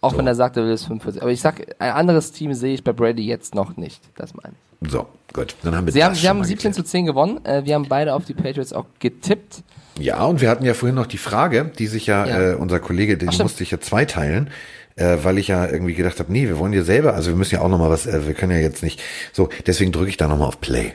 Auch 0.00 0.12
so. 0.12 0.18
wenn 0.18 0.26
er 0.26 0.34
sagt, 0.34 0.56
er 0.56 0.64
will 0.64 0.72
es 0.72 0.84
45. 0.84 1.22
Aber 1.22 1.32
ich 1.32 1.40
sag, 1.40 1.74
ein 1.80 1.92
anderes 1.92 2.32
Team 2.32 2.54
sehe 2.54 2.74
ich 2.74 2.84
bei 2.84 2.92
Brady 2.92 3.26
jetzt 3.26 3.54
noch 3.54 3.76
nicht. 3.76 4.00
Das 4.16 4.34
meine 4.34 4.54
ich. 4.54 4.90
So, 4.90 5.06
gut. 5.32 5.56
Dann 5.62 5.74
haben 5.74 5.86
wir 5.86 5.92
Sie 5.92 6.04
haben, 6.04 6.14
Sie 6.14 6.28
haben 6.28 6.44
17 6.44 6.70
geklärt. 6.70 6.74
zu 6.86 6.90
10 6.90 7.06
gewonnen. 7.06 7.44
Äh, 7.44 7.64
wir 7.64 7.74
haben 7.74 7.88
beide 7.88 8.14
auf 8.14 8.24
die 8.24 8.34
Patriots 8.34 8.72
auch 8.72 8.86
getippt. 9.00 9.62
Ja, 9.98 10.24
und 10.24 10.40
wir 10.40 10.48
hatten 10.50 10.64
ja 10.64 10.74
vorhin 10.74 10.94
noch 10.94 11.06
die 11.06 11.18
Frage, 11.18 11.72
die 11.76 11.88
sich 11.88 12.06
ja, 12.06 12.26
ja. 12.26 12.52
Äh, 12.52 12.54
unser 12.54 12.78
Kollege, 12.78 13.18
den 13.18 13.30
Ach, 13.30 13.38
musste 13.40 13.64
ich 13.64 13.72
ja 13.72 13.80
zweiteilen, 13.80 14.50
äh, 14.94 15.16
weil 15.22 15.38
ich 15.38 15.48
ja 15.48 15.66
irgendwie 15.66 15.94
gedacht 15.94 16.20
habe, 16.20 16.32
nee, 16.32 16.46
wir 16.46 16.58
wollen 16.58 16.72
ja 16.72 16.84
selber, 16.84 17.14
also 17.14 17.30
wir 17.30 17.36
müssen 17.36 17.56
ja 17.56 17.62
auch 17.62 17.68
noch 17.68 17.78
mal 17.78 17.90
was, 17.90 18.06
äh, 18.06 18.24
wir 18.26 18.34
können 18.34 18.52
ja 18.52 18.58
jetzt 18.58 18.84
nicht, 18.84 19.02
so, 19.32 19.48
deswegen 19.66 19.90
drücke 19.90 20.10
ich 20.10 20.16
da 20.16 20.28
noch 20.28 20.38
mal 20.38 20.46
auf 20.46 20.60
Play 20.60 20.92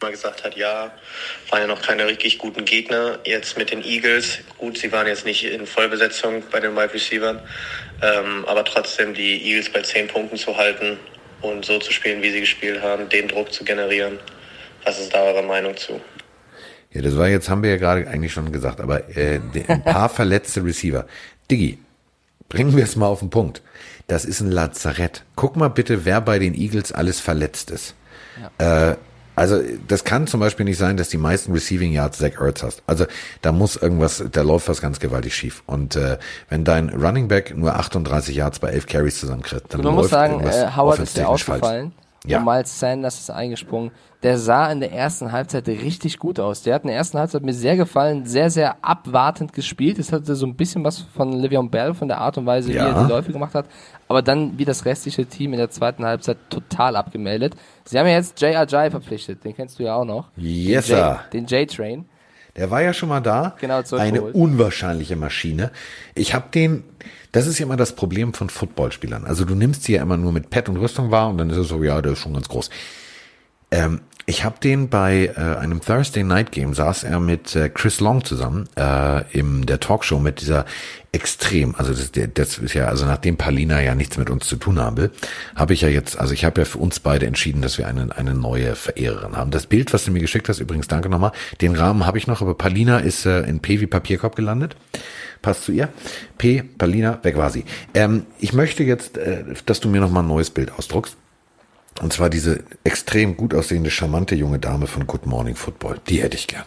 mal 0.00 0.10
gesagt 0.10 0.44
hat, 0.44 0.56
ja, 0.56 0.92
waren 1.50 1.60
ja 1.60 1.66
noch 1.66 1.82
keine 1.82 2.06
richtig 2.06 2.38
guten 2.38 2.64
Gegner. 2.64 3.18
Jetzt 3.24 3.56
mit 3.58 3.70
den 3.70 3.82
Eagles, 3.82 4.38
gut, 4.58 4.78
sie 4.78 4.92
waren 4.92 5.06
jetzt 5.06 5.24
nicht 5.24 5.44
in 5.44 5.66
Vollbesetzung 5.66 6.42
bei 6.50 6.60
den 6.60 6.76
Wide 6.76 6.94
Receivers, 6.94 7.38
ähm, 8.02 8.44
aber 8.46 8.64
trotzdem 8.64 9.14
die 9.14 9.42
Eagles 9.42 9.70
bei 9.70 9.82
10 9.82 10.08
Punkten 10.08 10.36
zu 10.36 10.56
halten 10.56 10.98
und 11.40 11.64
so 11.64 11.78
zu 11.78 11.92
spielen, 11.92 12.22
wie 12.22 12.30
sie 12.30 12.40
gespielt 12.40 12.82
haben, 12.82 13.08
den 13.08 13.28
Druck 13.28 13.52
zu 13.52 13.64
generieren. 13.64 14.18
Was 14.84 14.98
ist 14.98 15.12
da 15.12 15.22
eure 15.22 15.42
Meinung 15.42 15.76
zu? 15.76 16.00
Ja, 16.92 17.02
das 17.02 17.16
war 17.16 17.28
jetzt, 17.28 17.48
haben 17.48 17.62
wir 17.62 17.70
ja 17.70 17.76
gerade 17.76 18.08
eigentlich 18.08 18.32
schon 18.32 18.50
gesagt, 18.50 18.80
aber 18.80 19.08
äh, 19.16 19.40
ein 19.68 19.84
paar 19.84 20.08
verletzte 20.08 20.64
Receiver. 20.64 21.06
Diggi, 21.50 21.78
bringen 22.48 22.76
wir 22.76 22.84
es 22.84 22.96
mal 22.96 23.06
auf 23.06 23.20
den 23.20 23.30
Punkt. 23.30 23.62
Das 24.06 24.24
ist 24.24 24.40
ein 24.40 24.50
Lazarett. 24.50 25.24
Guck 25.36 25.56
mal 25.56 25.68
bitte, 25.68 26.06
wer 26.06 26.20
bei 26.22 26.38
den 26.38 26.54
Eagles 26.54 26.92
alles 26.92 27.20
verletzt 27.20 27.70
ist. 27.70 27.94
Ja. 28.58 28.92
Äh, 28.92 28.96
also 29.38 29.60
das 29.86 30.04
kann 30.04 30.26
zum 30.26 30.40
Beispiel 30.40 30.64
nicht 30.64 30.78
sein, 30.78 30.96
dass 30.96 31.08
die 31.08 31.16
meisten 31.16 31.52
Receiving 31.52 31.92
Yards 31.92 32.18
Zach 32.18 32.40
Ertz 32.40 32.62
hast. 32.62 32.82
Also 32.86 33.06
da 33.42 33.52
muss 33.52 33.76
irgendwas, 33.76 34.24
da 34.30 34.42
läuft 34.42 34.68
was 34.68 34.80
ganz 34.80 35.00
gewaltig 35.00 35.34
schief. 35.34 35.62
Und 35.66 35.96
äh, 35.96 36.18
wenn 36.48 36.64
dein 36.64 36.90
Running 36.90 37.28
Back 37.28 37.56
nur 37.56 37.74
38 37.74 38.34
Yards 38.34 38.58
bei 38.58 38.68
11 38.70 38.86
Carries 38.86 39.20
zusammenkriegt, 39.20 39.72
dann 39.72 39.82
Man 39.82 39.94
läuft 39.94 40.04
muss 40.04 40.10
sagen, 40.10 40.40
äh, 40.40 40.76
Howard 40.76 40.98
ist 40.98 41.16
dir 41.16 41.28
aufgefallen. 41.28 41.92
Falsch. 41.92 42.08
Ja. 42.26 42.38
Und 42.38 42.44
Miles 42.44 42.78
Sanders 42.78 43.18
ist 43.20 43.30
eingesprungen. 43.30 43.90
Der 44.24 44.38
sah 44.38 44.70
in 44.72 44.80
der 44.80 44.92
ersten 44.92 45.30
Halbzeit 45.30 45.68
richtig 45.68 46.18
gut 46.18 46.40
aus. 46.40 46.62
Der 46.62 46.74
hat 46.74 46.82
in 46.82 46.88
der 46.88 46.96
ersten 46.96 47.18
Halbzeit 47.18 47.42
mir 47.42 47.54
sehr 47.54 47.76
gefallen, 47.76 48.26
sehr, 48.26 48.50
sehr 48.50 48.76
abwartend 48.82 49.52
gespielt. 49.52 49.98
Es 49.98 50.12
hatte 50.12 50.34
so 50.34 50.44
ein 50.44 50.56
bisschen 50.56 50.82
was 50.82 50.98
von 50.98 51.32
Livion 51.32 51.70
Bell, 51.70 51.94
von 51.94 52.08
der 52.08 52.18
Art 52.18 52.36
und 52.36 52.44
Weise, 52.44 52.72
ja. 52.72 52.84
wie 52.84 52.88
er 52.88 53.04
die 53.04 53.08
Läufe 53.08 53.32
gemacht 53.32 53.54
hat. 53.54 53.66
Aber 54.08 54.22
dann, 54.22 54.58
wie 54.58 54.64
das 54.64 54.84
restliche 54.84 55.26
Team 55.26 55.52
in 55.52 55.58
der 55.58 55.70
zweiten 55.70 56.04
Halbzeit, 56.04 56.38
total 56.50 56.96
abgemeldet. 56.96 57.54
Sie 57.84 57.98
haben 57.98 58.06
ja 58.06 58.14
jetzt 58.14 58.40
Jay 58.40 58.56
Ajay 58.56 58.90
verpflichtet. 58.90 59.44
Den 59.44 59.54
kennst 59.54 59.78
du 59.78 59.84
ja 59.84 59.94
auch 59.94 60.04
noch. 60.04 60.28
Yes, 60.36 60.86
sir. 60.86 61.20
Den 61.32 61.46
J-Train. 61.46 62.06
Der 62.56 62.70
war 62.70 62.82
ja 62.82 62.92
schon 62.92 63.10
mal 63.10 63.20
da. 63.20 63.54
Genau, 63.60 63.82
Eine 63.92 64.22
unwahrscheinliche 64.22 65.14
Maschine. 65.14 65.70
Ich 66.14 66.34
habe 66.34 66.46
den 66.52 66.82
das 67.32 67.46
ist 67.46 67.58
ja 67.58 67.66
immer 67.66 67.76
das 67.76 67.94
Problem 67.94 68.32
von 68.32 68.48
Footballspielern. 68.48 69.24
Also 69.24 69.44
du 69.44 69.54
nimmst 69.54 69.84
sie 69.84 69.94
ja 69.94 70.02
immer 70.02 70.16
nur 70.16 70.32
mit 70.32 70.50
Pet 70.50 70.68
und 70.68 70.76
Rüstung 70.78 71.10
wahr 71.10 71.28
und 71.28 71.38
dann 71.38 71.50
ist 71.50 71.56
es 71.58 71.68
so, 71.68 71.82
ja, 71.82 72.00
der 72.00 72.12
ist 72.12 72.20
schon 72.20 72.32
ganz 72.32 72.48
groß. 72.48 72.70
Ähm, 73.70 74.00
ich 74.28 74.44
habe 74.44 74.56
den 74.62 74.90
bei 74.90 75.32
äh, 75.34 75.40
einem 75.56 75.80
Thursday 75.80 76.22
Night 76.22 76.52
Game 76.52 76.74
saß 76.74 77.04
er 77.04 77.18
mit 77.18 77.56
äh, 77.56 77.70
Chris 77.70 77.98
Long 77.98 78.22
zusammen 78.24 78.68
äh, 78.76 79.22
in 79.32 79.64
der 79.64 79.80
Talkshow 79.80 80.18
mit 80.18 80.42
dieser 80.42 80.66
extrem, 81.12 81.74
also 81.74 81.94
das, 81.94 82.12
das 82.34 82.58
ist 82.58 82.74
ja, 82.74 82.88
also 82.88 83.06
nachdem 83.06 83.38
Palina 83.38 83.80
ja 83.80 83.94
nichts 83.94 84.18
mit 84.18 84.28
uns 84.28 84.46
zu 84.46 84.56
tun 84.56 84.76
will, 84.96 85.10
habe 85.56 85.72
ich 85.72 85.80
ja 85.80 85.88
jetzt, 85.88 86.18
also 86.18 86.34
ich 86.34 86.44
habe 86.44 86.60
ja 86.60 86.64
für 86.66 86.76
uns 86.76 87.00
beide 87.00 87.24
entschieden, 87.24 87.62
dass 87.62 87.78
wir 87.78 87.88
eine, 87.88 88.14
eine 88.18 88.34
neue 88.34 88.74
Verehrerin 88.74 89.34
haben. 89.34 89.50
Das 89.50 89.66
Bild, 89.66 89.94
was 89.94 90.04
du 90.04 90.10
mir 90.10 90.20
geschickt 90.20 90.50
hast, 90.50 90.60
übrigens 90.60 90.88
danke 90.88 91.08
nochmal, 91.08 91.32
den 91.62 91.74
Rahmen 91.74 92.04
habe 92.04 92.18
ich 92.18 92.26
noch, 92.26 92.42
aber 92.42 92.54
Palina 92.54 92.98
ist 92.98 93.24
äh, 93.24 93.40
in 93.40 93.60
P 93.60 93.80
wie 93.80 93.86
Papierkorb 93.86 94.36
gelandet 94.36 94.76
passt 95.40 95.64
zu 95.64 95.72
ihr. 95.72 95.88
P, 96.36 96.64
Palina, 96.64 97.20
weg 97.22 97.36
war 97.36 97.48
sie. 97.48 97.64
Ähm, 97.94 98.26
ich 98.40 98.52
möchte 98.52 98.82
jetzt, 98.82 99.16
äh, 99.16 99.44
dass 99.66 99.78
du 99.78 99.88
mir 99.88 100.00
nochmal 100.00 100.24
ein 100.24 100.28
neues 100.28 100.50
Bild 100.50 100.72
ausdruckst. 100.72 101.16
Und 102.00 102.12
zwar 102.12 102.30
diese 102.30 102.62
extrem 102.84 103.36
gut 103.36 103.54
aussehende, 103.54 103.90
charmante 103.90 104.34
junge 104.34 104.58
Dame 104.58 104.86
von 104.86 105.06
Good 105.06 105.26
Morning 105.26 105.56
Football. 105.56 106.00
Die 106.08 106.22
hätte 106.22 106.36
ich 106.36 106.46
gerne. 106.46 106.66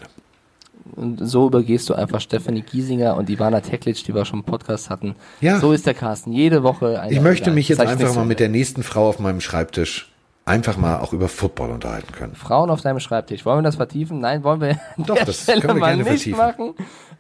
Und 0.95 1.25
so 1.25 1.47
übergehst 1.47 1.89
du 1.89 1.93
einfach 1.93 2.19
Stephanie 2.19 2.63
Giesinger 2.63 3.15
und 3.15 3.29
Ivana 3.29 3.61
Teklic, 3.61 4.03
die 4.03 4.13
wir 4.13 4.25
schon 4.25 4.39
im 4.39 4.45
Podcast 4.45 4.89
hatten. 4.89 5.15
Ja. 5.39 5.59
So 5.59 5.71
ist 5.71 5.86
der 5.86 5.93
Carsten. 5.93 6.34
Jede 6.34 6.63
Woche 6.63 6.99
ein. 6.99 7.11
Ich 7.11 7.21
möchte 7.21 7.51
mich 7.51 7.69
jetzt 7.69 7.79
einfach 7.79 8.13
mal 8.13 8.25
mit 8.25 8.39
der 8.39 8.49
nächsten 8.49 8.84
Frau 8.84 9.07
auf 9.07 9.19
meinem 9.19 9.39
Schreibtisch 9.39 10.11
einfach 10.43 10.75
mal 10.75 10.99
auch 10.99 11.13
über 11.13 11.29
Football 11.29 11.69
unterhalten 11.69 12.11
können. 12.11 12.36
Frauen 12.36 12.69
auf 12.69 12.82
deinem 12.82 12.99
Schreibtisch. 12.99 13.45
Wollen 13.45 13.59
wir 13.59 13.63
das 13.63 13.75
vertiefen? 13.75 14.19
Nein, 14.19 14.43
wollen 14.43 14.59
wir 14.59 14.79
Doch, 14.97 15.23
das 15.23 15.43
Stelle 15.43 15.61
können 15.61 15.79
wir 15.79 15.88
gerne 15.88 16.03
vertiefen. 16.03 16.38
machen. 16.38 16.73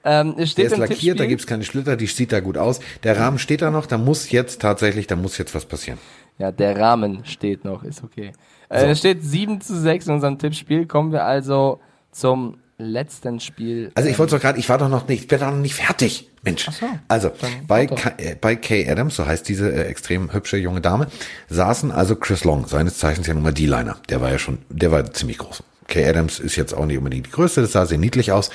Ähm, 0.03 0.33
es 0.37 0.51
steht 0.51 0.65
der 0.65 0.71
ist 0.73 0.77
lackiert, 0.79 0.89
Tippspiel. 0.89 1.15
da 1.15 1.25
gibt's 1.27 1.45
keine 1.45 1.63
Schlitter, 1.63 1.95
die 1.95 2.07
sieht 2.07 2.31
da 2.31 2.39
gut 2.39 2.57
aus. 2.57 2.79
Der 3.03 3.17
Rahmen 3.17 3.37
steht 3.37 3.61
da 3.61 3.69
noch, 3.69 3.85
da 3.85 3.99
muss 3.99 4.31
jetzt 4.31 4.59
tatsächlich, 4.59 5.05
da 5.05 5.15
muss 5.15 5.37
jetzt 5.37 5.53
was 5.53 5.65
passieren. 5.65 5.99
Ja, 6.41 6.51
der 6.51 6.75
Rahmen 6.75 7.23
steht 7.23 7.65
noch, 7.65 7.83
ist 7.83 8.03
okay. 8.03 8.31
Äh, 8.67 8.89
Es 8.89 8.97
steht 8.97 9.23
7 9.23 9.61
zu 9.61 9.79
6 9.79 10.07
in 10.07 10.13
unserem 10.15 10.39
Tippspiel. 10.39 10.87
Kommen 10.87 11.11
wir 11.11 11.23
also 11.23 11.79
zum 12.11 12.57
letzten 12.79 13.39
Spiel. 13.39 13.91
Also 13.93 14.09
ich 14.09 14.17
wollte 14.17 14.35
doch 14.37 14.41
gerade, 14.41 14.57
ich 14.57 14.67
war 14.67 14.79
doch 14.79 14.89
noch 14.89 15.07
nicht, 15.07 15.21
ich 15.21 15.27
bin 15.27 15.39
doch 15.39 15.51
noch 15.51 15.57
nicht 15.57 15.75
fertig. 15.75 16.31
Mensch. 16.41 16.65
Ach 16.67 16.73
so, 16.73 16.87
also 17.07 17.29
bei, 17.67 17.85
K, 17.85 18.13
äh, 18.17 18.35
bei 18.41 18.55
Kay 18.55 18.89
Adams, 18.89 19.17
so 19.17 19.27
heißt 19.27 19.47
diese 19.47 19.71
äh, 19.71 19.83
extrem 19.83 20.33
hübsche 20.33 20.57
junge 20.57 20.81
Dame, 20.81 21.05
saßen 21.49 21.91
also 21.91 22.15
Chris 22.15 22.43
Long, 22.43 22.65
seines 22.65 22.97
Zeichens 22.97 23.27
ja 23.27 23.35
nun 23.35 23.43
mal 23.43 23.53
D-Liner. 23.53 23.97
Der 24.09 24.19
war 24.19 24.31
ja 24.31 24.39
schon, 24.39 24.57
der 24.69 24.91
war 24.91 25.13
ziemlich 25.13 25.37
groß. 25.37 25.61
Kay 25.87 26.09
Adams 26.09 26.39
ist 26.39 26.55
jetzt 26.55 26.73
auch 26.73 26.87
nicht 26.87 26.97
unbedingt 26.97 27.27
die 27.27 27.31
größte, 27.31 27.61
das 27.61 27.73
sah 27.73 27.85
sehr 27.85 27.99
niedlich 27.99 28.31
aus. 28.31 28.49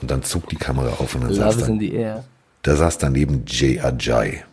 Und 0.00 0.12
dann 0.12 0.22
zog 0.22 0.48
die 0.50 0.56
Kamera 0.56 0.90
auf 1.00 1.16
und 1.16 1.22
dann 1.22 1.30
Love 1.30 1.40
saß 1.40 1.56
dann, 1.66 2.24
da 2.62 2.76
saß 2.76 2.98
daneben 2.98 3.42
Jay 3.48 3.80
Ajay. 3.80 4.44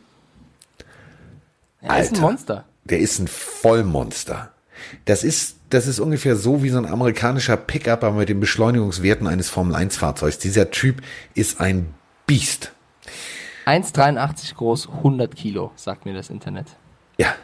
Er 1.88 1.99
ist 1.99 2.15
ein 2.15 2.21
Monster. 2.21 2.65
Der 2.83 2.99
ist 2.99 3.19
ein 3.19 3.27
Vollmonster. 3.27 4.51
Das 5.05 5.23
ist, 5.23 5.57
das 5.69 5.88
ist 5.88 5.99
ungefähr 5.99 6.36
so 6.36 6.63
wie 6.63 6.69
so 6.69 6.77
ein 6.77 6.86
amerikanischer 6.86 7.57
Pickup, 7.57 8.03
aber 8.03 8.17
mit 8.17 8.29
den 8.29 8.39
Beschleunigungswerten 8.39 9.27
eines 9.27 9.49
Formel-1-Fahrzeugs. 9.49 10.38
Dieser 10.39 10.71
Typ 10.71 11.01
ist 11.33 11.59
ein 11.59 11.93
Biest. 12.27 12.71
1,83 13.65 14.55
groß, 14.55 14.89
100 14.89 15.36
Kilo, 15.36 15.71
sagt 15.75 16.05
mir 16.05 16.13
das 16.13 16.29
Internet. 16.29 16.67
Ja, 17.17 17.36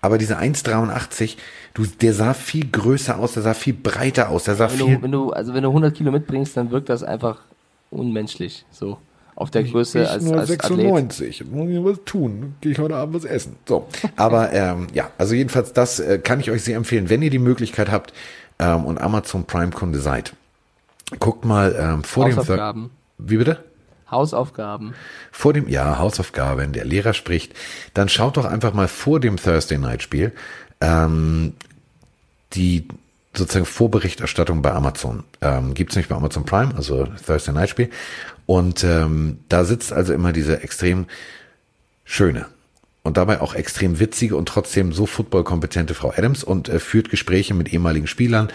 aber 0.00 0.16
diese 0.18 0.38
1,83, 0.38 1.36
du, 1.74 1.84
der 1.84 2.14
sah 2.14 2.32
viel 2.34 2.70
größer 2.70 3.18
aus, 3.18 3.34
der 3.34 3.42
sah 3.42 3.54
viel 3.54 3.74
breiter 3.74 4.30
aus, 4.30 4.44
der 4.44 4.54
sah 4.54 4.70
wenn 4.70 4.78
viel. 4.78 4.96
Du, 4.96 5.02
wenn 5.02 5.12
du, 5.12 5.30
also 5.30 5.54
wenn 5.54 5.62
du 5.62 5.68
100 5.68 5.94
Kilo 5.94 6.12
mitbringst, 6.12 6.56
dann 6.56 6.70
wirkt 6.70 6.88
das 6.88 7.02
einfach 7.02 7.42
unmenschlich, 7.90 8.64
so. 8.70 8.98
Auf 9.38 9.52
der 9.52 9.62
Größe 9.62 10.02
ich 10.02 10.08
als, 10.08 10.24
nur 10.24 10.36
als 10.36 10.48
96. 10.48 11.42
Athlet. 11.42 11.52
Muss 11.52 11.70
ich 11.70 11.84
was 11.84 12.04
tun? 12.04 12.54
Gehe 12.60 12.72
ich 12.72 12.78
heute 12.80 12.96
Abend 12.96 13.14
was 13.14 13.24
essen. 13.24 13.54
So, 13.66 13.86
aber 14.16 14.52
ähm, 14.52 14.88
ja, 14.92 15.12
also 15.16 15.34
jedenfalls 15.34 15.72
das 15.72 16.00
äh, 16.00 16.18
kann 16.18 16.40
ich 16.40 16.50
euch 16.50 16.64
sehr 16.64 16.76
empfehlen, 16.76 17.08
wenn 17.08 17.22
ihr 17.22 17.30
die 17.30 17.38
Möglichkeit 17.38 17.88
habt 17.88 18.12
ähm, 18.58 18.84
und 18.84 18.98
Amazon 18.98 19.44
Prime 19.44 19.70
Kunde 19.70 20.00
seid. 20.00 20.34
Guckt 21.20 21.44
mal 21.44 21.76
ähm, 21.78 22.02
vor 22.02 22.26
Hausaufgaben. 22.26 22.90
dem 23.16 23.30
Wie 23.30 23.36
bitte? 23.36 23.64
Hausaufgaben. 24.10 24.94
Vor 25.30 25.52
dem 25.52 25.68
ja 25.68 25.98
Hausaufgabe, 25.98 26.62
wenn 26.62 26.72
der 26.72 26.84
Lehrer 26.84 27.14
spricht, 27.14 27.54
dann 27.94 28.08
schaut 28.08 28.38
doch 28.38 28.44
einfach 28.44 28.74
mal 28.74 28.88
vor 28.88 29.20
dem 29.20 29.36
Thursday 29.36 29.78
Night 29.78 30.02
Spiel 30.02 30.32
ähm, 30.80 31.52
die 32.54 32.88
sozusagen 33.38 33.66
Vorberichterstattung 33.66 34.62
bei 34.62 34.72
Amazon. 34.72 35.24
Ähm, 35.40 35.74
Gibt 35.74 35.92
es 35.92 35.96
nicht 35.96 36.08
bei 36.08 36.16
Amazon 36.16 36.44
Prime, 36.44 36.74
also 36.76 37.08
Thursday 37.26 37.54
Night 37.54 37.70
Spiel. 37.70 37.90
Und 38.46 38.84
ähm, 38.84 39.38
da 39.48 39.64
sitzt 39.64 39.92
also 39.92 40.12
immer 40.12 40.32
diese 40.32 40.62
extrem 40.62 41.06
schöne 42.04 42.46
und 43.02 43.16
dabei 43.16 43.40
auch 43.40 43.54
extrem 43.54 44.00
witzige 44.00 44.36
und 44.36 44.48
trotzdem 44.48 44.92
so 44.92 45.06
footballkompetente 45.06 45.94
Frau 45.94 46.12
Adams 46.14 46.44
und 46.44 46.68
äh, 46.68 46.78
führt 46.78 47.10
Gespräche 47.10 47.54
mit 47.54 47.72
ehemaligen 47.72 48.06
Spielern 48.06 48.50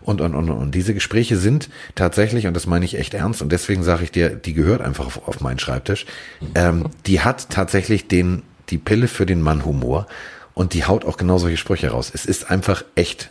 und, 0.00 0.20
und, 0.20 0.34
und, 0.34 0.50
und 0.50 0.74
diese 0.74 0.94
Gespräche 0.94 1.36
sind 1.36 1.68
tatsächlich, 1.94 2.46
und 2.46 2.54
das 2.54 2.66
meine 2.66 2.84
ich 2.84 2.98
echt 2.98 3.14
ernst, 3.14 3.42
und 3.42 3.50
deswegen 3.50 3.82
sage 3.82 4.04
ich 4.04 4.12
dir, 4.12 4.30
die 4.30 4.54
gehört 4.54 4.80
einfach 4.80 5.06
auf, 5.06 5.28
auf 5.28 5.40
meinen 5.40 5.58
Schreibtisch, 5.58 6.06
ähm, 6.54 6.86
die 7.06 7.20
hat 7.20 7.50
tatsächlich 7.50 8.08
den, 8.08 8.42
die 8.70 8.78
Pille 8.78 9.08
für 9.08 9.26
den 9.26 9.42
Mann 9.42 9.64
Humor 9.64 10.06
und 10.54 10.74
die 10.74 10.84
haut 10.84 11.04
auch 11.04 11.16
genau 11.16 11.38
solche 11.38 11.56
Sprüche 11.56 11.90
raus. 11.90 12.10
Es 12.14 12.26
ist 12.26 12.50
einfach 12.50 12.84
echt 12.94 13.30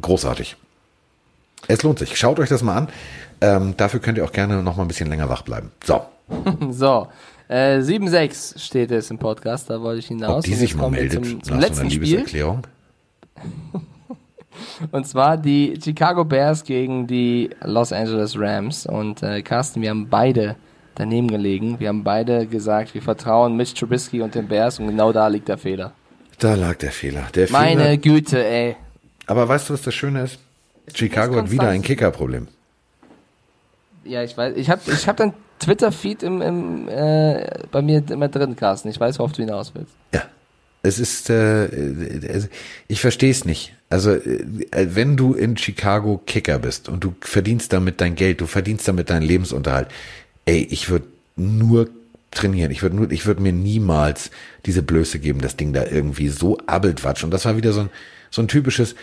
großartig. 0.00 0.56
Es 1.68 1.82
lohnt 1.82 1.98
sich. 1.98 2.16
Schaut 2.16 2.38
euch 2.40 2.48
das 2.48 2.62
mal 2.62 2.76
an. 2.76 2.88
Ähm, 3.40 3.74
dafür 3.76 4.00
könnt 4.00 4.18
ihr 4.18 4.24
auch 4.24 4.32
gerne 4.32 4.62
noch 4.62 4.76
mal 4.76 4.82
ein 4.82 4.88
bisschen 4.88 5.08
länger 5.08 5.28
wach 5.28 5.42
bleiben. 5.42 5.70
So. 5.84 6.02
so. 6.70 7.08
Äh, 7.48 7.80
7-6 7.80 8.58
steht 8.58 8.90
es 8.92 9.10
im 9.10 9.18
Podcast, 9.18 9.68
da 9.68 9.80
wollte 9.80 9.98
ich 9.98 10.06
hinaus. 10.06 10.38
Ob 10.38 10.44
die 10.44 10.54
sich 10.54 10.74
mal 10.74 10.90
meldet 10.90 11.26
zum, 11.26 11.42
zum 11.42 11.60
letzten 11.60 11.90
so 11.90 11.98
Liebeserklärung. 11.98 12.62
Und 14.90 15.06
zwar 15.06 15.36
die 15.36 15.78
Chicago 15.82 16.24
Bears 16.24 16.64
gegen 16.64 17.06
die 17.06 17.50
Los 17.62 17.92
Angeles 17.92 18.38
Rams. 18.38 18.86
Und 18.86 19.22
äh, 19.22 19.42
Carsten, 19.42 19.82
wir 19.82 19.90
haben 19.90 20.08
beide 20.08 20.56
daneben 20.94 21.28
gelegen. 21.28 21.80
Wir 21.80 21.88
haben 21.88 22.04
beide 22.04 22.46
gesagt, 22.46 22.94
wir 22.94 23.02
vertrauen 23.02 23.56
Mitch 23.56 23.74
Trubisky 23.74 24.20
und 24.22 24.34
den 24.34 24.48
Bears 24.48 24.78
und 24.78 24.88
genau 24.88 25.12
da 25.12 25.28
liegt 25.28 25.48
der 25.48 25.58
Fehler. 25.58 25.92
Da 26.38 26.54
lag 26.54 26.76
der 26.76 26.92
Fehler. 26.92 27.28
Der 27.34 27.50
Meine 27.50 27.82
Fehler. 27.82 27.96
Güte, 27.98 28.44
ey. 28.44 28.76
Aber 29.26 29.48
weißt 29.48 29.68
du, 29.68 29.74
was 29.74 29.82
das 29.82 29.94
Schöne 29.94 30.22
ist? 30.22 30.38
Chicago 30.94 31.36
hat 31.36 31.50
wieder 31.50 31.68
ein 31.68 31.82
Kickerproblem. 31.82 32.48
Ja, 34.04 34.22
ich 34.22 34.36
weiß. 34.36 34.56
Ich 34.56 34.68
habe 34.68 34.80
ich 34.90 35.06
hab 35.06 35.16
dein 35.16 35.32
Twitter-Feed 35.60 36.22
im, 36.22 36.42
im, 36.42 36.88
äh, 36.88 37.46
bei 37.70 37.82
mir 37.82 38.02
immer 38.10 38.28
drin, 38.28 38.56
Carsten. 38.56 38.88
Ich 38.88 38.98
weiß, 38.98 39.18
worauf 39.18 39.32
du 39.32 39.42
hinaus 39.42 39.72
willst. 39.74 39.94
Ja. 40.12 40.22
Es 40.82 40.98
ist, 40.98 41.30
äh, 41.30 41.66
äh 41.66 42.48
ich 42.88 43.00
verstehe 43.00 43.30
es 43.30 43.44
nicht. 43.44 43.74
Also, 43.88 44.10
äh, 44.10 44.40
wenn 44.72 45.16
du 45.16 45.34
in 45.34 45.56
Chicago 45.56 46.20
Kicker 46.26 46.58
bist 46.58 46.88
und 46.88 47.04
du 47.04 47.14
verdienst 47.20 47.72
damit 47.72 48.00
dein 48.00 48.16
Geld, 48.16 48.40
du 48.40 48.46
verdienst 48.46 48.88
damit 48.88 49.08
deinen 49.08 49.22
Lebensunterhalt, 49.22 49.88
ey, 50.44 50.66
ich 50.68 50.90
würde 50.90 51.06
nur 51.36 51.88
trainieren. 52.32 52.70
Ich 52.70 52.82
würde 52.82 52.96
nur, 52.96 53.10
ich 53.10 53.26
würde 53.26 53.42
mir 53.42 53.52
niemals 53.52 54.30
diese 54.66 54.82
Blöße 54.82 55.18
geben, 55.18 55.40
das 55.40 55.56
Ding 55.56 55.72
da 55.72 55.84
irgendwie 55.84 56.28
so 56.28 56.58
abeltwatsch. 56.66 57.22
Und 57.22 57.30
das 57.30 57.44
war 57.44 57.56
wieder 57.56 57.72
so 57.72 57.82
ein, 57.82 57.90
so 58.30 58.42
ein 58.42 58.48
typisches, 58.48 58.94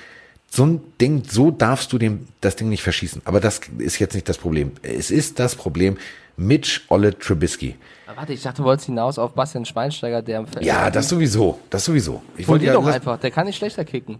so 0.49 0.65
ein 0.65 0.81
Ding, 0.99 1.23
so 1.27 1.51
darfst 1.51 1.93
du 1.93 1.97
dem, 1.97 2.27
das 2.41 2.55
Ding 2.55 2.69
nicht 2.69 2.83
verschießen. 2.83 3.21
Aber 3.25 3.39
das 3.39 3.61
ist 3.77 3.99
jetzt 3.99 4.15
nicht 4.15 4.27
das 4.27 4.37
Problem. 4.37 4.73
Es 4.81 5.11
ist 5.11 5.39
das 5.39 5.55
Problem 5.55 5.97
Mitch 6.35 6.81
Olle 6.89 7.17
Trubisky. 7.17 7.75
warte, 8.15 8.33
ich 8.33 8.41
dachte, 8.41 8.61
du 8.61 8.63
wolltest 8.63 8.87
hinaus 8.87 9.19
auf 9.19 9.33
Bastian 9.33 9.65
Schweinsteiger, 9.65 10.21
der 10.21 10.39
am 10.39 10.47
Feld 10.47 10.65
Ja, 10.65 10.89
das 10.89 11.09
sowieso, 11.09 11.59
das 11.69 11.85
sowieso. 11.85 12.23
Ich 12.37 12.47
wollte 12.47 12.65
ja, 12.65 12.73
doch 12.73 12.85
einfach, 12.85 13.19
der 13.19 13.31
kann 13.31 13.45
nicht 13.45 13.57
schlechter 13.57 13.85
kicken. 13.85 14.17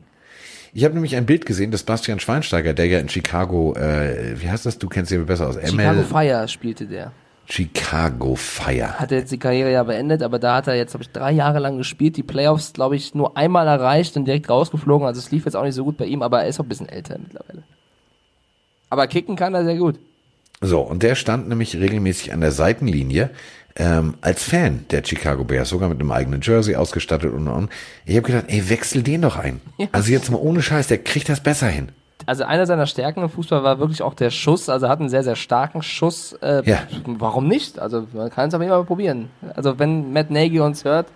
Ich 0.71 0.83
habe 0.83 0.93
nämlich 0.93 1.15
ein 1.15 1.25
Bild 1.25 1.45
gesehen, 1.47 1.71
dass 1.71 1.83
Bastian 1.83 2.19
Schweinsteiger, 2.19 2.73
der 2.73 2.85
ja 2.85 2.99
in 2.99 3.09
Chicago, 3.09 3.73
äh, 3.75 4.39
wie 4.39 4.49
heißt 4.49 4.65
das, 4.65 4.77
du 4.77 4.87
kennst 4.87 5.11
ihn 5.11 5.25
besser 5.25 5.47
aus, 5.47 5.55
ML. 5.55 5.67
Chicago 5.67 6.03
Fire 6.03 6.47
spielte 6.47 6.85
der. 6.85 7.11
Chicago 7.49 8.35
Fire. 8.35 8.99
Hat 8.99 9.11
er 9.11 9.19
jetzt 9.19 9.31
die 9.31 9.39
Karriere 9.39 9.71
ja 9.71 9.83
beendet, 9.83 10.21
aber 10.21 10.37
da 10.37 10.55
hat 10.55 10.67
er 10.67 10.75
jetzt, 10.75 10.91
glaube 10.91 11.03
ich, 11.03 11.09
drei 11.09 11.31
Jahre 11.31 11.59
lang 11.59 11.77
gespielt, 11.77 12.15
die 12.15 12.23
Playoffs, 12.23 12.73
glaube 12.73 12.95
ich, 12.95 13.15
nur 13.15 13.35
einmal 13.35 13.67
erreicht 13.67 14.15
und 14.17 14.25
direkt 14.25 14.49
rausgeflogen. 14.49 15.07
Also 15.07 15.19
es 15.19 15.31
lief 15.31 15.45
jetzt 15.45 15.55
auch 15.55 15.63
nicht 15.63 15.75
so 15.75 15.83
gut 15.83 15.97
bei 15.97 16.05
ihm, 16.05 16.21
aber 16.21 16.43
er 16.43 16.47
ist 16.47 16.59
auch 16.59 16.65
ein 16.65 16.69
bisschen 16.69 16.89
älter 16.89 17.17
mittlerweile. 17.17 17.63
Aber 18.91 19.07
kicken 19.07 19.35
kann 19.35 19.55
er 19.55 19.65
sehr 19.65 19.77
gut. 19.77 19.99
So, 20.61 20.81
und 20.81 21.01
der 21.01 21.15
stand 21.15 21.49
nämlich 21.49 21.75
regelmäßig 21.75 22.33
an 22.33 22.41
der 22.41 22.51
Seitenlinie 22.51 23.31
ähm, 23.75 24.15
als 24.21 24.43
Fan 24.43 24.85
der 24.91 25.03
Chicago 25.03 25.43
Bears, 25.43 25.69
sogar 25.69 25.89
mit 25.89 25.99
einem 25.99 26.11
eigenen 26.11 26.41
Jersey 26.41 26.75
ausgestattet 26.75 27.33
und 27.33 27.47
und. 27.47 27.69
Ich 28.05 28.15
habe 28.15 28.27
gedacht, 28.27 28.45
ey, 28.47 28.69
wechsel 28.69 29.01
den 29.01 29.21
doch 29.21 29.37
ein. 29.37 29.61
Ja. 29.77 29.87
Also 29.91 30.11
jetzt 30.11 30.29
mal 30.29 30.37
ohne 30.37 30.61
Scheiß, 30.61 30.87
der 30.87 30.99
kriegt 30.99 31.29
das 31.29 31.41
besser 31.41 31.67
hin 31.67 31.89
also 32.25 32.43
einer 32.43 32.65
seiner 32.65 32.85
Stärken 32.85 33.21
im 33.21 33.29
Fußball 33.29 33.63
war 33.63 33.79
wirklich 33.79 34.01
auch 34.01 34.13
der 34.13 34.29
Schuss. 34.29 34.69
Also 34.69 34.85
er 34.85 34.89
hat 34.89 34.99
einen 34.99 35.09
sehr, 35.09 35.23
sehr 35.23 35.35
starken 35.35 35.81
Schuss. 35.81 36.33
Äh, 36.41 36.63
ja. 36.65 36.79
Warum 37.05 37.47
nicht? 37.47 37.79
Also 37.79 38.07
man 38.13 38.29
kann 38.29 38.49
es 38.49 38.53
aber 38.53 38.65
immer 38.65 38.77
mal 38.77 38.85
probieren. 38.85 39.29
Also 39.55 39.79
wenn 39.79 40.11
Matt 40.11 40.29
Nagy 40.29 40.59
uns 40.59 40.83
hört, 40.83 41.07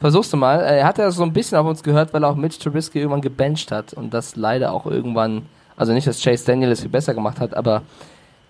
versuchst 0.00 0.32
du 0.32 0.36
mal. 0.36 0.60
Er 0.60 0.86
hat 0.86 0.98
ja 0.98 1.10
so 1.10 1.22
ein 1.22 1.32
bisschen 1.32 1.58
auf 1.58 1.66
uns 1.66 1.82
gehört, 1.82 2.12
weil 2.12 2.24
er 2.24 2.30
auch 2.30 2.36
Mitch 2.36 2.58
Trubisky 2.58 2.98
irgendwann 2.98 3.20
gebencht 3.20 3.70
hat 3.70 3.92
und 3.92 4.14
das 4.14 4.36
leider 4.36 4.72
auch 4.72 4.86
irgendwann, 4.86 5.46
also 5.76 5.92
nicht, 5.92 6.06
dass 6.06 6.22
Chase 6.22 6.46
Daniel 6.46 6.72
es 6.72 6.80
viel 6.80 6.90
besser 6.90 7.14
gemacht 7.14 7.40
hat, 7.40 7.54
aber 7.54 7.82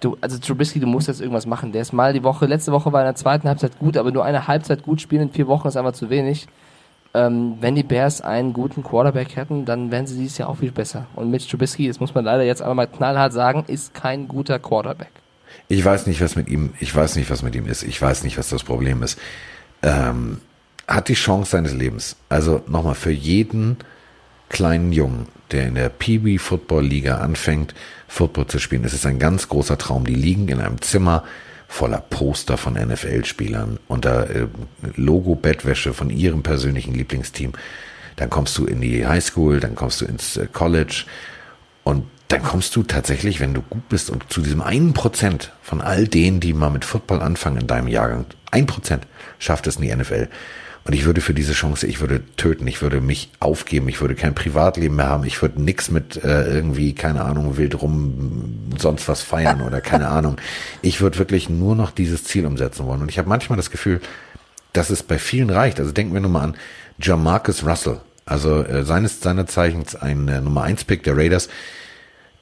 du, 0.00 0.16
also 0.20 0.38
Trubisky, 0.38 0.80
du 0.80 0.86
musst 0.86 1.08
jetzt 1.08 1.20
irgendwas 1.20 1.46
machen. 1.46 1.72
Der 1.72 1.82
ist 1.82 1.92
mal 1.92 2.12
die 2.12 2.22
Woche, 2.22 2.46
letzte 2.46 2.72
Woche 2.72 2.92
war 2.92 3.00
in 3.00 3.06
der 3.06 3.14
zweiten 3.16 3.48
Halbzeit 3.48 3.78
gut, 3.78 3.96
aber 3.96 4.12
nur 4.12 4.24
eine 4.24 4.46
Halbzeit 4.46 4.82
gut 4.82 5.00
spielen 5.00 5.22
in 5.22 5.30
vier 5.30 5.48
Wochen 5.48 5.68
ist 5.68 5.76
einfach 5.76 5.92
zu 5.92 6.10
wenig 6.10 6.46
ähm, 7.12 7.56
wenn 7.60 7.74
die 7.74 7.82
Bears 7.82 8.20
einen 8.20 8.52
guten 8.52 8.82
Quarterback 8.82 9.34
hätten, 9.36 9.64
dann 9.64 9.90
wären 9.90 10.06
sie 10.06 10.16
dieses 10.16 10.38
Jahr 10.38 10.48
auch 10.48 10.58
viel 10.58 10.70
besser. 10.70 11.06
Und 11.16 11.30
Mitch 11.30 11.48
Trubisky, 11.50 11.88
das 11.88 11.98
muss 11.98 12.14
man 12.14 12.24
leider 12.24 12.44
jetzt 12.44 12.62
einmal 12.62 12.74
mal 12.74 12.86
knallhart 12.86 13.32
sagen, 13.32 13.64
ist 13.66 13.94
kein 13.94 14.28
guter 14.28 14.58
Quarterback. 14.58 15.10
Ich 15.68 15.84
weiß 15.84 16.06
nicht, 16.06 16.20
was 16.20 16.36
mit 16.36 16.48
ihm, 16.48 16.72
ich 16.78 16.94
weiß 16.94 17.16
nicht, 17.16 17.30
was 17.30 17.42
mit 17.42 17.54
ihm 17.54 17.66
ist. 17.66 17.82
Ich 17.82 18.00
weiß 18.00 18.22
nicht, 18.22 18.38
was 18.38 18.48
das 18.48 18.62
Problem 18.62 19.02
ist. 19.02 19.18
Ähm, 19.82 20.40
hat 20.86 21.08
die 21.08 21.14
Chance 21.14 21.50
seines 21.52 21.74
Lebens. 21.74 22.16
Also 22.28 22.62
nochmal 22.68 22.94
für 22.94 23.12
jeden 23.12 23.78
kleinen 24.48 24.92
Jungen, 24.92 25.26
der 25.50 25.68
in 25.68 25.74
der 25.74 25.88
PB 25.88 26.40
Football 26.40 26.84
Liga 26.84 27.18
anfängt, 27.18 27.74
Football 28.08 28.46
zu 28.46 28.58
spielen. 28.58 28.84
Es 28.84 28.92
ist 28.92 29.06
ein 29.06 29.18
ganz 29.18 29.48
großer 29.48 29.78
Traum. 29.78 30.04
Die 30.04 30.14
liegen 30.14 30.48
in 30.48 30.60
einem 30.60 30.80
Zimmer 30.82 31.24
voller 31.70 32.00
Poster 32.00 32.56
von 32.58 32.74
NFL-Spielern 32.74 33.78
da 34.04 34.24
äh, 34.24 34.48
Logo-Bettwäsche 34.96 35.94
von 35.94 36.10
ihrem 36.10 36.42
persönlichen 36.42 36.92
Lieblingsteam. 36.94 37.52
Dann 38.16 38.28
kommst 38.28 38.58
du 38.58 38.66
in 38.66 38.80
die 38.80 39.06
Highschool, 39.06 39.60
dann 39.60 39.76
kommst 39.76 40.00
du 40.00 40.04
ins 40.04 40.36
äh, 40.36 40.48
College 40.52 41.04
und 41.84 42.04
dann 42.26 42.42
kommst 42.42 42.74
du 42.74 42.82
tatsächlich, 42.82 43.38
wenn 43.38 43.54
du 43.54 43.62
gut 43.62 43.88
bist 43.88 44.10
und 44.10 44.32
zu 44.32 44.42
diesem 44.42 44.62
einen 44.62 44.94
Prozent 44.94 45.52
von 45.62 45.80
all 45.80 46.08
denen, 46.08 46.40
die 46.40 46.54
mal 46.54 46.70
mit 46.70 46.84
Football 46.84 47.22
anfangen 47.22 47.60
in 47.60 47.66
deinem 47.68 47.88
Jahrgang, 47.88 48.26
ein 48.50 48.66
Prozent 48.66 49.06
schafft 49.38 49.68
es 49.68 49.76
in 49.76 49.82
die 49.82 49.94
NFL. 49.94 50.28
Und 50.84 50.94
ich 50.94 51.04
würde 51.04 51.20
für 51.20 51.34
diese 51.34 51.52
Chance, 51.52 51.86
ich 51.86 52.00
würde 52.00 52.22
töten, 52.36 52.66
ich 52.66 52.80
würde 52.80 53.00
mich 53.00 53.30
aufgeben, 53.38 53.88
ich 53.88 54.00
würde 54.00 54.14
kein 54.14 54.34
Privatleben 54.34 54.96
mehr 54.96 55.08
haben, 55.08 55.24
ich 55.24 55.40
würde 55.42 55.60
nix 55.60 55.90
mit 55.90 56.22
äh, 56.24 56.44
irgendwie, 56.44 56.94
keine 56.94 57.22
Ahnung, 57.24 57.58
wild 57.58 57.80
rum 57.82 58.72
sonst 58.78 59.06
was 59.06 59.20
feiern 59.20 59.60
oder 59.66 59.80
keine 59.80 60.08
Ahnung. 60.08 60.36
Ich 60.80 61.00
würde 61.00 61.18
wirklich 61.18 61.48
nur 61.50 61.76
noch 61.76 61.90
dieses 61.90 62.24
Ziel 62.24 62.46
umsetzen 62.46 62.86
wollen. 62.86 63.02
Und 63.02 63.10
ich 63.10 63.18
habe 63.18 63.28
manchmal 63.28 63.56
das 63.56 63.70
Gefühl, 63.70 64.00
dass 64.72 64.90
es 64.90 65.02
bei 65.02 65.18
vielen 65.18 65.50
reicht. 65.50 65.80
Also 65.80 65.92
denken 65.92 66.14
wir 66.14 66.20
nur 66.20 66.30
mal 66.30 66.42
an 66.42 66.56
Jamarcus 66.98 67.64
Russell, 67.64 68.00
also 68.24 68.64
äh, 68.64 68.84
seines 68.84 69.20
seiner 69.20 69.46
Zeichens 69.46 69.96
ein 69.96 70.28
äh, 70.28 70.40
Nummer 70.40 70.62
1 70.62 70.84
Pick 70.84 71.02
der 71.02 71.16
Raiders. 71.16 71.48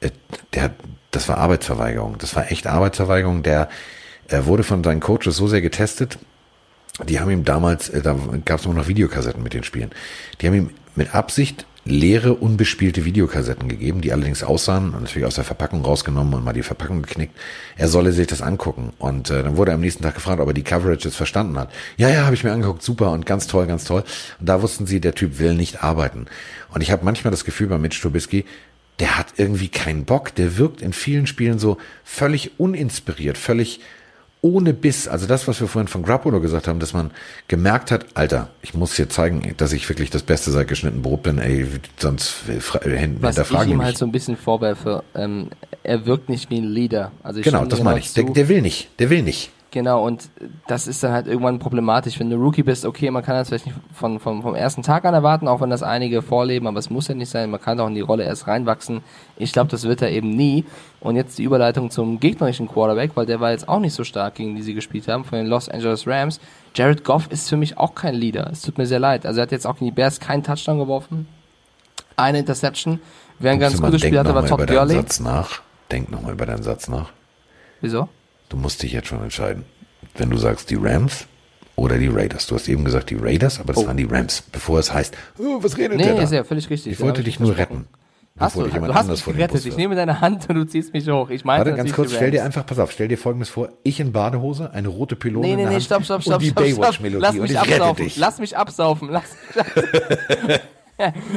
Äh, 0.01 0.11
der, 0.55 0.73
das 1.11 1.29
war 1.29 1.39
Arbeitsverweigerung. 1.39 2.19
Das 2.19 2.37
war 2.37 2.53
echt 2.53 2.67
Arbeitsverweigerung. 2.67 3.43
Der 3.43 3.69
er 4.29 4.45
wurde 4.45 4.63
von 4.63 4.85
seinen 4.85 5.01
Coaches 5.01 5.37
so 5.37 5.49
sehr 5.49 5.63
getestet, 5.63 6.19
die 7.07 7.21
haben 7.21 7.31
ihm 7.31 7.45
damals, 7.45 7.89
äh, 7.89 8.03
da 8.03 8.17
gab 8.45 8.61
es 8.61 8.67
immer 8.67 8.75
noch 8.75 8.89
Videokassetten 8.89 9.43
mit 9.43 9.55
den 9.55 9.65
Spielen, 9.65 9.91
die 10.41 10.47
haben 10.47 10.55
ihm 10.55 10.71
mit 10.95 11.15
Absicht 11.15 11.65
leere, 11.89 12.35
unbespielte 12.35 13.05
Videokassetten 13.05 13.69
gegeben, 13.69 14.01
die 14.01 14.13
allerdings 14.13 14.43
aussahen, 14.43 14.91
natürlich 14.91 15.27
aus 15.27 15.37
der 15.37 15.45
Verpackung 15.45 15.85
rausgenommen 15.85 16.35
und 16.35 16.45
mal 16.45 16.53
die 16.53 16.63
Verpackung 16.63 17.03
geknickt. 17.03 17.35
Er 17.77 17.89
solle 17.89 18.13
sich 18.13 18.27
das 18.27 18.43
angucken. 18.43 18.93
Und 18.99 19.31
äh, 19.31 19.43
dann 19.43 19.57
wurde 19.57 19.73
er 19.73 19.77
am 19.77 19.81
nächsten 19.81 20.03
Tag 20.03 20.15
gefragt, 20.15 20.41
ob 20.41 20.49
er 20.49 20.55
die 20.55 20.63
Coverage 20.63 21.09
jetzt 21.09 21.17
verstanden 21.17 21.59
hat. 21.59 21.71
Ja, 21.97 22.09
ja, 22.09 22.25
habe 22.25 22.35
ich 22.35 22.45
mir 22.45 22.53
angeguckt, 22.53 22.83
super 22.83 23.13
und 23.13 23.27
ganz 23.27 23.47
toll, 23.47 23.67
ganz 23.67 23.85
toll. 23.85 24.05
Und 24.39 24.49
da 24.49 24.61
wussten 24.61 24.87
sie, 24.87 25.01
der 25.01 25.15
Typ 25.15 25.39
will 25.39 25.55
nicht 25.55 25.83
arbeiten. 25.83 26.27
Und 26.75 26.83
ich 26.83 26.91
habe 26.91 27.05
manchmal 27.05 27.31
das 27.31 27.45
Gefühl 27.45 27.69
bei 27.69 27.79
Mitch 27.79 28.01
Trubisky, 28.03 28.45
der 28.99 29.17
hat 29.17 29.35
irgendwie 29.37 29.69
keinen 29.69 30.05
Bock. 30.05 30.35
Der 30.35 30.59
wirkt 30.59 30.83
in 30.83 30.93
vielen 30.93 31.27
Spielen 31.27 31.59
so 31.59 31.79
völlig 32.05 32.59
uninspiriert, 32.59 33.39
völlig 33.39 33.81
ohne 34.41 34.73
Biss, 34.73 35.09
also 35.09 35.27
das, 35.27 35.49
was 35.49 35.61
wir 35.61 35.69
vorhin 35.69 35.89
von 35.89 36.03
Grappolo 36.03 36.41
gesagt 36.41 36.69
haben, 36.69 36.79
dass 36.79 36.93
man 36.93 37.11
gemerkt 37.49 37.91
hat, 37.91 38.07
Alter, 38.15 38.49
ich 38.63 38.75
muss 38.75 38.95
hier 38.95 39.09
zeigen, 39.09 39.55
dass 39.57 39.73
ich 39.73 39.89
wirklich 39.89 40.11
das 40.11 40.23
Beste 40.23 40.51
seit 40.51 40.69
geschnitten 40.69 41.03
Brot 41.03 41.25
bin, 41.25 41.39
ey, 41.39 41.67
sonst 41.97 42.45
äh, 42.49 42.97
hinterfragen 42.97 43.69
ich 43.69 43.75
ihm 43.75 43.83
halt 43.83 43.99
so 43.99 44.07
ein 44.07 44.13
bisschen 44.13 44.37
vorwerfe, 44.37 45.03
ähm, 45.15 45.49
er 45.83 46.07
wirkt 46.07 46.29
nicht 46.29 46.51
wie 46.51 46.59
ein 46.59 46.65
Leader. 46.65 47.11
Also 47.23 47.41
genau, 47.41 47.65
das 47.65 47.83
meine 47.83 47.99
ich. 47.99 48.13
Der, 48.15 48.25
der, 48.25 48.49
will 48.49 48.63
nicht, 48.63 48.91
der 49.01 49.11
will 49.11 49.23
nicht. 49.23 49.51
Genau, 49.71 50.07
und 50.07 50.31
das 50.67 50.87
ist 50.87 51.03
dann 51.03 51.13
halt 51.13 51.27
irgendwann 51.27 51.59
problematisch. 51.59 52.19
Wenn 52.19 52.31
du 52.31 52.37
Rookie 52.37 52.63
bist, 52.63 52.87
okay, 52.87 53.11
man 53.11 53.23
kann 53.23 53.37
das 53.37 53.49
vielleicht 53.49 53.67
nicht 53.67 53.77
von, 53.93 54.19
von, 54.19 54.41
vom 54.41 54.55
ersten 54.55 54.83
Tag 54.83 55.05
an 55.05 55.13
erwarten, 55.13 55.47
auch 55.47 55.61
wenn 55.61 55.69
das 55.69 55.83
einige 55.83 56.23
vorleben, 56.23 56.67
aber 56.67 56.79
es 56.79 56.89
muss 56.89 57.09
ja 57.09 57.15
nicht 57.15 57.29
sein, 57.29 57.51
man 57.51 57.61
kann 57.61 57.79
auch 57.79 57.89
in 57.89 57.95
die 57.95 58.01
Rolle 58.01 58.25
erst 58.25 58.47
reinwachsen. 58.47 59.03
Ich 59.39 59.53
glaube, 59.53 59.71
das 59.71 59.85
wird 59.85 60.03
er 60.03 60.11
eben 60.11 60.31
nie. 60.31 60.65
Und 61.01 61.17
jetzt 61.17 61.39
die 61.39 61.45
Überleitung 61.45 61.91
zum 61.91 62.21
gegnerischen 62.21 62.69
Quarterback, 62.69 63.13
weil 63.15 63.27
der 63.27 63.41
war 63.41 63.53
jetzt 63.53 63.69
auch 63.69 63.81
nicht 63.81 63.95
so 63.95 64.05
stark, 64.05 64.35
gegen 64.35 64.57
die 64.57 64.63
sie 64.63 64.75
gespielt 64.75 65.09
haben, 65.09 65.25
von 65.25 65.39
den 65.39 65.47
Los 65.47 65.69
Angeles 65.69 66.07
Rams. 66.07 66.41
Jared 66.75 67.05
Goff 67.05 67.29
ist 67.31 67.49
für 67.49 67.57
mich 67.57 67.79
auch 67.79 67.95
kein 67.95 68.15
Leader. 68.15 68.51
Es 68.53 68.63
tut 68.63 68.79
mir 68.79 68.87
sehr 68.87 68.99
leid. 68.99 69.27
Also 69.27 69.41
er 69.41 69.43
hat 69.43 69.53
jetzt 69.53 69.67
auch 69.67 69.75
gegen 69.75 69.87
die 69.87 69.93
Bears 69.93 70.21
keinen 70.21 70.43
Touchdown 70.43 70.79
geworfen, 70.79 71.29
eine 72.17 72.41
Interception. 72.41 73.01
Wer 73.39 73.53
ein 73.53 73.61
ganz 73.61 73.81
gutes 73.81 74.01
Spiel 74.01 74.19
hatte, 74.19 74.35
war 74.35 74.45
Todd 74.45 74.67
Gurley. 74.67 74.95
Satz 74.95 75.21
nach. 75.21 75.63
Denk 75.91 76.11
nochmal 76.11 76.33
über 76.33 76.47
deinen 76.47 76.63
Satz 76.63 76.89
nach. 76.89 77.11
Wieso? 77.81 78.09
Du 78.49 78.57
musst 78.57 78.83
dich 78.83 78.93
jetzt 78.93 79.09
schon 79.09 79.23
entscheiden. 79.23 79.65
Wenn 80.17 80.31
du 80.31 80.37
sagst 80.37 80.71
die 80.71 80.75
Rams 80.75 81.27
oder 81.79 81.97
die 81.97 82.09
Raiders. 82.09 82.47
Du 82.49 82.57
hast 82.57 82.69
eben 82.69 82.85
gesagt 82.85 83.11
die 83.11 83.15
Raiders, 83.15 83.61
aber 83.61 83.73
das 83.73 83.85
oh. 83.85 83.87
waren 83.87 83.97
die 83.97 84.05
Rams, 84.05 84.43
bevor 84.43 84.81
es 84.81 84.93
heißt, 84.93 85.17
oh, 85.39 85.63
was 85.63 85.77
redet 85.77 85.99
nee, 85.99 86.05
der 86.05 86.15
da? 86.15 86.19
Nee, 86.19 86.25
ist 86.25 86.33
ja 86.33 86.43
völlig 86.43 86.69
richtig. 86.71 86.95
Ich 86.95 87.01
wollte 87.01 87.23
dich 87.23 87.39
nur 87.39 87.57
retten. 87.57 87.87
Hast 88.39 88.57
du, 88.57 88.63
du 88.63 88.95
hast 88.95 89.09
mich 89.09 89.25
gerettet. 89.25 89.67
Ich 89.67 89.77
nehme 89.77 89.95
deine 89.95 90.21
Hand 90.21 90.49
und 90.49 90.55
du 90.55 90.67
ziehst 90.67 90.93
mich 90.93 91.09
hoch. 91.09 91.31
Ich 91.31 91.45
meine 91.45 91.65
Warte, 91.65 91.77
ganz 91.77 91.93
kurz, 91.93 92.13
stell 92.13 92.31
dir 92.31 92.45
einfach, 92.45 92.65
pass 92.65 92.79
auf, 92.79 92.93
stell 92.93 93.09
dir 93.09 93.19
folgendes 93.19 93.49
vor. 93.49 93.71
Ich 93.83 93.99
in 94.01 94.13
Badehose, 94.13 94.73
eine 94.73 94.89
rote 94.89 95.17
Pylone 95.17 95.47
nee, 95.47 95.57
nee, 95.57 95.63
in 95.63 95.69
der 95.69 95.79
nee, 95.79 95.85
stopp, 95.85 96.05
stopp, 96.05 96.23
stopp, 96.23 96.37
und 96.37 96.43
die 96.43 96.53
Baywatch-Melodie 96.53 97.21
Lass 97.21 97.35
mich 97.35 97.59
absaufen. 97.59 98.13
Lass 98.17 98.39
mich 98.39 98.57
absaufen. 98.57 99.09
Lass 99.11 99.25
mich 100.47 100.61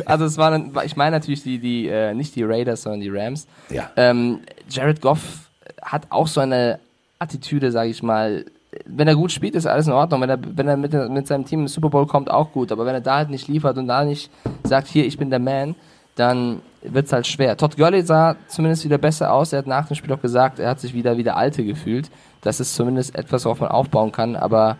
also 0.05 0.25
es 0.25 0.37
waren, 0.37 0.73
ich 0.85 0.95
meine 0.95 1.17
natürlich 1.17 1.43
die, 1.43 1.59
die, 1.59 1.87
äh, 1.87 2.13
nicht 2.13 2.35
die 2.35 2.43
Raiders, 2.43 2.83
sondern 2.83 3.01
die 3.01 3.09
Rams. 3.09 3.47
Ja. 3.69 3.91
Ähm, 3.95 4.39
Jared 4.69 5.01
Goff 5.01 5.49
hat 5.81 6.07
auch 6.09 6.27
so 6.27 6.41
eine 6.41 6.79
Attitüde, 7.19 7.71
sage 7.71 7.89
ich 7.89 8.01
mal. 8.01 8.45
Wenn 8.85 9.07
er 9.07 9.15
gut 9.15 9.31
spielt, 9.31 9.55
ist 9.55 9.67
alles 9.67 9.87
in 9.87 9.93
Ordnung. 9.93 10.21
Wenn 10.21 10.29
er, 10.29 10.39
wenn 10.41 10.67
er 10.67 10.77
mit, 10.77 10.93
mit 10.93 11.27
seinem 11.27 11.45
Team 11.45 11.61
im 11.61 11.67
Super 11.67 11.89
Bowl 11.89 12.07
kommt, 12.07 12.31
auch 12.31 12.51
gut. 12.51 12.71
Aber 12.71 12.85
wenn 12.85 12.95
er 12.95 13.01
da 13.01 13.17
halt 13.17 13.29
nicht 13.29 13.47
liefert 13.47 13.77
und 13.77 13.87
da 13.87 14.05
nicht 14.05 14.31
sagt, 14.63 14.87
hier, 14.87 15.05
ich 15.05 15.17
bin 15.17 15.29
der 15.29 15.39
Man, 15.39 15.75
dann 16.15 16.61
wird 16.81 17.05
es 17.05 17.13
halt 17.13 17.27
schwer. 17.27 17.57
Todd 17.57 17.77
Gurley 17.77 18.01
sah 18.03 18.35
zumindest 18.47 18.83
wieder 18.85 18.97
besser 18.97 19.33
aus. 19.33 19.53
Er 19.53 19.59
hat 19.59 19.67
nach 19.67 19.87
dem 19.87 19.95
Spiel 19.95 20.11
auch 20.13 20.21
gesagt, 20.21 20.59
er 20.59 20.69
hat 20.69 20.79
sich 20.79 20.93
wieder 20.93 21.17
wie 21.17 21.23
der 21.23 21.37
Alte 21.37 21.63
gefühlt. 21.63 22.09
Das 22.41 22.59
ist 22.59 22.75
zumindest 22.75 23.15
etwas, 23.15 23.45
worauf 23.45 23.59
man 23.59 23.69
aufbauen 23.69 24.11
kann. 24.11 24.35
Aber 24.35 24.77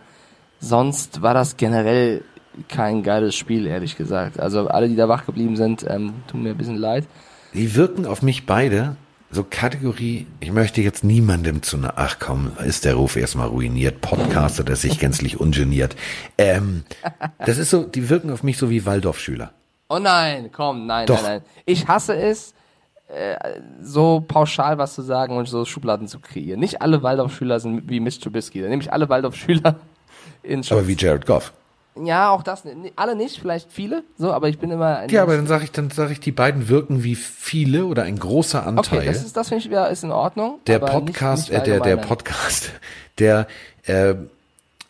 sonst 0.60 1.22
war 1.22 1.34
das 1.34 1.56
generell 1.56 2.22
kein 2.68 3.02
geiles 3.02 3.34
Spiel, 3.34 3.66
ehrlich 3.66 3.96
gesagt. 3.96 4.38
Also 4.40 4.68
alle, 4.68 4.88
die 4.88 4.96
da 4.96 5.08
wach 5.08 5.26
geblieben 5.26 5.56
sind, 5.56 5.84
ähm, 5.88 6.14
tun 6.26 6.42
mir 6.42 6.50
ein 6.50 6.58
bisschen 6.58 6.76
leid. 6.76 7.06
Die 7.54 7.74
wirken 7.74 8.06
auf 8.06 8.22
mich 8.22 8.46
beide 8.46 8.96
so 9.32 9.46
Kategorie, 9.48 10.26
ich 10.40 10.52
möchte 10.52 10.82
jetzt 10.82 11.04
niemandem 11.04 11.62
zu 11.62 11.78
einer, 11.78 11.94
ach 11.96 12.18
komm, 12.18 12.52
ist 12.66 12.84
der 12.84 12.94
Ruf 12.94 13.16
erstmal 13.16 13.48
ruiniert, 13.48 14.02
Podcaster, 14.02 14.62
der 14.62 14.76
sich 14.76 14.98
gänzlich 14.98 15.40
ungeniert. 15.40 15.96
Ähm, 16.36 16.84
das 17.38 17.56
ist 17.56 17.70
so, 17.70 17.82
die 17.82 18.10
wirken 18.10 18.30
auf 18.30 18.42
mich 18.42 18.58
so 18.58 18.68
wie 18.68 18.84
Waldorfschüler. 18.84 19.52
Oh 19.92 19.98
nein, 19.98 20.48
komm, 20.50 20.86
nein, 20.86 21.06
Doch. 21.06 21.16
nein, 21.16 21.24
nein. 21.24 21.42
Ich 21.66 21.86
hasse 21.86 22.16
es, 22.16 22.54
äh, 23.08 23.36
so 23.82 24.24
pauschal 24.26 24.78
was 24.78 24.94
zu 24.94 25.02
sagen 25.02 25.36
und 25.36 25.46
so 25.46 25.66
Schubladen 25.66 26.08
zu 26.08 26.18
kreieren. 26.18 26.60
Nicht 26.60 26.80
alle 26.80 27.02
Waldorfschüler 27.02 27.60
sind 27.60 27.90
wie 27.90 28.00
Mr. 28.00 28.22
Trubisky, 28.22 28.62
da 28.62 28.68
nehme 28.68 28.80
ich 28.80 28.90
alle 28.90 29.10
Waldorfschüler 29.10 29.76
in 30.42 30.62
Schutz. 30.62 30.72
Aber 30.72 30.88
wie 30.88 30.96
Jared 30.96 31.26
Goff. 31.26 31.52
Ja, 32.02 32.30
auch 32.30 32.42
das, 32.42 32.62
alle 32.96 33.14
nicht, 33.14 33.38
vielleicht 33.38 33.70
viele, 33.70 34.02
so, 34.16 34.32
aber 34.32 34.48
ich 34.48 34.58
bin 34.58 34.70
immer 34.70 34.96
ein 34.96 35.10
Ja, 35.10 35.24
aber 35.24 35.36
dann 35.36 35.46
sage 35.46 35.64
ich, 35.64 35.72
dann 35.72 35.90
sage 35.90 36.12
ich, 36.12 36.20
die 36.20 36.32
beiden 36.32 36.70
wirken 36.70 37.04
wie 37.04 37.14
viele 37.14 37.84
oder 37.84 38.04
ein 38.04 38.18
großer 38.18 38.66
Anteil. 38.66 39.00
Okay, 39.00 39.06
das 39.08 39.22
ist, 39.22 39.36
das 39.36 39.50
finde 39.50 39.64
ich 39.64 39.68
wieder, 39.68 39.90
ist 39.90 40.04
in 40.04 40.10
Ordnung. 40.10 40.60
Der 40.66 40.78
Podcast, 40.78 41.50
nicht, 41.50 41.66
nicht 41.66 41.68
äh, 41.68 41.70
der, 41.70 41.80
der 41.80 41.96
Podcast, 41.98 42.70
der, 43.18 43.46
äh, 43.84 44.14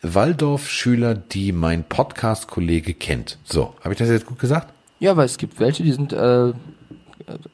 Waldorf-Schüler, 0.02 1.14
die 1.14 1.52
mein 1.52 1.84
Podcast-Kollege 1.84 2.92
kennt. 2.92 3.38
So, 3.44 3.74
habe 3.82 3.94
ich 3.94 3.98
das 3.98 4.08
jetzt 4.08 4.26
gut 4.26 4.40
gesagt? 4.40 4.71
Ja, 5.02 5.16
weil 5.16 5.26
es 5.26 5.36
gibt 5.36 5.58
welche, 5.58 5.82
die 5.82 5.90
sind 5.90 6.12
äh, 6.12 6.52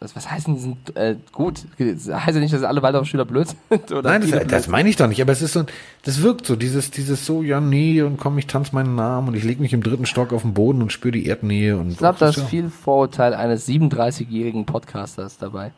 was 0.00 0.30
heißt 0.30 0.46
denn, 0.46 0.54
die 0.54 0.60
sind 0.60 0.96
äh, 0.96 1.16
gut? 1.32 1.64
heißt 1.78 2.34
ja 2.34 2.40
nicht, 2.40 2.52
dass 2.52 2.62
alle 2.62 2.82
Waldorfschüler 2.82 3.24
blöd 3.24 3.48
sind? 3.70 3.90
Oder 3.90 4.18
Nein, 4.18 4.30
das, 4.30 4.46
das 4.46 4.68
meine 4.68 4.90
ich 4.90 4.96
doch 4.96 5.08
nicht, 5.08 5.22
aber 5.22 5.32
es 5.32 5.40
ist 5.40 5.54
so, 5.54 5.64
das 6.02 6.22
wirkt 6.22 6.44
so, 6.44 6.56
dieses, 6.56 6.90
dieses 6.90 7.24
so, 7.24 7.42
ja, 7.42 7.58
nee, 7.58 8.02
und 8.02 8.18
komm, 8.18 8.36
ich 8.36 8.48
tanze 8.48 8.74
meinen 8.74 8.94
Namen 8.96 9.28
und 9.28 9.34
ich 9.34 9.44
lege 9.44 9.62
mich 9.62 9.72
im 9.72 9.82
dritten 9.82 10.04
Stock 10.04 10.34
auf 10.34 10.42
den 10.42 10.52
Boden 10.52 10.82
und 10.82 10.92
spüre 10.92 11.12
die 11.12 11.24
Erdnähe 11.24 11.78
und. 11.78 11.90
Ich 11.90 11.96
glaube, 11.96 12.18
da 12.18 12.28
ist 12.28 12.40
viel 12.42 12.68
Vorurteil 12.68 13.32
eines 13.32 13.66
37-jährigen 13.66 14.66
Podcasters 14.66 15.38
dabei. 15.38 15.72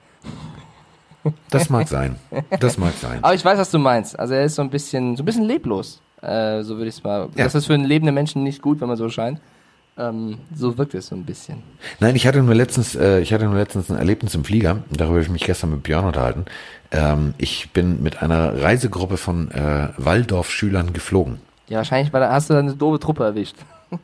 Das 1.51 1.71
mag 1.71 1.87
sein. 1.87 2.17
Das 2.59 2.79
mag 2.79 2.95
sein. 2.95 3.23
Aber 3.23 3.35
ich 3.35 3.45
weiß, 3.45 3.59
was 3.59 3.71
du 3.71 3.79
meinst. 3.79 4.19
Also 4.19 4.35
er 4.35 4.45
ist 4.45 4.57
so 4.57 4.63
ein 4.63 4.71
bisschen, 4.71 5.17
so 5.17 5.23
ein 5.23 5.27
bisschen 5.27 5.45
leblos. 5.45 6.01
Äh, 6.21 6.63
so 6.63 6.77
würde 6.77 6.89
ich 6.89 6.97
es 6.97 7.05
mal. 7.05 7.29
Ja. 7.37 7.45
Das 7.45 7.55
ist 7.55 7.67
für 7.67 7.75
einen 7.75 7.85
lebenden 7.85 8.15
Menschen 8.15 8.43
nicht 8.43 8.61
gut, 8.61 8.81
wenn 8.81 8.89
man 8.89 8.97
so 8.97 9.09
scheint. 9.09 9.41
Ähm, 10.01 10.39
so 10.55 10.79
wirkt 10.79 10.95
es 10.95 11.09
so 11.09 11.15
ein 11.15 11.25
bisschen. 11.25 11.63
Nein, 11.99 12.17
ich 12.17 12.27
hatte 12.27 12.43
nur 12.43 12.55
letztens, 12.55 12.95
äh, 12.95 13.21
ich 13.21 13.35
hatte 13.35 13.45
nur 13.45 13.57
letztens 13.57 13.91
ein 13.91 13.99
Erlebnis 13.99 14.35
im 14.35 14.45
Flieger. 14.45 14.83
Darüber 14.91 15.17
habe 15.17 15.23
ich 15.23 15.29
mich 15.29 15.45
gestern 15.45 15.71
mit 15.71 15.83
Björn 15.83 16.07
unterhalten. 16.07 16.47
Ähm, 16.91 17.35
ich 17.37 17.71
bin 17.71 18.03
mit 18.03 18.23
einer 18.23 18.63
Reisegruppe 18.63 19.19
von 19.19 19.51
äh, 19.51 19.89
Waldorf-Schülern 19.99 20.95
geflogen. 20.95 21.41
Ja, 21.69 21.79
wahrscheinlich 21.79 22.13
weil, 22.15 22.27
hast 22.27 22.49
du 22.49 22.55
dann 22.55 22.69
eine 22.69 22.77
doofe 22.77 22.99
Truppe 22.99 23.25
erwischt. 23.25 23.57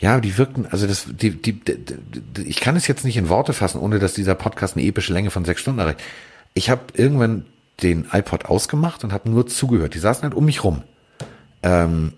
Ja, 0.00 0.20
die 0.20 0.38
wirkten, 0.38 0.64
also 0.70 0.86
das, 0.86 1.06
die, 1.08 1.30
die, 1.30 1.54
die, 1.54 1.76
die, 1.76 2.42
ich 2.42 2.60
kann 2.60 2.76
es 2.76 2.86
jetzt 2.86 3.04
nicht 3.04 3.16
in 3.16 3.28
Worte 3.28 3.52
fassen, 3.52 3.80
ohne 3.80 3.98
dass 3.98 4.14
dieser 4.14 4.36
Podcast 4.36 4.76
eine 4.76 4.86
epische 4.86 5.12
Länge 5.12 5.32
von 5.32 5.44
sechs 5.44 5.60
Stunden 5.60 5.80
erreicht. 5.80 5.98
Ich 6.54 6.70
habe 6.70 6.82
irgendwann 6.94 7.46
den 7.82 8.06
iPod 8.12 8.44
ausgemacht 8.44 9.02
und 9.02 9.12
habe 9.12 9.28
nur 9.28 9.48
zugehört. 9.48 9.94
Die 9.94 9.98
saßen 9.98 10.22
halt 10.22 10.34
um 10.34 10.44
mich 10.44 10.62
rum. 10.62 10.84
Ähm, 11.64 12.12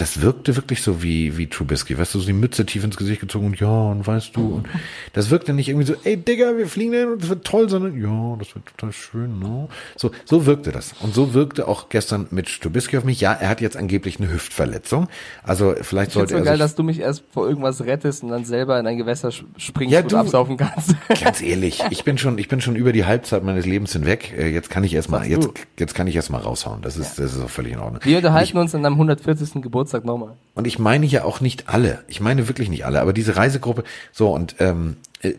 das 0.00 0.22
wirkte 0.22 0.56
wirklich 0.56 0.82
so 0.82 1.02
wie, 1.02 1.36
wie 1.36 1.46
Trubisky, 1.46 1.98
weißt 1.98 2.14
du, 2.14 2.20
so 2.20 2.26
die 2.26 2.32
Mütze 2.32 2.64
tief 2.64 2.84
ins 2.84 2.96
Gesicht 2.96 3.20
gezogen 3.20 3.46
und 3.46 3.60
ja, 3.60 3.68
und 3.68 4.06
weißt 4.06 4.34
du, 4.34 4.54
und 4.56 4.68
das 5.12 5.28
wirkte 5.28 5.52
nicht 5.52 5.68
irgendwie 5.68 5.86
so, 5.86 5.94
ey 6.04 6.16
Digga, 6.16 6.56
wir 6.56 6.66
fliegen 6.68 6.94
hin 6.94 7.08
und 7.08 7.22
das 7.22 7.28
wird 7.28 7.44
toll, 7.44 7.68
sondern 7.68 8.00
ja, 8.00 8.36
das 8.38 8.54
wird 8.54 8.64
total 8.64 8.92
schön, 8.92 9.38
ne? 9.38 9.68
So, 9.96 10.10
so 10.24 10.46
wirkte 10.46 10.72
das. 10.72 10.94
Und 11.00 11.14
so 11.14 11.34
wirkte 11.34 11.68
auch 11.68 11.90
gestern 11.90 12.28
mit 12.30 12.62
Trubisky 12.62 12.96
auf 12.96 13.04
mich. 13.04 13.20
Ja, 13.20 13.34
er 13.34 13.50
hat 13.50 13.60
jetzt 13.60 13.76
angeblich 13.76 14.18
eine 14.18 14.32
Hüftverletzung. 14.32 15.08
Also 15.42 15.74
vielleicht 15.82 16.08
ich 16.08 16.14
sollte 16.14 16.34
er. 16.34 16.38
so 16.38 16.44
geil, 16.46 16.58
dass 16.58 16.74
du 16.74 16.82
mich 16.82 17.00
erst 17.00 17.24
vor 17.30 17.46
irgendwas 17.46 17.84
rettest 17.84 18.22
und 18.22 18.30
dann 18.30 18.46
selber 18.46 18.80
in 18.80 18.86
ein 18.86 18.96
Gewässer 18.96 19.30
springst 19.30 19.92
ja, 19.92 20.00
du, 20.00 20.16
und 20.16 20.22
absaufen 20.22 20.56
kannst. 20.56 20.94
Ganz 21.22 21.42
ehrlich, 21.42 21.82
ich 21.90 22.04
bin 22.04 22.16
schon, 22.16 22.38
ich 22.38 22.48
bin 22.48 22.62
schon 22.62 22.74
über 22.74 22.92
die 22.92 23.04
Halbzeit 23.04 23.44
meines 23.44 23.66
Lebens 23.66 23.92
hinweg. 23.92 24.32
Äh, 24.34 24.48
jetzt 24.48 24.70
kann 24.70 24.82
ich 24.82 24.94
erstmal, 24.94 25.26
jetzt, 25.26 25.50
jetzt 25.78 25.94
kann 25.94 26.06
ich 26.06 26.16
erstmal 26.16 26.40
raushauen. 26.40 26.80
Das 26.80 26.96
ist, 26.96 27.18
ja. 27.18 27.24
das 27.24 27.34
ist 27.34 27.42
auch 27.42 27.50
völlig 27.50 27.74
in 27.74 27.80
Ordnung. 27.80 28.00
Wir 28.02 28.16
unterhalten 28.16 28.56
ich, 28.56 28.62
uns 28.62 28.74
an 28.74 28.82
deinem 28.82 28.94
140. 28.94 29.60
Geburtstag 29.60 29.89
Geburtstag 29.90 30.04
nochmal. 30.04 30.36
Und 30.54 30.66
ich 30.66 30.78
meine 30.78 31.06
ja 31.06 31.24
auch 31.24 31.40
nicht 31.40 31.68
alle. 31.68 32.04
Ich 32.08 32.20
meine 32.20 32.48
wirklich 32.48 32.68
nicht 32.68 32.84
alle. 32.84 33.00
Aber 33.00 33.12
diese 33.12 33.36
Reisegruppe, 33.36 33.84
so 34.12 34.32
und 34.32 34.56
ähm, 34.58 34.96
äh, 35.22 35.34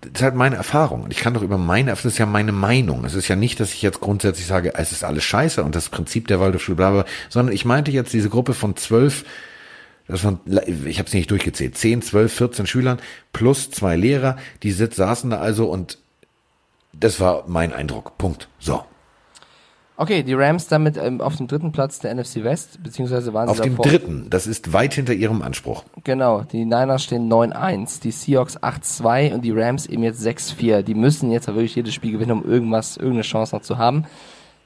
das 0.00 0.12
ist 0.14 0.22
halt 0.22 0.34
meine 0.34 0.56
Erfahrung. 0.56 1.02
Und 1.02 1.12
ich 1.12 1.18
kann 1.18 1.34
doch 1.34 1.42
über 1.42 1.58
meine, 1.58 1.90
das 1.90 2.04
ist 2.04 2.18
ja 2.18 2.26
meine 2.26 2.52
Meinung. 2.52 3.04
Es 3.04 3.14
ist 3.14 3.28
ja 3.28 3.36
nicht, 3.36 3.58
dass 3.60 3.72
ich 3.72 3.82
jetzt 3.82 4.00
grundsätzlich 4.00 4.46
sage, 4.46 4.74
es 4.74 4.92
ist 4.92 5.04
alles 5.04 5.24
scheiße 5.24 5.62
und 5.62 5.74
das 5.74 5.88
Prinzip 5.88 6.28
der 6.28 6.40
Waldorfschule, 6.40 6.76
bla, 6.76 6.90
bla, 6.90 7.04
sondern 7.28 7.54
ich 7.54 7.64
meinte 7.64 7.90
jetzt 7.90 8.12
diese 8.12 8.28
Gruppe 8.28 8.54
von 8.54 8.76
zwölf, 8.76 9.24
das 10.06 10.22
waren, 10.22 10.38
ich 10.84 10.98
habe 10.98 11.08
es 11.08 11.14
nicht 11.14 11.30
durchgezählt, 11.32 11.76
zehn, 11.76 12.00
zwölf, 12.00 12.32
vierzehn 12.32 12.66
Schülern 12.66 13.00
plus 13.32 13.72
zwei 13.72 13.96
Lehrer, 13.96 14.36
die 14.62 14.70
sitz, 14.70 14.94
saßen 14.96 15.30
da 15.30 15.38
also 15.38 15.66
und 15.66 15.98
das 16.92 17.18
war 17.18 17.44
mein 17.48 17.72
Eindruck. 17.72 18.16
Punkt. 18.18 18.48
So. 18.60 18.84
Okay, 19.98 20.22
die 20.22 20.34
Rams 20.34 20.68
damit 20.68 20.98
ähm, 20.98 21.22
auf 21.22 21.36
dem 21.36 21.46
dritten 21.46 21.72
Platz 21.72 21.98
der 22.00 22.14
NFC 22.14 22.44
West, 22.44 22.82
beziehungsweise 22.82 23.32
waren 23.32 23.48
auf 23.48 23.56
sie 23.56 23.62
Auf 23.62 23.68
dem 23.68 23.76
dritten, 23.76 24.26
das 24.28 24.46
ist 24.46 24.74
weit 24.74 24.92
hinter 24.92 25.14
ihrem 25.14 25.40
Anspruch. 25.40 25.84
Genau, 26.04 26.42
die 26.42 26.66
Niners 26.66 27.02
stehen 27.04 27.32
9-1, 27.32 28.02
die 28.02 28.10
Seahawks 28.10 28.58
8-2 28.58 29.32
und 29.32 29.42
die 29.42 29.52
Rams 29.52 29.86
eben 29.86 30.02
jetzt 30.02 30.20
6-4. 30.24 30.82
Die 30.82 30.94
müssen 30.94 31.30
jetzt 31.30 31.46
wirklich 31.46 31.74
jedes 31.74 31.94
Spiel 31.94 32.12
gewinnen, 32.12 32.32
um 32.32 32.44
irgendwas, 32.44 32.98
irgendeine 32.98 33.22
Chance 33.22 33.56
noch 33.56 33.62
zu 33.62 33.78
haben. 33.78 34.04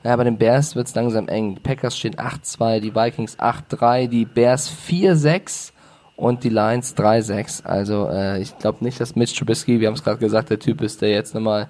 Ja, 0.03 0.17
bei 0.17 0.25
den 0.25 0.39
Bears 0.39 0.75
wird's 0.75 0.95
langsam 0.95 1.29
eng. 1.29 1.55
Die 1.55 1.61
Packers 1.61 1.97
stehen 1.97 2.17
8-2, 2.17 2.81
die 2.81 2.95
Vikings 2.95 3.39
8-3, 3.39 4.09
die 4.09 4.25
Bears 4.25 4.73
4-6 4.89 5.73
und 6.17 6.43
die 6.43 6.49
Lions 6.49 6.97
3-6. 6.97 7.65
Also 7.65 8.09
äh, 8.09 8.41
ich 8.41 8.59
glaube 8.59 8.83
nicht, 8.83 9.01
dass 9.01 9.15
Mitch 9.15 9.37
Trubisky, 9.37 9.79
wir 9.79 9.87
haben 9.87 9.95
es 9.95 10.03
gerade 10.03 10.19
gesagt, 10.19 10.51
der 10.51 10.59
Typ 10.59 10.81
ist, 10.83 11.03
der 11.03 11.11
jetzt 11.11 11.35
nochmal 11.35 11.69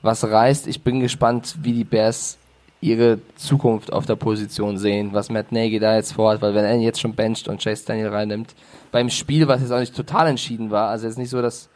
was 0.00 0.24
reißt. 0.24 0.68
Ich 0.68 0.82
bin 0.82 1.00
gespannt, 1.00 1.56
wie 1.62 1.72
die 1.72 1.84
Bears 1.84 2.38
ihre 2.84 3.18
Zukunft 3.36 3.92
auf 3.92 4.04
der 4.04 4.16
Position 4.16 4.76
sehen, 4.76 5.10
was 5.12 5.30
Matt 5.30 5.52
Nagy 5.52 5.78
da 5.78 5.96
jetzt 5.96 6.12
vorhat, 6.12 6.42
weil 6.42 6.54
wenn 6.54 6.64
er 6.64 6.74
ihn 6.74 6.82
jetzt 6.82 7.00
schon 7.00 7.14
bencht 7.14 7.48
und 7.48 7.62
Chase 7.62 7.84
Daniel 7.86 8.08
reinnimmt, 8.08 8.54
beim 8.92 9.08
Spiel, 9.08 9.48
was 9.48 9.62
jetzt 9.62 9.72
auch 9.72 9.80
nicht 9.80 9.96
total 9.96 10.28
entschieden 10.28 10.70
war, 10.70 10.90
also 10.90 11.06
jetzt 11.06 11.18
nicht 11.18 11.30
so, 11.30 11.42
dass 11.42 11.68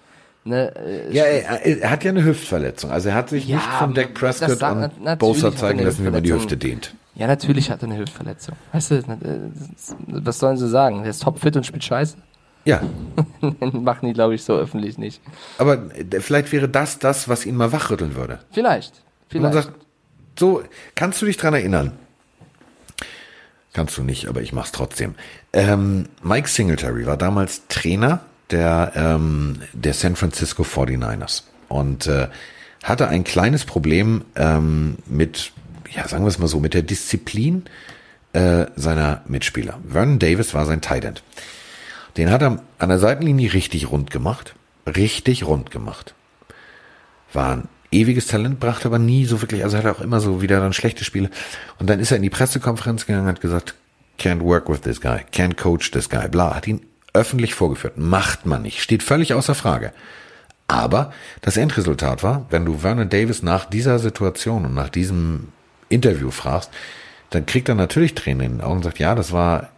Ne, 0.44 0.72
äh, 0.76 1.12
ja, 1.12 1.24
er, 1.24 1.66
er, 1.66 1.90
hat 1.90 2.04
ja 2.04 2.10
eine 2.10 2.24
Hüftverletzung. 2.24 2.90
Also 2.90 3.10
er 3.10 3.16
hat 3.16 3.28
sich 3.28 3.46
ja, 3.46 3.56
nicht 3.56 3.68
von 3.68 3.92
Dak 3.92 4.14
Prescott 4.14 4.62
und 4.62 5.18
Bosa 5.18 5.54
zeigen 5.54 5.80
lassen, 5.80 6.06
wie 6.06 6.10
man 6.10 6.22
die 6.22 6.32
Hüfte 6.32 6.56
dehnt. 6.56 6.94
Ja, 7.16 7.26
natürlich 7.26 7.70
hat 7.70 7.82
er 7.82 7.88
eine 7.88 7.98
Hüftverletzung. 7.98 8.54
Weißt 8.72 8.92
du, 8.92 8.94
äh, 8.94 9.02
was 10.06 10.38
sollen 10.38 10.56
sie 10.56 10.68
sagen? 10.68 11.02
Der 11.02 11.10
ist 11.10 11.22
topfit 11.22 11.54
und 11.56 11.66
spielt 11.66 11.84
scheiße? 11.84 12.16
Ja. 12.64 12.80
Machen 13.72 14.06
die, 14.06 14.14
glaube 14.14 14.36
ich, 14.36 14.44
so 14.44 14.54
öffentlich 14.54 14.96
nicht. 14.96 15.20
Aber 15.58 15.94
äh, 15.94 16.20
vielleicht 16.20 16.50
wäre 16.52 16.68
das 16.68 16.98
das, 16.98 17.28
was 17.28 17.44
ihn 17.44 17.56
mal 17.56 17.72
wachrütteln 17.72 18.14
würde. 18.14 18.38
Vielleicht. 18.50 19.02
Vielleicht. 19.28 19.34
Und 19.34 19.42
man 19.42 19.52
sagt, 19.52 19.72
so, 20.38 20.62
kannst 20.94 21.20
du 21.20 21.26
dich 21.26 21.36
dran 21.36 21.54
erinnern? 21.54 21.92
Kannst 23.72 23.96
du 23.96 24.02
nicht, 24.02 24.28
aber 24.28 24.40
ich 24.40 24.52
mach's 24.52 24.72
trotzdem. 24.72 25.14
Ähm, 25.52 26.08
Mike 26.22 26.48
Singletary 26.48 27.06
war 27.06 27.16
damals 27.16 27.62
Trainer 27.68 28.20
der, 28.50 28.92
ähm, 28.94 29.62
der 29.72 29.94
San 29.94 30.16
Francisco 30.16 30.62
49ers 30.62 31.42
und 31.68 32.06
äh, 32.06 32.28
hatte 32.82 33.08
ein 33.08 33.24
kleines 33.24 33.64
Problem 33.64 34.24
ähm, 34.36 34.96
mit, 35.06 35.52
ja, 35.90 36.08
sagen 36.08 36.24
wir 36.24 36.28
es 36.28 36.38
mal 36.38 36.48
so, 36.48 36.60
mit 36.60 36.74
der 36.74 36.82
Disziplin 36.82 37.64
äh, 38.32 38.66
seiner 38.76 39.22
Mitspieler. 39.26 39.78
Vernon 39.88 40.18
Davis 40.18 40.54
war 40.54 40.66
sein 40.66 40.80
Tight 40.80 41.04
End. 41.04 41.22
Den 42.16 42.30
hat 42.30 42.42
er 42.42 42.62
an 42.78 42.88
der 42.88 42.98
Seitenlinie 42.98 43.52
richtig 43.52 43.90
rund 43.90 44.10
gemacht. 44.10 44.54
Richtig 44.86 45.46
rund 45.46 45.70
gemacht. 45.70 46.14
War 47.32 47.52
ein 47.52 47.68
ewiges 47.90 48.26
Talent, 48.26 48.60
brachte 48.60 48.88
aber 48.88 48.98
nie 48.98 49.24
so 49.24 49.40
wirklich, 49.40 49.64
also 49.64 49.76
hat 49.76 49.84
er 49.84 49.92
auch 49.92 50.00
immer 50.00 50.20
so 50.20 50.42
wieder 50.42 50.60
dann 50.60 50.72
schlechte 50.72 51.04
Spiele. 51.04 51.30
Und 51.78 51.88
dann 51.88 52.00
ist 52.00 52.10
er 52.10 52.16
in 52.16 52.22
die 52.22 52.30
Pressekonferenz 52.30 53.06
gegangen 53.06 53.24
und 53.26 53.32
hat 53.32 53.40
gesagt, 53.40 53.74
can't 54.18 54.42
work 54.42 54.68
with 54.68 54.80
this 54.82 55.00
guy, 55.00 55.20
can't 55.32 55.56
coach 55.56 55.90
this 55.90 56.08
guy, 56.08 56.28
bla, 56.28 56.54
hat 56.54 56.66
ihn 56.66 56.82
öffentlich 57.14 57.54
vorgeführt. 57.54 57.96
Macht 57.96 58.46
man 58.46 58.62
nicht, 58.62 58.80
steht 58.80 59.02
völlig 59.02 59.34
außer 59.34 59.54
Frage. 59.54 59.92
Aber 60.66 61.12
das 61.40 61.56
Endresultat 61.56 62.22
war, 62.22 62.46
wenn 62.50 62.66
du 62.66 62.78
Vernon 62.78 63.08
Davis 63.08 63.42
nach 63.42 63.64
dieser 63.64 63.98
Situation 63.98 64.66
und 64.66 64.74
nach 64.74 64.90
diesem 64.90 65.48
Interview 65.88 66.30
fragst, 66.30 66.70
dann 67.30 67.46
kriegt 67.46 67.68
er 67.68 67.74
natürlich 67.74 68.14
Tränen 68.14 68.44
in 68.44 68.52
den 68.52 68.60
Augen 68.60 68.76
und 68.76 68.82
sagt, 68.82 68.98
ja, 68.98 69.14
das 69.14 69.32
war, 69.32 69.68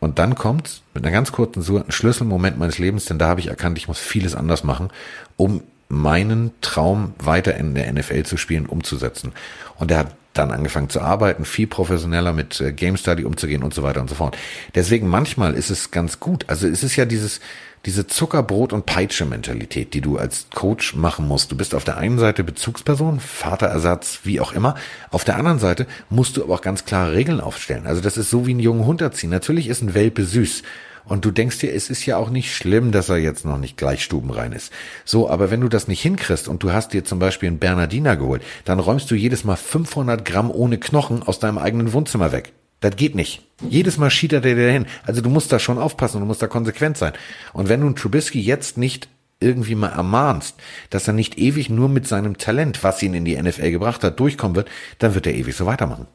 und 0.00 0.18
dann 0.18 0.34
kommt 0.34 0.82
mit 0.92 1.04
einer 1.04 1.12
ganz 1.12 1.32
kurzen 1.32 1.62
Suche 1.62 1.84
ein 1.86 1.92
Schlüsselmoment 1.92 2.58
meines 2.58 2.78
Lebens, 2.78 3.06
denn 3.06 3.18
da 3.18 3.28
habe 3.28 3.40
ich 3.40 3.46
erkannt, 3.46 3.78
ich 3.78 3.88
muss 3.88 3.98
vieles 3.98 4.34
anders 4.34 4.64
machen, 4.64 4.90
um 5.36 5.62
meinen 5.94 6.52
Traum 6.60 7.14
weiter 7.18 7.56
in 7.56 7.74
der 7.74 7.92
NFL 7.92 8.24
zu 8.24 8.36
spielen, 8.36 8.66
umzusetzen. 8.66 9.32
Und 9.76 9.90
er 9.90 9.98
hat 9.98 10.16
dann 10.34 10.50
angefangen 10.50 10.90
zu 10.90 11.00
arbeiten, 11.00 11.44
viel 11.44 11.66
professioneller 11.66 12.32
mit 12.32 12.60
äh, 12.60 12.72
Game 12.72 12.96
Study 12.96 13.24
umzugehen 13.24 13.62
und 13.62 13.72
so 13.72 13.82
weiter 13.82 14.00
und 14.00 14.08
so 14.08 14.16
fort. 14.16 14.36
Deswegen 14.74 15.08
manchmal 15.08 15.54
ist 15.54 15.70
es 15.70 15.90
ganz 15.90 16.20
gut. 16.20 16.44
Also 16.48 16.66
es 16.66 16.82
ist 16.82 16.96
ja 16.96 17.04
dieses, 17.04 17.40
diese 17.86 18.02
Zuckerbrot- 18.02 18.72
und 18.72 18.86
Peitsche-Mentalität, 18.86 19.94
die 19.94 20.00
du 20.00 20.18
als 20.18 20.46
Coach 20.52 20.96
machen 20.96 21.28
musst. 21.28 21.52
Du 21.52 21.56
bist 21.56 21.74
auf 21.74 21.84
der 21.84 21.98
einen 21.98 22.18
Seite 22.18 22.42
Bezugsperson, 22.42 23.20
Vaterersatz, 23.20 24.20
wie 24.24 24.40
auch 24.40 24.52
immer. 24.52 24.74
Auf 25.10 25.24
der 25.24 25.36
anderen 25.36 25.58
Seite 25.58 25.86
musst 26.10 26.36
du 26.36 26.42
aber 26.42 26.54
auch 26.54 26.62
ganz 26.62 26.84
klare 26.84 27.12
Regeln 27.12 27.40
aufstellen. 27.40 27.86
Also 27.86 28.00
das 28.00 28.16
ist 28.16 28.30
so 28.30 28.46
wie 28.46 28.50
einen 28.50 28.60
jungen 28.60 28.86
Hund 28.86 29.00
erziehen. 29.00 29.30
Natürlich 29.30 29.68
ist 29.68 29.82
ein 29.82 29.94
Welpe 29.94 30.24
süß. 30.24 30.62
Und 31.06 31.24
du 31.24 31.30
denkst 31.30 31.58
dir, 31.58 31.74
es 31.74 31.90
ist 31.90 32.06
ja 32.06 32.16
auch 32.16 32.30
nicht 32.30 32.54
schlimm, 32.54 32.92
dass 32.92 33.08
er 33.08 33.18
jetzt 33.18 33.44
noch 33.44 33.58
nicht 33.58 33.76
gleich 33.76 34.02
stubenrein 34.02 34.52
ist. 34.52 34.72
So, 35.04 35.28
aber 35.28 35.50
wenn 35.50 35.60
du 35.60 35.68
das 35.68 35.88
nicht 35.88 36.00
hinkriegst 36.00 36.48
und 36.48 36.62
du 36.62 36.72
hast 36.72 36.92
dir 36.92 37.04
zum 37.04 37.18
Beispiel 37.18 37.48
einen 37.48 37.58
Bernardiner 37.58 38.16
geholt, 38.16 38.42
dann 38.64 38.80
räumst 38.80 39.10
du 39.10 39.14
jedes 39.14 39.44
Mal 39.44 39.56
500 39.56 40.24
Gramm 40.24 40.50
ohne 40.50 40.78
Knochen 40.78 41.22
aus 41.22 41.38
deinem 41.38 41.58
eigenen 41.58 41.92
Wohnzimmer 41.92 42.32
weg. 42.32 42.52
Das 42.80 42.96
geht 42.96 43.14
nicht. 43.14 43.42
Jedes 43.68 43.96
Mal 43.96 44.10
schietert 44.10 44.44
er 44.44 44.54
dir 44.54 44.66
dahin. 44.66 44.86
Also 45.04 45.20
du 45.20 45.30
musst 45.30 45.52
da 45.52 45.58
schon 45.58 45.78
aufpassen 45.78 46.16
und 46.16 46.22
du 46.22 46.26
musst 46.26 46.42
da 46.42 46.46
konsequent 46.46 46.98
sein. 46.98 47.12
Und 47.52 47.68
wenn 47.68 47.80
du 47.80 47.86
einen 47.86 47.96
Trubisky 47.96 48.40
jetzt 48.40 48.76
nicht 48.76 49.08
irgendwie 49.40 49.74
mal 49.74 49.88
ermahnst, 49.88 50.56
dass 50.90 51.06
er 51.06 51.14
nicht 51.14 51.38
ewig 51.38 51.68
nur 51.68 51.88
mit 51.88 52.06
seinem 52.06 52.38
Talent, 52.38 52.82
was 52.82 53.02
ihn 53.02 53.14
in 53.14 53.24
die 53.24 53.40
NFL 53.40 53.70
gebracht 53.70 54.02
hat, 54.04 54.20
durchkommen 54.20 54.56
wird, 54.56 54.68
dann 54.98 55.14
wird 55.14 55.26
er 55.26 55.34
ewig 55.34 55.56
so 55.56 55.66
weitermachen. 55.66 56.06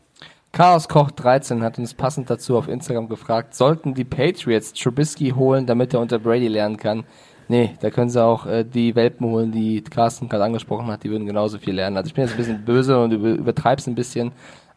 Chaos 0.52 0.90
Koch 0.90 1.12
13 1.12 1.64
hat 1.64 1.78
uns 1.78 1.94
passend 1.94 2.30
dazu 2.30 2.58
auf 2.58 2.68
Instagram 2.68 3.08
gefragt, 3.08 3.54
sollten 3.54 3.94
die 3.94 4.04
Patriots 4.04 4.74
Trubisky 4.74 5.30
holen, 5.30 5.66
damit 5.66 5.94
er 5.94 6.00
unter 6.00 6.20
Brady 6.20 6.48
lernen 6.48 6.78
kann? 6.78 7.04
Nee, 7.48 7.76
da 7.82 7.90
können 7.90 8.10
sie 8.10 8.24
auch 8.24 8.46
äh, 8.46 8.64
die 8.64 8.96
Welpen 8.96 9.28
holen, 9.28 9.52
die 9.52 9.82
Carsten 9.82 10.30
gerade 10.30 10.44
angesprochen 10.44 10.88
hat, 10.88 11.04
die 11.04 11.10
würden 11.10 11.26
genauso 11.26 11.58
viel 11.58 11.76
lernen. 11.76 11.98
Also 11.98 12.08
ich 12.08 12.14
bin 12.14 12.24
jetzt 12.24 12.34
ein 12.34 12.38
bisschen 12.38 12.66
böse 12.66 13.02
und 13.02 13.12
über, 13.12 13.30
übertreib's 13.30 13.88
ein 13.88 13.96
bisschen, 13.96 14.32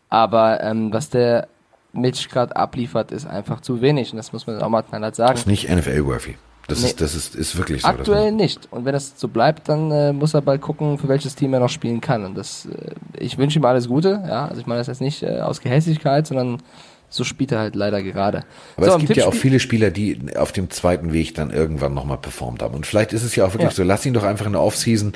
aber 0.08 0.62
ähm, 0.62 0.92
was 0.92 1.10
der 1.10 1.48
Mitch 1.92 2.28
gerade 2.30 2.56
abliefert, 2.56 3.12
ist 3.12 3.26
einfach 3.26 3.60
zu 3.60 3.80
wenig 3.80 4.12
und 4.12 4.16
das 4.16 4.32
muss 4.32 4.46
man 4.46 4.60
auch 4.62 4.68
mal 4.68 4.82
knallhart 4.82 5.14
sagen. 5.14 5.32
Das 5.32 5.40
ist 5.40 5.46
nicht 5.46 5.68
NFL-worthy. 5.68 6.36
Das, 6.68 6.80
nee. 6.80 6.86
ist, 6.86 7.00
das 7.00 7.14
ist, 7.14 7.34
ist 7.34 7.56
wirklich 7.56 7.82
so. 7.82 7.88
Aktuell 7.88 8.32
nicht. 8.32 8.68
Und 8.70 8.84
wenn 8.84 8.92
das 8.92 9.14
so 9.16 9.28
bleibt, 9.28 9.68
dann 9.68 9.90
äh, 9.90 10.12
muss 10.12 10.32
er 10.34 10.42
bald 10.42 10.60
gucken, 10.60 10.96
für 10.96 11.08
welches 11.08 11.34
Team 11.34 11.52
er 11.54 11.60
noch 11.60 11.68
spielen 11.68 12.00
kann. 12.00 12.24
Und 12.24 12.36
das, 12.36 12.66
äh, 12.66 12.94
ich 13.18 13.36
wünsche 13.36 13.58
ihm 13.58 13.64
alles 13.64 13.88
Gute. 13.88 14.22
Ja, 14.26 14.46
also 14.46 14.60
ich 14.60 14.66
meine 14.66 14.80
das 14.80 14.86
jetzt 14.86 15.00
nicht 15.00 15.22
äh, 15.22 15.40
aus 15.40 15.60
Gehässigkeit, 15.60 16.26
sondern 16.26 16.62
so 17.08 17.24
spielt 17.24 17.52
er 17.52 17.58
halt 17.58 17.74
leider 17.74 18.02
gerade. 18.02 18.44
Aber 18.76 18.86
so, 18.86 18.92
es 18.92 19.00
gibt 19.00 19.16
ja 19.16 19.26
auch 19.26 19.34
viele 19.34 19.60
Spieler, 19.60 19.90
die 19.90 20.36
auf 20.36 20.52
dem 20.52 20.70
zweiten 20.70 21.12
Weg 21.12 21.34
dann 21.34 21.50
irgendwann 21.50 21.94
nochmal 21.94 22.18
performt 22.18 22.62
haben. 22.62 22.74
Und 22.74 22.86
vielleicht 22.86 23.12
ist 23.12 23.22
es 23.22 23.36
ja 23.36 23.44
auch 23.44 23.52
wirklich 23.52 23.70
ja. 23.70 23.76
so, 23.76 23.82
lass 23.82 24.06
ihn 24.06 24.14
doch 24.14 24.22
einfach 24.22 24.46
in 24.46 24.52
der 24.52 24.62
Offseason 24.62 25.12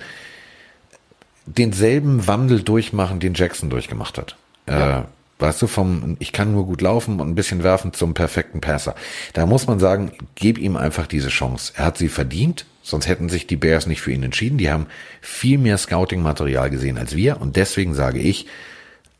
denselben 1.46 2.26
Wandel 2.26 2.62
durchmachen, 2.62 3.20
den 3.20 3.34
Jackson 3.34 3.70
durchgemacht 3.70 4.18
hat. 4.18 4.36
Ja. 4.68 5.06
Weißt 5.38 5.60
du, 5.60 5.66
vom 5.66 6.16
ich 6.18 6.32
kann 6.32 6.52
nur 6.52 6.64
gut 6.64 6.80
laufen 6.80 7.20
und 7.20 7.28
ein 7.28 7.34
bisschen 7.34 7.62
werfen 7.62 7.92
zum 7.92 8.14
perfekten 8.14 8.60
Passer. 8.60 8.94
Da 9.34 9.44
muss 9.44 9.66
man 9.66 9.78
sagen, 9.78 10.12
gib 10.34 10.58
ihm 10.58 10.76
einfach 10.76 11.06
diese 11.06 11.28
Chance. 11.28 11.74
Er 11.76 11.86
hat 11.86 11.98
sie 11.98 12.08
verdient, 12.08 12.64
sonst 12.82 13.06
hätten 13.06 13.28
sich 13.28 13.46
die 13.46 13.56
Bears 13.56 13.86
nicht 13.86 14.00
für 14.00 14.12
ihn 14.12 14.22
entschieden. 14.22 14.56
Die 14.56 14.70
haben 14.70 14.86
viel 15.20 15.58
mehr 15.58 15.76
Scouting-Material 15.76 16.70
gesehen 16.70 16.96
als 16.96 17.14
wir 17.14 17.40
und 17.40 17.56
deswegen 17.56 17.94
sage 17.94 18.18
ich, 18.18 18.46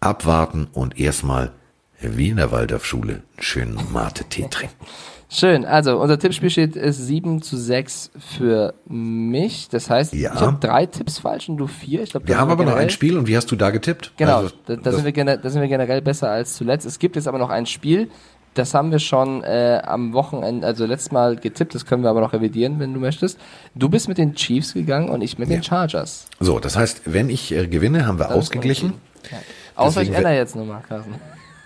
abwarten 0.01 0.69
und 0.73 0.99
erstmal 0.99 1.53
wie 2.01 2.29
in 2.29 2.37
der 2.37 2.51
Waldorfschule 2.51 3.15
einen 3.15 3.43
schönen 3.43 3.93
Mate-Tee 3.93 4.49
trinken. 4.51 4.87
Schön, 5.29 5.65
also 5.65 5.99
unser 5.99 6.19
Tippspiel 6.19 6.51
steht 6.51 6.77
ist 6.77 6.99
7 6.99 7.43
zu 7.43 7.57
6 7.57 8.13
für 8.17 8.75
mich. 8.89 9.69
Das 9.69 9.91
heißt, 9.91 10.15
ja. 10.15 10.33
ich 10.33 10.41
habe 10.41 10.59
drei 10.61 10.87
Tipps 10.87 11.19
falsch 11.19 11.49
und 11.49 11.57
du 11.57 11.67
vier. 11.67 12.03
Ich 12.03 12.11
glaub, 12.11 12.29
wir 12.29 12.39
haben 12.39 12.51
aber 12.51 12.65
noch 12.65 12.77
ein 12.77 12.91
Spiel 12.91 13.19
und 13.19 13.27
wie 13.27 13.37
hast 13.37 13.51
du 13.51 13.57
da 13.57 13.71
getippt? 13.71 14.13
Genau, 14.17 14.39
also, 14.39 14.55
da, 14.67 14.77
da, 14.77 14.93
sind 14.93 15.05
wir 15.05 15.25
da 15.37 15.51
sind 15.51 15.61
wir 15.61 15.69
generell 15.69 16.01
besser 16.01 16.31
als 16.31 16.55
zuletzt. 16.55 16.87
Es 16.87 17.01
gibt 17.01 17.17
jetzt 17.17 17.27
aber 17.27 17.39
noch 17.39 17.51
ein 17.51 17.67
Spiel, 17.67 18.09
das 18.55 18.73
haben 18.73 18.91
wir 18.91 19.01
schon 19.01 19.43
äh, 19.43 19.83
am 19.85 20.13
Wochenende, 20.13 20.67
also 20.67 20.87
letztes 20.87 21.13
Mal 21.13 21.37
getippt, 21.37 21.75
das 21.75 21.85
können 21.87 22.03
wir 22.03 22.11
aber 22.11 22.21
noch 22.21 22.33
revidieren, 22.33 22.79
wenn 22.79 22.95
du 22.95 23.01
möchtest. 23.01 23.39
Du 23.75 23.89
bist 23.89 24.09
mit 24.09 24.19
den 24.19 24.35
Chiefs 24.35 24.75
gegangen 24.75 25.09
und 25.09 25.23
ich 25.23 25.39
mit 25.39 25.49
ja. 25.49 25.57
den 25.57 25.63
Chargers. 25.63 26.27
So, 26.41 26.59
das 26.61 26.77
heißt, 26.77 27.03
wenn 27.05 27.31
ich 27.31 27.53
äh, 27.53 27.67
gewinne, 27.67 28.07
haben 28.07 28.19
wir 28.19 28.29
das 28.29 28.37
ausgeglichen. 28.37 28.95
Ja. 29.31 29.39
Außer 29.75 30.03
ich 30.03 30.11
ändere 30.11 30.37
jetzt 30.37 30.57
nochmal, 30.57 30.83
Carsten. 30.89 31.15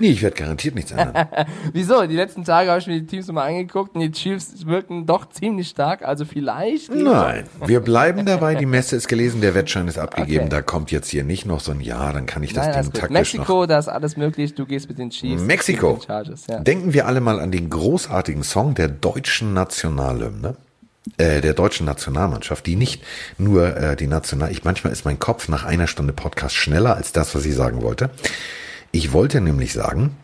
Nee, 0.00 0.12
ich 0.12 0.22
werde 0.22 0.34
garantiert 0.34 0.74
nichts 0.74 0.92
ändern. 0.92 1.28
Wieso? 1.74 2.06
Die 2.06 2.16
letzten 2.16 2.42
Tage 2.42 2.70
habe 2.70 2.80
ich 2.80 2.86
mir 2.86 2.98
die 3.00 3.06
Teams 3.06 3.26
nochmal 3.26 3.48
angeguckt 3.48 3.94
und 3.94 4.00
die 4.00 4.10
Chiefs 4.10 4.66
wirken 4.66 5.04
doch 5.04 5.28
ziemlich 5.28 5.68
stark, 5.68 6.02
also 6.02 6.24
vielleicht. 6.24 6.92
Nein, 6.94 7.44
wir 7.66 7.80
bleiben 7.80 8.24
dabei. 8.24 8.54
Die 8.54 8.64
Messe 8.64 8.96
ist 8.96 9.08
gelesen, 9.08 9.42
der 9.42 9.54
Wettschein 9.54 9.86
ist 9.88 9.98
abgegeben. 9.98 10.46
Okay. 10.46 10.48
Da 10.48 10.62
kommt 10.62 10.90
jetzt 10.90 11.10
hier 11.10 11.22
nicht 11.22 11.44
noch 11.44 11.60
so 11.60 11.72
ein 11.72 11.80
Ja, 11.80 12.12
dann 12.12 12.24
kann 12.24 12.42
ich 12.42 12.54
das 12.54 12.66
Nein, 12.66 12.84
Ding 12.84 12.92
taktisch 12.94 13.10
Mexiko, 13.10 13.60
noch. 13.60 13.66
da 13.66 13.78
ist 13.78 13.88
alles 13.88 14.16
möglich. 14.16 14.54
Du 14.54 14.64
gehst 14.64 14.88
mit 14.88 14.98
den 14.98 15.10
Chiefs. 15.10 15.42
Mexiko. 15.42 15.92
Den 15.92 16.06
Chargers, 16.06 16.46
ja. 16.48 16.60
Denken 16.60 16.94
wir 16.94 17.06
alle 17.06 17.20
mal 17.20 17.38
an 17.38 17.52
den 17.52 17.68
großartigen 17.68 18.42
Song 18.42 18.74
der 18.74 18.88
deutschen 18.88 19.52
Nationalhymne 19.52 20.56
äh, 21.16 21.40
der 21.40 21.54
deutschen 21.54 21.86
Nationalmannschaft, 21.86 22.66
die 22.66 22.76
nicht 22.76 23.02
nur 23.38 23.76
äh, 23.76 23.96
die 23.96 24.06
National, 24.06 24.50
ich 24.50 24.64
manchmal 24.64 24.92
ist 24.92 25.04
mein 25.04 25.18
Kopf 25.18 25.48
nach 25.48 25.64
einer 25.64 25.86
Stunde 25.86 26.12
Podcast 26.12 26.54
schneller 26.54 26.96
als 26.96 27.12
das, 27.12 27.34
was 27.34 27.44
ich 27.44 27.54
sagen 27.54 27.82
wollte. 27.82 28.10
Ich 28.92 29.12
wollte 29.12 29.40
nämlich 29.40 29.72
sagen, 29.72 30.16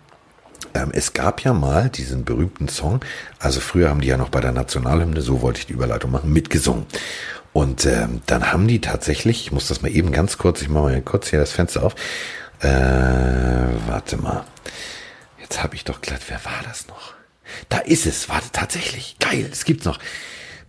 ähm, 0.74 0.90
es 0.92 1.12
gab 1.12 1.42
ja 1.42 1.52
mal 1.52 1.88
diesen 1.88 2.24
berühmten 2.24 2.68
Song, 2.68 3.00
also 3.38 3.60
früher 3.60 3.88
haben 3.88 4.00
die 4.00 4.08
ja 4.08 4.16
noch 4.16 4.28
bei 4.28 4.40
der 4.40 4.52
Nationalhymne, 4.52 5.22
so 5.22 5.40
wollte 5.40 5.60
ich 5.60 5.66
die 5.66 5.72
Überleitung 5.72 6.10
machen, 6.10 6.32
mitgesungen. 6.32 6.86
Und 7.52 7.86
ähm, 7.86 8.20
dann 8.26 8.52
haben 8.52 8.68
die 8.68 8.80
tatsächlich, 8.80 9.46
ich 9.46 9.52
muss 9.52 9.68
das 9.68 9.80
mal 9.80 9.90
eben 9.90 10.12
ganz 10.12 10.36
kurz, 10.36 10.60
ich 10.60 10.68
mache 10.68 10.84
mal 10.84 11.02
kurz 11.02 11.30
hier 11.30 11.38
das 11.38 11.52
Fenster 11.52 11.84
auf. 11.84 11.94
Äh, 12.60 12.68
warte 13.86 14.16
mal. 14.18 14.44
Jetzt 15.40 15.62
habe 15.62 15.74
ich 15.74 15.84
doch 15.84 16.00
glatt, 16.00 16.20
wer 16.28 16.44
war 16.44 16.60
das 16.64 16.88
noch? 16.88 17.14
Da 17.68 17.78
ist 17.78 18.04
es, 18.04 18.28
warte, 18.28 18.48
tatsächlich. 18.52 19.16
Geil, 19.20 19.48
es 19.50 19.64
gibt's 19.64 19.86
noch. 19.86 19.98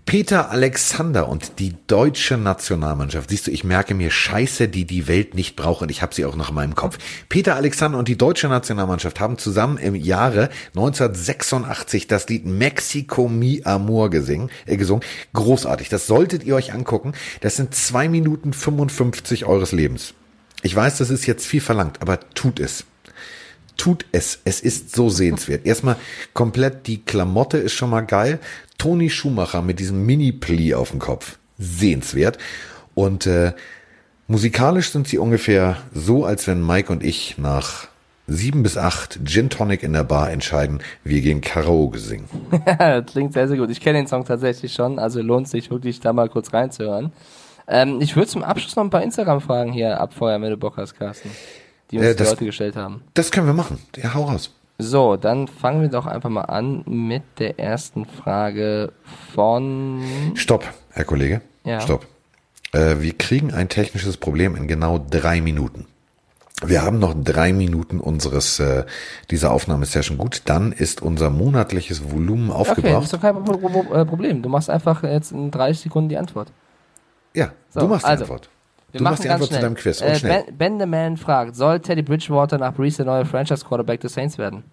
Peter 0.08 0.52
Alexander 0.52 1.28
und 1.28 1.60
die 1.60 1.76
deutsche 1.88 2.38
Nationalmannschaft. 2.38 3.30
Siehst 3.30 3.48
du, 3.48 3.52
ich 3.52 3.66
merke 3.66 3.94
mir 3.94 4.10
Scheiße, 4.10 4.70
die 4.70 4.86
die 4.86 5.10
Welt 5.10 5.36
nicht 5.36 5.58
braucht 5.58 5.82
und 5.82 5.92
ich 5.92 6.02
habe 6.02 6.16
sie 6.16 6.24
auch 6.24 6.38
noch 6.38 6.48
in 6.48 6.56
meinem 6.56 6.76
Kopf. 6.76 6.98
Peter 7.28 7.58
Alexander 7.58 7.98
und 7.98 8.08
die 8.08 8.18
deutsche 8.18 8.48
Nationalmannschaft 8.48 9.20
haben 9.20 9.38
zusammen 9.38 9.78
im 9.78 9.96
Jahre 9.96 10.48
1986 10.70 12.08
das 12.08 12.30
Lied 12.30 12.46
Mexico 12.46 13.28
Mi 13.28 13.64
Amor 13.66 14.10
gesingen, 14.10 14.50
äh, 14.66 14.78
gesungen. 14.78 15.04
Großartig. 15.34 15.90
Das 15.90 16.08
solltet 16.08 16.46
ihr 16.46 16.56
euch 16.56 16.72
angucken. 16.72 17.12
Das 17.42 17.58
sind 17.58 17.76
zwei 17.76 18.08
Minuten 18.08 18.54
55 18.54 19.44
eures 19.44 19.74
Lebens. 19.74 20.14
Ich 20.62 20.74
weiß, 20.74 21.00
das 21.00 21.10
ist 21.10 21.26
jetzt 21.26 21.46
viel 21.46 21.60
verlangt, 21.60 22.02
aber 22.02 22.22
tut 22.34 22.62
es 22.62 22.86
tut 23.78 24.06
es. 24.12 24.40
Es 24.46 24.62
ist 24.62 24.96
so 24.96 25.10
sehenswert. 25.10 25.66
Erstmal 25.66 25.96
komplett 26.34 26.88
die 26.88 27.04
Klamotte 27.04 27.58
ist 27.58 27.74
schon 27.74 27.90
mal 27.90 28.02
geil. 28.02 28.40
Toni 28.78 29.10
Schumacher 29.10 29.62
mit 29.62 29.80
diesem 29.80 30.06
Mini-Pli 30.06 30.74
auf 30.74 30.92
dem 30.92 31.00
Kopf. 31.00 31.38
Sehenswert. 31.58 32.38
Und 32.94 33.26
äh, 33.28 33.54
musikalisch 34.28 34.92
sind 34.92 35.08
sie 35.08 35.18
ungefähr 35.18 35.78
so, 35.94 36.26
als 36.26 36.48
wenn 36.48 36.66
Mike 36.66 36.92
und 36.92 37.04
ich 37.04 37.38
nach 37.38 37.88
sieben 38.28 38.62
bis 38.62 38.78
acht 38.78 39.20
Gin 39.26 39.50
Tonic 39.50 39.84
in 39.84 39.94
der 39.94 40.04
Bar 40.04 40.32
entscheiden, 40.32 40.82
wir 41.04 41.22
gehen 41.22 41.42
Karaoke 41.42 41.98
singen. 41.98 42.28
das 42.66 43.06
klingt 43.06 43.34
sehr, 43.34 43.48
sehr 43.48 43.58
gut. 43.58 43.70
Ich 43.70 43.80
kenne 43.80 44.00
den 44.00 44.08
Song 44.08 44.26
tatsächlich 44.26 44.74
schon, 44.74 45.00
also 45.00 45.22
lohnt 45.22 45.48
sich 45.48 45.72
wirklich 45.72 46.02
da 46.02 46.14
mal 46.14 46.30
kurz 46.30 46.54
reinzuhören. 46.54 47.14
Ähm, 47.68 48.00
ich 48.02 48.16
würde 48.16 48.28
zum 48.28 48.44
Abschluss 48.44 48.76
noch 48.76 48.84
ein 48.84 48.90
paar 48.90 49.04
Instagram-Fragen 49.04 49.72
hier 49.72 50.00
abfeuern, 50.00 50.42
wenn 50.42 50.52
du 50.52 50.58
Bock 50.58 50.78
hast, 50.78 50.96
Carsten, 50.96 51.32
die 51.92 51.98
uns 51.98 52.08
äh, 52.08 52.16
das, 52.16 52.30
die 52.30 52.34
Leute 52.34 52.46
gestellt 52.46 52.76
haben. 52.76 53.04
Das 53.14 53.32
können 53.32 53.48
wir 53.48 53.54
machen. 53.54 53.80
Ja, 53.96 54.14
hau 54.14 54.24
raus. 54.24 54.54
So, 54.80 55.18
dann 55.18 55.48
fangen 55.48 55.82
wir 55.82 55.90
doch 55.90 56.06
einfach 56.06 56.30
mal 56.30 56.42
an 56.42 56.84
mit 56.86 57.24
der 57.40 57.60
ersten 57.60 58.06
Frage 58.06 58.92
von. 59.34 60.04
Stopp, 60.36 60.66
Herr 60.92 61.06
Kollege. 61.06 61.42
Ja. 61.64 61.82
Stopp. 61.82 62.06
Äh, 62.74 62.98
wir 63.00 63.18
kriegen 63.18 63.54
ein 63.54 63.70
technisches 63.70 64.18
Problem 64.18 64.56
in 64.56 64.68
genau 64.68 65.00
drei 65.00 65.42
Minuten. 65.42 65.88
Wir 66.66 66.82
haben 66.82 66.98
noch 66.98 67.14
drei 67.16 67.54
Minuten 67.54 68.00
unseres 68.00 68.60
äh, 68.60 68.86
dieser 69.30 69.52
Aufnahmesession 69.52 70.18
gut. 70.18 70.44
Dann 70.46 70.72
ist 70.72 71.02
unser 71.02 71.30
monatliches 71.30 72.12
Volumen 72.12 72.50
aufgebraucht. 72.50 72.86
Okay, 72.86 72.94
das 72.94 73.04
ist 73.06 73.14
doch 73.14 73.22
kein 73.22 73.36
äh, 73.94 74.06
Problem. 74.06 74.42
Du 74.42 74.50
machst 74.50 74.70
einfach 74.70 75.04
jetzt 75.04 75.32
in 75.32 75.52
30 75.52 75.84
Sekunden 75.84 76.10
die 76.10 76.18
Antwort. 76.18 76.52
Ja, 77.36 77.52
so, 77.70 77.82
du 77.82 77.88
machst 77.88 78.06
die 78.06 78.10
also, 78.10 78.24
Antwort. 78.24 78.50
Wir 78.92 79.00
du 79.00 79.04
machst 79.04 79.24
die 79.24 79.30
Antwort 79.30 79.50
schnell. 79.50 79.60
zu 79.60 79.66
deinem 79.66 79.76
Quiz. 79.76 80.02
Und 80.02 80.08
äh, 80.08 80.16
schnell. 80.16 80.44
Ben, 80.46 80.58
ben 80.58 80.80
the 80.80 80.86
Man 80.86 81.18
fragt, 81.18 81.56
soll 81.56 81.80
Teddy 81.80 82.02
Bridgewater 82.02 82.58
nach 82.58 82.74
Brees 82.74 82.98
der 82.98 83.06
neue 83.06 83.26
Franchise-Quarterback 83.26 84.00
des 84.00 84.14
Saints 84.14 84.38
werden? 84.38 84.64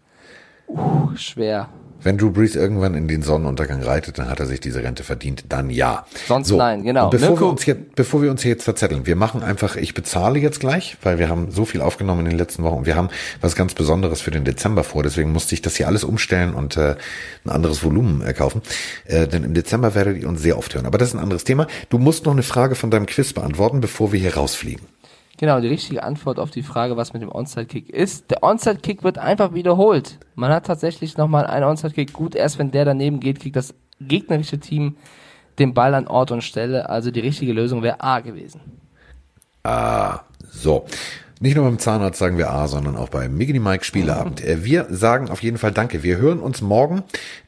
Uh, 0.68 1.14
schwer. 1.16 1.68
Wenn 2.04 2.18
Drew 2.18 2.30
Brees 2.30 2.54
irgendwann 2.54 2.94
in 2.94 3.08
den 3.08 3.22
Sonnenuntergang 3.22 3.82
reitet, 3.82 4.18
dann 4.18 4.28
hat 4.28 4.38
er 4.38 4.46
sich 4.46 4.60
diese 4.60 4.82
Rente 4.82 5.02
verdient, 5.02 5.44
dann 5.48 5.70
ja. 5.70 6.06
Sonst 6.28 6.48
so, 6.48 6.58
nein, 6.58 6.84
genau. 6.84 7.10
bevor 7.10 7.40
wir, 7.40 7.46
uns 7.48 7.66
jetzt, 7.66 7.94
bevor 7.96 8.22
wir 8.22 8.30
uns 8.30 8.42
hier 8.42 8.52
jetzt 8.52 8.64
verzetteln, 8.64 9.06
wir 9.06 9.16
machen 9.16 9.42
einfach, 9.42 9.76
ich 9.76 9.94
bezahle 9.94 10.38
jetzt 10.38 10.60
gleich, 10.60 10.96
weil 11.02 11.18
wir 11.18 11.28
haben 11.28 11.50
so 11.50 11.64
viel 11.64 11.80
aufgenommen 11.80 12.20
in 12.20 12.30
den 12.30 12.38
letzten 12.38 12.62
Wochen 12.62 12.76
und 12.76 12.86
wir 12.86 12.94
haben 12.94 13.08
was 13.40 13.56
ganz 13.56 13.74
Besonderes 13.74 14.20
für 14.20 14.30
den 14.30 14.44
Dezember 14.44 14.84
vor, 14.84 15.02
deswegen 15.02 15.32
musste 15.32 15.54
ich 15.54 15.62
das 15.62 15.76
hier 15.76 15.88
alles 15.88 16.04
umstellen 16.04 16.54
und 16.54 16.76
äh, 16.76 16.96
ein 17.44 17.50
anderes 17.50 17.82
Volumen 17.82 18.20
äh, 18.22 18.32
kaufen. 18.34 18.62
Äh, 19.06 19.26
denn 19.26 19.42
im 19.42 19.54
Dezember 19.54 19.94
werdet 19.94 20.20
ihr 20.20 20.28
uns 20.28 20.42
sehr 20.42 20.58
oft 20.58 20.74
hören. 20.74 20.86
Aber 20.86 20.98
das 20.98 21.08
ist 21.08 21.14
ein 21.14 21.20
anderes 21.20 21.44
Thema. 21.44 21.66
Du 21.88 21.98
musst 21.98 22.26
noch 22.26 22.32
eine 22.32 22.42
Frage 22.42 22.74
von 22.74 22.90
deinem 22.90 23.06
Quiz 23.06 23.32
beantworten, 23.32 23.80
bevor 23.80 24.12
wir 24.12 24.20
hier 24.20 24.34
rausfliegen. 24.34 24.93
Genau, 25.36 25.60
die 25.60 25.68
richtige 25.68 26.04
Antwort 26.04 26.38
auf 26.38 26.50
die 26.50 26.62
Frage, 26.62 26.96
was 26.96 27.12
mit 27.12 27.22
dem 27.22 27.32
Onside-Kick 27.32 27.90
ist. 27.90 28.30
Der 28.30 28.42
Onside-Kick 28.42 29.02
wird 29.02 29.18
einfach 29.18 29.52
wiederholt. 29.52 30.18
Man 30.36 30.52
hat 30.52 30.66
tatsächlich 30.66 31.16
nochmal 31.16 31.46
einen 31.46 31.64
Onside-Kick. 31.64 32.12
Gut, 32.12 32.34
erst 32.36 32.58
wenn 32.58 32.70
der 32.70 32.84
daneben 32.84 33.18
geht, 33.18 33.40
kriegt 33.40 33.56
das 33.56 33.74
gegnerische 34.00 34.60
Team 34.60 34.96
den 35.58 35.74
Ball 35.74 35.94
an 35.94 36.06
Ort 36.06 36.30
und 36.30 36.42
Stelle. 36.42 36.88
Also 36.88 37.10
die 37.10 37.20
richtige 37.20 37.52
Lösung 37.52 37.82
wäre 37.82 38.00
A 38.00 38.20
gewesen. 38.20 38.60
Ah, 39.64 40.20
so. 40.50 40.84
Nicht 41.44 41.56
nur 41.56 41.66
beim 41.66 41.78
Zahnarzt 41.78 42.18
sagen 42.18 42.38
wir 42.38 42.48
A, 42.52 42.66
sondern 42.68 42.96
auch 42.96 43.10
beim 43.10 43.36
Miggy 43.36 43.58
Mike 43.58 43.84
Spieleabend. 43.84 44.42
Äh, 44.42 44.64
wir 44.64 44.86
sagen 44.88 45.28
auf 45.28 45.42
jeden 45.42 45.58
Fall 45.58 45.72
Danke. 45.72 46.02
Wir 46.02 46.16
hören 46.16 46.38
uns 46.40 46.62
morgen, 46.62 47.02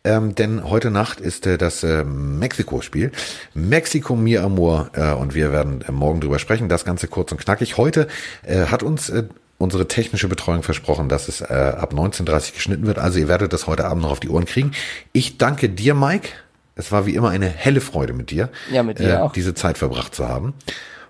ähm, 0.05 0.35
denn 0.35 0.69
heute 0.69 0.91
Nacht 0.91 1.19
ist 1.19 1.47
äh, 1.47 1.57
das 1.57 1.83
äh, 1.83 2.05
Mexiko-Spiel. 2.05 3.11
Mexico 3.55 4.15
Mi 4.15 4.37
Amor 4.37 4.91
äh, 4.93 5.15
und 5.15 5.35
wir 5.35 5.51
werden 5.51 5.81
äh, 5.81 5.93
morgen 5.93 6.21
drüber 6.21 6.39
sprechen. 6.39 6.69
Das 6.69 6.85
Ganze 6.85 7.09
kurz 7.09 7.33
und 7.33 7.39
knackig. 7.39 7.79
Heute 7.79 8.07
äh, 8.43 8.67
hat 8.67 8.83
uns 8.83 9.11
unsere 9.57 9.89
technische 9.89 10.29
Betreuung 10.29 10.63
versprochen, 10.63 11.09
dass 11.09 11.29
es 11.29 11.41
ab 11.41 11.95
19.30 11.95 12.53
geschnitten 12.53 12.87
wird. 12.87 12.99
Also 12.99 13.19
ihr 13.19 13.29
werdet 13.29 13.55
das 13.55 13.67
heute 13.67 13.87
Abend 13.87 14.03
noch 14.03 14.11
auf 14.11 14.21
die 14.21 14.29
Ohren 14.29 14.45
kriegen. 14.45 14.73
Ich 15.15 15.39
danke 15.39 15.71
dir, 15.71 15.95
Mike. 15.95 16.29
Es 16.75 16.93
war 16.93 17.07
wie 17.07 17.15
immer 17.15 17.31
eine 17.31 17.47
helle 17.47 17.81
Freude 17.81 18.13
mit 18.13 18.31
dir, 18.31 18.51
ja, 18.71 18.83
mit 18.83 18.99
dir 18.99 19.23
auch. 19.23 19.33
diese 19.33 19.55
Zeit 19.55 19.79
verbracht 19.79 20.15
zu 20.15 20.29
haben. 20.29 20.53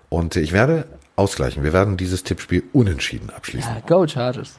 Und 0.07 0.37
ich 0.37 0.53
werde 0.53 0.85
ausgleichen. 1.17 1.63
Wir 1.63 1.73
werden 1.73 1.97
dieses 1.97 2.23
Tippspiel 2.23 2.63
unentschieden 2.71 3.29
abschließen. 3.29 3.75
Ja, 3.75 3.81
go 3.81 4.07
Chargers. 4.07 4.53